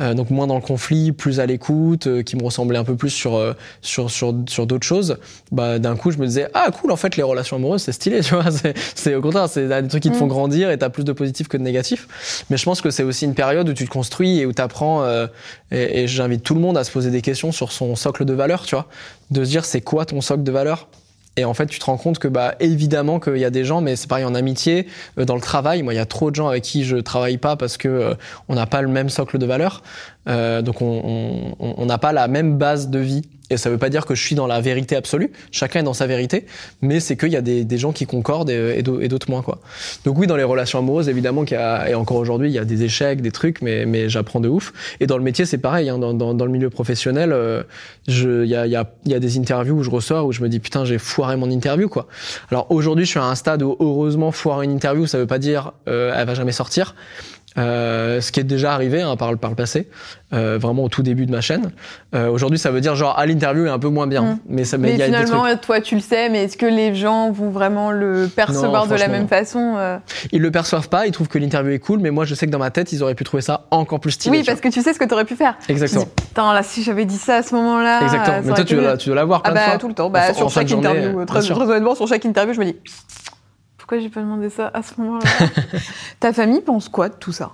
euh, 0.00 0.14
donc 0.14 0.30
moins 0.30 0.46
dans 0.46 0.56
le 0.56 0.62
conflit, 0.62 1.12
plus 1.12 1.38
à 1.38 1.46
l'écoute, 1.46 2.06
euh, 2.06 2.22
qui 2.22 2.36
me 2.36 2.42
ressemblait 2.42 2.78
un 2.78 2.84
peu 2.84 2.96
plus 2.96 3.10
sur 3.10 3.36
euh, 3.36 3.52
sur 3.82 4.10
sur, 4.10 4.34
sur 4.48 4.66
d'autres 4.66 4.86
choses. 4.86 5.18
Bah 5.52 5.78
d'un 5.78 5.96
coup 5.96 6.10
je 6.10 6.18
me 6.18 6.26
disais 6.26 6.48
ah 6.54 6.70
cool 6.70 6.90
en 6.90 6.96
fait 6.96 7.16
les 7.16 7.22
relations 7.22 7.56
amoureuses 7.56 7.82
c'est 7.82 7.92
stylé 7.92 8.20
tu 8.22 8.34
vois 8.34 8.46
c'est 8.94 9.14
au 9.14 9.20
contraire 9.20 9.48
c'est 9.48 9.68
des 9.68 9.88
trucs 9.88 10.02
qui 10.02 10.10
te 10.10 10.16
font 10.16 10.26
Mm. 10.26 10.28
grandir 10.28 10.70
et 10.70 10.78
t'as 10.78 10.88
plus 10.88 11.04
de 11.04 11.12
positif 11.12 11.48
que 11.48 11.56
de 11.56 11.62
négatif. 11.62 12.44
Mais 12.50 12.56
je 12.56 12.64
pense 12.64 12.80
que 12.80 12.90
c'est 12.90 13.02
aussi 13.02 13.24
une 13.24 13.34
période 13.34 13.68
où 13.68 13.72
tu 13.72 13.84
te 13.84 13.90
construis 13.90 14.40
et 14.40 14.46
où 14.46 14.52
t'apprends 14.52 15.02
euh, 15.02 15.26
et, 15.70 16.02
et 16.02 16.08
j'invite 16.08 16.42
tout 16.42 16.54
le 16.54 16.60
monde 16.60 16.76
à 16.76 16.84
se 16.84 16.90
poser 16.90 17.10
des 17.10 17.22
questions 17.22 17.52
sur 17.52 17.72
son 17.72 17.96
socle 17.96 18.24
de 18.24 18.32
valeur 18.32 18.64
tu 18.64 18.74
vois, 18.74 18.86
de 19.30 19.44
se 19.44 19.50
dire 19.50 19.64
c'est 19.64 19.80
quoi 19.80 20.04
ton 20.04 20.20
socle 20.20 20.42
de 20.42 20.52
valeur 20.52 20.88
et 21.36 21.44
en 21.46 21.54
fait, 21.54 21.66
tu 21.66 21.78
te 21.78 21.84
rends 21.86 21.96
compte 21.96 22.18
que, 22.18 22.28
bah, 22.28 22.54
évidemment 22.60 23.18
qu'il 23.18 23.38
y 23.38 23.44
a 23.44 23.50
des 23.50 23.64
gens, 23.64 23.80
mais 23.80 23.96
c'est 23.96 24.06
pareil 24.06 24.26
en 24.26 24.34
amitié, 24.34 24.86
euh, 25.18 25.24
dans 25.24 25.34
le 25.34 25.40
travail. 25.40 25.82
Moi, 25.82 25.94
il 25.94 25.96
y 25.96 26.00
a 26.00 26.06
trop 26.06 26.30
de 26.30 26.36
gens 26.36 26.48
avec 26.48 26.62
qui 26.62 26.84
je 26.84 26.98
travaille 26.98 27.38
pas 27.38 27.56
parce 27.56 27.78
que 27.78 27.88
euh, 27.88 28.14
on 28.48 28.54
n'a 28.54 28.66
pas 28.66 28.82
le 28.82 28.88
même 28.88 29.08
socle 29.08 29.38
de 29.38 29.46
valeurs. 29.46 29.82
Euh, 30.28 30.62
donc, 30.62 30.80
on 30.82 31.84
n'a 31.86 31.98
pas 31.98 32.12
la 32.12 32.28
même 32.28 32.58
base 32.58 32.88
de 32.88 32.98
vie. 32.98 33.22
Et 33.50 33.58
ça 33.58 33.68
veut 33.68 33.76
pas 33.76 33.90
dire 33.90 34.06
que 34.06 34.14
je 34.14 34.24
suis 34.24 34.34
dans 34.34 34.46
la 34.46 34.62
vérité 34.62 34.96
absolue. 34.96 35.30
Chacun 35.50 35.80
est 35.80 35.82
dans 35.82 35.92
sa 35.92 36.06
vérité, 36.06 36.46
mais 36.80 37.00
c'est 37.00 37.18
qu'il 37.18 37.28
y 37.28 37.36
a 37.36 37.42
des, 37.42 37.64
des 37.64 37.76
gens 37.76 37.92
qui 37.92 38.06
concordent 38.06 38.48
et, 38.48 38.76
et 38.78 38.82
d'au- 38.82 39.00
et 39.00 39.08
d'autres 39.08 39.30
moins, 39.30 39.42
quoi. 39.42 39.60
Donc 40.06 40.16
oui, 40.16 40.26
dans 40.26 40.36
les 40.36 40.42
relations 40.42 40.78
amoureuses, 40.78 41.10
évidemment 41.10 41.44
y 41.44 41.54
a, 41.54 41.90
et 41.90 41.94
encore 41.94 42.16
aujourd'hui, 42.16 42.48
il 42.48 42.54
y 42.54 42.58
a 42.58 42.64
des 42.64 42.82
échecs, 42.82 43.20
des 43.20 43.30
trucs, 43.30 43.60
mais, 43.60 43.84
mais 43.84 44.08
j'apprends 44.08 44.40
de 44.40 44.48
ouf. 44.48 44.72
Et 45.00 45.06
dans 45.06 45.18
le 45.18 45.22
métier, 45.22 45.44
c'est 45.44 45.58
pareil. 45.58 45.90
Hein, 45.90 45.98
dans, 45.98 46.14
dans, 46.14 46.32
dans 46.32 46.46
le 46.46 46.50
milieu 46.50 46.70
professionnel, 46.70 47.30
euh, 47.34 47.62
il 48.08 48.46
y 48.46 48.56
a, 48.56 48.66
y, 48.66 48.74
a, 48.76 48.88
y 49.04 49.12
a 49.14 49.20
des 49.20 49.38
interviews 49.38 49.74
où 49.74 49.82
je 49.82 49.90
ressors 49.90 50.24
où 50.24 50.32
je 50.32 50.40
me 50.40 50.48
dis 50.48 50.58
putain, 50.60 50.86
j'ai 50.86 50.96
foiré 50.96 51.36
mon 51.36 51.50
interview, 51.50 51.90
quoi. 51.90 52.06
Alors 52.50 52.70
aujourd'hui, 52.70 53.04
je 53.04 53.10
suis 53.10 53.20
à 53.20 53.24
un 53.24 53.34
stade 53.34 53.62
où 53.62 53.76
heureusement 53.80 54.32
foirer 54.32 54.64
une 54.64 54.72
interview, 54.72 55.06
ça 55.06 55.18
veut 55.18 55.26
pas 55.26 55.38
dire 55.38 55.72
euh, 55.88 56.14
elle 56.16 56.26
va 56.26 56.32
jamais 56.34 56.52
sortir. 56.52 56.94
Euh, 57.58 58.20
ce 58.20 58.32
qui 58.32 58.40
est 58.40 58.44
déjà 58.44 58.72
arrivé 58.72 59.02
hein, 59.02 59.14
par, 59.16 59.30
le- 59.30 59.36
par 59.36 59.50
le 59.50 59.56
passé, 59.56 59.88
euh, 60.32 60.58
vraiment 60.60 60.84
au 60.84 60.88
tout 60.88 61.02
début 61.02 61.26
de 61.26 61.30
ma 61.30 61.40
chaîne. 61.42 61.70
Euh, 62.14 62.28
Aujourd'hui, 62.30 62.58
ça 62.58 62.70
veut 62.70 62.80
dire 62.80 62.94
genre 62.96 63.18
à 63.18 63.26
l'interview 63.26 63.66
est 63.66 63.70
un 63.70 63.78
peu 63.78 63.88
moins 63.88 64.06
bien, 64.06 64.22
Mm. 64.22 64.38
mais 64.48 64.64
ça 64.64 64.78
mais 64.78 64.88
Mais 64.92 64.96
y 64.96 65.02
a 65.02 65.06
des 65.08 65.12
trucs. 65.12 65.26
finalement, 65.26 65.56
toi, 65.58 65.80
tu 65.82 65.94
le 65.94 66.00
sais, 66.00 66.30
mais 66.30 66.44
est-ce 66.44 66.56
que 66.56 66.64
les 66.66 66.94
gens 66.94 67.30
vont 67.30 67.50
vraiment 67.50 67.90
le 67.90 68.26
percevoir 68.34 68.86
Non, 68.86 68.94
de 68.94 68.98
la 68.98 69.08
même 69.08 69.22
non. 69.22 69.28
façon 69.28 69.76
Ils 70.32 70.40
le 70.40 70.50
perçoivent 70.50 70.88
pas, 70.88 71.06
ils 71.06 71.12
trouvent 71.12 71.28
que 71.28 71.38
l'interview 71.38 71.72
est 71.72 71.78
cool, 71.78 71.98
mais 72.00 72.10
moi 72.10 72.24
je 72.24 72.34
sais 72.34 72.46
que 72.46 72.50
dans 72.52 72.58
ma 72.58 72.70
tête, 72.70 72.90
ils 72.92 73.02
auraient 73.02 73.14
pu 73.14 73.24
trouver 73.24 73.42
ça 73.42 73.66
encore 73.70 74.00
plus 74.00 74.12
stylé. 74.12 74.38
Oui, 74.38 74.44
parce 74.44 74.60
que 74.60 74.68
tu 74.68 74.80
sais 74.80 74.94
ce 74.94 74.98
que 74.98 75.04
tu 75.04 75.12
aurais 75.12 75.24
pu 75.26 75.36
faire. 75.36 75.56
Exactement. 75.68 76.06
putain, 76.06 76.54
là, 76.54 76.62
si 76.62 76.82
j'avais 76.82 77.04
dit 77.04 77.18
ça 77.18 77.36
à 77.36 77.42
ce 77.42 77.54
moment-là. 77.54 78.00
Exactement. 78.02 78.40
Mais 78.44 78.54
toi, 78.54 78.64
tu 78.64 78.74
dois, 78.74 78.82
la- 78.84 78.96
tu 78.96 79.06
dois 79.10 79.16
l'avoir 79.16 79.42
Ah 79.44 79.50
plein 79.50 79.60
de 79.60 79.66
bah 79.66 79.70
fois. 79.72 79.78
tout 79.78 79.88
le 79.88 79.94
temps, 79.94 80.08
bah, 80.08 80.20
En- 80.30 80.34
sur 80.34 80.46
en 80.46 80.48
fin 80.48 80.60
chaque 80.60 80.64
de 80.68 80.70
journée, 80.70 80.88
interview, 80.88 81.24
très 81.26 81.50
honnêtement, 81.50 81.94
sur 81.94 82.08
chaque 82.08 82.24
interview, 82.24 82.54
je 82.54 82.60
me 82.60 82.64
dis 82.64 82.76
pourquoi 83.92 84.02
j'ai 84.02 84.08
pas 84.08 84.22
demandé 84.22 84.48
ça 84.48 84.70
à 84.72 84.82
ce 84.82 84.98
moment-là? 85.02 85.26
Ta 86.18 86.32
famille 86.32 86.62
pense 86.62 86.88
quoi 86.88 87.10
de 87.10 87.14
tout 87.14 87.30
ça? 87.32 87.50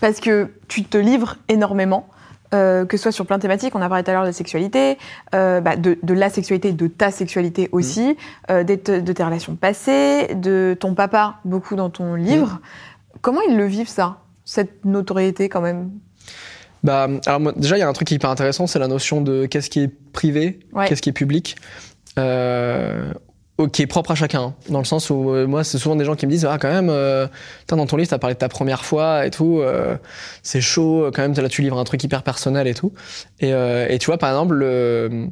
Parce 0.00 0.18
que 0.18 0.50
tu 0.66 0.82
te 0.82 0.98
livres 0.98 1.36
énormément. 1.48 2.08
euh, 2.52 2.84
que 2.84 2.96
ce 2.96 3.02
soit 3.04 3.12
sur 3.12 3.26
plein 3.26 3.36
de 3.36 3.42
thématiques, 3.42 3.76
on 3.76 3.80
a 3.82 3.88
parlé 3.88 4.02
tout 4.02 4.10
à 4.10 4.14
l'heure 4.14 4.26
de 4.26 4.32
sexualité, 4.32 4.96
euh, 5.36 5.60
bah, 5.60 5.76
de, 5.76 5.96
de 6.02 6.14
la 6.14 6.30
sexualité, 6.30 6.72
de 6.72 6.86
ta 6.88 7.10
sexualité 7.12 7.68
aussi, 7.72 8.16
euh, 8.50 8.64
de 8.64 8.74
tes 8.74 9.22
relations 9.22 9.54
passées, 9.54 10.34
de 10.34 10.74
ton 10.80 10.94
papa, 10.94 11.36
beaucoup 11.44 11.76
dans 11.76 11.90
ton 11.90 12.14
livre. 12.16 12.58
Comment 13.20 13.42
ils 13.48 13.56
le 13.56 13.66
vivent 13.66 13.86
ça, 13.88 14.16
cette 14.46 14.84
notoriété 14.86 15.48
quand 15.50 15.60
même? 15.60 15.90
Bah, 16.82 17.06
alors 17.26 17.38
moi, 17.38 17.52
déjà, 17.54 17.76
il 17.76 17.80
y 17.80 17.82
a 17.82 17.88
un 17.88 17.92
truc 17.92 18.08
qui 18.08 18.14
est 18.14 18.16
hyper 18.16 18.30
intéressant, 18.30 18.66
c'est 18.66 18.78
la 18.80 18.88
notion 18.88 19.20
de 19.20 19.44
qu'est-ce 19.46 19.68
qui 19.70 19.80
est 19.80 19.92
privé, 20.12 20.58
Ouais. 20.72 20.88
qu'est-ce 20.88 21.02
qui 21.02 21.10
est 21.10 21.12
public, 21.12 21.54
euh, 22.18 23.12
qui 23.66 23.82
est 23.82 23.86
propre 23.88 24.12
à 24.12 24.14
chacun. 24.14 24.40
hein. 24.42 24.54
dans 24.68 24.78
le 24.78 24.84
sens 24.84 25.10
où, 25.10 25.30
euh, 25.30 25.46
moi, 25.48 25.64
c'est 25.64 25.78
souvent 25.78 25.96
des 25.96 26.04
gens 26.04 26.14
qui 26.14 26.26
me 26.26 26.30
disent, 26.30 26.46
ah, 26.48 26.58
quand 26.60 26.68
même, 26.70 26.88
euh, 26.90 27.26
dans 27.66 27.84
ton 27.86 27.96
livre, 27.96 28.08
t'as 28.08 28.18
parlé 28.18 28.34
de 28.34 28.38
ta 28.38 28.48
première 28.48 28.84
fois 28.84 29.26
et 29.26 29.30
tout, 29.30 29.58
euh, 29.60 29.96
c'est 30.44 30.60
chaud, 30.60 31.10
quand 31.12 31.22
même, 31.22 31.34
là, 31.34 31.48
tu 31.48 31.62
livres 31.62 31.78
un 31.78 31.84
truc 31.84 32.02
hyper 32.04 32.22
personnel 32.22 32.68
et 32.68 32.74
tout. 32.74 32.92
Et, 33.40 33.52
euh, 33.52 33.86
et 33.88 33.98
tu 33.98 34.06
vois, 34.06 34.18
par 34.18 34.30
exemple, 34.30 34.54
le- 34.54 35.26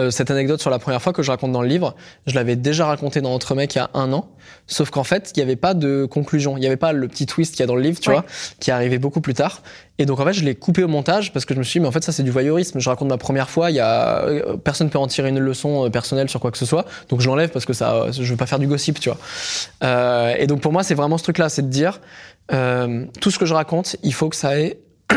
euh, 0.00 0.10
cette 0.10 0.30
anecdote 0.30 0.60
sur 0.60 0.70
la 0.70 0.78
première 0.78 1.00
fois 1.02 1.12
que 1.12 1.22
je 1.22 1.30
raconte 1.30 1.52
dans 1.52 1.62
le 1.62 1.68
livre, 1.68 1.94
je 2.26 2.34
l'avais 2.34 2.56
déjà 2.56 2.86
raconté 2.86 3.20
dans 3.20 3.32
Entre 3.32 3.54
mecs 3.54 3.74
il 3.74 3.78
y 3.78 3.80
a 3.80 3.90
un 3.94 4.12
an, 4.12 4.28
sauf 4.66 4.90
qu'en 4.90 5.04
fait, 5.04 5.30
il 5.34 5.38
n'y 5.38 5.42
avait 5.42 5.56
pas 5.56 5.74
de 5.74 6.06
conclusion, 6.06 6.56
il 6.56 6.60
n'y 6.60 6.66
avait 6.66 6.76
pas 6.76 6.92
le 6.92 7.06
petit 7.06 7.26
twist 7.26 7.52
qu'il 7.54 7.60
y 7.60 7.62
a 7.64 7.66
dans 7.66 7.76
le 7.76 7.82
livre, 7.82 8.00
tu 8.00 8.08
Ouais. 8.08 8.16
vois, 8.16 8.24
qui 8.58 8.70
est 8.70 8.72
arrivé 8.72 8.98
beaucoup 8.98 9.20
plus 9.20 9.34
tard. 9.34 9.62
Et 9.98 10.06
donc 10.06 10.18
en 10.18 10.24
fait, 10.24 10.32
je 10.32 10.44
l'ai 10.44 10.54
coupé 10.54 10.82
au 10.82 10.88
montage 10.88 11.32
parce 11.32 11.44
que 11.44 11.52
je 11.54 11.58
me 11.58 11.64
suis 11.64 11.78
dit, 11.78 11.82
mais 11.82 11.88
en 11.88 11.92
fait, 11.92 12.02
ça 12.02 12.10
c'est 12.12 12.22
du 12.22 12.30
voyeurisme. 12.30 12.78
Je 12.80 12.88
raconte 12.88 13.08
ma 13.08 13.18
première 13.18 13.50
fois, 13.50 13.70
il 13.70 13.76
y 13.76 13.80
a 13.80 14.24
euh, 14.24 14.56
personne 14.56 14.88
peut 14.90 14.98
en 14.98 15.06
tirer 15.06 15.28
une 15.28 15.38
leçon 15.38 15.86
euh, 15.86 15.90
personnelle 15.90 16.28
sur 16.30 16.40
quoi 16.40 16.50
que 16.50 16.58
ce 16.58 16.66
soit, 16.66 16.86
donc 17.10 17.20
je 17.20 17.26
l'enlève 17.28 17.50
parce 17.50 17.66
que 17.66 17.72
ça, 17.74 18.06
je 18.10 18.22
veux 18.22 18.36
pas 18.36 18.46
faire 18.46 18.58
du 18.58 18.66
gossip, 18.66 18.98
tu 18.98 19.10
vois. 19.10 19.18
Euh, 19.84 20.34
et 20.38 20.46
donc 20.46 20.60
pour 20.62 20.72
moi, 20.72 20.82
c'est 20.82 20.94
vraiment 20.94 21.18
ce 21.18 21.22
truc-là, 21.24 21.48
c'est 21.50 21.62
de 21.62 21.68
dire, 21.68 22.00
euh, 22.52 23.04
tout 23.20 23.30
ce 23.30 23.38
que 23.38 23.44
je 23.46 23.54
raconte, 23.54 23.96
il 24.02 24.14
faut 24.14 24.28
que 24.28 24.36
ça 24.36 24.58
ait 24.58 24.78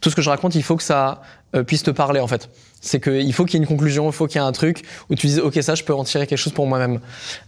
tout 0.00 0.10
ce 0.10 0.16
que 0.16 0.22
je 0.22 0.30
raconte, 0.30 0.54
il 0.54 0.62
faut 0.62 0.76
que 0.76 0.82
ça 0.82 1.22
euh, 1.54 1.62
puisse 1.62 1.82
te 1.82 1.90
parler 1.90 2.20
en 2.20 2.26
fait. 2.26 2.48
C'est 2.80 3.00
qu'il 3.00 3.32
faut 3.32 3.44
qu'il 3.44 3.54
y 3.54 3.56
ait 3.56 3.64
une 3.64 3.68
conclusion, 3.68 4.06
il 4.06 4.12
faut 4.12 4.26
qu'il 4.26 4.40
y 4.40 4.44
ait 4.44 4.46
un 4.46 4.52
truc 4.52 4.84
où 5.08 5.14
tu 5.14 5.26
dises 5.26 5.38
ok 5.38 5.58
ça 5.62 5.74
je 5.74 5.84
peux 5.84 5.94
en 5.94 6.04
tirer 6.04 6.26
quelque 6.26 6.38
chose 6.38 6.52
pour 6.52 6.66
moi-même. 6.66 7.00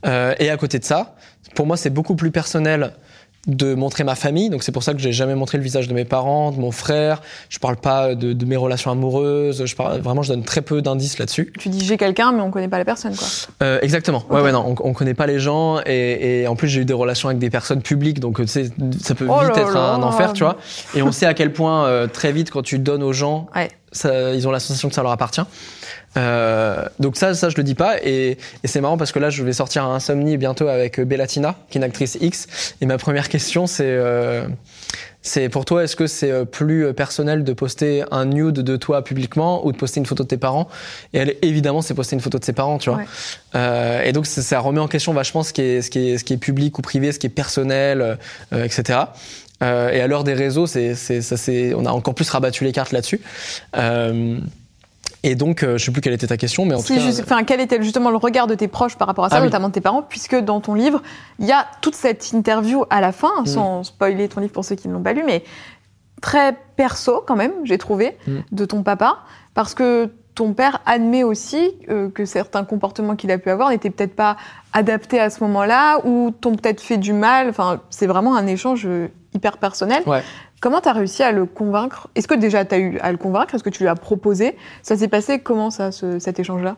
Euh, 0.06 0.34
et 0.38 0.50
à 0.50 0.56
côté 0.56 0.78
de 0.78 0.84
ça, 0.84 1.16
pour 1.54 1.66
moi 1.66 1.76
c'est 1.76 1.90
beaucoup 1.90 2.16
plus 2.16 2.30
personnel 2.30 2.92
de 3.46 3.74
montrer 3.74 4.02
ma 4.04 4.14
famille, 4.16 4.50
donc 4.50 4.62
c'est 4.64 4.72
pour 4.72 4.82
ça 4.82 4.92
que 4.92 4.98
j'ai 4.98 5.12
jamais 5.12 5.34
montré 5.34 5.56
le 5.58 5.62
visage 5.64 5.86
de 5.86 5.94
mes 5.94 6.04
parents, 6.04 6.50
de 6.50 6.58
mon 6.58 6.72
frère. 6.72 7.22
Je 7.48 7.58
parle 7.58 7.76
pas 7.76 8.14
de, 8.14 8.32
de 8.32 8.44
mes 8.44 8.56
relations 8.56 8.90
amoureuses. 8.90 9.64
Je 9.64 9.76
parle 9.76 10.00
vraiment, 10.00 10.22
je 10.22 10.32
donne 10.32 10.42
très 10.42 10.62
peu 10.62 10.82
d'indices 10.82 11.18
là-dessus. 11.18 11.52
Tu 11.58 11.68
dis 11.68 11.84
j'ai 11.84 11.96
quelqu'un, 11.96 12.32
mais 12.32 12.42
on 12.42 12.50
connaît 12.50 12.68
pas 12.68 12.78
la 12.78 12.84
personne, 12.84 13.14
quoi. 13.14 13.26
Euh, 13.62 13.78
exactement. 13.82 14.24
Ouais, 14.30 14.40
ouais, 14.40 14.52
non, 14.52 14.74
on, 14.82 14.88
on 14.88 14.92
connaît 14.92 15.14
pas 15.14 15.26
les 15.26 15.38
gens 15.38 15.78
et, 15.86 16.42
et 16.42 16.48
en 16.48 16.56
plus 16.56 16.68
j'ai 16.68 16.80
eu 16.80 16.84
des 16.84 16.92
relations 16.94 17.28
avec 17.28 17.38
des 17.38 17.50
personnes 17.50 17.82
publiques, 17.82 18.18
donc 18.20 18.40
tu 18.40 18.46
sais, 18.48 18.70
ça 19.00 19.14
peut 19.14 19.26
Oh 19.30 19.40
vite 19.40 19.54
là 19.56 19.62
être 19.62 19.74
là. 19.74 19.92
un 19.94 20.02
enfer, 20.02 20.32
tu 20.32 20.42
vois. 20.42 20.56
Et 20.94 21.02
on 21.02 21.12
sait 21.12 21.26
à 21.26 21.34
quel 21.34 21.52
point 21.52 21.86
euh, 21.86 22.06
très 22.08 22.32
vite 22.32 22.50
quand 22.50 22.62
tu 22.62 22.78
donnes 22.80 23.02
aux 23.02 23.12
gens, 23.12 23.46
Ouais. 23.54 23.68
Ça, 23.92 24.34
ils 24.34 24.46
ont 24.46 24.50
la 24.50 24.60
sensation 24.60 24.88
que 24.88 24.94
ça 24.94 25.02
leur 25.02 25.12
appartient. 25.12 25.42
Euh, 26.16 26.84
donc 26.98 27.16
ça, 27.16 27.34
ça 27.34 27.50
je 27.50 27.56
le 27.56 27.62
dis 27.62 27.74
pas 27.74 28.02
et, 28.02 28.38
et 28.64 28.66
c'est 28.68 28.80
marrant 28.80 28.96
parce 28.96 29.12
que 29.12 29.18
là 29.18 29.28
je 29.28 29.42
vais 29.42 29.52
sortir 29.52 29.84
un 29.84 29.96
Insomnie 29.96 30.38
bientôt 30.38 30.68
avec 30.68 30.98
Bellatina, 30.98 31.56
qui 31.68 31.76
est 31.76 31.80
une 31.80 31.84
actrice 31.84 32.16
X. 32.20 32.74
Et 32.80 32.86
ma 32.86 32.96
première 32.96 33.28
question 33.28 33.66
c'est 33.66 33.84
euh, 33.84 34.46
c'est 35.26 35.48
pour 35.48 35.64
toi, 35.64 35.82
est-ce 35.82 35.96
que 35.96 36.06
c'est 36.06 36.30
euh, 36.30 36.44
plus 36.44 36.86
euh, 36.86 36.92
personnel 36.92 37.42
de 37.42 37.52
poster 37.52 38.04
un 38.12 38.26
nude 38.26 38.60
de 38.60 38.76
toi 38.76 39.02
publiquement 39.02 39.66
ou 39.66 39.72
de 39.72 39.76
poster 39.76 39.98
une 39.98 40.06
photo 40.06 40.22
de 40.22 40.28
tes 40.28 40.36
parents? 40.36 40.68
Et 41.12 41.18
elle, 41.18 41.34
évidemment, 41.42 41.82
c'est 41.82 41.94
poster 41.94 42.14
une 42.14 42.20
photo 42.22 42.38
de 42.38 42.44
ses 42.44 42.52
parents, 42.52 42.78
tu 42.78 42.90
vois. 42.90 43.00
Ouais. 43.00 43.06
Euh, 43.56 44.04
et 44.04 44.12
donc, 44.12 44.26
ça, 44.26 44.60
remet 44.60 44.78
en 44.78 44.86
question 44.86 45.12
vachement 45.12 45.42
ce 45.42 45.52
qui 45.52 45.62
est, 45.62 45.82
ce 45.82 45.90
qui 45.90 46.10
est, 46.10 46.18
ce 46.18 46.24
qui 46.24 46.32
est 46.32 46.36
public 46.36 46.78
ou 46.78 46.82
privé, 46.82 47.10
ce 47.10 47.18
qui 47.18 47.26
est 47.26 47.30
personnel, 47.30 48.18
euh, 48.52 48.64
etc. 48.64 49.00
Euh, 49.62 49.90
et 49.90 50.00
à 50.00 50.06
l'heure 50.06 50.24
des 50.24 50.34
réseaux, 50.34 50.66
c'est, 50.66 50.94
c'est, 50.94 51.22
ça, 51.22 51.36
c'est, 51.36 51.72
on 51.74 51.86
a 51.86 51.90
encore 51.90 52.14
plus 52.14 52.28
rabattu 52.28 52.64
les 52.64 52.72
cartes 52.72 52.92
là-dessus. 52.92 53.20
Euh, 53.76 54.38
et 55.22 55.34
donc, 55.34 55.62
euh, 55.62 55.78
je 55.78 55.84
sais 55.84 55.90
plus 55.92 56.00
quelle 56.02 56.12
était 56.12 56.26
ta 56.26 56.36
question, 56.36 56.66
mais 56.66 56.74
en 56.74 56.78
Si, 56.80 56.88
tout 56.88 56.94
cas, 56.94 57.00
juste- 57.00 57.22
enfin, 57.24 57.42
quel 57.42 57.60
était 57.60 57.82
justement 57.82 58.10
le 58.10 58.16
regard 58.18 58.46
de 58.46 58.54
tes 58.54 58.68
proches 58.68 58.96
par 58.96 59.08
rapport 59.08 59.24
à 59.24 59.28
ça, 59.30 59.36
Ah 59.36 59.40
oui. 59.40 59.46
notamment 59.46 59.68
de 59.68 59.72
tes 59.72 59.80
parents, 59.80 60.02
puisque 60.02 60.36
dans 60.36 60.60
ton 60.60 60.74
livre, 60.74 61.02
il 61.38 61.46
y 61.46 61.52
a 61.52 61.66
toute 61.80 61.94
cette 61.94 62.32
interview 62.32 62.84
à 62.90 63.00
la 63.00 63.12
fin, 63.12 63.32
Mm. 63.42 63.46
sans 63.46 63.82
spoiler 63.82 64.28
ton 64.28 64.40
livre 64.40 64.52
pour 64.52 64.64
ceux 64.64 64.76
qui 64.76 64.88
ne 64.88 64.92
l'ont 64.92 65.02
pas 65.02 65.14
lu, 65.14 65.22
mais 65.24 65.42
très 66.20 66.54
perso 66.76 67.24
quand 67.26 67.36
même, 67.36 67.52
j'ai 67.64 67.78
trouvé, 67.78 68.16
Mm. 68.26 68.36
de 68.52 68.64
ton 68.66 68.82
papa, 68.82 69.18
parce 69.54 69.74
que 69.74 70.10
ton 70.34 70.52
père 70.52 70.80
admet 70.84 71.22
aussi 71.24 71.72
euh, 71.88 72.10
que 72.10 72.26
certains 72.26 72.64
comportements 72.64 73.16
qu'il 73.16 73.30
a 73.30 73.38
pu 73.38 73.48
avoir 73.48 73.70
n'étaient 73.70 73.88
peut-être 73.90 74.14
pas 74.14 74.36
adaptés 74.74 75.18
à 75.18 75.30
ce 75.30 75.42
moment-là 75.44 76.00
ou 76.04 76.30
t'ont 76.30 76.54
peut-être 76.56 76.82
fait 76.82 76.98
du 76.98 77.14
mal. 77.14 77.48
Enfin, 77.48 77.80
c'est 77.88 78.06
vraiment 78.06 78.36
un 78.36 78.46
échange 78.46 78.86
hyper 79.36 79.58
personnel. 79.58 80.02
Ouais. 80.06 80.22
Comment 80.60 80.80
tu 80.80 80.88
as 80.88 80.92
réussi 80.92 81.22
à 81.22 81.32
le 81.32 81.44
convaincre? 81.46 82.08
Est-ce 82.14 82.26
que 82.26 82.34
déjà 82.34 82.64
tu 82.64 82.74
as 82.74 82.78
eu 82.78 82.98
à 83.00 83.12
le 83.12 83.18
convaincre? 83.18 83.54
Est-ce 83.54 83.62
que 83.62 83.70
tu 83.70 83.82
lui 83.82 83.88
as 83.88 83.94
proposé? 83.94 84.56
Ça 84.82 84.96
s'est 84.96 85.08
passé 85.08 85.38
comment 85.38 85.70
ça, 85.70 85.92
ce- 85.92 86.18
cet 86.18 86.40
échange-là? 86.40 86.76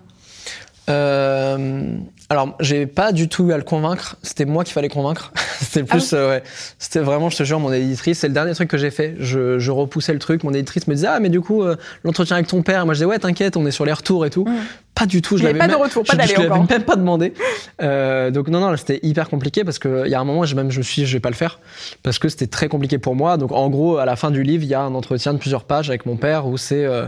Euh, 0.88 1.96
alors, 2.30 2.56
j'ai 2.60 2.86
pas 2.86 3.12
du 3.12 3.28
tout 3.28 3.48
eu 3.48 3.52
à 3.52 3.56
le 3.56 3.62
convaincre. 3.62 4.16
C'était 4.22 4.44
moi 4.44 4.64
qu'il 4.64 4.72
fallait 4.74 4.88
convaincre. 4.88 5.32
C'était 5.60 5.84
Ah 5.88 5.92
plus, 5.96 6.12
euh, 6.12 6.28
ouais. 6.28 6.42
C'était 6.78 7.00
vraiment, 7.00 7.30
je 7.30 7.36
te 7.38 7.42
jure, 7.42 7.58
mon 7.58 7.72
éditrice. 7.72 8.18
C'est 8.18 8.28
le 8.28 8.34
dernier 8.34 8.54
truc 8.54 8.68
que 8.68 8.76
j'ai 8.78 8.90
fait. 8.90 9.14
Je, 9.18 9.58
je 9.58 9.70
repoussais 9.70 10.12
le 10.12 10.18
truc. 10.18 10.44
Mon 10.44 10.52
éditrice 10.52 10.86
me 10.88 10.94
disait, 10.94 11.08
ah, 11.08 11.20
mais 11.20 11.30
du 11.30 11.40
coup, 11.40 11.62
euh, 11.62 11.76
l'entretien 12.04 12.36
avec 12.36 12.48
ton 12.48 12.62
père. 12.62 12.84
Moi, 12.84 12.94
je 12.94 12.98
disais, 12.98 13.06
ouais, 13.06 13.18
t'inquiète, 13.18 13.56
on 13.56 13.66
est 13.66 13.70
sur 13.70 13.84
les 13.86 13.92
retours 13.92 14.24
et 14.26 14.30
tout. 14.30 14.44
Mm. 14.44 14.56
Pas 14.94 15.06
du 15.06 15.22
tout. 15.22 15.36
Je 15.38 15.44
l'avais 15.44 15.58
pas 15.58 15.68
de 15.68 15.74
retour, 15.74 16.04
pas 16.04 16.12
je- 16.14 16.18
d'aller 16.18 16.34
Je 16.36 16.42
encore. 16.42 16.66
même 16.68 16.82
pas 16.82 16.96
demandé. 16.96 17.32
Euh, 17.80 18.30
donc 18.30 18.48
non, 18.48 18.60
non, 18.60 18.70
là, 18.70 18.76
c'était 18.76 18.98
hyper 19.02 19.28
compliqué 19.30 19.62
parce 19.64 19.78
que 19.78 20.02
il 20.06 20.10
y 20.10 20.14
a 20.14 20.20
un 20.20 20.24
moment, 20.24 20.44
j'ai 20.44 20.56
même, 20.56 20.70
je 20.72 20.78
me 20.78 20.82
suis, 20.82 21.02
dit, 21.02 21.06
je 21.08 21.12
vais 21.14 21.20
pas 21.20 21.30
le 21.30 21.36
faire 21.36 21.60
parce 22.02 22.18
que 22.18 22.28
c'était 22.28 22.48
très 22.48 22.68
compliqué 22.68 22.98
pour 22.98 23.14
moi. 23.14 23.36
Donc 23.36 23.52
en 23.52 23.68
gros, 23.70 23.98
à 23.98 24.04
la 24.04 24.16
fin 24.16 24.30
du 24.32 24.42
livre, 24.42 24.64
il 24.64 24.68
y 24.68 24.74
a 24.74 24.80
un 24.80 24.94
entretien 24.94 25.32
de 25.34 25.38
plusieurs 25.38 25.64
pages 25.64 25.88
avec 25.88 26.04
mon 26.04 26.16
père 26.16 26.46
où 26.48 26.56
c'est 26.56 26.84
euh, 26.84 27.06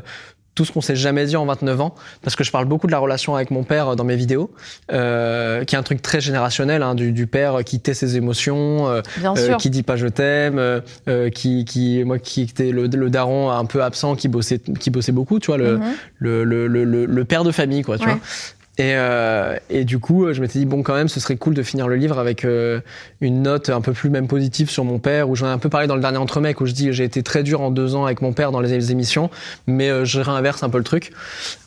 tout 0.55 0.65
ce 0.65 0.73
qu'on 0.73 0.81
s'est 0.81 0.97
jamais 0.97 1.25
dit 1.27 1.37
en 1.37 1.47
29 1.47 1.81
ans, 1.81 1.95
parce 2.23 2.37
que 2.37 2.45
je 2.45 2.51
parle 2.51 2.65
beaucoup 2.67 2.87
de 2.87 2.93
la 2.93 2.99
relation 2.99 3.35
avec 3.37 3.51
mon 3.51 3.63
père 3.63 3.97
dans 3.97 4.05
mes 4.05 4.17
vidéos, 4.17 4.51
euh, 4.93 5.65
qui 5.65 5.75
est 5.75 5.79
un 5.79 5.83
truc 5.83 6.03
très 6.03 6.21
générationnel, 6.21 6.83
hein, 6.83 6.95
du, 6.95 7.13
du 7.13 7.27
père 7.27 7.65
qui 7.65 7.81
tait 7.81 7.95
ses 7.95 8.17
émotions, 8.17 8.89
euh, 8.89 9.01
euh, 9.25 9.55
qui 9.57 9.71
dit 9.71 9.83
pas 9.83 9.97
je 9.97 10.07
t'aime, 10.09 10.59
euh, 10.59 10.81
euh, 11.09 11.31
qui, 11.31 11.65
qui, 11.65 12.03
moi, 12.05 12.19
qui 12.19 12.43
était 12.43 12.73
le, 12.73 12.87
le 12.89 13.11
daron 13.11 13.51
un 13.51 13.65
peu 13.65 13.83
absent, 13.83 14.17
qui 14.17 14.29
bossait, 14.29 14.59
qui 14.79 14.91
bossait 14.91 15.13
beaucoup, 15.13 15.39
tu 15.39 15.47
vois, 15.47 15.59
le, 15.59 15.79
Mhm. 15.79 15.85
le, 16.19 16.45
le, 16.45 16.67
le, 16.67 16.85
le- 16.85 17.07
le 17.07 17.25
père 17.25 17.45
de 17.45 17.53
famille, 17.53 17.83
quoi, 17.83 17.97
tu 17.99 18.05
Ouais. 18.07 18.13
vois. 18.13 18.21
Et, 18.81 18.95
euh, 18.97 19.57
et 19.69 19.85
du 19.85 19.99
coup, 19.99 20.33
je 20.33 20.41
m'étais 20.41 20.59
dit, 20.59 20.65
bon, 20.65 20.83
quand 20.83 20.95
même, 20.95 21.09
ce 21.09 21.21
serait 21.21 21.37
cool 21.37 21.53
de 21.53 21.63
finir 21.63 21.87
le 21.87 21.97
livre 21.97 22.19
avec 22.19 22.47
euh, 22.47 22.81
une 23.21 23.43
note 23.43 23.69
un 23.69 23.83
peu 23.83 23.93
plus 23.93 24.09
même 24.09 24.27
positive 24.27 24.71
sur 24.71 24.85
mon 24.87 24.99
père, 24.99 25.29
où 25.29 25.37
j'en 25.37 25.49
ai 25.49 25.51
un 25.51 25.59
peu 25.59 25.69
parlé 25.69 25.87
dans 25.87 25.97
le 25.97 26.01
dernier 26.01 26.17
entremec, 26.17 26.63
où 26.63 26.67
je 26.67 26.73
dis, 26.73 26.91
j'ai 26.91 27.05
été 27.05 27.23
très 27.23 27.43
dur 27.43 27.61
en 27.61 27.71
deux 27.71 27.95
ans 27.95 28.07
avec 28.07 28.23
mon 28.23 28.33
père 28.33 28.53
dans 28.53 28.61
les 28.61 28.91
émissions, 28.91 29.29
mais 29.67 29.91
euh, 29.91 30.07
je 30.07 30.23
réinverse 30.23 30.63
un 30.63 30.71
peu 30.71 30.79
le 30.79 30.85
truc. 30.85 31.13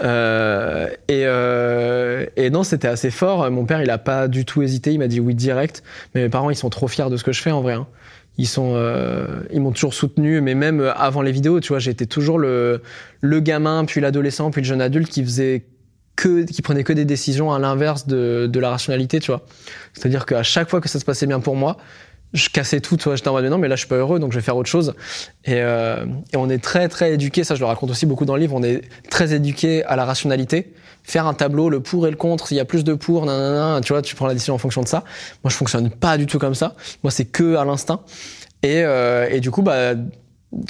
Euh, 0.01 0.87
et, 1.07 1.21
euh, 1.27 2.25
et 2.35 2.49
non, 2.49 2.63
c'était 2.63 2.87
assez 2.87 3.11
fort. 3.11 3.51
Mon 3.51 3.65
père, 3.65 3.83
il 3.83 3.91
a 3.91 3.99
pas 3.99 4.27
du 4.27 4.43
tout 4.43 4.63
hésité, 4.63 4.91
il 4.91 4.97
m'a 4.97 5.07
dit 5.07 5.19
oui 5.19 5.35
direct. 5.35 5.83
Mais 6.15 6.23
mes 6.23 6.29
parents, 6.29 6.49
ils 6.49 6.55
sont 6.55 6.71
trop 6.71 6.87
fiers 6.87 7.11
de 7.11 7.17
ce 7.17 7.23
que 7.23 7.31
je 7.31 7.43
fais 7.43 7.51
en 7.51 7.61
vrai. 7.61 7.73
hein. 7.73 7.85
Ils 8.39 8.47
sont, 8.47 8.73
euh, 8.75 9.27
ils 9.51 9.61
m'ont 9.61 9.71
toujours 9.71 9.93
soutenu, 9.93 10.41
mais 10.41 10.55
même 10.55 10.79
euh, 10.79 10.91
avant 10.95 11.21
les 11.21 11.31
vidéos, 11.31 11.59
tu 11.59 11.67
vois, 11.67 11.77
j'étais 11.77 12.07
toujours 12.07 12.39
le, 12.39 12.81
le 13.21 13.39
gamin, 13.39 13.85
puis 13.85 14.01
l'adolescent, 14.01 14.49
puis 14.49 14.63
le 14.63 14.67
jeune 14.67 14.81
adulte 14.81 15.09
qui 15.09 15.23
faisait 15.23 15.65
que, 16.15 16.43
qui 16.43 16.61
prenait 16.61 16.83
que 16.83 16.93
des 16.93 17.05
décisions 17.05 17.51
à 17.51 17.59
l'inverse 17.59 18.07
de, 18.07 18.47
de 18.51 18.59
la 18.59 18.69
rationalité, 18.69 19.19
tu 19.19 19.31
vois. 19.31 19.41
C'est-à-dire 19.93 20.25
qu'à 20.25 20.43
chaque 20.43 20.69
fois 20.69 20.81
que 20.81 20.89
ça 20.89 20.99
se 20.99 21.05
passait 21.05 21.27
bien 21.27 21.39
pour 21.39 21.55
moi, 21.55 21.77
je 22.33 22.49
cassais 22.49 22.81
tout, 22.81 22.97
tu 22.97 23.05
vois. 23.05 23.15
J'étais 23.15 23.27
en 23.27 23.33
mode 23.33 23.45
non, 23.45 23.57
mais 23.57 23.67
là, 23.67 23.75
je 23.75 23.81
suis 23.81 23.87
pas 23.87 23.95
heureux, 23.95 24.19
donc 24.19 24.31
je 24.31 24.39
vais 24.39 24.43
faire 24.43 24.57
autre 24.57 24.69
chose. 24.69 24.95
Et, 25.45 25.61
euh, 25.61 26.05
et 26.33 26.37
on 26.37 26.49
est 26.49 26.57
très, 26.57 26.89
très 26.89 27.13
éduqué, 27.13 27.43
ça, 27.43 27.55
je 27.55 27.59
le 27.59 27.65
raconte 27.65 27.91
aussi 27.91 28.05
beaucoup 28.05 28.25
dans 28.25 28.35
le 28.35 28.41
livre, 28.41 28.55
on 28.55 28.63
est 28.63 28.81
très 29.09 29.33
éduqué 29.33 29.83
à 29.83 29.95
la 29.95 30.05
rationalité. 30.05 30.73
Faire 31.03 31.27
un 31.27 31.33
tableau, 31.33 31.69
le 31.69 31.79
pour 31.81 32.07
et 32.07 32.09
le 32.09 32.15
contre, 32.15 32.47
s'il 32.47 32.57
y 32.57 32.61
a 32.61 32.65
plus 32.65 32.83
de 32.83 32.93
pour, 32.93 33.25
nanana, 33.25 33.81
tu 33.81 33.93
vois, 33.93 34.01
tu 34.01 34.15
prends 34.15 34.27
la 34.27 34.33
décision 34.33 34.55
en 34.55 34.57
fonction 34.57 34.81
de 34.81 34.87
ça. 34.87 35.03
Moi, 35.43 35.51
je 35.51 35.55
fonctionne 35.55 35.89
pas 35.89 36.17
du 36.17 36.25
tout 36.25 36.39
comme 36.39 36.55
ça. 36.55 36.75
Moi, 37.03 37.11
c'est 37.11 37.25
que 37.25 37.55
à 37.55 37.65
l'instinct. 37.65 37.99
Et, 38.63 38.83
euh, 38.83 39.27
et 39.29 39.41
du 39.41 39.51
coup, 39.51 39.61
bah, 39.61 39.93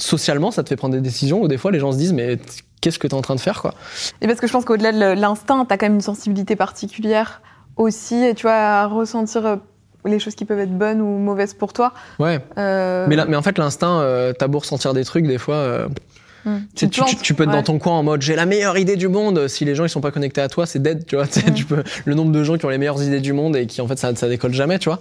socialement, 0.00 0.50
ça 0.50 0.64
te 0.64 0.68
fait 0.68 0.76
prendre 0.76 0.94
des 0.94 1.00
décisions 1.00 1.40
où 1.40 1.48
des 1.48 1.56
fois, 1.56 1.70
les 1.70 1.78
gens 1.78 1.92
se 1.92 1.98
disent, 1.98 2.12
mais 2.12 2.38
qu'est-ce 2.84 2.98
que 2.98 3.06
tu 3.08 3.14
es 3.14 3.18
en 3.18 3.22
train 3.22 3.34
de 3.34 3.40
faire, 3.40 3.60
quoi. 3.62 3.74
Et 4.20 4.26
parce 4.26 4.38
que 4.40 4.46
je 4.46 4.52
pense 4.52 4.64
qu'au-delà 4.66 4.92
de 4.92 5.18
l'instinct, 5.20 5.64
tu 5.64 5.72
as 5.72 5.78
quand 5.78 5.86
même 5.86 5.94
une 5.94 6.00
sensibilité 6.02 6.54
particulière 6.54 7.40
aussi, 7.76 8.22
tu 8.36 8.42
vois, 8.42 8.52
à 8.52 8.86
ressentir 8.86 9.46
euh, 9.46 9.56
les 10.04 10.18
choses 10.18 10.34
qui 10.34 10.44
peuvent 10.44 10.60
être 10.60 10.76
bonnes 10.76 11.00
ou 11.00 11.18
mauvaises 11.18 11.54
pour 11.54 11.72
toi. 11.72 11.92
Ouais. 12.18 12.38
Euh, 12.58 13.06
Mais, 13.08 13.16
là, 13.16 13.24
mais 13.26 13.36
en 13.36 13.42
fait, 13.42 13.56
l'instinct, 13.58 14.00
euh, 14.00 14.32
t'as 14.38 14.46
beau 14.48 14.58
ressentir 14.58 14.92
des 14.94 15.04
trucs, 15.04 15.26
des 15.26 15.38
fois, 15.38 15.54
euh, 15.56 15.88
hmm. 16.44 16.58
tu, 16.74 16.84
sais, 16.84 16.88
tu, 16.90 17.00
tu- 17.04 17.16
tu 17.16 17.34
peux 17.34 17.44
être 17.44 17.48
Ouais. 17.50 17.56
dans 17.56 17.62
ton 17.62 17.78
coin 17.78 17.94
en 17.94 18.02
mode 18.02 18.20
j'ai 18.22 18.36
la 18.36 18.44
meilleure 18.46 18.76
idée 18.76 18.96
du 18.96 19.08
monde. 19.08 19.48
Si 19.48 19.64
les 19.64 19.74
gens 19.74 19.84
ils 19.84 19.88
sont 19.88 20.02
pas 20.02 20.10
connectés 20.10 20.42
à 20.42 20.48
toi, 20.48 20.66
c'est 20.66 20.80
dead, 20.82 21.06
tu 21.06 21.16
vois. 21.16 21.26
Tu 21.32 21.40
sais, 21.40 21.50
Mm. 21.50 21.54
tu 21.54 21.64
peux, 21.64 21.82
le 22.04 22.14
nombre 22.14 22.32
de 22.32 22.44
gens 22.44 22.58
qui 22.58 22.66
ont 22.66 22.68
les 22.68 22.78
meilleures 22.78 23.02
idées 23.02 23.20
du 23.20 23.32
monde 23.32 23.56
et 23.56 23.66
qui 23.66 23.80
en 23.80 23.88
fait 23.88 23.98
ça, 23.98 24.14
ça 24.14 24.28
décolle 24.28 24.52
jamais, 24.52 24.78
tu 24.78 24.88
vois. 24.90 25.00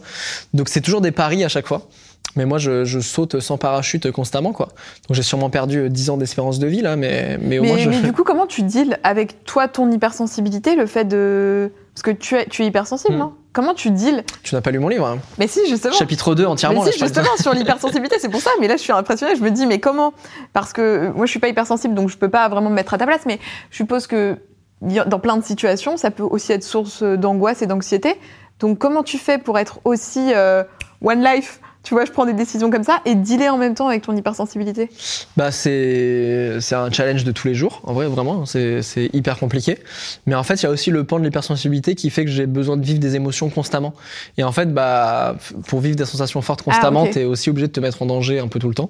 Donc 0.54 0.70
c'est 0.70 0.82
toujours 0.82 1.02
des 1.02 1.12
paris 1.12 1.44
à 1.44 1.50
chaque 1.50 1.68
fois. 1.68 1.88
Mais 2.36 2.46
moi, 2.46 2.58
je, 2.58 2.84
je 2.84 3.00
saute 3.00 3.40
sans 3.40 3.58
parachute 3.58 4.10
constamment, 4.12 4.54
quoi. 4.54 4.68
Donc 5.08 5.16
j'ai 5.16 5.22
sûrement 5.24 5.50
perdu 5.50 5.78
euh, 5.80 5.90
10 5.90 6.10
ans 6.12 6.18
d'espérance 6.18 6.58
de 6.60 6.68
vie 6.68 6.82
là, 6.82 6.96
mais, 6.96 7.38
mais 7.42 7.60
au 7.60 7.62
Mais, 7.62 7.68
moins 7.70 7.78
je. 7.78 7.90
mais 7.90 8.00
du 8.02 8.12
coup, 8.14 8.24
comment 8.24 8.48
tu 8.48 8.64
deals 8.64 8.98
avec 9.04 9.46
toi, 9.46 9.68
ton 9.68 9.92
hypersensibilité, 9.92 10.76
le 10.76 10.86
fait 10.86 11.06
de. 11.06 11.72
Parce 11.94 12.02
que 12.04 12.12
tu 12.12 12.36
es, 12.36 12.46
tu 12.48 12.64
es 12.64 12.66
hypersensible, 12.66 13.16
Hmm. 13.16 13.20
non? 13.20 13.34
Comment 13.54 13.76
tu 13.76 13.92
deals? 13.92 14.24
Tu 14.42 14.56
n'as 14.56 14.62
pas 14.62 14.72
lu 14.72 14.80
mon 14.80 14.88
livre. 14.88 15.06
hein. 15.06 15.20
Mais 15.38 15.46
si, 15.48 15.60
justement. 15.70 15.94
Chapitre 15.94 16.34
2 16.34 16.44
entièrement. 16.46 16.84
Mais 16.84 16.92
si, 16.92 16.98
justement, 16.98 17.28
sur 17.40 17.54
l'hypersensibilité, 17.54 18.16
c'est 18.20 18.30
pour 18.30 18.42
ça. 18.42 18.50
Mais 18.60 18.68
là, 18.68 18.78
je 18.78 18.82
suis 18.82 18.92
impressionnée. 18.92 19.36
Je 19.36 19.44
me 19.44 19.52
dis, 19.52 19.68
mais 19.68 19.80
comment? 19.80 20.12
Parce 20.54 20.74
que 20.74 20.82
euh, 20.82 21.12
moi, 21.14 21.28
je 21.28 21.30
suis 21.32 21.40
pas 21.40 21.50
hypersensible, 21.50 21.94
donc 21.94 22.10
je 22.10 22.18
peux 22.18 22.30
pas 22.30 22.50
vraiment 22.50 22.72
me 22.72 22.76
mettre 22.76 22.96
à 22.96 22.98
ta 22.98 23.06
place. 23.06 23.22
Mais 23.28 23.40
je 23.70 23.76
suppose 23.76 24.08
que 24.08 24.38
dans 24.82 25.20
plein 25.20 25.38
de 25.38 25.44
situations, 25.44 25.98
ça 25.98 26.10
peut 26.10 26.24
aussi 26.24 26.52
être 26.52 26.64
source 26.64 27.04
d'angoisse 27.04 27.62
et 27.62 27.68
d'anxiété. 27.68 28.16
Donc, 28.60 28.80
comment 28.80 29.04
tu 29.04 29.20
fais 29.20 29.38
pour 29.38 29.60
être 29.60 29.80
aussi 29.86 30.32
euh, 30.34 30.64
one 31.04 31.24
life? 31.24 31.60
Tu 31.84 31.94
vois, 31.94 32.06
je 32.06 32.12
prends 32.12 32.26
des 32.26 32.34
décisions 32.34 32.72
comme 32.72 32.86
ça 32.86 33.02
et 33.04 33.14
dealer 33.14 33.50
en 33.54 33.58
même 33.58 33.76
temps 33.76 33.90
avec 33.90 34.04
ton 34.04 34.16
hypersensibilité. 34.16 34.90
Bah 35.36 35.52
c'est 35.52 36.58
c'est 36.62 36.76
un 36.76 36.90
challenge 36.90 37.26
de 37.26 37.32
tous 37.34 37.46
les 37.48 37.56
jours, 37.56 37.82
en 37.84 37.92
vrai 37.92 38.08
vraiment, 38.08 38.46
c'est 38.46 38.82
c'est 38.82 39.10
hyper 39.12 39.38
compliqué. 39.38 39.78
Mais 40.26 40.34
en 40.34 40.44
fait, 40.44 40.56
il 40.56 40.64
y 40.64 40.66
a 40.66 40.70
aussi 40.70 40.92
le 40.92 41.04
pan 41.04 41.20
de 41.20 41.26
l'hypersensibilité 41.26 41.94
qui 41.96 42.10
fait 42.10 42.24
que 42.24 42.32
j'ai 42.32 42.46
besoin 42.46 42.78
de 42.78 42.86
vivre 42.86 43.00
des 43.00 43.16
émotions 43.18 43.50
constamment. 43.50 43.94
Et 44.38 44.44
en 44.46 44.54
fait, 44.54 44.74
bah 44.74 45.36
pour 45.68 45.82
vivre 45.82 45.98
des 45.98 46.06
sensations 46.06 46.42
fortes 46.42 46.62
constamment, 46.62 47.02
Ah, 47.04 47.08
ok. 47.08 47.12
t'es 47.12 47.24
aussi 47.26 47.50
obligé 47.50 47.68
de 47.68 47.74
te 47.74 47.82
mettre 47.82 48.02
en 48.02 48.06
danger 48.06 48.40
un 48.40 48.48
peu 48.48 48.60
tout 48.60 48.70
le 48.70 48.76
temps. 48.76 48.90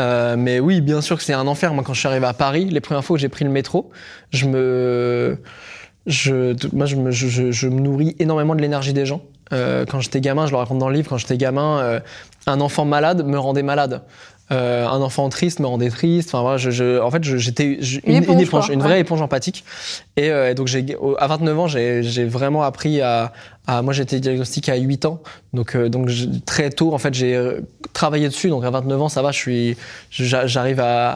Euh, 0.00 0.36
mais 0.38 0.58
oui, 0.58 0.80
bien 0.80 1.02
sûr 1.02 1.18
que 1.18 1.22
c'est 1.22 1.34
un 1.34 1.46
enfer. 1.46 1.74
Moi, 1.74 1.84
quand 1.84 1.92
je 1.92 1.98
suis 2.00 2.08
arrivé 2.08 2.24
à 2.26 2.32
Paris, 2.32 2.64
les 2.64 2.80
premières 2.80 3.04
fois 3.04 3.16
que 3.16 3.20
j'ai 3.20 3.28
pris 3.28 3.44
le 3.44 3.50
métro, 3.50 3.90
je 4.30 4.46
me 4.46 5.38
je, 6.06 6.54
moi, 6.74 6.86
je 6.86 6.96
me, 6.96 7.10
je, 7.12 7.28
je- 7.28 7.52
je 7.52 7.68
me 7.68 7.78
nourris 7.80 8.16
énormément 8.18 8.54
de 8.56 8.60
l'énergie 8.62 8.92
des 8.92 9.06
gens. 9.06 9.22
Euh, 9.52 9.84
quand 9.86 10.00
j'étais 10.00 10.20
gamin, 10.20 10.46
je 10.46 10.52
le 10.52 10.56
raconte 10.56 10.78
dans 10.78 10.88
le 10.88 10.94
livre, 10.94 11.08
quand 11.08 11.18
j'étais 11.18 11.36
gamin, 11.36 11.78
euh, 11.80 12.00
un 12.46 12.60
enfant 12.60 12.84
malade 12.84 13.24
me 13.26 13.38
rendait 13.38 13.62
malade. 13.62 14.02
Euh, 14.50 14.86
un 14.86 15.00
enfant 15.00 15.28
triste 15.30 15.60
me 15.60 15.66
rendait 15.66 15.88
triste. 15.88 16.28
Enfin, 16.30 16.42
voilà, 16.42 16.56
je, 16.58 16.70
je- 16.70 17.00
en 17.00 17.10
fait, 17.10 17.22
j'étais 17.24 17.78
Une 18.04 18.16
une, 18.16 18.40
éponge, 18.40 18.68
une 18.68 18.80
ouais. 18.82 18.86
vraie 18.86 19.00
éponge 19.00 19.22
empathique. 19.22 19.64
Et, 20.16 20.30
euh, 20.30 20.50
et 20.50 20.54
donc, 20.54 20.68
à 21.18 21.26
29 21.26 21.58
ans, 21.58 21.68
j'ai 21.68 22.24
vraiment 22.26 22.62
appris 22.62 23.00
à, 23.00 23.32
à- 23.66 23.80
Moi, 23.80 23.94
j'ai 23.94 24.02
été 24.02 24.20
diagnostiqué 24.20 24.70
à 24.72 24.76
8 24.76 25.06
ans. 25.06 25.22
Donc, 25.54 25.74
euh, 25.74 25.88
très 26.44 26.68
tôt, 26.68 26.92
en 26.92 26.98
fait, 26.98 27.14
j'ai 27.14 27.40
travaillé 27.94 28.28
dessus. 28.28 28.50
Donc, 28.50 28.64
à 28.64 28.70
29 28.70 29.00
ans, 29.00 29.08
ça 29.08 29.22
va, 29.22 29.30
je 29.32 29.38
suis, 29.38 29.76
j'a- 30.10 30.46
j'arrive 30.46 30.80
à, 30.80 31.12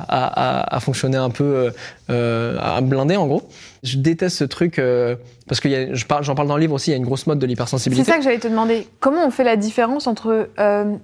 à, 0.74 0.80
fonctionner 0.80 1.18
un 1.18 1.30
peu, 1.30 1.72
à 2.08 2.80
me 2.80 2.86
blinder, 2.86 3.16
en 3.16 3.26
gros. 3.26 3.46
Je 3.82 3.98
déteste 3.98 4.38
ce 4.38 4.44
truc 4.44 4.80
parce 5.48 5.60
que 5.60 5.68
il 5.68 5.72
y 5.72 5.76
a- 5.76 5.94
je 5.94 6.04
parle- 6.06 6.24
j'en 6.24 6.34
parle 6.34 6.48
dans 6.48 6.56
le 6.56 6.60
livre 6.60 6.74
aussi. 6.74 6.90
Il 6.90 6.92
y 6.92 6.94
a 6.94 6.98
une 6.98 7.04
grosse 7.04 7.26
mode 7.26 7.38
de 7.38 7.42
C'est 7.44 7.48
l'hypersensibilité. 7.48 8.10
ça 8.10 8.18
que 8.18 8.24
j'allais 8.24 8.38
te 8.38 8.48
demander. 8.48 8.86
Comment 9.00 9.24
on 9.26 9.30
fait 9.30 9.44
la 9.44 9.56
différence 9.56 10.06
entre 10.06 10.48
euh, 10.58 10.94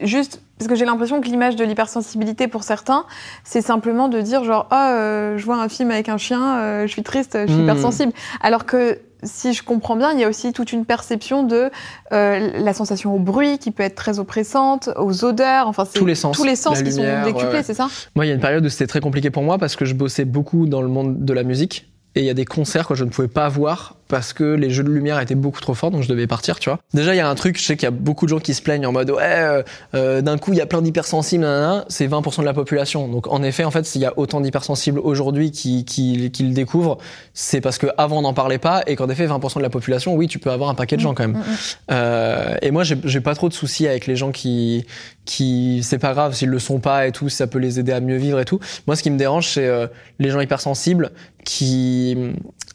juste 0.00 0.40
parce 0.58 0.68
que 0.68 0.74
j'ai 0.76 0.84
l'impression 0.84 1.20
que 1.20 1.26
l'image 1.26 1.56
de 1.56 1.64
l'hypersensibilité 1.64 2.46
pour 2.46 2.62
certains, 2.62 3.04
c'est 3.42 3.62
simplement 3.62 4.08
de 4.08 4.20
dire 4.20 4.44
genre 4.44 4.68
ah 4.70 4.92
euh, 4.92 5.36
je 5.36 5.44
vois 5.44 5.56
un 5.60 5.68
film 5.68 5.90
avec 5.90 6.08
un 6.08 6.18
chien, 6.18 6.58
euh, 6.58 6.82
je 6.86 6.92
suis 6.92 7.02
triste, 7.02 7.36
je 7.36 7.46
suis 7.52 7.60
Hmm. 7.60 7.64
hypersensible. 7.64 8.12
Alors 8.40 8.64
que 8.64 8.98
si 9.24 9.52
je 9.54 9.62
comprends 9.62 9.94
bien, 9.96 10.12
il 10.12 10.18
y 10.20 10.24
a 10.24 10.28
aussi 10.28 10.52
toute 10.52 10.72
une 10.72 10.84
perception 10.84 11.42
de 11.44 11.70
euh, 12.12 12.50
la 12.58 12.72
sensation 12.74 13.14
au 13.14 13.18
bruit 13.20 13.58
qui 13.58 13.70
peut 13.70 13.82
être 13.84 13.94
très 13.94 14.18
oppressante, 14.18 14.88
aux 14.96 15.24
odeurs, 15.24 15.68
enfin 15.68 15.84
c'est 15.84 15.98
Tous 15.98 16.06
les 16.06 16.14
sens. 16.16 16.36
tous 16.36 16.44
les 16.44 16.56
sens 16.56 16.82
qui 16.82 16.90
lumière, 16.90 17.20
sont 17.24 17.26
décuplés, 17.30 17.48
ouais, 17.50 17.54
ouais. 17.58 17.62
c'est 17.62 17.74
ça? 17.74 17.88
Moi, 18.16 18.26
il 18.26 18.28
y 18.28 18.32
a 18.32 18.34
une 18.34 18.40
période 18.40 18.64
où 18.64 18.68
c'était 18.68 18.88
très 18.88 19.00
compliqué 19.00 19.30
pour 19.30 19.42
moi 19.44 19.58
parce 19.58 19.76
que 19.76 19.84
je 19.84 19.94
bossais 19.94 20.24
beaucoup 20.24 20.66
dans 20.66 20.82
le 20.82 20.88
monde 20.88 21.24
de 21.24 21.32
la 21.32 21.44
musique. 21.44 21.91
Et 22.14 22.20
il 22.20 22.26
y 22.26 22.30
a 22.30 22.34
des 22.34 22.44
concerts 22.44 22.86
que 22.86 22.94
je 22.94 23.04
ne 23.04 23.10
pouvais 23.10 23.28
pas 23.28 23.48
voir 23.48 23.96
parce 24.12 24.34
que 24.34 24.44
les 24.44 24.68
jeux 24.68 24.84
de 24.84 24.90
lumière 24.90 25.18
étaient 25.20 25.34
beaucoup 25.34 25.62
trop 25.62 25.72
forts, 25.72 25.90
donc 25.90 26.02
je 26.02 26.08
devais 26.08 26.26
partir, 26.26 26.58
tu 26.58 26.68
vois. 26.68 26.78
Déjà, 26.92 27.14
il 27.14 27.16
y 27.16 27.20
a 27.20 27.26
un 27.30 27.34
truc, 27.34 27.58
je 27.58 27.64
sais 27.64 27.78
qu'il 27.78 27.86
y 27.86 27.88
a 27.88 27.90
beaucoup 27.90 28.26
de 28.26 28.28
gens 28.28 28.40
qui 28.40 28.52
se 28.52 28.60
plaignent 28.60 28.84
en 28.84 28.92
mode 28.92 29.10
ouais, 29.10 29.22
euh, 29.22 29.62
euh, 29.94 30.20
d'un 30.20 30.36
coup, 30.36 30.52
il 30.52 30.58
y 30.58 30.60
a 30.60 30.66
plein 30.66 30.82
d'hypersensibles, 30.82 31.46
c'est 31.88 32.06
20% 32.06 32.40
de 32.40 32.44
la 32.44 32.52
population. 32.52 33.08
Donc 33.08 33.26
en 33.26 33.42
effet, 33.42 33.64
en 33.64 33.70
fait, 33.70 33.86
s'il 33.86 34.02
y 34.02 34.04
a 34.04 34.12
autant 34.18 34.42
d'hypersensibles 34.42 34.98
aujourd'hui 34.98 35.50
qui, 35.50 35.86
qui, 35.86 36.30
qui 36.30 36.42
le 36.42 36.52
découvrent, 36.52 36.98
c'est 37.32 37.62
parce 37.62 37.78
qu'avant 37.78 38.18
on 38.18 38.22
n'en 38.22 38.34
parlait 38.34 38.58
pas 38.58 38.82
et 38.86 38.96
qu'en 38.96 39.08
effet, 39.08 39.26
20% 39.26 39.56
de 39.56 39.62
la 39.62 39.70
population, 39.70 40.14
oui, 40.14 40.28
tu 40.28 40.38
peux 40.38 40.50
avoir 40.50 40.68
un 40.68 40.74
paquet 40.74 40.96
de 40.96 41.00
gens 41.00 41.14
quand 41.14 41.26
même. 41.26 41.38
Mm, 41.38 41.40
mm. 41.40 41.56
Euh, 41.92 42.54
et 42.60 42.70
moi, 42.70 42.84
j'ai 42.84 42.98
j'ai 43.04 43.22
pas 43.22 43.34
trop 43.34 43.48
de 43.48 43.54
soucis 43.54 43.88
avec 43.88 44.06
les 44.06 44.16
gens 44.16 44.30
qui, 44.30 44.84
qui 45.24 45.80
c'est 45.82 45.98
pas 45.98 46.12
grave 46.12 46.34
s'ils 46.34 46.50
le 46.50 46.58
sont 46.58 46.80
pas 46.80 47.06
et 47.06 47.12
tout, 47.12 47.30
si 47.30 47.36
ça 47.36 47.46
peut 47.46 47.58
les 47.58 47.80
aider 47.80 47.92
à 47.92 48.00
mieux 48.00 48.18
vivre 48.18 48.38
et 48.40 48.44
tout. 48.44 48.60
Moi, 48.86 48.94
ce 48.94 49.02
qui 49.02 49.10
me 49.10 49.16
dérange, 49.16 49.48
c'est 49.48 49.66
euh, 49.66 49.86
les 50.18 50.28
gens 50.28 50.40
hypersensibles 50.40 51.12
qui 51.44 52.16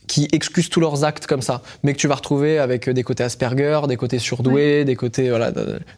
qui 0.07 0.27
excusent 0.31 0.69
tous 0.69 0.79
leurs 0.79 1.03
actes 1.03 1.27
comme 1.27 1.41
ça, 1.41 1.61
mais 1.83 1.93
que 1.93 1.99
tu 1.99 2.07
vas 2.07 2.15
retrouver 2.15 2.59
avec 2.59 2.89
des 2.89 3.03
côtés 3.03 3.23
Asperger, 3.23 3.81
des 3.87 3.97
côtés 3.97 4.19
surdoués, 4.19 4.85
des 4.85 4.95
côtés 4.95 5.29
voilà 5.29 5.51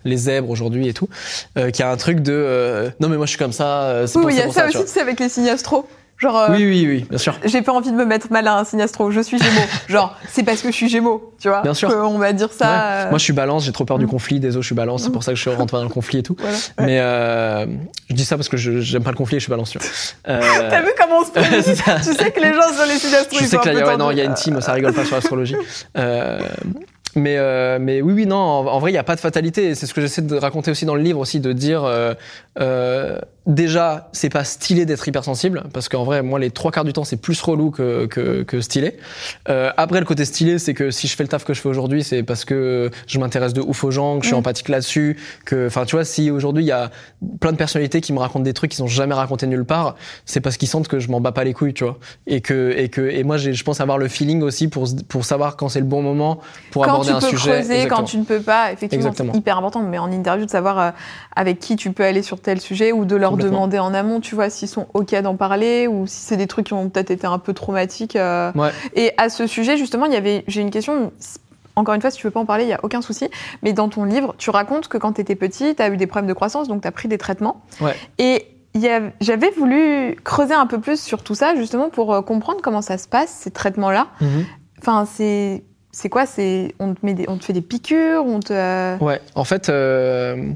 les 0.04 0.18
zèbres 0.18 0.50
aujourd'hui 0.50 0.88
et 0.88 0.94
tout, 0.94 1.08
euh, 1.58 1.70
qui 1.70 1.84
a 1.84 1.92
un 1.92 1.98
truc 1.98 2.20
de 2.22 2.34
euh, 2.34 2.90
non 3.00 3.10
mais 3.10 3.18
moi 3.18 3.26
je 3.26 3.32
suis 3.32 3.40
comme 3.40 3.54
ça, 3.54 3.84
euh, 3.84 4.08
c'est 4.08 4.18
Oui, 4.20 4.34
il 4.34 4.38
y 4.38 4.42
c'est 4.42 4.48
a 4.48 4.52
ça 4.52 4.68
tu 4.70 4.78
aussi, 4.78 4.88
sais, 4.88 5.02
avec 5.02 5.20
les 5.20 5.30
signes 5.30 5.50
astro. 5.50 5.88
Genre, 6.20 6.38
euh, 6.38 6.48
Oui, 6.52 6.66
oui, 6.66 6.86
oui, 6.88 7.06
bien 7.10 7.18
sûr. 7.18 7.38
j'ai 7.46 7.62
pas 7.62 7.72
envie 7.72 7.92
de 7.92 7.96
me 7.96 8.04
mettre 8.06 8.30
mal 8.32 8.46
à 8.48 8.58
un 8.58 8.66
signe 8.66 8.82
astro. 8.82 9.10
Je 9.10 9.22
suis 9.22 9.38
Gémeaux. 9.40 9.62
Genre, 9.88 10.16
c'est 10.30 10.44
parce 10.44 10.62
que 10.62 10.68
je 10.70 10.76
suis 10.76 10.90
Gémeaux, 10.90 11.34
tu 11.40 11.48
vois. 11.48 11.62
Bien 11.62 11.74
sûr. 11.74 11.90
On 11.90 12.18
va 12.18 12.34
dire 12.34 12.50
ça. 12.52 12.66
Ouais. 12.66 13.06
euh, 13.06 13.10
Moi, 13.12 13.18
je 13.20 13.24
suis 13.24 13.34
balance, 13.34 13.64
j'ai 13.64 13.72
trop 13.72 13.86
peur 13.86 14.00
du 14.00 14.06
Mm. 14.06 14.10
conflit. 14.10 14.40
Désolé, 14.42 14.62
je 14.62 14.66
suis 14.68 14.76
balance, 14.76 15.04
c'est 15.04 15.12
pour 15.12 15.24
ça 15.24 15.32
que 15.32 15.38
je 15.40 15.50
rentre 15.50 15.72
pas 15.72 15.78
dans 15.78 15.84
le 15.84 15.90
conflit 15.90 16.20
et 16.20 16.24
tout. 16.24 16.36
voilà. 16.38 16.58
Mais 16.82 17.00
euh, 17.00 17.66
je 18.10 18.16
dis 18.16 18.26
ça 18.26 18.36
parce 18.36 18.50
que 18.50 18.58
j'aime 18.58 19.04
pas 19.04 19.12
le 19.12 19.16
conflit 19.18 19.38
et 19.38 19.40
je 19.40 19.44
suis 19.46 19.50
balance. 19.50 19.70
tu 19.72 19.78
vois. 19.80 19.88
T'as 20.70 20.82
vu 20.82 20.90
comment 21.00 21.20
on 21.22 21.24
se 21.26 21.32
ça. 21.76 21.96
Tu 21.96 22.14
sais 22.14 22.32
que 22.32 22.40
les 22.42 22.54
gens 22.54 22.74
sur 22.76 22.86
les 22.86 22.98
signes 23.00 23.16
astro, 23.16 23.38
Je 23.40 23.44
ils 23.46 23.48
sais 23.48 23.58
que 23.58 23.70
là, 23.70 23.88
ouais, 23.88 23.98
non, 23.98 24.12
il 24.12 24.18
y 24.18 24.22
a 24.22 24.26
une 24.26 24.34
team, 24.34 24.60
ça 24.62 24.74
rigole 24.74 24.94
pas 24.94 25.06
sur 25.06 25.16
l'astrologie. 25.16 25.56
Mais, 27.16 27.38
euh, 27.38 27.80
mais 27.82 28.02
oui, 28.04 28.14
oui, 28.14 28.26
non, 28.28 28.36
en, 28.38 28.68
en 28.68 28.80
vrai, 28.80 28.92
il 28.92 28.94
n'y 28.94 29.00
a 29.00 29.04
pas 29.04 29.16
de 29.16 29.20
fatalité. 29.20 29.74
C'est 29.74 29.88
ce 29.88 29.96
que 29.96 30.02
j'essaie 30.02 30.22
de 30.22 30.36
raconter 30.36 30.70
aussi 30.70 30.86
dans 30.86 30.94
le 30.94 31.02
livre, 31.02 31.20
aussi, 31.20 31.40
de 31.40 31.54
dire 31.54 31.84
euh, 31.84 32.14
euh, 32.60 33.18
déjà, 33.50 34.10
c'est 34.14 34.30
pas 34.30 34.44
stylé 34.44 34.86
d'être 34.86 35.06
hypersensible, 35.08 35.64
parce 35.74 35.90
qu'en 35.90 36.04
vrai, 36.04 36.22
moi, 36.22 36.40
les 36.40 36.52
trois 36.52 36.72
quarts 36.72 36.86
du 36.86 36.94
temps, 36.94 37.04
c'est 37.04 37.18
plus 37.18 37.42
relou 37.42 37.72
que, 37.72 38.06
que, 38.06 38.44
que 38.44 38.62
stylé. 38.62 38.96
Euh, 39.50 39.72
après, 39.76 40.00
le 40.00 40.06
côté 40.06 40.24
stylé, 40.24 40.60
c'est 40.60 40.74
que 40.76 40.92
si 40.92 41.08
je 41.08 41.16
fais 41.16 41.24
le 41.24 41.30
taf 41.30 41.44
que 41.44 41.54
je 41.54 41.60
fais 41.60 41.68
aujourd'hui, 41.68 42.04
c'est 42.04 42.22
parce 42.24 42.46
que 42.46 42.92
je 43.08 43.20
m'intéresse 43.20 43.54
de 43.54 43.62
ouf 43.62 43.84
aux 43.84 43.92
gens, 43.92 44.18
que 44.20 44.24
je 44.24 44.28
suis 44.28 44.36
Mm. 44.36 44.40
empathique 44.40 44.70
là-dessus, 44.70 45.18
que, 45.46 45.68
enfin, 45.68 45.84
tu 45.86 45.96
vois, 45.96 46.06
si 46.06 46.30
aujourd'hui, 46.32 46.64
il 46.64 46.68
y 46.68 46.72
a 46.72 46.92
plein 47.42 47.52
de 47.52 47.58
personnalités 47.58 48.02
qui 48.02 48.14
me 48.14 48.20
racontent 48.20 48.44
des 48.44 48.54
trucs 48.54 48.72
qu'ils 48.72 48.84
n'ont 48.84 48.88
jamais 48.88 49.16
raconté 49.16 49.48
nulle 49.48 49.66
part, 49.66 49.96
c'est 50.26 50.42
parce 50.42 50.56
qu'ils 50.58 50.68
sentent 50.68 50.88
que 50.88 51.00
je 51.00 51.10
m'en 51.10 51.20
bats 51.20 51.32
pas 51.32 51.44
les 51.44 51.54
couilles, 51.54 51.74
tu 51.74 51.84
vois. 51.84 51.98
Et 52.28 52.42
que, 52.42 52.74
et 52.78 52.90
que, 52.90 53.02
et 53.02 53.24
moi, 53.24 53.38
je 53.38 53.64
pense 53.64 53.82
avoir 53.82 53.98
le 53.98 54.08
feeling 54.08 54.44
aussi 54.44 54.68
pour, 54.68 54.88
pour 55.08 55.26
savoir 55.26 55.58
quand 55.58 55.70
c'est 55.70 55.80
le 55.80 55.86
bon 55.88 56.04
moment 56.04 56.40
pour 56.72 56.86
quand 56.86 56.92
aborder 56.92 57.10
tu 57.10 57.16
un 57.16 57.20
peux 57.20 57.28
sujet. 57.28 57.52
creuser, 57.52 57.74
Exactement. 57.74 57.98
quand 57.98 58.04
tu 58.04 58.18
ne 58.20 58.24
peux 58.26 58.42
pas, 58.42 58.72
effectivement, 58.72 59.12
c'est 59.16 59.36
hyper 59.36 59.58
important. 59.58 59.82
Mais 59.82 59.98
en 59.98 60.12
interview, 60.12 60.46
de 60.46 60.52
savoir 60.52 60.80
euh, 60.80 60.92
avec 61.36 61.60
qui 61.60 61.76
tu 61.76 61.92
peux 61.92 62.04
aller 62.06 62.22
sur 62.22 62.40
tel 62.40 62.62
sujet 62.62 62.92
ou 62.92 63.06
de 63.06 63.16
leur. 63.16 63.39
Demander 63.40 63.80
en 63.80 63.94
amont, 63.94 64.20
tu 64.20 64.36
vois, 64.36 64.50
s'ils 64.50 64.68
sont 64.68 64.88
OK 64.94 65.14
d'en 65.22 65.36
parler 65.36 65.88
ou 65.88 66.08
si 66.08 66.18
c'est 66.22 66.38
des 66.38 66.48
trucs 66.48 66.68
qui 66.68 66.74
ont 66.74 66.90
peut-être 66.90 67.12
été 67.12 67.28
un 67.28 67.40
peu 67.40 67.54
traumatiques. 67.54 68.16
euh. 68.16 68.52
Ouais. 68.56 68.72
Et 68.96 69.12
à 69.18 69.30
ce 69.30 69.48
sujet, 69.48 69.78
justement, 69.78 70.06
il 70.06 70.14
y 70.14 70.18
avait, 70.18 70.44
j'ai 70.48 70.62
une 70.62 70.72
question. 70.72 71.12
Encore 71.76 71.96
une 71.96 72.02
fois, 72.02 72.12
si 72.12 72.18
tu 72.18 72.28
veux 72.28 72.32
pas 72.32 72.42
en 72.42 72.46
parler, 72.46 72.66
il 72.66 72.70
y 72.70 72.74
a 72.74 72.80
aucun 72.84 73.02
souci. 73.02 73.30
Mais 73.64 73.72
dans 73.74 73.88
ton 73.90 74.04
livre, 74.04 74.36
tu 74.38 74.50
racontes 74.50 74.88
que 74.90 74.98
quand 74.98 75.14
tu 75.14 75.22
étais 75.22 75.36
petit, 75.36 75.76
tu 75.76 75.82
as 75.82 75.90
eu 75.90 75.98
des 75.98 76.08
problèmes 76.08 76.28
de 76.28 76.34
croissance, 76.34 76.68
donc 76.68 76.82
tu 76.82 76.88
as 76.88 76.92
pris 76.92 77.08
des 77.08 77.18
traitements. 77.18 77.62
Ouais. 77.80 77.96
Et 78.18 78.48
j'avais 79.22 79.50
voulu 79.52 80.18
creuser 80.24 80.54
un 80.54 80.66
peu 80.68 80.80
plus 80.80 81.02
sur 81.02 81.24
tout 81.24 81.36
ça, 81.36 81.56
justement, 81.56 81.90
pour 81.90 82.14
euh, 82.14 82.22
comprendre 82.22 82.60
comment 82.62 82.82
ça 82.82 82.98
se 82.98 83.08
passe, 83.08 83.30
ces 83.30 83.52
traitements-là. 83.52 84.08
Mhm. 84.22 84.46
Enfin, 84.80 85.06
c'est 85.06 85.64
c'est 85.92 86.10
quoi? 86.10 86.26
C'est 86.26 86.76
on 86.80 86.94
te 86.94 87.06
met 87.06 87.14
des, 87.14 87.26
on 87.28 87.38
te 87.38 87.46
fait 87.46 87.54
des 87.54 87.62
piqûres, 87.62 88.24
on 88.26 88.40
te 88.40 88.54
euh, 88.54 88.98
Ouais, 89.00 89.22
en 89.36 89.44
fait, 89.44 89.70
euh, 89.70 90.52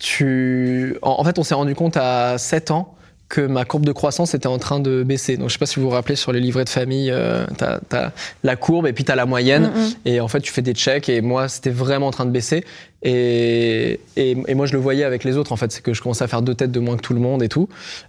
tu... 0.00 0.96
en, 1.02 1.22
fait, 1.22 1.38
on 1.38 1.44
s'est 1.44 1.54
rendu 1.54 1.76
compte 1.76 1.96
à 1.96 2.38
7 2.38 2.72
ans 2.72 2.94
que 3.30 3.40
ma 3.40 3.64
courbe 3.64 3.86
de 3.86 3.92
croissance 3.92 4.34
était 4.34 4.48
en 4.48 4.58
train 4.58 4.80
de 4.80 5.02
baisser. 5.04 5.36
Donc, 5.38 5.48
je 5.48 5.52
sais 5.54 5.58
pas 5.58 5.64
si 5.64 5.76
vous 5.78 5.86
vous 5.86 5.90
rappelez 5.94 6.16
sur 6.16 6.32
les 6.32 6.40
livrets 6.40 6.64
de 6.64 6.68
famille, 6.68 7.10
euh, 7.12 7.46
t'as 7.56 7.78
as 7.92 8.12
la 8.42 8.56
courbe 8.56 8.86
et 8.88 8.92
puis 8.92 9.04
t'as 9.04 9.14
la 9.14 9.24
moyenne. 9.24 9.70
Mm, 9.74 9.80
mm. 9.80 9.92
Et 10.04 10.20
en 10.20 10.26
fait, 10.28 10.40
tu 10.40 10.52
fais 10.52 10.62
des 10.62 10.74
checks 10.74 11.08
et 11.08 11.20
moi, 11.22 11.46
c'était 11.48 11.70
vraiment 11.70 12.08
en 12.08 12.10
train 12.10 12.26
de 12.26 12.32
baisser. 12.32 12.64
Et, 13.02 14.00
et, 14.16 14.36
et 14.48 14.54
moi, 14.54 14.66
je 14.66 14.72
le 14.74 14.78
voyais 14.78 15.04
avec 15.04 15.24
les 15.24 15.36
autres, 15.36 15.52
en 15.52 15.56
fait. 15.56 15.70
C'est 15.72 15.80
que 15.80 15.94
je 15.94 16.02
commençais 16.02 16.24
à 16.24 16.28
faire 16.28 16.42
deux 16.42 16.54
têtes 16.54 16.72
de 16.72 16.80
moins 16.80 16.96
que 16.96 17.02
tout 17.02 17.14
le 17.14 17.20
monde 17.20 17.42
et 17.42 17.48
tout. 17.48 17.68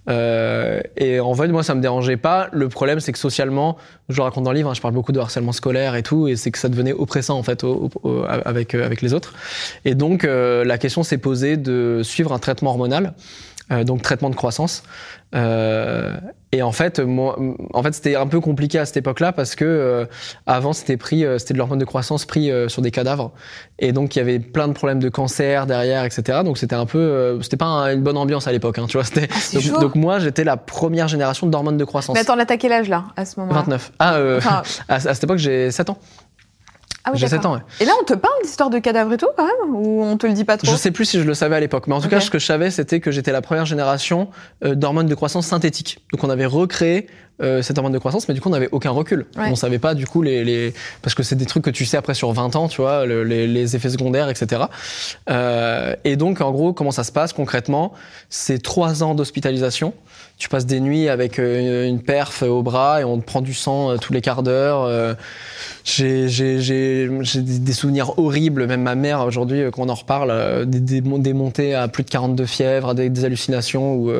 Euh, 0.10 0.82
et 0.98 1.20
en 1.20 1.34
fait, 1.36 1.48
moi, 1.50 1.64
ça 1.64 1.76
me 1.76 1.82
dérangeait 1.82 2.18
pas. 2.18 2.50
Le 2.52 2.68
problème, 2.68 3.00
c'est 3.00 3.12
que 3.12 3.20
socialement, 3.20 3.78
je 4.10 4.18
le 4.18 4.24
raconte 4.24 4.44
dans 4.44 4.52
le 4.52 4.58
livre, 4.58 4.70
hein, 4.70 4.74
je 4.74 4.82
parle 4.82 4.94
beaucoup 4.94 5.12
de 5.14 5.20
harcèlement 5.20 5.54
scolaire 5.54 5.96
et 5.96 6.04
tout, 6.04 6.28
et 6.28 6.36
c'est 6.36 6.52
que 6.52 6.58
ça 6.58 6.68
devenait 6.68 6.94
oppressant, 6.94 7.38
en 7.38 7.44
fait, 7.44 7.64
au- 7.64 7.90
au- 8.04 8.24
avec, 8.28 8.74
avec 8.76 9.02
les 9.02 9.14
autres. 9.14 9.34
Et 9.86 9.96
donc, 9.96 10.26
euh, 10.26 10.66
la 10.66 10.78
question 10.78 11.04
s'est 11.04 11.20
posée 11.20 11.58
de 11.58 12.02
suivre 12.04 12.34
un 12.34 12.40
traitement 12.40 12.72
hormonal. 12.72 13.14
Euh, 13.72 13.84
donc 13.84 14.02
traitement 14.02 14.30
de 14.30 14.36
croissance. 14.36 14.84
Euh, 15.34 16.18
et 16.52 16.62
en 16.62 16.74
fait, 16.74 17.00
moi, 17.00 17.40
en 17.74 17.82
fait, 17.84 17.94
c'était 17.94 18.16
un 18.16 18.28
peu 18.28 18.42
compliqué 18.42 18.78
à 18.78 18.86
cette 18.86 18.98
époque-là 18.98 19.32
parce 19.32 19.56
que 19.56 19.64
euh, 19.64 20.06
avant, 20.46 20.74
c'était 20.74 20.98
pris, 20.98 21.24
euh, 21.24 21.38
c'était 21.38 21.54
de 21.54 21.58
l'hormone 21.58 21.80
de 21.80 21.86
croissance 21.86 22.26
pris 22.26 22.52
sur 22.68 22.82
des 22.82 22.92
cadavres, 22.92 23.32
et 23.80 23.94
donc 23.94 24.16
il 24.16 24.20
y 24.20 24.22
avait 24.22 24.40
plein 24.40 24.68
de 24.68 24.74
problèmes 24.74 25.00
de 25.00 25.08
cancer 25.08 25.66
derrière, 25.68 26.04
etc. 26.04 26.40
Donc 26.44 26.58
c'était 26.58 26.76
un 26.76 26.86
peu, 26.86 27.40
c'était 27.42 27.56
pas 27.58 27.66
un- 27.66 27.94
une 27.94 28.02
bonne 28.04 28.18
ambiance 28.18 28.48
à 28.48 28.52
l'époque, 28.52 28.78
hein, 28.80 28.86
tu 28.90 28.98
vois. 28.98 29.06
C'était 29.06 29.30
Ah, 29.34 29.70
donc, 29.72 29.80
donc 29.82 29.96
moi, 29.96 30.20
j'étais 30.20 30.44
la 30.44 30.58
première 30.58 31.08
génération 31.08 31.48
d'hormones 31.48 31.78
de 31.78 31.86
croissance. 31.86 32.14
Mais 32.16 32.22
attends, 32.22 32.36
là, 32.36 32.46
t'as 32.46 32.58
quel 32.58 32.74
âge 32.74 32.90
là, 32.90 33.06
à 33.16 33.24
ce 33.26 33.40
moment-là? 33.40 33.60
29. 33.62 33.92
Ah, 34.00 34.20
Enfin, 34.38 34.64
à, 34.90 34.96
à 34.96 35.00
cette 35.00 35.24
époque, 35.24 35.38
j'ai 35.38 35.72
7 35.72 35.90
ans. 35.90 35.98
Ah 37.04 37.12
oui, 37.14 37.18
j'ai 37.20 37.28
7 37.28 37.38
d'accord. 37.38 37.52
ans, 37.52 37.56
ouais. 37.56 37.62
Et 37.80 37.86
là, 37.86 37.94
on 38.00 38.04
te 38.06 38.14
parle 38.14 38.34
d'histoire 38.44 38.70
de 38.70 38.80
cadavres 38.80 39.14
et 39.14 39.18
tout, 39.18 39.28
quand 39.36 39.46
même 39.46 39.76
Ou 39.76 40.04
on 40.04 40.18
te 40.18 40.28
le 40.28 40.34
dit 40.34 40.44
pas 40.46 40.58
trop 40.58 40.70
Je 40.72 40.76
sais 40.76 40.92
plus 40.92 41.06
si 41.06 41.20
je 41.20 41.24
le 41.26 41.34
savais 41.34 41.56
à 41.56 41.60
l'époque, 41.60 41.88
mais 41.88 41.96
en 41.96 42.02
tout 42.02 42.10
cas, 42.10 42.20
ce 42.20 42.30
que 42.30 42.40
je 42.40 42.46
savais, 42.46 42.70
c'était 42.72 43.00
que 43.00 43.12
j'étais 43.12 43.32
la 43.32 43.42
première 43.42 43.66
génération 43.66 44.30
euh, 44.64 44.76
d'hormones 44.76 45.08
de 45.08 45.16
croissance 45.16 45.48
synthétiques. 45.48 46.00
Donc, 46.14 46.24
on 46.24 46.30
avait 46.30 46.46
recréé 46.46 47.08
euh, 47.42 47.64
cette 47.64 47.78
hormone 47.80 47.94
de 47.94 47.98
croissance, 47.98 48.28
mais 48.28 48.36
du 48.36 48.42
coup, 48.42 48.50
on 48.50 48.52
n'avait 48.52 48.70
aucun 48.72 48.92
recul. 48.92 49.26
Ouais. 49.36 49.46
On 49.50 49.56
savait 49.56 49.80
pas, 49.80 49.96
du 49.96 50.06
coup, 50.06 50.22
les, 50.22 50.44
les... 50.44 50.74
parce 51.02 51.16
que 51.16 51.24
c'est 51.24 51.36
des 51.36 51.48
trucs 51.48 51.64
que 51.64 51.72
tu 51.72 51.86
sais 51.86 51.98
après 51.98 52.14
sur 52.14 52.32
20 52.32 52.56
ans, 52.56 52.68
tu 52.68 52.82
vois, 52.82 53.06
le- 53.08 53.24
les, 53.24 53.48
les 53.48 53.76
effets 53.76 53.90
secondaires, 53.90 54.30
etc. 54.30 54.64
Euh, 55.30 55.96
et 56.04 56.16
donc, 56.18 56.42
en 56.42 56.52
gros, 56.52 56.74
comment 56.74 56.92
ça 56.92 57.04
se 57.04 57.12
passe 57.12 57.34
concrètement? 57.34 57.94
C'est 58.30 58.62
trois 58.62 59.04
ans 59.04 59.16
d'hospitalisation. 59.16 59.94
Tu 60.42 60.50
passes 60.50 60.66
des 60.66 60.80
nuits 60.80 61.08
avec 61.08 61.38
euh, 61.38 61.88
une 61.88 62.02
perf 62.02 62.42
au 62.42 62.64
bras 62.64 63.00
et 63.00 63.04
on 63.04 63.20
te 63.20 63.24
prend 63.24 63.42
du 63.42 63.54
sang 63.54 63.92
euh, 63.92 63.98
tous 63.98 64.12
les 64.12 64.22
quarts 64.22 64.42
d'heure. 64.42 64.86
Euh, 64.86 65.14
j'ai 65.86 66.26
des 66.28 67.74
souvenirs 67.74 68.18
horribles, 68.18 68.66
même 68.66 68.82
ma 68.82 68.96
mère 68.96 69.20
aujourd'hui, 69.24 69.62
quand 69.72 69.84
on 69.84 69.90
en 69.90 69.94
reparle, 69.94 70.66
des, 70.66 70.80
des, 70.80 71.02
mon- 71.02 71.20
des 71.20 71.34
montées 71.34 71.76
à 71.76 71.88
plus 71.88 72.04
de 72.04 72.10
42 72.10 72.44
fièvres, 72.48 72.96
des, 72.96 73.12
des 73.12 73.24
hallucinations 73.24 73.94
où 73.94 74.12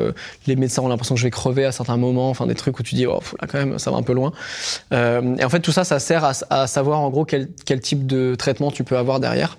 les 0.46 0.54
médecins 0.54 0.82
ont 0.82 0.88
l'impression 0.88 1.16
que 1.16 1.20
je 1.20 1.26
vais 1.26 1.30
crever 1.32 1.64
à 1.64 1.72
certains 1.72 1.96
moments, 1.96 2.30
enfin 2.30 2.46
des 2.46 2.54
trucs 2.54 2.78
où 2.78 2.84
tu 2.84 2.94
dis, 2.94 3.06
oh, 3.06 3.18
là 3.40 3.48
quand 3.50 3.58
même, 3.58 3.80
ça 3.80 3.90
va 3.90 3.96
un 3.96 4.02
peu 4.04 4.12
loin. 4.12 4.30
Et 4.92 5.44
en 5.44 5.48
fait, 5.48 5.58
tout 5.58 5.72
ça, 5.72 5.82
ça 5.82 5.98
sert 5.98 6.24
à, 6.24 6.32
à 6.50 6.68
savoir 6.68 7.00
en 7.00 7.10
gros 7.10 7.24
quel, 7.24 7.48
quel 7.66 7.80
type 7.80 8.06
de 8.06 8.36
traitement 8.36 8.70
tu 8.70 8.84
peux 8.84 8.96
avoir 8.96 9.18
derrière. 9.18 9.58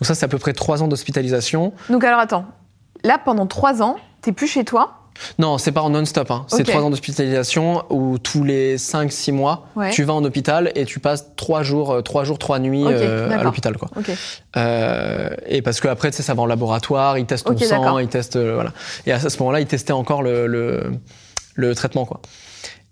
Donc 0.00 0.06
ça, 0.08 0.16
c'est 0.16 0.24
à 0.24 0.28
peu 0.28 0.38
près 0.38 0.52
trois 0.52 0.82
ans 0.82 0.88
d'hospitalisation. 0.88 1.72
Donc 1.90 2.02
alors 2.02 2.18
attends, 2.18 2.46
là 3.04 3.20
pendant 3.24 3.46
trois 3.46 3.82
ans, 3.82 3.98
t'es 4.20 4.32
plus 4.32 4.48
chez 4.48 4.64
toi. 4.64 4.98
Non, 5.38 5.58
c'est 5.58 5.72
pas 5.72 5.82
en 5.82 5.90
non-stop. 5.90 6.30
Hein. 6.30 6.44
C'est 6.48 6.64
trois 6.64 6.82
ans 6.82 6.90
d'hospitalisation 6.90 7.84
où 7.90 8.18
tous 8.18 8.44
les 8.44 8.76
5-6 8.76 9.32
mois, 9.32 9.66
Ouais. 9.76 9.90
tu 9.90 10.02
vas 10.04 10.14
en 10.14 10.24
hôpital 10.24 10.72
et 10.74 10.84
tu 10.84 11.00
passes 11.00 11.26
trois 11.36 11.62
jours, 11.62 11.90
euh, 11.92 12.00
trois 12.02 12.24
jours, 12.24 12.38
trois 12.38 12.58
nuits 12.58 12.82
euh, 12.86 13.28
à 13.30 13.42
l'hôpital, 13.44 13.76
quoi. 13.76 13.88
Euh, 14.56 15.30
et 15.46 15.62
parce 15.62 15.80
que 15.80 15.88
après, 15.88 16.10
tu 16.10 16.16
sais, 16.16 16.22
ça 16.22 16.34
va 16.34 16.42
en 16.42 16.46
laboratoire, 16.46 17.18
ils 17.18 17.26
testent 17.26 17.46
ton 17.46 17.52
sang, 17.66 17.98
ils 17.98 18.08
testent, 18.08 18.36
euh, 18.36 18.54
voilà. 18.54 18.72
Et 19.06 19.12
à 19.12 19.18
ce 19.20 19.38
moment-là, 19.38 19.60
ils 19.60 19.66
testaient 19.66 19.92
encore 19.92 20.22
le, 20.22 20.46
le, 20.46 20.92
le 21.54 21.74
traitement, 21.74 22.04
quoi. 22.04 22.20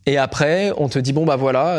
Et 0.07 0.17
après, 0.17 0.73
on 0.77 0.89
te 0.89 0.99
dit 0.99 1.13
bon 1.13 1.25
bah 1.27 1.37
voilà. 1.37 1.75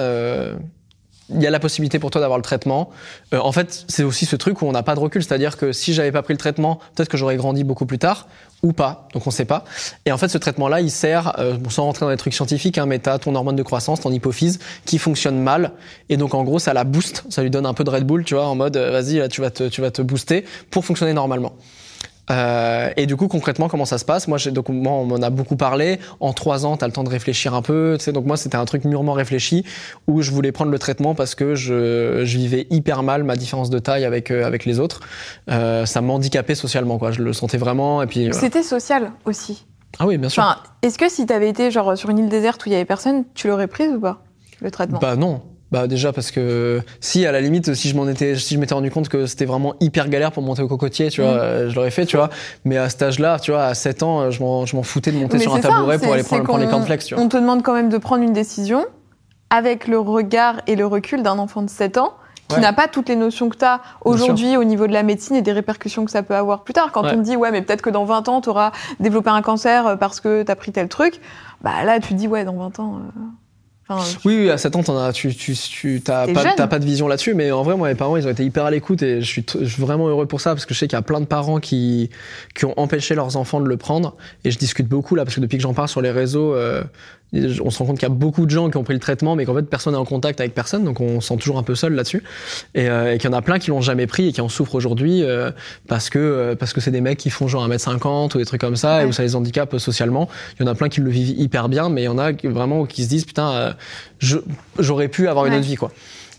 Il 1.33 1.41
y 1.41 1.47
a 1.47 1.49
la 1.49 1.59
possibilité 1.59 1.99
pour 1.99 2.11
toi 2.11 2.21
d'avoir 2.21 2.37
le 2.37 2.43
traitement. 2.43 2.89
Euh, 3.33 3.39
en 3.39 3.51
fait, 3.51 3.85
c'est 3.87 4.03
aussi 4.03 4.25
ce 4.25 4.35
truc 4.35 4.61
où 4.61 4.65
on 4.65 4.71
n'a 4.71 4.83
pas 4.83 4.95
de 4.95 4.99
recul, 4.99 5.23
c'est-à-dire 5.23 5.57
que 5.57 5.71
si 5.71 5.93
j'avais 5.93 6.11
pas 6.11 6.21
pris 6.21 6.33
le 6.33 6.37
traitement, 6.37 6.79
peut-être 6.95 7.09
que 7.09 7.17
j'aurais 7.17 7.37
grandi 7.37 7.63
beaucoup 7.63 7.85
plus 7.85 7.99
tard 7.99 8.27
ou 8.63 8.73
pas. 8.73 9.07
Donc 9.13 9.25
on 9.25 9.31
sait 9.31 9.45
pas. 9.45 9.63
Et 10.05 10.11
en 10.11 10.17
fait, 10.17 10.27
ce 10.27 10.37
traitement-là, 10.37 10.81
il 10.81 10.91
sert, 10.91 11.39
euh, 11.39 11.57
sans 11.69 11.83
rentrer 11.83 12.05
dans 12.05 12.11
les 12.11 12.17
trucs 12.17 12.33
scientifiques, 12.33 12.77
hein, 12.77 12.85
mais 12.85 12.99
t'as 12.99 13.17
ton 13.17 13.33
hormone 13.35 13.55
de 13.55 13.63
croissance, 13.63 14.01
ton 14.01 14.11
hypophyse, 14.11 14.59
qui 14.85 14.97
fonctionne 14.97 15.39
mal. 15.39 15.71
Et 16.09 16.17
donc 16.17 16.33
en 16.33 16.43
gros, 16.43 16.59
ça 16.59 16.73
la 16.73 16.83
booste, 16.83 17.23
ça 17.29 17.41
lui 17.41 17.49
donne 17.49 17.65
un 17.65 17.73
peu 17.73 17.83
de 17.83 17.89
Red 17.89 18.05
Bull, 18.05 18.23
tu 18.23 18.35
vois, 18.35 18.45
en 18.45 18.55
mode, 18.55 18.77
euh, 18.77 18.91
vas-y, 18.91 19.27
tu 19.29 19.41
vas 19.41 19.49
te, 19.49 19.67
tu 19.67 19.81
vas 19.81 19.91
te 19.91 20.01
booster 20.01 20.45
pour 20.69 20.85
fonctionner 20.85 21.13
normalement. 21.13 21.53
Euh, 22.31 22.89
et 22.97 23.05
du 23.05 23.15
coup, 23.15 23.27
concrètement, 23.27 23.67
comment 23.67 23.85
ça 23.85 23.97
se 23.97 24.05
passe? 24.05 24.27
Moi, 24.27 24.37
donc, 24.51 24.69
moi, 24.69 24.93
on 24.93 25.05
m'en 25.05 25.15
a 25.17 25.29
beaucoup 25.29 25.55
parlé. 25.57 25.99
En 26.19 26.33
trois 26.33 26.65
ans, 26.65 26.77
tu 26.77 26.83
as 26.83 26.87
le 26.87 26.93
temps 26.93 27.03
de 27.03 27.09
réfléchir 27.09 27.53
un 27.53 27.61
peu. 27.61 27.95
Tu 27.99 28.05
sais, 28.05 28.11
donc 28.11 28.25
moi, 28.25 28.37
c'était 28.37 28.55
un 28.55 28.65
truc 28.65 28.85
mûrement 28.85 29.13
réfléchi 29.13 29.65
où 30.07 30.21
je 30.21 30.31
voulais 30.31 30.51
prendre 30.51 30.71
le 30.71 30.79
traitement 30.79 31.13
parce 31.13 31.35
que 31.35 31.55
je, 31.55 32.21
je 32.23 32.37
vivais 32.37 32.67
hyper 32.69 33.03
mal 33.03 33.23
ma 33.23 33.35
différence 33.35 33.69
de 33.69 33.79
taille 33.79 34.05
avec 34.05 34.31
euh, 34.31 34.45
avec 34.45 34.65
les 34.65 34.79
autres. 34.79 35.01
Euh, 35.49 35.85
ça 35.85 36.01
m'handicapait 36.01 36.55
socialement, 36.55 36.97
quoi. 36.97 37.11
Je 37.11 37.21
le 37.21 37.33
sentais 37.33 37.57
vraiment. 37.57 38.01
Et 38.01 38.07
puis 38.07 38.25
voilà. 38.25 38.39
C'était 38.39 38.63
social 38.63 39.11
aussi. 39.25 39.65
ah 39.99 40.07
oui, 40.07 40.17
bien 40.17 40.29
sûr. 40.29 40.41
Enfin, 40.43 40.57
est-ce 40.81 40.97
que 40.97 41.09
si 41.09 41.25
t'avais 41.25 41.49
été 41.49 41.69
genre 41.69 41.97
sur 41.97 42.09
une 42.09 42.19
île 42.19 42.29
déserte 42.29 42.65
où 42.65 42.69
il 42.69 42.71
y 42.71 42.75
avait 42.75 42.85
personne, 42.85 43.25
tu 43.33 43.47
l'aurais 43.47 43.67
prise 43.67 43.91
ou 43.93 43.99
pas 43.99 44.23
le 44.61 44.71
traitement? 44.71 44.99
Bah 44.99 45.15
non. 45.15 45.41
Bah 45.71 45.87
déjà 45.87 46.11
parce 46.11 46.31
que 46.31 46.81
si 46.99 47.25
à 47.25 47.31
la 47.31 47.39
limite 47.39 47.73
si 47.75 47.87
je 47.87 47.95
m'en 47.95 48.07
étais 48.09 48.35
si 48.35 48.55
je 48.55 48.59
m'étais 48.59 48.73
rendu 48.73 48.91
compte 48.91 49.07
que 49.07 49.25
c'était 49.25 49.45
vraiment 49.45 49.73
hyper 49.79 50.09
galère 50.09 50.31
pour 50.33 50.43
monter 50.43 50.61
au 50.61 50.67
cocotier 50.67 51.09
tu 51.09 51.21
vois 51.21 51.31
Mm. 51.33 51.69
je 51.69 51.75
l'aurais 51.75 51.91
fait 51.91 52.05
tu 52.05 52.17
vois 52.17 52.29
mais 52.65 52.77
à 52.77 52.89
cet 52.89 53.01
âge-là 53.03 53.39
tu 53.39 53.51
vois 53.51 53.63
à 53.63 53.73
7 53.73 54.03
ans 54.03 54.31
je 54.31 54.41
m'en 54.43 54.65
je 54.65 54.75
m'en 54.75 54.83
foutais 54.83 55.11
de 55.13 55.17
monter 55.17 55.37
Mais 55.37 55.43
sur 55.43 55.55
un 55.55 55.61
ça, 55.61 55.69
tabouret 55.69 55.97
pour 55.97 56.11
aller 56.13 56.23
prendre, 56.23 56.43
prendre 56.43 56.59
les 56.63 56.69
cornflakes 56.69 57.05
tu 57.05 57.15
vois 57.15 57.23
On 57.23 57.29
te 57.29 57.37
demande 57.37 57.63
quand 57.63 57.73
même 57.73 57.87
de 57.89 57.97
prendre 57.97 58.21
une 58.23 58.33
décision 58.33 58.85
avec 59.49 59.87
le 59.87 59.97
regard 59.99 60.61
et 60.67 60.75
le 60.75 60.85
recul 60.85 61.23
d'un 61.23 61.39
enfant 61.39 61.61
de 61.61 61.69
7 61.69 61.97
ans 61.97 62.13
qui 62.49 62.55
Ouais. 62.55 62.61
n'a 62.61 62.73
pas 62.73 62.89
toutes 62.89 63.07
les 63.07 63.15
notions 63.15 63.47
que 63.47 63.55
tu 63.55 63.63
as 63.63 63.79
aujourd'hui 64.03 64.57
au 64.57 64.65
niveau 64.65 64.85
de 64.87 64.91
la 64.91 65.03
médecine 65.03 65.37
et 65.37 65.41
des 65.41 65.53
répercussions 65.53 66.03
que 66.03 66.11
ça 66.11 66.21
peut 66.21 66.35
avoir 66.35 66.63
plus 66.65 66.73
tard. 66.73 66.91
Quand 66.91 67.03
Ouais. 67.03 67.11
on 67.13 67.19
te 67.19 67.21
dit, 67.23 67.37
ouais, 67.37 67.49
mais 67.49 67.61
peut-être 67.61 67.81
que 67.81 67.89
dans 67.89 68.03
20 68.03 68.27
ans, 68.27 68.41
tu 68.41 68.49
auras 68.49 68.73
développé 68.99 69.29
un 69.29 69.41
cancer 69.41 69.87
euh, 69.87 69.95
parce 69.95 70.19
que 70.19 70.43
tu 70.43 70.51
as 70.51 70.55
pris 70.57 70.73
tel 70.73 70.89
truc, 70.89 71.21
bah 71.61 71.85
là, 71.85 72.01
tu 72.01 72.09
te 72.09 72.13
dis, 72.15 72.27
ouais, 72.27 72.43
dans 72.43 72.57
20 72.57 72.77
ans. 72.81 72.95
euh, 72.97 73.21
Enfin, 73.91 74.19
Oui, 74.25 74.37
oui, 74.43 74.49
à 74.49 74.57
7 74.57 74.75
ans, 74.75 74.83
t'en 74.83 74.97
as, 74.97 75.13
tu, 75.13 75.33
tu, 75.35 75.55
tu 75.55 76.01
pas, 76.05 76.25
pas 76.67 76.79
de 76.79 76.85
vision 76.85 77.07
là-dessus, 77.07 77.33
mais 77.33 77.51
en 77.51 77.63
vrai, 77.63 77.75
moi, 77.75 77.87
mes 77.87 77.95
parents, 77.95 78.17
ils 78.17 78.27
ont 78.27 78.31
été 78.31 78.43
hyper 78.43 78.65
à 78.65 78.71
l'écoute 78.71 79.01
et 79.03 79.21
je 79.21 79.27
suis, 79.27 79.45
je 79.59 79.65
suis 79.65 79.81
vraiment 79.81 80.07
heureux 80.07 80.25
pour 80.25 80.41
ça 80.41 80.51
parce 80.51 80.65
que 80.65 80.73
je 80.73 80.79
sais 80.79 80.87
qu'il 80.87 80.97
y 80.97 80.99
a 80.99 81.01
plein 81.01 81.19
de 81.21 81.25
parents 81.25 81.59
qui, 81.59 82.09
qui 82.55 82.65
ont 82.65 82.73
empêché 82.79 83.15
leurs 83.15 83.37
enfants 83.37 83.59
de 83.61 83.67
le 83.67 83.77
prendre 83.77 84.15
et 84.43 84.51
je 84.51 84.57
discute 84.57 84.87
beaucoup 84.87 85.15
là 85.15 85.23
parce 85.23 85.35
que 85.35 85.41
depuis 85.41 85.57
que 85.57 85.63
j'en 85.63 85.73
parle 85.73 85.87
sur 85.87 86.01
les 86.01 86.11
réseaux, 86.11 86.53
euh, 86.53 86.83
on 87.33 87.69
se 87.69 87.79
rend 87.79 87.85
compte 87.85 87.97
qu'il 87.99 88.07
y 88.07 88.11
a 88.11 88.13
beaucoup 88.13 88.45
de 88.45 88.51
gens 88.51 88.69
qui 88.69 88.77
ont 88.77 88.83
pris 88.83 88.93
le 88.93 88.99
traitement, 88.99 89.35
mais 89.35 89.45
qu'en 89.45 89.55
fait 89.55 89.61
personne 89.63 89.93
n'est 89.93 89.99
en 89.99 90.05
contact 90.05 90.39
avec 90.41 90.53
personne, 90.53 90.83
donc 90.83 90.99
on 90.99 91.21
se 91.21 91.29
sent 91.29 91.37
toujours 91.37 91.57
un 91.57 91.63
peu 91.63 91.75
seul 91.75 91.93
là-dessus. 91.93 92.23
Et, 92.75 92.89
euh, 92.89 93.13
et 93.13 93.17
qu'il 93.17 93.29
y 93.29 93.33
en 93.33 93.37
a 93.37 93.41
plein 93.41 93.57
qui 93.59 93.69
l'ont 93.69 93.81
jamais 93.81 94.07
pris 94.07 94.27
et 94.27 94.31
qui 94.33 94.41
en 94.41 94.49
souffrent 94.49 94.75
aujourd'hui 94.75 95.23
euh, 95.23 95.51
parce 95.87 96.09
que 96.09 96.19
euh, 96.19 96.55
parce 96.55 96.73
que 96.73 96.81
c'est 96.81 96.91
des 96.91 97.01
mecs 97.01 97.17
qui 97.17 97.29
font 97.29 97.47
genre 97.47 97.67
1m50 97.67 98.35
ou 98.35 98.37
des 98.37 98.45
trucs 98.45 98.59
comme 98.61 98.75
ça 98.75 99.03
et 99.03 99.05
où 99.05 99.11
ça 99.13 99.23
les 99.23 99.35
handicape 99.35 99.77
socialement. 99.77 100.27
Il 100.59 100.65
y 100.65 100.67
en 100.67 100.71
a 100.71 100.75
plein 100.75 100.89
qui 100.89 100.99
le 101.01 101.09
vivent 101.09 101.39
hyper 101.39 101.69
bien, 101.69 101.89
mais 101.89 102.01
il 102.01 102.05
y 102.05 102.09
en 102.09 102.17
a 102.19 102.31
vraiment 102.43 102.85
qui 102.85 103.03
se 103.05 103.09
disent 103.09 103.25
putain, 103.25 103.51
euh, 103.51 103.73
je- 104.19 104.37
j'aurais 104.79 105.07
pu 105.07 105.27
avoir 105.27 105.45
une 105.45 105.53
autre 105.59 105.67
vie 105.67 105.75
quoi. 105.77 105.91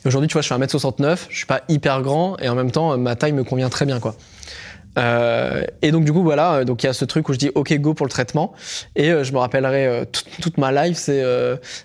Aujourd'hui, 0.05 0.27
tu 0.29 0.33
vois, 0.33 0.43
je 0.43 0.49
fais 0.49 0.55
1m69, 0.57 1.27
je 1.31 1.37
suis 1.37 1.47
pas 1.47 1.63
hyper 1.69 2.03
grand 2.03 2.37
et 2.41 2.49
en 2.49 2.57
même 2.57 2.73
temps, 2.73 2.99
ma 2.99 3.15
taille 3.15 3.33
me 3.33 3.45
convient 3.45 3.69
très 3.71 3.87
bien 3.87 4.01
quoi. 4.01 4.17
Euh, 4.99 5.63
et 5.81 5.91
donc 5.91 6.05
du 6.05 6.13
coup 6.13 6.23
voilà, 6.23 6.55
euh, 6.57 6.65
donc 6.65 6.83
il 6.83 6.87
y 6.87 6.89
a 6.89 6.93
ce 6.93 7.05
truc 7.07 7.29
où 7.29 7.33
je 7.33 7.39
dis 7.39 7.51
ok 7.55 7.73
go 7.79 7.95
pour 7.95 8.05
le 8.05 8.11
traitement 8.11 8.53
et 8.95 9.11
euh, 9.11 9.25
je 9.25 9.33
me 9.33 9.39
rappellerai 9.39 9.87
euh, 9.87 10.05
toute- 10.05 10.27
toute 10.43 10.59
ma 10.59 10.71
life, 10.71 10.99
c'est 10.99 11.25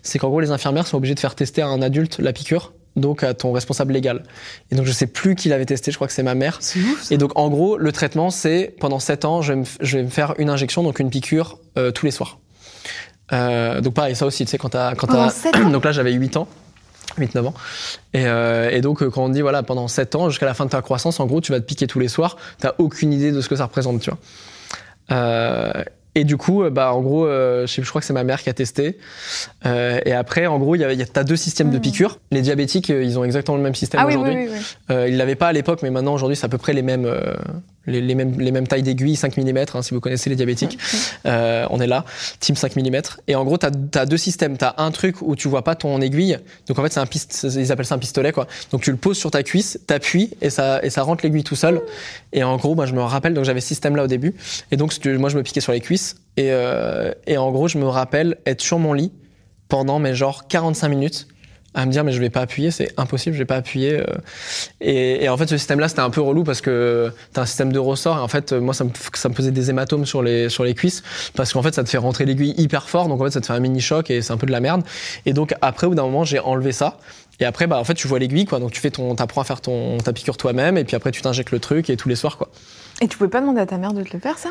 c'est 0.02 0.20
qu'en 0.20 0.28
gros 0.30 0.42
les 0.42 0.52
infirmières 0.52 0.88
sont 0.88 0.98
obligées 0.98 1.16
de 1.16 1.20
faire 1.22 1.34
tester 1.36 1.62
à 1.62 1.68
un 1.68 1.82
adulte 1.82 2.20
la 2.20 2.34
piqûre, 2.34 2.74
donc 2.98 3.24
à 3.24 3.34
ton 3.34 3.54
responsable 3.54 3.94
légal. 3.94 4.24
Et 4.72 4.76
donc 4.76 4.86
je 4.86 4.92
sais 4.92 5.08
plus 5.08 5.36
qui 5.36 5.48
l'avait 5.48 5.66
testé, 5.66 5.92
je 5.92 5.96
crois 5.98 6.08
que 6.08 6.14
c'est 6.14 6.22
ma 6.24 6.36
mère. 6.36 6.58
C'est 6.60 6.80
ouf. 6.80 7.04
ça. 7.04 7.16
Et 7.16 7.18
donc 7.18 7.32
en 7.40 7.48
gros 7.50 7.78
le 7.78 7.92
traitement 7.94 8.30
c'est 8.30 8.76
pendant 8.82 9.00
7 9.00 9.24
ans 9.24 9.42
je 9.42 9.54
vais 9.54 9.60
me, 9.60 9.64
f- 9.64 9.78
je 9.80 9.98
vais 9.98 10.04
me 10.04 10.10
faire 10.10 10.34
une 10.38 10.50
injection 10.50 10.84
donc 10.84 11.00
une 11.00 11.10
piqûre 11.10 11.60
tous 11.96 12.06
les 12.06 12.12
soirs. 12.12 12.40
Donc 13.32 13.94
pareil 13.94 14.16
ça 14.18 14.26
aussi 14.26 14.44
tu 14.46 14.52
sais 14.52 14.58
quand 14.58 14.70
t'as 14.70 14.96
quand 14.96 15.08
t'as- 15.08 15.30
donc 15.72 15.86
là 15.86 15.92
j'avais 15.94 16.12
8 16.12 16.36
ans. 16.38 16.48
8-9 17.20 17.48
ans. 17.48 17.54
Et, 18.14 18.26
euh, 18.26 18.70
et 18.72 18.82
donc, 18.82 19.02
euh, 19.02 19.10
quand 19.10 19.24
on 19.26 19.30
dit, 19.30 19.42
voilà, 19.42 19.64
pendant 19.64 19.88
7 19.88 20.16
ans, 20.16 20.30
jusqu'à 20.30 20.46
la 20.46 20.54
fin 20.54 20.66
de 20.66 20.70
ta 20.72 20.82
croissance, 20.82 21.20
en 21.20 21.26
gros, 21.26 21.42
tu 21.42 21.52
vas 21.52 21.60
te 21.60 21.66
piquer 21.66 21.88
tous 21.88 22.00
les 22.00 22.08
soirs, 22.08 22.38
t'as 22.60 22.74
aucune 22.78 23.14
idée 23.14 23.32
de 23.32 23.42
ce 23.42 23.50
que 23.50 23.56
ça 23.56 23.66
représente, 23.66 24.02
tu 24.02 24.10
vois. 24.10 24.20
Euh, 25.12 25.72
et 26.16 26.24
du 26.24 26.36
coup, 26.36 26.64
bah, 26.72 26.94
en 26.94 27.02
gros, 27.02 27.28
euh, 27.28 27.68
je, 27.68 27.74
sais, 27.74 27.84
je 27.84 27.88
crois 27.90 28.02
que 28.02 28.08
c'est 28.08 28.14
ma 28.14 28.24
mère 28.24 28.42
qui 28.42 28.50
a 28.50 28.54
testé. 28.54 28.98
Euh, 29.68 30.00
et 30.04 30.14
après, 30.14 30.48
en 30.48 30.58
gros, 30.58 30.74
il 30.76 30.82
y 30.82 30.84
a, 30.84 30.92
il 30.92 30.98
y 31.00 31.04
a- 31.04 31.06
t'as 31.06 31.24
deux 31.24 31.36
systèmes 31.36 31.70
de 31.70 31.78
Mm. 31.78 31.82
piqûres. 31.82 32.20
Les 32.32 32.42
diabétiques, 32.42 32.90
ils 32.90 33.20
ont 33.20 33.24
exactement 33.24 33.56
le 33.58 33.64
même 33.64 33.76
système 33.76 34.00
Ah 34.02 34.08
oui, 34.08 34.14
aujourd'hui. 34.16 34.36
oui, 34.36 34.50
oui. 34.90 34.96
Ils 35.10 35.18
l'avaient 35.18 35.36
pas 35.36 35.48
à 35.50 35.54
l'époque, 35.54 35.82
mais 35.84 35.92
maintenant, 35.92 36.16
aujourd'hui, 36.16 36.36
c'est 36.36 36.46
à 36.46 36.50
peu 36.50 36.58
près 36.58 36.74
les 36.74 36.82
mêmes, 36.82 37.06
les, 37.88 38.02
les 38.02 38.16
mêmes, 38.16 38.40
les 38.40 38.52
mêmes 38.52 38.68
tailles 38.68 38.84
d'aiguilles, 38.84 39.16
5 39.16 39.38
mm, 39.38 39.58
hein, 39.74 39.82
si 39.82 39.94
vous 39.94 40.00
connaissez 40.00 40.30
les 40.30 40.36
diabétiques. 40.36 40.78
Euh, 41.26 41.66
on 41.70 41.80
est 41.80 41.88
là, 41.88 42.06
team 42.40 42.56
5 42.56 42.76
mm. 42.76 43.02
Et 43.28 43.36
en 43.36 43.44
gros, 43.44 43.58
tu 43.58 43.66
as, 43.66 44.06
deux 44.06 44.18
systèmes. 44.18 44.58
Tu 44.58 44.66
as 44.66 44.76
un 44.78 44.92
truc 44.92 45.22
où 45.22 45.36
tu 45.36 45.48
vois 45.48 45.64
pas 45.64 45.76
ton 45.76 46.00
aiguille. 46.02 46.38
Donc 46.68 46.78
en 46.78 46.84
fait, 46.84 46.94
c'est 46.94 47.00
un 47.00 47.06
piste, 47.06 47.48
ils 47.56 47.72
appellent 47.72 47.86
ça 47.86 47.96
un 47.96 48.00
pistolet. 48.00 48.32
quoi. 48.32 48.48
Donc 48.72 48.82
tu 48.82 48.92
le 48.92 48.98
poses 48.98 49.18
sur 49.18 49.32
ta 49.32 49.44
cuisse, 49.44 49.80
t'appuies 49.88 50.32
et 50.42 50.50
ça, 50.50 50.84
et 50.84 50.90
ça 50.90 51.02
rentre 51.04 51.24
l'aiguille 51.24 51.44
tout 51.44 51.56
seul. 51.56 51.82
Et 52.34 52.44
en 52.44 52.58
gros, 52.58 52.76
moi, 52.76 52.86
je 52.86 52.94
me 52.94 53.02
rappelle, 53.02 53.34
donc 53.34 53.46
j'avais 53.46 53.62
ce 53.62 53.68
système-là 53.68 54.04
au 54.04 54.08
début. 54.08 54.36
Et 54.72 54.78
donc, 54.78 54.94
moi, 55.06 55.30
je 55.30 55.38
me 55.38 55.44
piquais 55.44 55.62
sur 55.62 55.72
les 55.72 55.82
cuisses. 55.82 56.18
Et, 56.36 56.52
euh, 56.52 57.12
et 57.26 57.38
en 57.38 57.52
gros, 57.52 57.68
je 57.68 57.78
me 57.78 57.88
rappelle 57.88 58.38
être 58.46 58.62
sur 58.62 58.80
mon 58.80 58.94
lit 58.94 59.12
pendant, 59.70 60.00
mais 60.00 60.14
genre 60.14 60.48
45 60.48 60.88
minutes 60.90 61.28
à 61.78 61.86
me 61.86 61.92
dire 61.92 62.04
mais 62.04 62.12
je 62.12 62.20
vais 62.20 62.32
pas 62.32 62.42
appuyer, 62.42 62.72
c'est 62.72 62.92
impossible, 62.98 63.36
je 63.36 63.40
vais 63.40 63.46
pas 63.46 63.56
appuyer. 63.56 64.00
euh. 64.00 64.06
Et, 64.82 65.24
et 65.24 65.30
en 65.30 65.38
fait 65.38 65.48
ce 65.48 65.58
système-là 65.58 65.88
c'était 65.88 66.02
un 66.02 66.10
peu 66.10 66.22
relou 66.22 66.44
parce 66.44 66.60
que 66.60 67.12
t'as 67.34 67.44
un 67.44 67.46
système 67.46 67.72
de 67.72 67.78
ressort 67.80 68.18
et 68.18 68.20
en 68.20 68.28
fait 68.28 68.52
moi 68.52 68.74
ça 68.74 68.84
me, 68.84 68.90
ça 69.14 69.30
me 69.30 69.36
faisait 69.36 69.52
des 69.52 69.70
hématomes 69.70 70.06
sur 70.06 70.24
les 70.24 70.50
sur 70.50 70.64
les 70.64 70.74
cuisses 70.74 71.04
parce 71.36 71.54
qu'en 71.54 71.62
fait 71.62 71.76
ça 71.76 71.84
te 71.84 71.90
fait 71.90 72.00
rentrer 72.00 72.26
l'aiguille 72.26 72.56
hyper 72.58 72.90
fort 72.90 73.08
donc 73.08 73.22
en 73.22 73.26
fait 73.26 73.32
ça 73.32 73.42
te 73.42 73.46
fait 73.46 73.54
un 73.54 73.60
mini 73.60 73.80
choc 73.80 74.10
et 74.10 74.24
c'est 74.24 74.34
un 74.34 74.38
peu 74.38 74.48
de 74.48 74.52
la 74.52 74.60
merde. 74.60 74.84
Et 75.28 75.34
donc 75.34 75.54
après 75.62 75.86
au 75.86 75.92
bout 75.92 75.96
d'un 75.96 76.04
moment 76.04 76.24
j'ai 76.24 76.40
enlevé 76.40 76.72
ça. 76.72 76.98
Et 77.40 77.46
après, 77.46 77.68
bah, 77.68 77.78
en 77.78 77.84
fait, 77.84 77.94
tu 77.94 78.08
vois 78.08 78.18
l'aiguille, 78.18 78.46
quoi. 78.46 78.60
Donc, 78.60 78.72
tu 78.72 78.82
fais 78.82 78.90
ton, 78.90 79.14
t'apprends 79.14 79.42
à 79.42 79.44
faire 79.44 79.62
ton, 79.62 80.00
ta 80.00 80.12
piqûre 80.12 80.38
toi-même, 80.38 80.76
et 80.76 80.84
puis 80.84 80.96
après, 80.96 81.12
tu 81.12 81.22
t'injectes 81.22 81.52
le 81.52 81.60
truc, 81.60 81.92
et 81.92 81.96
tous 81.96 82.10
les 82.10 82.16
soirs, 82.16 82.36
quoi. 82.36 82.50
Et 83.00 83.08
tu 83.08 83.16
pouvais 83.16 83.30
pas 83.30 83.42
demander 83.42 83.62
à 83.62 83.68
ta 83.68 83.78
mère 83.78 83.94
de 83.94 84.02
te 84.02 84.12
le 84.12 84.20
faire, 84.20 84.40
ça? 84.40 84.50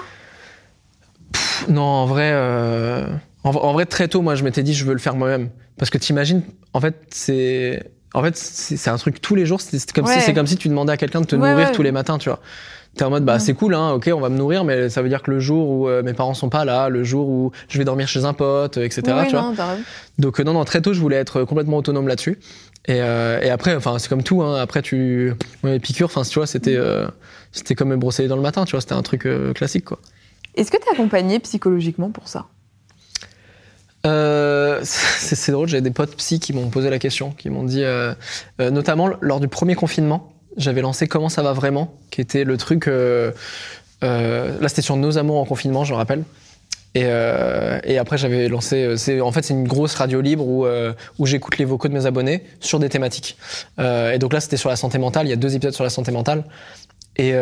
Non, 1.69 1.83
en 1.83 2.07
vrai, 2.07 2.31
euh, 2.33 3.07
en, 3.47 3.51
en 3.51 3.73
vrai, 3.73 3.87
très 3.87 4.09
tôt, 4.09 4.23
moi, 4.23 4.35
je 4.35 4.45
m'étais 4.45 4.63
dit, 4.63 4.75
je 4.75 4.85
veux 4.85 4.93
le 4.93 4.99
faire 4.99 5.15
moi-même. 5.17 5.51
Parce 5.79 5.91
que 5.91 5.99
t'imagines, 5.99 6.43
en 6.73 6.81
fait, 6.81 6.95
c'est, 7.11 7.91
en 8.15 8.23
fait, 8.23 8.37
c'est 8.37 8.89
un 8.91 8.97
truc 8.97 9.21
tous 9.21 9.35
les 9.35 9.47
jours. 9.47 9.61
C'est 9.61 9.93
comme 9.93 10.07
Ouais. 10.07 10.13
si, 10.15 10.21
c'est 10.21 10.35
comme 10.35 10.47
si 10.47 10.57
tu 10.57 10.69
demandais 10.69 10.93
à 10.93 10.97
quelqu'un 10.97 11.21
de 11.21 11.27
te 11.27 11.37
Ouais, 11.37 11.51
nourrir 11.51 11.69
ouais. 11.69 11.73
tous 11.73 11.83
les 11.83 11.93
matins, 11.93 12.19
tu 12.19 12.29
vois. 12.29 12.41
T'es 12.97 13.05
en 13.05 13.11
mode, 13.11 13.27
bah, 13.27 13.39
c'est 13.39 13.53
cool, 13.53 13.75
hein, 13.75 13.91
ok, 13.93 14.11
on 14.15 14.21
va 14.21 14.31
me 14.31 14.39
nourrir, 14.39 14.65
mais 14.65 14.89
ça 14.89 15.03
veut 15.03 15.11
dire 15.11 15.23
que 15.23 15.31
le 15.31 15.39
jour 15.39 15.69
où 15.69 15.87
euh, 15.87 16.03
mes 16.03 16.15
parents 16.15 16.33
sont 16.33 16.49
pas 16.49 16.65
là, 16.65 16.89
le 16.89 17.05
jour 17.05 17.29
où 17.29 17.53
je 17.69 17.77
vais 17.77 17.85
dormir 17.85 18.09
chez 18.09 18.25
un 18.25 18.33
pote, 18.33 18.79
etc., 18.79 19.03
tu 19.27 19.33
vois. 19.37 19.43
non. 19.43 19.55
Donc, 20.19 20.41
euh, 20.41 20.45
non, 20.45 20.55
non, 20.55 20.65
très 20.65 20.81
tôt, 20.81 20.95
je 20.95 21.01
voulais 21.01 21.17
être 21.17 21.45
complètement 21.45 21.77
autonome 21.77 22.09
là-dessus. 22.09 22.39
Et, 22.87 23.03
euh, 23.03 23.39
et 23.43 23.51
après, 23.51 23.75
enfin, 23.77 23.99
c'est 23.99 24.09
comme 24.09 24.23
tout, 24.23 24.43
hein, 24.43 24.57
après, 24.59 24.81
tu, 24.81 25.35
ouais, 25.63 25.73
les 25.73 25.79
piqûres, 25.79 26.07
enfin, 26.07 26.23
tu 26.23 26.39
vois, 26.39 26.47
c'était, 26.47 26.77
euh, 26.77 27.07
c'était 27.53 27.75
comme 27.75 27.89
me 27.91 27.97
brosser 27.99 28.29
dents 28.29 28.37
le 28.37 28.41
matin, 28.43 28.65
tu 28.65 28.71
vois, 28.71 28.81
c'était 28.81 28.95
un 28.95 29.03
truc 29.03 29.27
euh, 29.27 29.53
classique, 29.53 29.85
quoi. 29.85 29.99
Est-ce 30.55 30.71
que 30.71 30.79
t'es 30.79 30.89
accompagné 30.91 31.39
psychologiquement 31.41 32.11
pour 32.11 32.29
ça? 32.29 32.47
Euh, 34.07 34.81
c'est 34.83 35.53
drôle, 35.53 35.69
j'ai 35.69 35.81
des 35.81 35.91
potes 35.91 36.17
psy 36.17 36.41
qui 36.41 36.53
m'ont 36.53 36.69
posé 36.69 36.91
la 36.91 36.99
question, 36.99 37.33
qui 37.33 37.51
m'ont 37.51 37.65
dit, 37.65 37.85
euh, 37.85 38.15
euh, 38.61 38.71
notamment 38.71 39.11
lors 39.21 39.41
du 39.41 39.49
premier 39.49 39.75
confinement, 39.75 40.33
j'avais 40.57 40.81
lancé 40.81 41.07
Comment 41.07 41.29
ça 41.29 41.43
va 41.43 41.53
vraiment, 41.53 41.95
qui 42.11 42.21
était 42.21 42.45
le 42.45 42.57
truc. 42.57 42.87
là, 42.87 43.33
c'était 44.69 44.83
sur 44.83 44.97
Nos 44.97 45.19
amours 45.19 45.39
en 45.39 45.45
confinement, 45.45 45.85
je 45.85 45.93
me 45.93 45.99
rappelle. 45.99 46.25
Et, 46.95 47.99
après, 47.99 48.17
j'avais 48.17 48.49
lancé. 48.49 49.21
en 49.21 49.33
fait 49.33 49.45
c'est 49.45 49.53
une 49.53 49.69
grosse 49.69 49.95
radio 49.95 50.23
libre 50.23 50.47
où 51.19 51.27
j'écoute 51.27 51.59
les 51.59 51.67
vocaux 51.67 51.89
de 51.89 51.93
mes 51.93 52.07
abonnés 52.07 52.43
sur 52.61 52.79
des 52.79 52.89
thématiques. 52.89 53.37
Et 53.79 54.19
donc 54.19 54.33
là, 54.33 54.41
c'était 54.41 54.57
sur 54.57 54.71
la 54.71 54.77
santé 54.77 54.97
mentale. 54.97 55.27
Il 55.27 55.31
y 55.31 55.35
a 55.35 55.37
deux 55.37 55.55
épisodes 55.55 55.75
sur 55.75 55.85
la 55.85 55.91
santé 55.91 56.11
mentale. 56.11 56.45
Et 57.19 57.35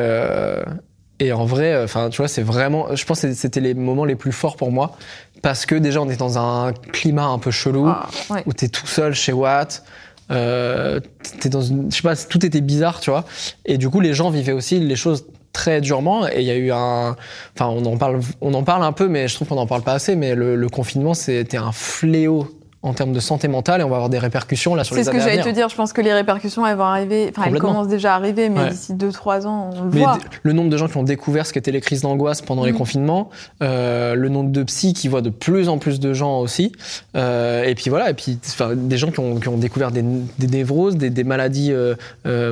et 1.20 1.32
en 1.32 1.44
vrai, 1.44 1.82
enfin, 1.82 2.08
tu 2.10 2.18
vois, 2.18 2.28
c'est 2.28 2.42
vraiment. 2.42 2.94
Je 2.94 3.04
pense 3.04 3.20
que 3.20 3.32
c'était 3.34 3.60
les 3.60 3.74
moments 3.74 4.04
les 4.04 4.16
plus 4.16 4.32
forts 4.32 4.56
pour 4.56 4.72
moi 4.72 4.96
parce 5.42 5.66
que 5.66 5.74
déjà, 5.74 6.00
on 6.00 6.08
est 6.08 6.16
dans 6.18 6.38
un 6.38 6.72
climat 6.92 7.26
un 7.26 7.38
peu 7.38 7.50
chelou 7.50 7.86
Ah, 7.86 8.08
ouais. 8.30 8.42
où 8.46 8.52
t'es 8.52 8.68
tout 8.68 8.86
seul 8.86 9.14
chez 9.14 9.32
Watt. 9.32 9.84
Euh, 10.30 11.00
t'es 11.40 11.48
dans 11.50 11.60
une, 11.62 11.90
je 11.90 11.96
sais 11.96 12.02
pas, 12.02 12.16
tout 12.16 12.44
était 12.46 12.62
bizarre, 12.62 13.00
tu 13.00 13.10
vois. 13.10 13.24
Et 13.66 13.76
du 13.78 13.90
coup, 13.90 14.00
les 14.00 14.14
gens 14.14 14.30
vivaient 14.30 14.52
aussi 14.52 14.80
les 14.80 14.96
choses 14.96 15.26
très 15.52 15.80
durement. 15.80 16.26
Et 16.26 16.40
il 16.40 16.44
y 16.46 16.50
a 16.50 16.56
eu 16.56 16.72
un, 16.72 17.14
enfin, 17.54 17.66
on 17.66 17.84
en 17.84 17.96
parle, 17.98 18.20
on 18.40 18.54
en 18.54 18.62
parle 18.64 18.82
un 18.84 18.92
peu, 18.92 19.06
mais 19.06 19.28
je 19.28 19.34
trouve 19.34 19.48
qu'on 19.48 19.58
en 19.58 19.66
parle 19.66 19.82
pas 19.82 19.92
assez. 19.92 20.16
Mais 20.16 20.34
le, 20.34 20.56
le 20.56 20.68
confinement, 20.68 21.12
c'était 21.14 21.58
un 21.58 21.72
fléau 21.72 22.48
en 22.84 22.92
termes 22.92 23.12
de 23.12 23.18
santé 23.20 23.48
mentale, 23.48 23.80
et 23.80 23.84
on 23.84 23.88
va 23.88 23.96
avoir 23.96 24.10
des 24.10 24.18
répercussions 24.18 24.74
là 24.74 24.84
sur 24.84 24.94
C'est 24.94 25.00
les 25.00 25.04
ce 25.06 25.10
que 25.10 25.18
j'allais 25.18 25.42
te 25.42 25.48
dire. 25.48 25.68
Je 25.68 25.74
pense 25.74 25.92
que 25.92 26.00
les 26.02 26.12
répercussions, 26.12 26.66
elles 26.66 26.76
vont 26.76 26.84
arriver. 26.84 27.32
Enfin, 27.34 27.48
elles 27.50 27.58
commencent 27.58 27.88
déjà 27.88 28.12
à 28.12 28.16
arriver, 28.16 28.48
mais 28.50 28.60
Ouais. 28.60 28.70
d'ici 28.70 28.92
2-3 28.94 29.46
ans, 29.46 29.70
on 29.74 29.84
le 29.84 29.90
Mais 29.90 30.00
voit. 30.00 30.18
le 30.42 30.52
nombre 30.52 30.68
de 30.70 30.76
gens 30.76 30.86
qui 30.86 30.96
ont 30.98 31.02
découvert 31.02 31.46
ce 31.46 31.52
qu'étaient 31.52 31.72
les 31.72 31.80
crises 31.80 32.02
d'angoisse 32.02 32.42
pendant 32.42 32.64
les 32.64 32.72
Mm. 32.72 32.76
confinements, 32.76 33.30
euh, 33.62 34.14
le 34.14 34.28
nombre 34.28 34.50
de 34.52 34.62
psys 34.64 34.92
qui 34.92 35.08
voient 35.08 35.22
de 35.22 35.30
plus 35.30 35.68
en 35.68 35.78
plus 35.78 35.98
de 35.98 36.12
gens 36.12 36.40
aussi, 36.40 36.72
euh, 37.16 37.64
et 37.64 37.74
puis 37.74 37.88
voilà, 37.90 38.10
et 38.10 38.14
puis 38.14 38.38
des 38.76 38.96
gens 38.98 39.10
qui 39.10 39.20
ont, 39.20 39.36
qui 39.36 39.48
ont 39.48 39.56
découvert 39.56 39.90
des, 39.90 40.04
des 40.38 40.46
névroses, 40.46 40.96
des, 40.96 41.08
des 41.10 41.24
maladies 41.24 41.72
euh, 41.72 41.94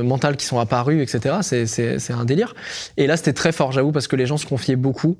mentales 0.02 0.36
qui 0.38 0.46
sont 0.46 0.58
apparues, 0.58 1.02
etc. 1.02 1.36
C'est- 1.42 1.66
C'est 1.66 1.98
c'est 1.98 2.12
un 2.14 2.24
délire. 2.24 2.54
Et 2.96 3.06
là, 3.06 3.16
c'était 3.16 3.32
très 3.34 3.52
fort, 3.52 3.70
j'avoue, 3.72 3.92
parce 3.92 4.08
que 4.08 4.16
les 4.16 4.24
gens 4.26 4.38
se 4.38 4.46
confiaient 4.46 4.76
beaucoup. 4.76 5.16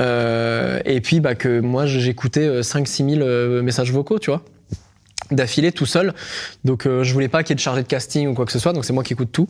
Et 0.00 1.00
puis 1.02 1.20
bah, 1.20 1.34
que 1.34 1.60
moi, 1.60 1.86
j'écoutais 1.86 2.62
5-6 2.62 3.08
000 3.16 3.22
euh, 3.22 3.62
messages 3.62 3.92
vocaux, 3.92 4.18
tu 4.18 4.30
vois 4.30 4.42
d'affilée 5.30 5.72
tout 5.72 5.86
seul 5.86 6.14
donc 6.64 6.86
euh, 6.86 7.02
je 7.02 7.12
voulais 7.12 7.28
pas 7.28 7.42
qu'il 7.42 7.50
y 7.50 7.54
ait 7.54 7.56
de 7.56 7.60
chargé 7.60 7.82
de 7.82 7.88
casting 7.88 8.28
ou 8.28 8.34
quoi 8.34 8.46
que 8.46 8.52
ce 8.52 8.58
soit 8.58 8.72
donc 8.72 8.84
c'est 8.84 8.92
moi 8.92 9.02
qui 9.02 9.12
écoute 9.14 9.32
tout 9.32 9.48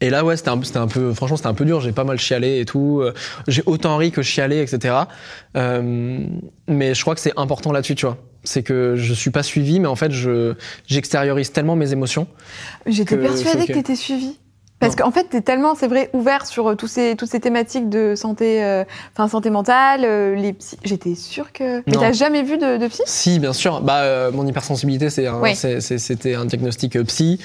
et 0.00 0.10
là, 0.10 0.24
ouais, 0.24 0.36
c'était 0.36 0.50
un, 0.50 0.62
c'était 0.62 0.78
un 0.78 0.88
peu, 0.88 1.14
franchement, 1.14 1.36
c'était 1.36 1.48
un 1.48 1.54
peu 1.54 1.64
dur. 1.64 1.80
J'ai 1.80 1.92
pas 1.92 2.04
mal 2.04 2.18
chialé 2.18 2.60
et 2.60 2.64
tout. 2.66 3.00
Euh, 3.00 3.14
J'ai 3.48 3.62
autant 3.64 3.96
ri 3.96 4.10
que 4.10 4.22
chialé, 4.22 4.60
etc. 4.60 4.94
Euh, 5.56 6.26
mais 6.68 6.94
je 6.94 7.00
crois 7.00 7.14
que 7.14 7.20
c'est 7.20 7.32
important 7.36 7.72
là-dessus, 7.72 7.94
tu 7.94 8.04
vois. 8.04 8.18
C'est 8.44 8.62
que 8.62 8.94
je 8.96 9.14
suis 9.14 9.30
pas 9.30 9.42
suivi, 9.42 9.80
mais 9.80 9.88
en 9.88 9.96
fait, 9.96 10.12
je, 10.12 10.54
j'extériorise 10.86 11.50
tellement 11.50 11.76
mes 11.76 11.92
émotions. 11.92 12.26
J'étais 12.84 13.16
que 13.16 13.22
persuadée 13.22 13.62
ok. 13.62 13.68
que 13.68 13.72
t'étais 13.72 13.96
suivie. 13.96 14.38
Parce 14.78 14.94
qu'en 14.94 15.10
fait, 15.10 15.24
t'es 15.24 15.40
tellement, 15.40 15.74
c'est 15.74 15.86
vrai, 15.88 16.10
ouvert 16.12 16.44
sur 16.44 16.68
euh, 16.68 16.74
tous 16.74 16.86
ces, 16.86 17.16
toutes 17.16 17.30
ces 17.30 17.40
thématiques 17.40 17.88
de 17.88 18.14
santé, 18.14 18.62
euh, 18.62 18.84
enfin 19.14 19.26
santé 19.26 19.48
mentale, 19.48 20.02
euh, 20.04 20.34
les 20.34 20.52
psy. 20.52 20.76
J'étais 20.84 21.14
sûre 21.14 21.50
que. 21.52 21.78
Mais 21.86 21.96
t'as 21.96 22.12
jamais 22.12 22.42
vu 22.42 22.58
de, 22.58 22.76
de 22.76 22.86
psy? 22.88 23.02
Si, 23.06 23.38
bien 23.38 23.54
sûr. 23.54 23.80
Bah, 23.80 24.00
euh, 24.02 24.30
mon 24.32 24.46
hypersensibilité, 24.46 25.08
c'est 25.08 25.26
un- 25.26 25.40
Oui. 25.40 25.56
c'était 25.56 26.34
un 26.34 26.44
diagnostic 26.44 27.02
psy. 27.04 27.40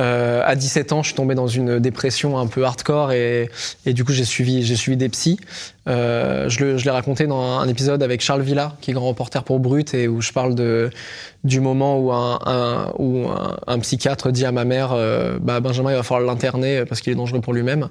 Euh, 0.00 0.42
à 0.44 0.56
17 0.56 0.92
ans, 0.92 1.02
je 1.02 1.08
suis 1.08 1.16
tombé 1.16 1.34
dans 1.34 1.46
une 1.46 1.78
dépression 1.78 2.38
un 2.38 2.46
peu 2.46 2.64
hardcore 2.64 3.12
et, 3.12 3.50
du 3.86 4.04
coup, 4.04 4.12
j'ai 4.12 4.24
suivi, 4.24 4.76
suivi 4.76 4.96
des 4.96 5.08
psys. 5.08 5.38
Euh, 5.88 6.48
je 6.48 6.84
l'ai 6.84 6.90
raconté 6.90 7.26
dans 7.26 7.58
un 7.58 7.68
épisode 7.68 8.02
avec 8.02 8.20
Charles 8.20 8.42
Villa, 8.42 8.76
qui 8.80 8.92
est 8.92 8.94
grand 8.94 9.08
reporter 9.08 9.42
pour 9.44 9.58
Brut, 9.58 9.94
et 9.94 10.08
où 10.08 10.20
je 10.20 10.32
parle 10.32 10.54
du 11.44 11.60
moment 11.60 11.98
où 11.98 12.12
un 12.12 13.78
psychiatre 13.80 14.30
dit 14.30 14.46
à 14.46 14.52
ma 14.52 14.64
mère 14.64 14.92
euh, 14.92 15.38
bah, 15.40 15.60
Benjamin, 15.60 15.90
il 15.90 15.96
va 15.96 16.02
falloir 16.02 16.26
l'interner 16.26 16.84
parce 16.84 17.00
qu'il 17.00 17.12
est 17.12 17.16
dangereux 17.16 17.40
pour 17.40 17.52
lui-même, 17.52 17.88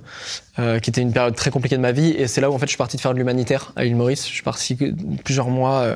euh, 0.60 0.80
qui 0.80 0.89
était 0.89 1.02
une 1.02 1.14
période 1.14 1.36
très 1.36 1.52
compliquée 1.52 1.78
de 1.78 1.82
ma 1.82 1.91
vie. 1.91 2.10
Et 2.10 2.28
c'est 2.28 2.41
là 2.41 2.49
où 2.49 2.54
en 2.54 2.60
fait, 2.60 2.66
je 2.66 2.72
suis 2.72 2.78
parti 2.78 2.97
de 2.97 3.02
faire 3.02 3.14
de 3.14 3.18
l'humanitaire 3.18 3.74
à 3.76 3.84
l'île 3.84 3.95
Maurice. 3.95 4.28
Je 4.28 4.34
suis 4.34 4.43
parti 4.43 4.78
plusieurs 5.24 5.49
mois. 5.49 5.95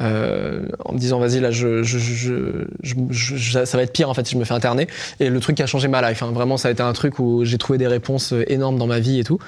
Euh, 0.00 0.36
euh, 0.46 0.62
en 0.84 0.92
me 0.92 0.98
disant 0.98 1.18
vas-y 1.18 1.40
là 1.40 1.50
je, 1.50 1.82
je, 1.82 1.98
je, 1.98 2.64
je, 2.82 3.64
ça 3.64 3.76
va 3.76 3.82
être 3.82 3.92
pire 3.92 4.10
en 4.10 4.14
fait 4.14 4.26
si 4.26 4.34
je 4.34 4.38
me 4.38 4.44
fais 4.44 4.54
interner. 4.54 4.86
Et 5.20 5.30
le 5.30 5.40
truc 5.40 5.56
qui 5.56 5.62
a 5.62 5.66
changé 5.66 5.88
ma 5.88 6.08
life 6.08 6.22
hein. 6.22 6.30
vraiment 6.32 6.56
ça 6.56 6.68
a 6.68 6.70
été 6.70 6.82
un 6.82 6.92
truc 6.92 7.18
où 7.18 7.44
j'ai 7.44 7.58
trouvé 7.58 7.78
des 7.78 7.86
réponses 7.86 8.34
énormes 8.46 8.78
dans 8.78 8.86
ma 8.86 9.00
vie 9.00 9.20
et 9.20 9.24
tout. 9.24 9.38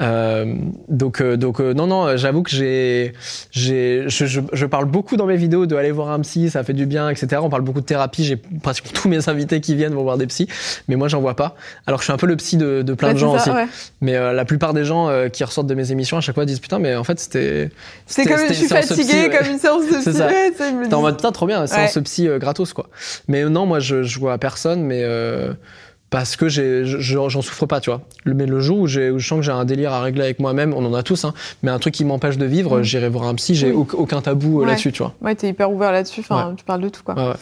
Euh, 0.00 0.54
donc 0.88 1.20
euh, 1.20 1.36
donc 1.36 1.60
non 1.60 1.86
non 1.86 2.16
j'avoue 2.16 2.42
que 2.42 2.50
j'ai 2.50 3.12
j'ai 3.50 4.04
je, 4.08 4.66
parle 4.66 4.84
beaucoup 4.84 5.16
dans 5.16 5.26
mes 5.26 5.36
vidéos 5.36 5.66
de 5.66 5.74
aller 5.76 5.90
voir 5.90 6.10
un 6.10 6.20
psy 6.20 6.50
ça 6.50 6.62
fait 6.62 6.72
du 6.72 6.86
bien 6.86 7.08
etc 7.08 7.40
on 7.42 7.50
parle 7.50 7.62
beaucoup 7.62 7.80
de 7.80 7.86
thérapie 7.86 8.24
j'ai 8.24 8.36
pratiquement 8.36 8.92
tous 8.94 9.08
mes 9.08 9.28
invités 9.28 9.60
qui 9.60 9.74
viennent 9.74 9.94
vont 9.94 10.02
voir 10.02 10.18
des 10.18 10.26
psys 10.26 10.48
mais 10.88 10.96
moi 10.96 11.08
j'en 11.08 11.20
vois 11.20 11.36
pas. 11.36 11.56
Alors 11.86 12.00
je 12.00 12.04
suis 12.04 12.12
un 12.12 12.16
peu 12.16 12.26
le 12.26 12.36
psy 12.36 12.56
de, 12.56 12.82
de 12.82 12.94
plein 12.94 13.12
de 13.12 13.18
gens 13.18 13.34
aussi. 13.34 13.50
mais 14.00 14.12
la 14.32 14.44
plupart 14.44 14.74
des 14.74 14.84
gens 14.84 15.10
qui 15.32 15.44
ressortent 15.44 15.66
de 15.66 15.74
mes 15.74 15.92
émissions 15.92 16.16
à 16.16 16.20
chaque 16.20 16.34
fois 16.34 16.44
disent 16.44 16.60
putain 16.60 16.78
mais 16.78 16.94
en 16.96 17.04
fait 17.04 17.18
c'était 17.18 17.70
c'est 18.06 18.24
comme 18.24 18.46
je 18.48 18.54
suis 18.54 18.68
fatiguée 18.68 19.30
comme 19.30 19.50
une 19.50 19.58
séance 19.58 19.89
c'est 20.02 20.12
ça. 20.12 20.28
T'es 20.28 20.94
en 20.94 21.00
mode, 21.00 21.16
putain, 21.16 21.32
trop 21.32 21.46
bien, 21.46 21.66
c'est 21.66 21.88
ce 21.88 22.00
psy 22.00 22.28
euh, 22.28 22.38
gratos, 22.38 22.72
quoi. 22.72 22.88
Mais 23.28 23.44
non, 23.44 23.66
moi, 23.66 23.80
je, 23.80 24.02
je 24.02 24.18
vois 24.18 24.38
personne, 24.38 24.82
mais 24.82 25.02
euh, 25.02 25.52
parce 26.10 26.36
que 26.36 26.48
j'en 26.48 27.42
souffre 27.42 27.66
pas, 27.66 27.80
tu 27.80 27.90
vois. 27.90 28.02
Mais 28.26 28.46
le 28.46 28.60
jour 28.60 28.78
où, 28.78 28.82
où 28.84 28.86
je 28.88 29.18
sens 29.18 29.38
que 29.38 29.42
j'ai 29.42 29.52
un 29.52 29.64
délire 29.64 29.92
à 29.92 30.02
régler 30.02 30.24
avec 30.24 30.40
moi-même, 30.40 30.74
on 30.74 30.84
en 30.84 30.94
a 30.94 31.02
tous, 31.02 31.24
hein, 31.24 31.34
mais 31.62 31.70
un 31.70 31.78
truc 31.78 31.94
qui 31.94 32.04
m'empêche 32.04 32.36
de 32.36 32.46
vivre, 32.46 32.80
mm. 32.80 32.82
j'irai 32.82 33.08
voir 33.08 33.24
un 33.24 33.34
psy, 33.36 33.54
j'ai 33.54 33.72
aucun 33.72 34.20
tabou 34.20 34.62
euh, 34.62 34.66
là-dessus, 34.66 34.92
tu 34.92 35.02
vois. 35.02 35.14
Ouais, 35.22 35.34
t'es 35.34 35.48
hyper 35.48 35.70
ouvert 35.70 35.92
là-dessus, 35.92 36.20
enfin, 36.20 36.54
tu 36.56 36.64
parles 36.64 36.82
de 36.82 36.88
tout, 36.88 37.02
quoi. 37.04 37.36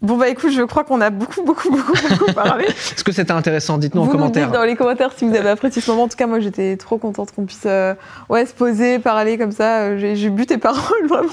Bon 0.00 0.16
bah 0.16 0.28
écoute, 0.28 0.52
je 0.52 0.62
crois 0.62 0.84
qu'on 0.84 1.00
a 1.00 1.10
beaucoup 1.10 1.42
beaucoup 1.42 1.70
beaucoup 1.70 1.92
beaucoup 2.08 2.32
parlé. 2.32 2.66
Est-ce 2.68 3.02
que 3.02 3.10
c'était 3.10 3.32
intéressant? 3.32 3.78
Dites-nous 3.78 4.02
en 4.02 4.06
commentaire. 4.06 4.46
Dites 4.46 4.54
dans 4.54 4.64
les 4.64 4.76
commentaires 4.76 5.10
si 5.16 5.26
vous 5.26 5.34
avez 5.34 5.48
apprécié 5.48 5.82
ce 5.82 5.90
moment. 5.90 6.04
En 6.04 6.08
tout 6.08 6.16
cas, 6.16 6.28
moi 6.28 6.38
j'étais 6.38 6.76
trop 6.76 6.98
contente 6.98 7.32
qu'on 7.34 7.44
puisse 7.44 7.64
euh, 7.66 7.94
ouais 8.28 8.46
se 8.46 8.52
poser, 8.52 9.00
parler 9.00 9.38
comme 9.38 9.50
ça. 9.50 9.80
Euh, 9.80 10.14
j'ai 10.14 10.30
bu 10.30 10.46
tes 10.46 10.56
paroles 10.56 11.04
vraiment. 11.08 11.28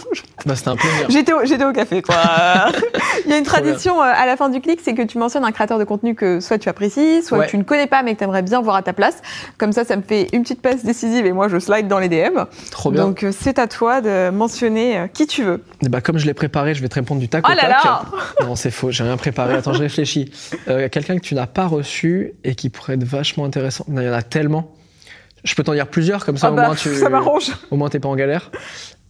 Bah 0.48 0.56
c'était 0.56 0.70
un 0.70 0.78
plaisir. 0.78 1.06
J'étais 1.10 1.34
au, 1.34 1.46
j'étais 1.46 1.64
au 1.64 1.74
café 1.74 2.02
quoi. 2.02 2.16
Il 3.26 3.30
y 3.30 3.36
a 3.36 3.38
une 3.38 3.44
tradition 3.44 4.02
euh, 4.02 4.06
à 4.06 4.26
la 4.26 4.36
fin 4.36 4.50
du 4.50 4.60
clic, 4.62 4.80
c'est 4.84 4.96
que 4.96 5.04
tu 5.04 5.20
mentionnes 5.20 5.46
un 5.46 5.52
créateur 5.52 5.78
de 5.78 5.84
contenu 5.84 6.16
que 6.16 6.40
soit 6.40 6.58
tu 6.58 6.68
apprécies, 6.68 7.22
soit 7.22 7.46
tu 7.46 7.60
ne 7.60 7.64
connais 7.64 7.88
pas 7.88 8.02
mais 8.02 8.14
que 8.14 8.20
tu 8.20 8.24
aimerais 8.24 8.42
bien 8.42 8.62
voir 8.62 8.78
à 8.78 8.82
ta 8.82 8.94
place. 8.94 9.22
Comme 9.60 9.74
ça, 9.74 9.84
ça 9.86 9.96
me 9.96 10.02
fait 10.02 10.28
une 10.34 10.42
petite 10.42 10.64
passe 10.64 10.84
décisive 10.84 11.28
et 11.28 11.34
moi 11.34 11.50
je 11.50 11.60
slide 11.60 11.88
dans 11.88 12.00
les 12.00 12.10
DM. 12.10 12.40
Trop 12.72 12.90
bien. 12.90 13.04
Donc 13.06 13.28
c'est 13.32 13.60
à 13.60 13.68
toi 13.68 14.02
de 14.02 14.32
mentionner 14.32 15.08
qui 15.14 15.28
tu 15.28 15.44
veux. 15.44 15.64
Et 15.84 15.90
bah 15.90 16.02
comme 16.02 16.18
je 16.18 16.26
l'ai 16.26 16.34
préparé, 16.34 16.74
je 16.74 16.82
vais 16.82 16.90
te 16.90 16.96
répondre 16.96 17.22
du 17.22 17.30
tac 17.30 17.48
au 17.48 17.52
oh 17.52 17.56
là 17.56 17.70
Là 17.70 18.55
non 18.56 18.62
c'est 18.62 18.72
faux, 18.72 18.90
j'ai 18.90 19.04
rien 19.04 19.18
préparé 19.18 19.54
Attends, 19.54 19.74
je 19.74 19.82
réfléchis. 19.82 20.32
Euh, 20.70 20.88
quelqu'un 20.88 21.18
que 21.18 21.22
tu 21.26 21.36
n'as 21.36 21.46
pas 21.46 21.68
reçu 21.68 22.34
et 22.46 22.56
qui 22.56 22.70
pourrait 22.70 22.94
être 22.94 23.04
vachement 23.04 23.44
intéressant. 23.44 23.86
Il 23.90 24.02
y 24.02 24.10
en 24.10 24.14
a 24.14 24.22
tellement. 24.22 24.74
Je 25.44 25.54
peux 25.56 25.64
t'en 25.64 25.74
dire 25.74 25.88
plusieurs, 25.88 26.26
comme 26.26 26.38
ça 26.38 26.48
ah 26.48 26.52
au 26.52 26.56
bah, 26.56 26.68
moins 26.68 26.76
tu. 26.76 26.96
Ça 26.96 27.10
m'arrange. 27.10 27.52
Au 27.70 27.76
moins 27.76 27.90
t'es 27.90 28.00
pas 28.00 28.08
en 28.08 28.16
galère. 28.16 28.52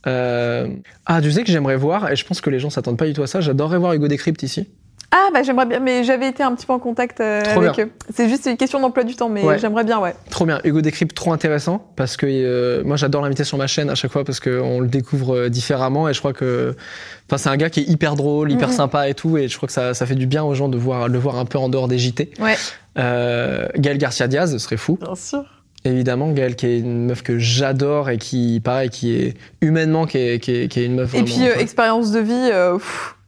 Euh, 0.07 0.67
ah, 1.05 1.21
tu 1.21 1.31
sais 1.31 1.43
que 1.43 1.51
j'aimerais 1.51 1.75
voir, 1.77 2.11
et 2.11 2.15
je 2.15 2.25
pense 2.25 2.41
que 2.41 2.49
les 2.49 2.59
gens 2.59 2.69
s'attendent 2.69 2.97
pas 2.97 3.05
du 3.05 3.13
tout 3.13 3.23
à 3.23 3.27
ça, 3.27 3.41
j'adorerais 3.41 3.77
voir 3.77 3.93
Hugo 3.93 4.07
Décrypte 4.07 4.43
ici. 4.43 4.67
Ah 5.17 5.29
bah 5.33 5.43
j'aimerais 5.43 5.65
bien, 5.65 5.79
mais 5.79 6.03
j'avais 6.03 6.27
été 6.27 6.43
un 6.43 6.53
petit 6.53 6.65
peu 6.65 6.73
en 6.73 6.79
contact 6.79 7.21
euh, 7.21 7.41
avec 7.55 7.79
eux. 7.79 7.89
C'est 8.13 8.27
juste 8.27 8.45
une 8.47 8.57
question 8.57 8.81
d'emploi 8.81 9.05
du 9.05 9.15
temps, 9.15 9.29
mais 9.29 9.57
j'aimerais 9.59 9.85
bien, 9.85 9.99
ouais. 9.99 10.13
Trop 10.29 10.45
bien. 10.45 10.59
Hugo 10.65 10.81
Décrypte, 10.81 11.15
trop 11.15 11.31
intéressant, 11.31 11.87
parce 11.95 12.17
que 12.17 12.83
moi 12.83 12.97
j'adore 12.97 13.21
l'inviter 13.21 13.45
sur 13.45 13.57
ma 13.57 13.67
chaîne 13.67 13.89
à 13.89 13.95
chaque 13.95 14.11
fois, 14.11 14.25
parce 14.25 14.41
qu'on 14.41 14.81
le 14.81 14.87
découvre 14.87 15.47
différemment, 15.47 16.09
et 16.09 16.13
je 16.13 16.19
crois 16.19 16.33
que 16.33 16.75
Enfin, 17.27 17.37
c'est 17.39 17.49
un 17.49 17.57
gars 17.57 17.71
qui 17.71 17.79
est 17.79 17.89
hyper 17.89 18.15
drôle, 18.15 18.51
hyper 18.51 18.67
mhm. 18.67 18.73
sympa 18.73 19.09
et 19.09 19.15
tout, 19.15 19.37
et 19.37 19.47
je 19.47 19.57
crois 19.57 19.65
que 19.65 19.73
ça, 19.73 19.93
ça 19.95 20.05
fait 20.05 20.15
du 20.15 20.27
bien 20.27 20.43
aux 20.43 20.53
gens 20.53 20.69
de 20.69 20.77
voir, 20.77 21.07
le 21.07 21.17
voir 21.17 21.37
un 21.37 21.45
peu 21.45 21.57
en 21.57 21.69
dehors 21.69 21.87
des 21.87 21.97
JT. 21.97 22.31
Ouais. 22.39 22.55
Euh, 22.99 23.67
Gaël 23.77 23.97
Garcia 23.97 24.27
Diaz, 24.27 24.51
ce 24.51 24.59
serait 24.59 24.77
fou. 24.77 24.99
Bien 25.01 25.15
sûr. 25.15 25.43
Évidemment, 25.85 26.31
Gaël 26.31 26.55
qui 26.55 26.65
est 26.65 26.79
une 26.79 27.05
meuf 27.05 27.21
que 27.21 27.37
j'adore 27.37 28.09
et 28.09 28.17
qui, 28.17 28.59
pareil, 28.63 28.89
qui 28.89 29.15
est 29.15 29.35
humainement, 29.61 30.05
qui 30.05 30.17
est, 30.17 30.39
qui 30.39 30.51
est, 30.51 30.67
qui 30.67 30.79
est 30.79 30.85
une 30.85 30.95
meuf. 30.95 31.13
Et 31.13 31.23
puis, 31.23 31.47
euh, 31.47 31.55
expérience 31.57 32.11
de 32.11 32.19
vie, 32.19 32.49
euh, 32.51 32.77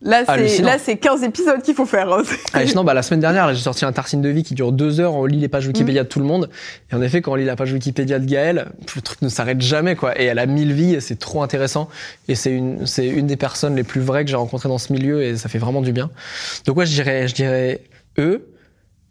Là, 0.01 0.23
c'est, 0.27 0.61
là, 0.61 0.77
c'est 0.77 0.97
15 0.97 1.23
épisodes 1.23 1.61
qu'il 1.63 1.73
faut 1.73 1.87
faire. 1.87 2.11
Hein. 2.13 2.21
Ah, 2.53 2.65
sinon, 2.67 2.83
bah, 2.83 2.93
la 2.93 3.01
semaine 3.01 3.19
dernière, 3.19 3.51
j'ai 3.53 3.61
sorti 3.61 3.83
un 3.83 3.91
Tarsine 3.91 4.21
de 4.21 4.29
vie 4.29 4.43
qui 4.43 4.53
dure 4.53 4.71
deux 4.71 4.99
heures. 4.99 5.15
On 5.15 5.25
lit 5.25 5.39
les 5.39 5.47
pages 5.47 5.65
Wikipédia 5.65 6.03
de 6.03 6.07
tout 6.07 6.19
le 6.19 6.25
monde. 6.25 6.51
Et 6.91 6.95
en 6.95 7.01
effet, 7.01 7.21
quand 7.21 7.31
on 7.31 7.35
lit 7.35 7.45
la 7.45 7.55
page 7.55 7.73
Wikipédia 7.73 8.19
de 8.19 8.25
Gaëlle, 8.25 8.67
le 8.95 9.01
truc 9.01 9.23
ne 9.23 9.29
s'arrête 9.29 9.59
jamais, 9.59 9.95
quoi. 9.95 10.19
Et 10.21 10.25
elle 10.25 10.37
a 10.37 10.45
mille 10.45 10.71
vies 10.71 10.93
et 10.93 11.01
c'est 11.01 11.15
trop 11.15 11.41
intéressant. 11.41 11.89
Et 12.27 12.35
c'est 12.35 12.51
une, 12.51 12.85
c'est 12.85 13.07
une 13.07 13.25
des 13.25 13.37
personnes 13.37 13.75
les 13.75 13.83
plus 13.83 14.01
vraies 14.01 14.23
que 14.23 14.29
j'ai 14.29 14.35
rencontrées 14.35 14.69
dans 14.69 14.77
ce 14.77 14.93
milieu 14.93 15.23
et 15.23 15.35
ça 15.35 15.49
fait 15.49 15.57
vraiment 15.57 15.81
du 15.81 15.93
bien. 15.93 16.11
Donc, 16.65 16.77
ouais, 16.77 16.85
je 16.85 16.93
dirais, 16.93 17.27
je 17.27 17.33
dirais 17.33 17.81
eux. 18.19 18.47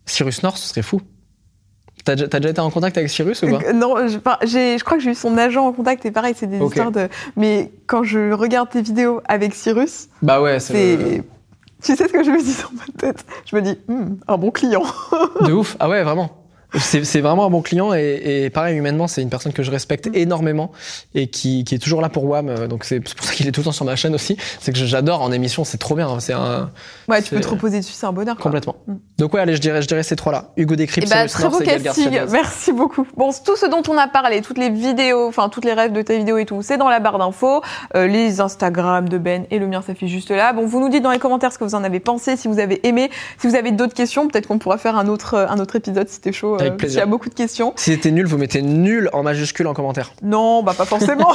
Cyrus 0.04 0.44
North, 0.44 0.58
ce 0.58 0.68
serait 0.68 0.82
fou. 0.82 1.00
T'as 2.06 2.14
déjà, 2.14 2.50
été 2.50 2.60
en 2.60 2.70
contact 2.70 2.96
avec 2.96 3.10
Cyrus 3.10 3.42
ou 3.42 3.48
pas 3.48 3.58
euh, 3.66 3.72
Non, 3.72 3.96
je, 4.06 4.18
je 4.46 4.84
crois 4.84 4.96
que 4.96 5.02
j'ai 5.02 5.10
eu 5.10 5.14
son 5.16 5.36
agent 5.36 5.66
en 5.66 5.72
contact 5.72 6.06
et 6.06 6.12
pareil, 6.12 6.34
c'est 6.36 6.46
des 6.46 6.64
histoires 6.64 6.92
de. 6.92 7.08
Mais 7.36 7.72
quand 7.88 8.04
je 8.04 8.32
regarde 8.32 8.70
tes 8.70 8.80
vidéos 8.80 9.22
avec 9.26 9.54
Cyrus, 9.54 10.08
bah 10.22 10.40
ouais, 10.40 10.60
c'est. 10.60 11.24
Tu 11.82 11.94
sais 11.96 12.06
ce 12.08 12.12
que 12.12 12.22
je 12.22 12.30
me 12.30 12.42
dis 12.42 12.56
dans 12.62 12.70
ma 12.78 12.98
tête? 12.98 13.24
Je 13.44 13.56
me 13.56 13.60
dis, 13.60 13.78
hmm, 13.88 14.14
un 14.26 14.38
bon 14.38 14.50
client. 14.50 14.82
de 15.44 15.52
ouf, 15.52 15.76
ah 15.78 15.88
ouais, 15.88 16.02
vraiment. 16.04 16.45
C'est 16.78 17.20
vraiment 17.20 17.46
un 17.46 17.50
bon 17.50 17.62
client 17.62 17.94
et, 17.94 18.44
et 18.44 18.50
pareil 18.50 18.76
humainement 18.76 19.06
c'est 19.06 19.22
une 19.22 19.30
personne 19.30 19.52
que 19.52 19.62
je 19.62 19.70
respecte 19.70 20.08
mm. 20.08 20.14
énormément 20.14 20.72
et 21.14 21.28
qui, 21.28 21.64
qui, 21.64 21.74
est 21.74 21.78
toujours 21.78 22.00
là 22.00 22.08
pour 22.08 22.24
WAM 22.24 22.48
euh, 22.48 22.66
donc 22.66 22.84
c'est 22.84 23.00
pour 23.00 23.24
ça 23.24 23.32
qu'il 23.32 23.46
est 23.48 23.52
tout 23.52 23.60
le 23.60 23.66
temps 23.66 23.72
sur 23.72 23.84
ma 23.84 23.96
chaîne 23.96 24.14
aussi. 24.14 24.36
C'est 24.60 24.72
que 24.72 24.78
j'adore 24.78 25.22
en 25.22 25.32
émission 25.32 25.64
c'est 25.64 25.78
trop 25.78 25.94
bien 25.94 26.08
hein. 26.08 26.20
c'est 26.20 26.32
un 26.32 26.70
ouais 27.08 27.22
tu 27.22 27.34
peux 27.34 27.40
te 27.40 27.48
reposer 27.48 27.78
dessus 27.78 27.94
c'est 27.94 28.06
un 28.06 28.12
bonheur 28.12 28.36
complètement. 28.36 28.76
Mm. 28.86 28.94
donc 29.18 29.34
ouais 29.34 29.40
allez 29.40 29.56
je 29.56 29.60
dirais 29.60 29.82
je 29.82 29.88
dirais 29.88 30.02
ces 30.02 30.16
trois 30.16 30.32
là 30.32 30.50
Hugo 30.56 30.76
Décrypte 30.76 31.08
eh 31.10 31.14
bah, 31.14 31.26
très 31.26 31.48
beau 31.48 31.58
casting. 31.58 32.20
Merci 32.30 32.72
beaucoup. 32.72 33.06
Bon 33.16 33.30
tout 33.44 33.56
ce 33.56 33.66
dont 33.66 33.82
on 33.88 33.96
a 33.96 34.08
parlé 34.08 34.42
toutes 34.42 34.58
les 34.58 34.70
vidéos 34.70 35.26
enfin 35.28 35.48
toutes 35.48 35.64
les 35.64 35.72
rêves 35.72 35.92
de 35.92 36.02
ta 36.02 36.16
vidéo 36.16 36.38
et 36.38 36.44
tout 36.44 36.62
c'est 36.62 36.78
dans 36.78 36.88
la 36.88 37.00
barre 37.00 37.18
d'infos. 37.18 37.62
Euh, 37.94 38.06
les 38.06 38.40
Instagram 38.40 39.08
de 39.08 39.18
Ben 39.18 39.46
et 39.50 39.58
le 39.58 39.66
mien 39.66 39.82
ça 39.82 39.94
fait 39.94 40.08
juste 40.08 40.30
là. 40.30 40.52
Bon 40.52 40.66
vous 40.66 40.80
nous 40.80 40.88
dites 40.88 41.02
dans 41.02 41.10
les 41.10 41.18
commentaires 41.18 41.52
ce 41.52 41.58
que 41.58 41.64
vous 41.64 41.74
en 41.74 41.84
avez 41.84 42.00
pensé 42.00 42.36
si 42.36 42.48
vous 42.48 42.58
avez 42.58 42.86
aimé. 42.86 43.10
Si 43.38 43.46
vous 43.46 43.54
avez 43.54 43.72
d'autres 43.72 43.94
questions 43.94 44.28
peut-être 44.28 44.48
qu'on 44.48 44.58
pourra 44.58 44.78
faire 44.78 44.96
un 44.96 45.08
autre 45.08 45.46
un 45.48 45.58
autre 45.58 45.76
épisode 45.76 46.08
si 46.08 46.16
c'était 46.16 46.32
chaud 46.32 46.56
avec 46.66 46.78
plaisir. 46.78 46.98
Il 46.98 47.00
y 47.00 47.02
a 47.02 47.06
beaucoup 47.06 47.28
de 47.28 47.34
questions. 47.34 47.72
Si 47.76 47.92
c'était 47.92 48.10
nul, 48.10 48.26
vous 48.26 48.38
mettez 48.38 48.62
nul 48.62 49.10
en 49.12 49.22
majuscule 49.22 49.66
en 49.66 49.74
commentaire. 49.74 50.12
Non, 50.22 50.62
bah 50.62 50.74
pas 50.76 50.84
forcément. 50.84 51.34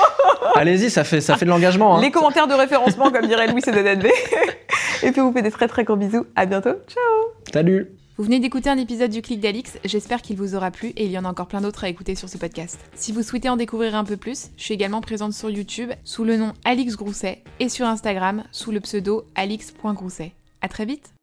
Allez-y, 0.54 0.90
ça 0.90 1.04
fait, 1.04 1.20
ça 1.20 1.36
fait 1.36 1.44
de 1.44 1.50
l'engagement. 1.50 1.96
Hein. 1.96 2.00
Les 2.00 2.10
commentaires 2.10 2.46
de 2.46 2.54
référencement, 2.54 3.10
comme 3.10 3.26
dirait 3.26 3.46
Louis 3.46 3.62
CDNV. 3.62 4.10
Et 5.02 5.12
puis 5.12 5.20
vous 5.20 5.32
faites 5.32 5.44
des 5.44 5.50
très 5.50 5.68
très 5.68 5.84
gros 5.84 5.96
bisous. 5.96 6.26
À 6.36 6.46
bientôt. 6.46 6.74
Ciao. 6.88 7.52
Salut. 7.52 7.90
Vous 8.20 8.24
venez 8.24 8.38
d'écouter 8.38 8.68
un 8.68 8.76
épisode 8.76 9.10
du 9.10 9.22
Clic 9.22 9.40
d'Alix, 9.40 9.78
j'espère 9.82 10.20
qu'il 10.20 10.36
vous 10.36 10.54
aura 10.54 10.70
plu 10.70 10.88
et 10.88 11.06
il 11.06 11.10
y 11.10 11.16
en 11.16 11.24
a 11.24 11.28
encore 11.28 11.46
plein 11.46 11.62
d'autres 11.62 11.84
à 11.84 11.88
écouter 11.88 12.14
sur 12.14 12.28
ce 12.28 12.36
podcast. 12.36 12.78
Si 12.94 13.12
vous 13.12 13.22
souhaitez 13.22 13.48
en 13.48 13.56
découvrir 13.56 13.94
un 13.94 14.04
peu 14.04 14.18
plus, 14.18 14.50
je 14.58 14.62
suis 14.62 14.74
également 14.74 15.00
présente 15.00 15.32
sur 15.32 15.48
YouTube 15.48 15.90
sous 16.04 16.24
le 16.24 16.36
nom 16.36 16.52
Alix 16.66 16.96
Grousset 16.96 17.42
et 17.60 17.70
sur 17.70 17.86
Instagram 17.86 18.44
sous 18.52 18.72
le 18.72 18.80
pseudo 18.80 19.24
alix.grousset. 19.36 20.32
À 20.60 20.68
très 20.68 20.84
vite 20.84 21.14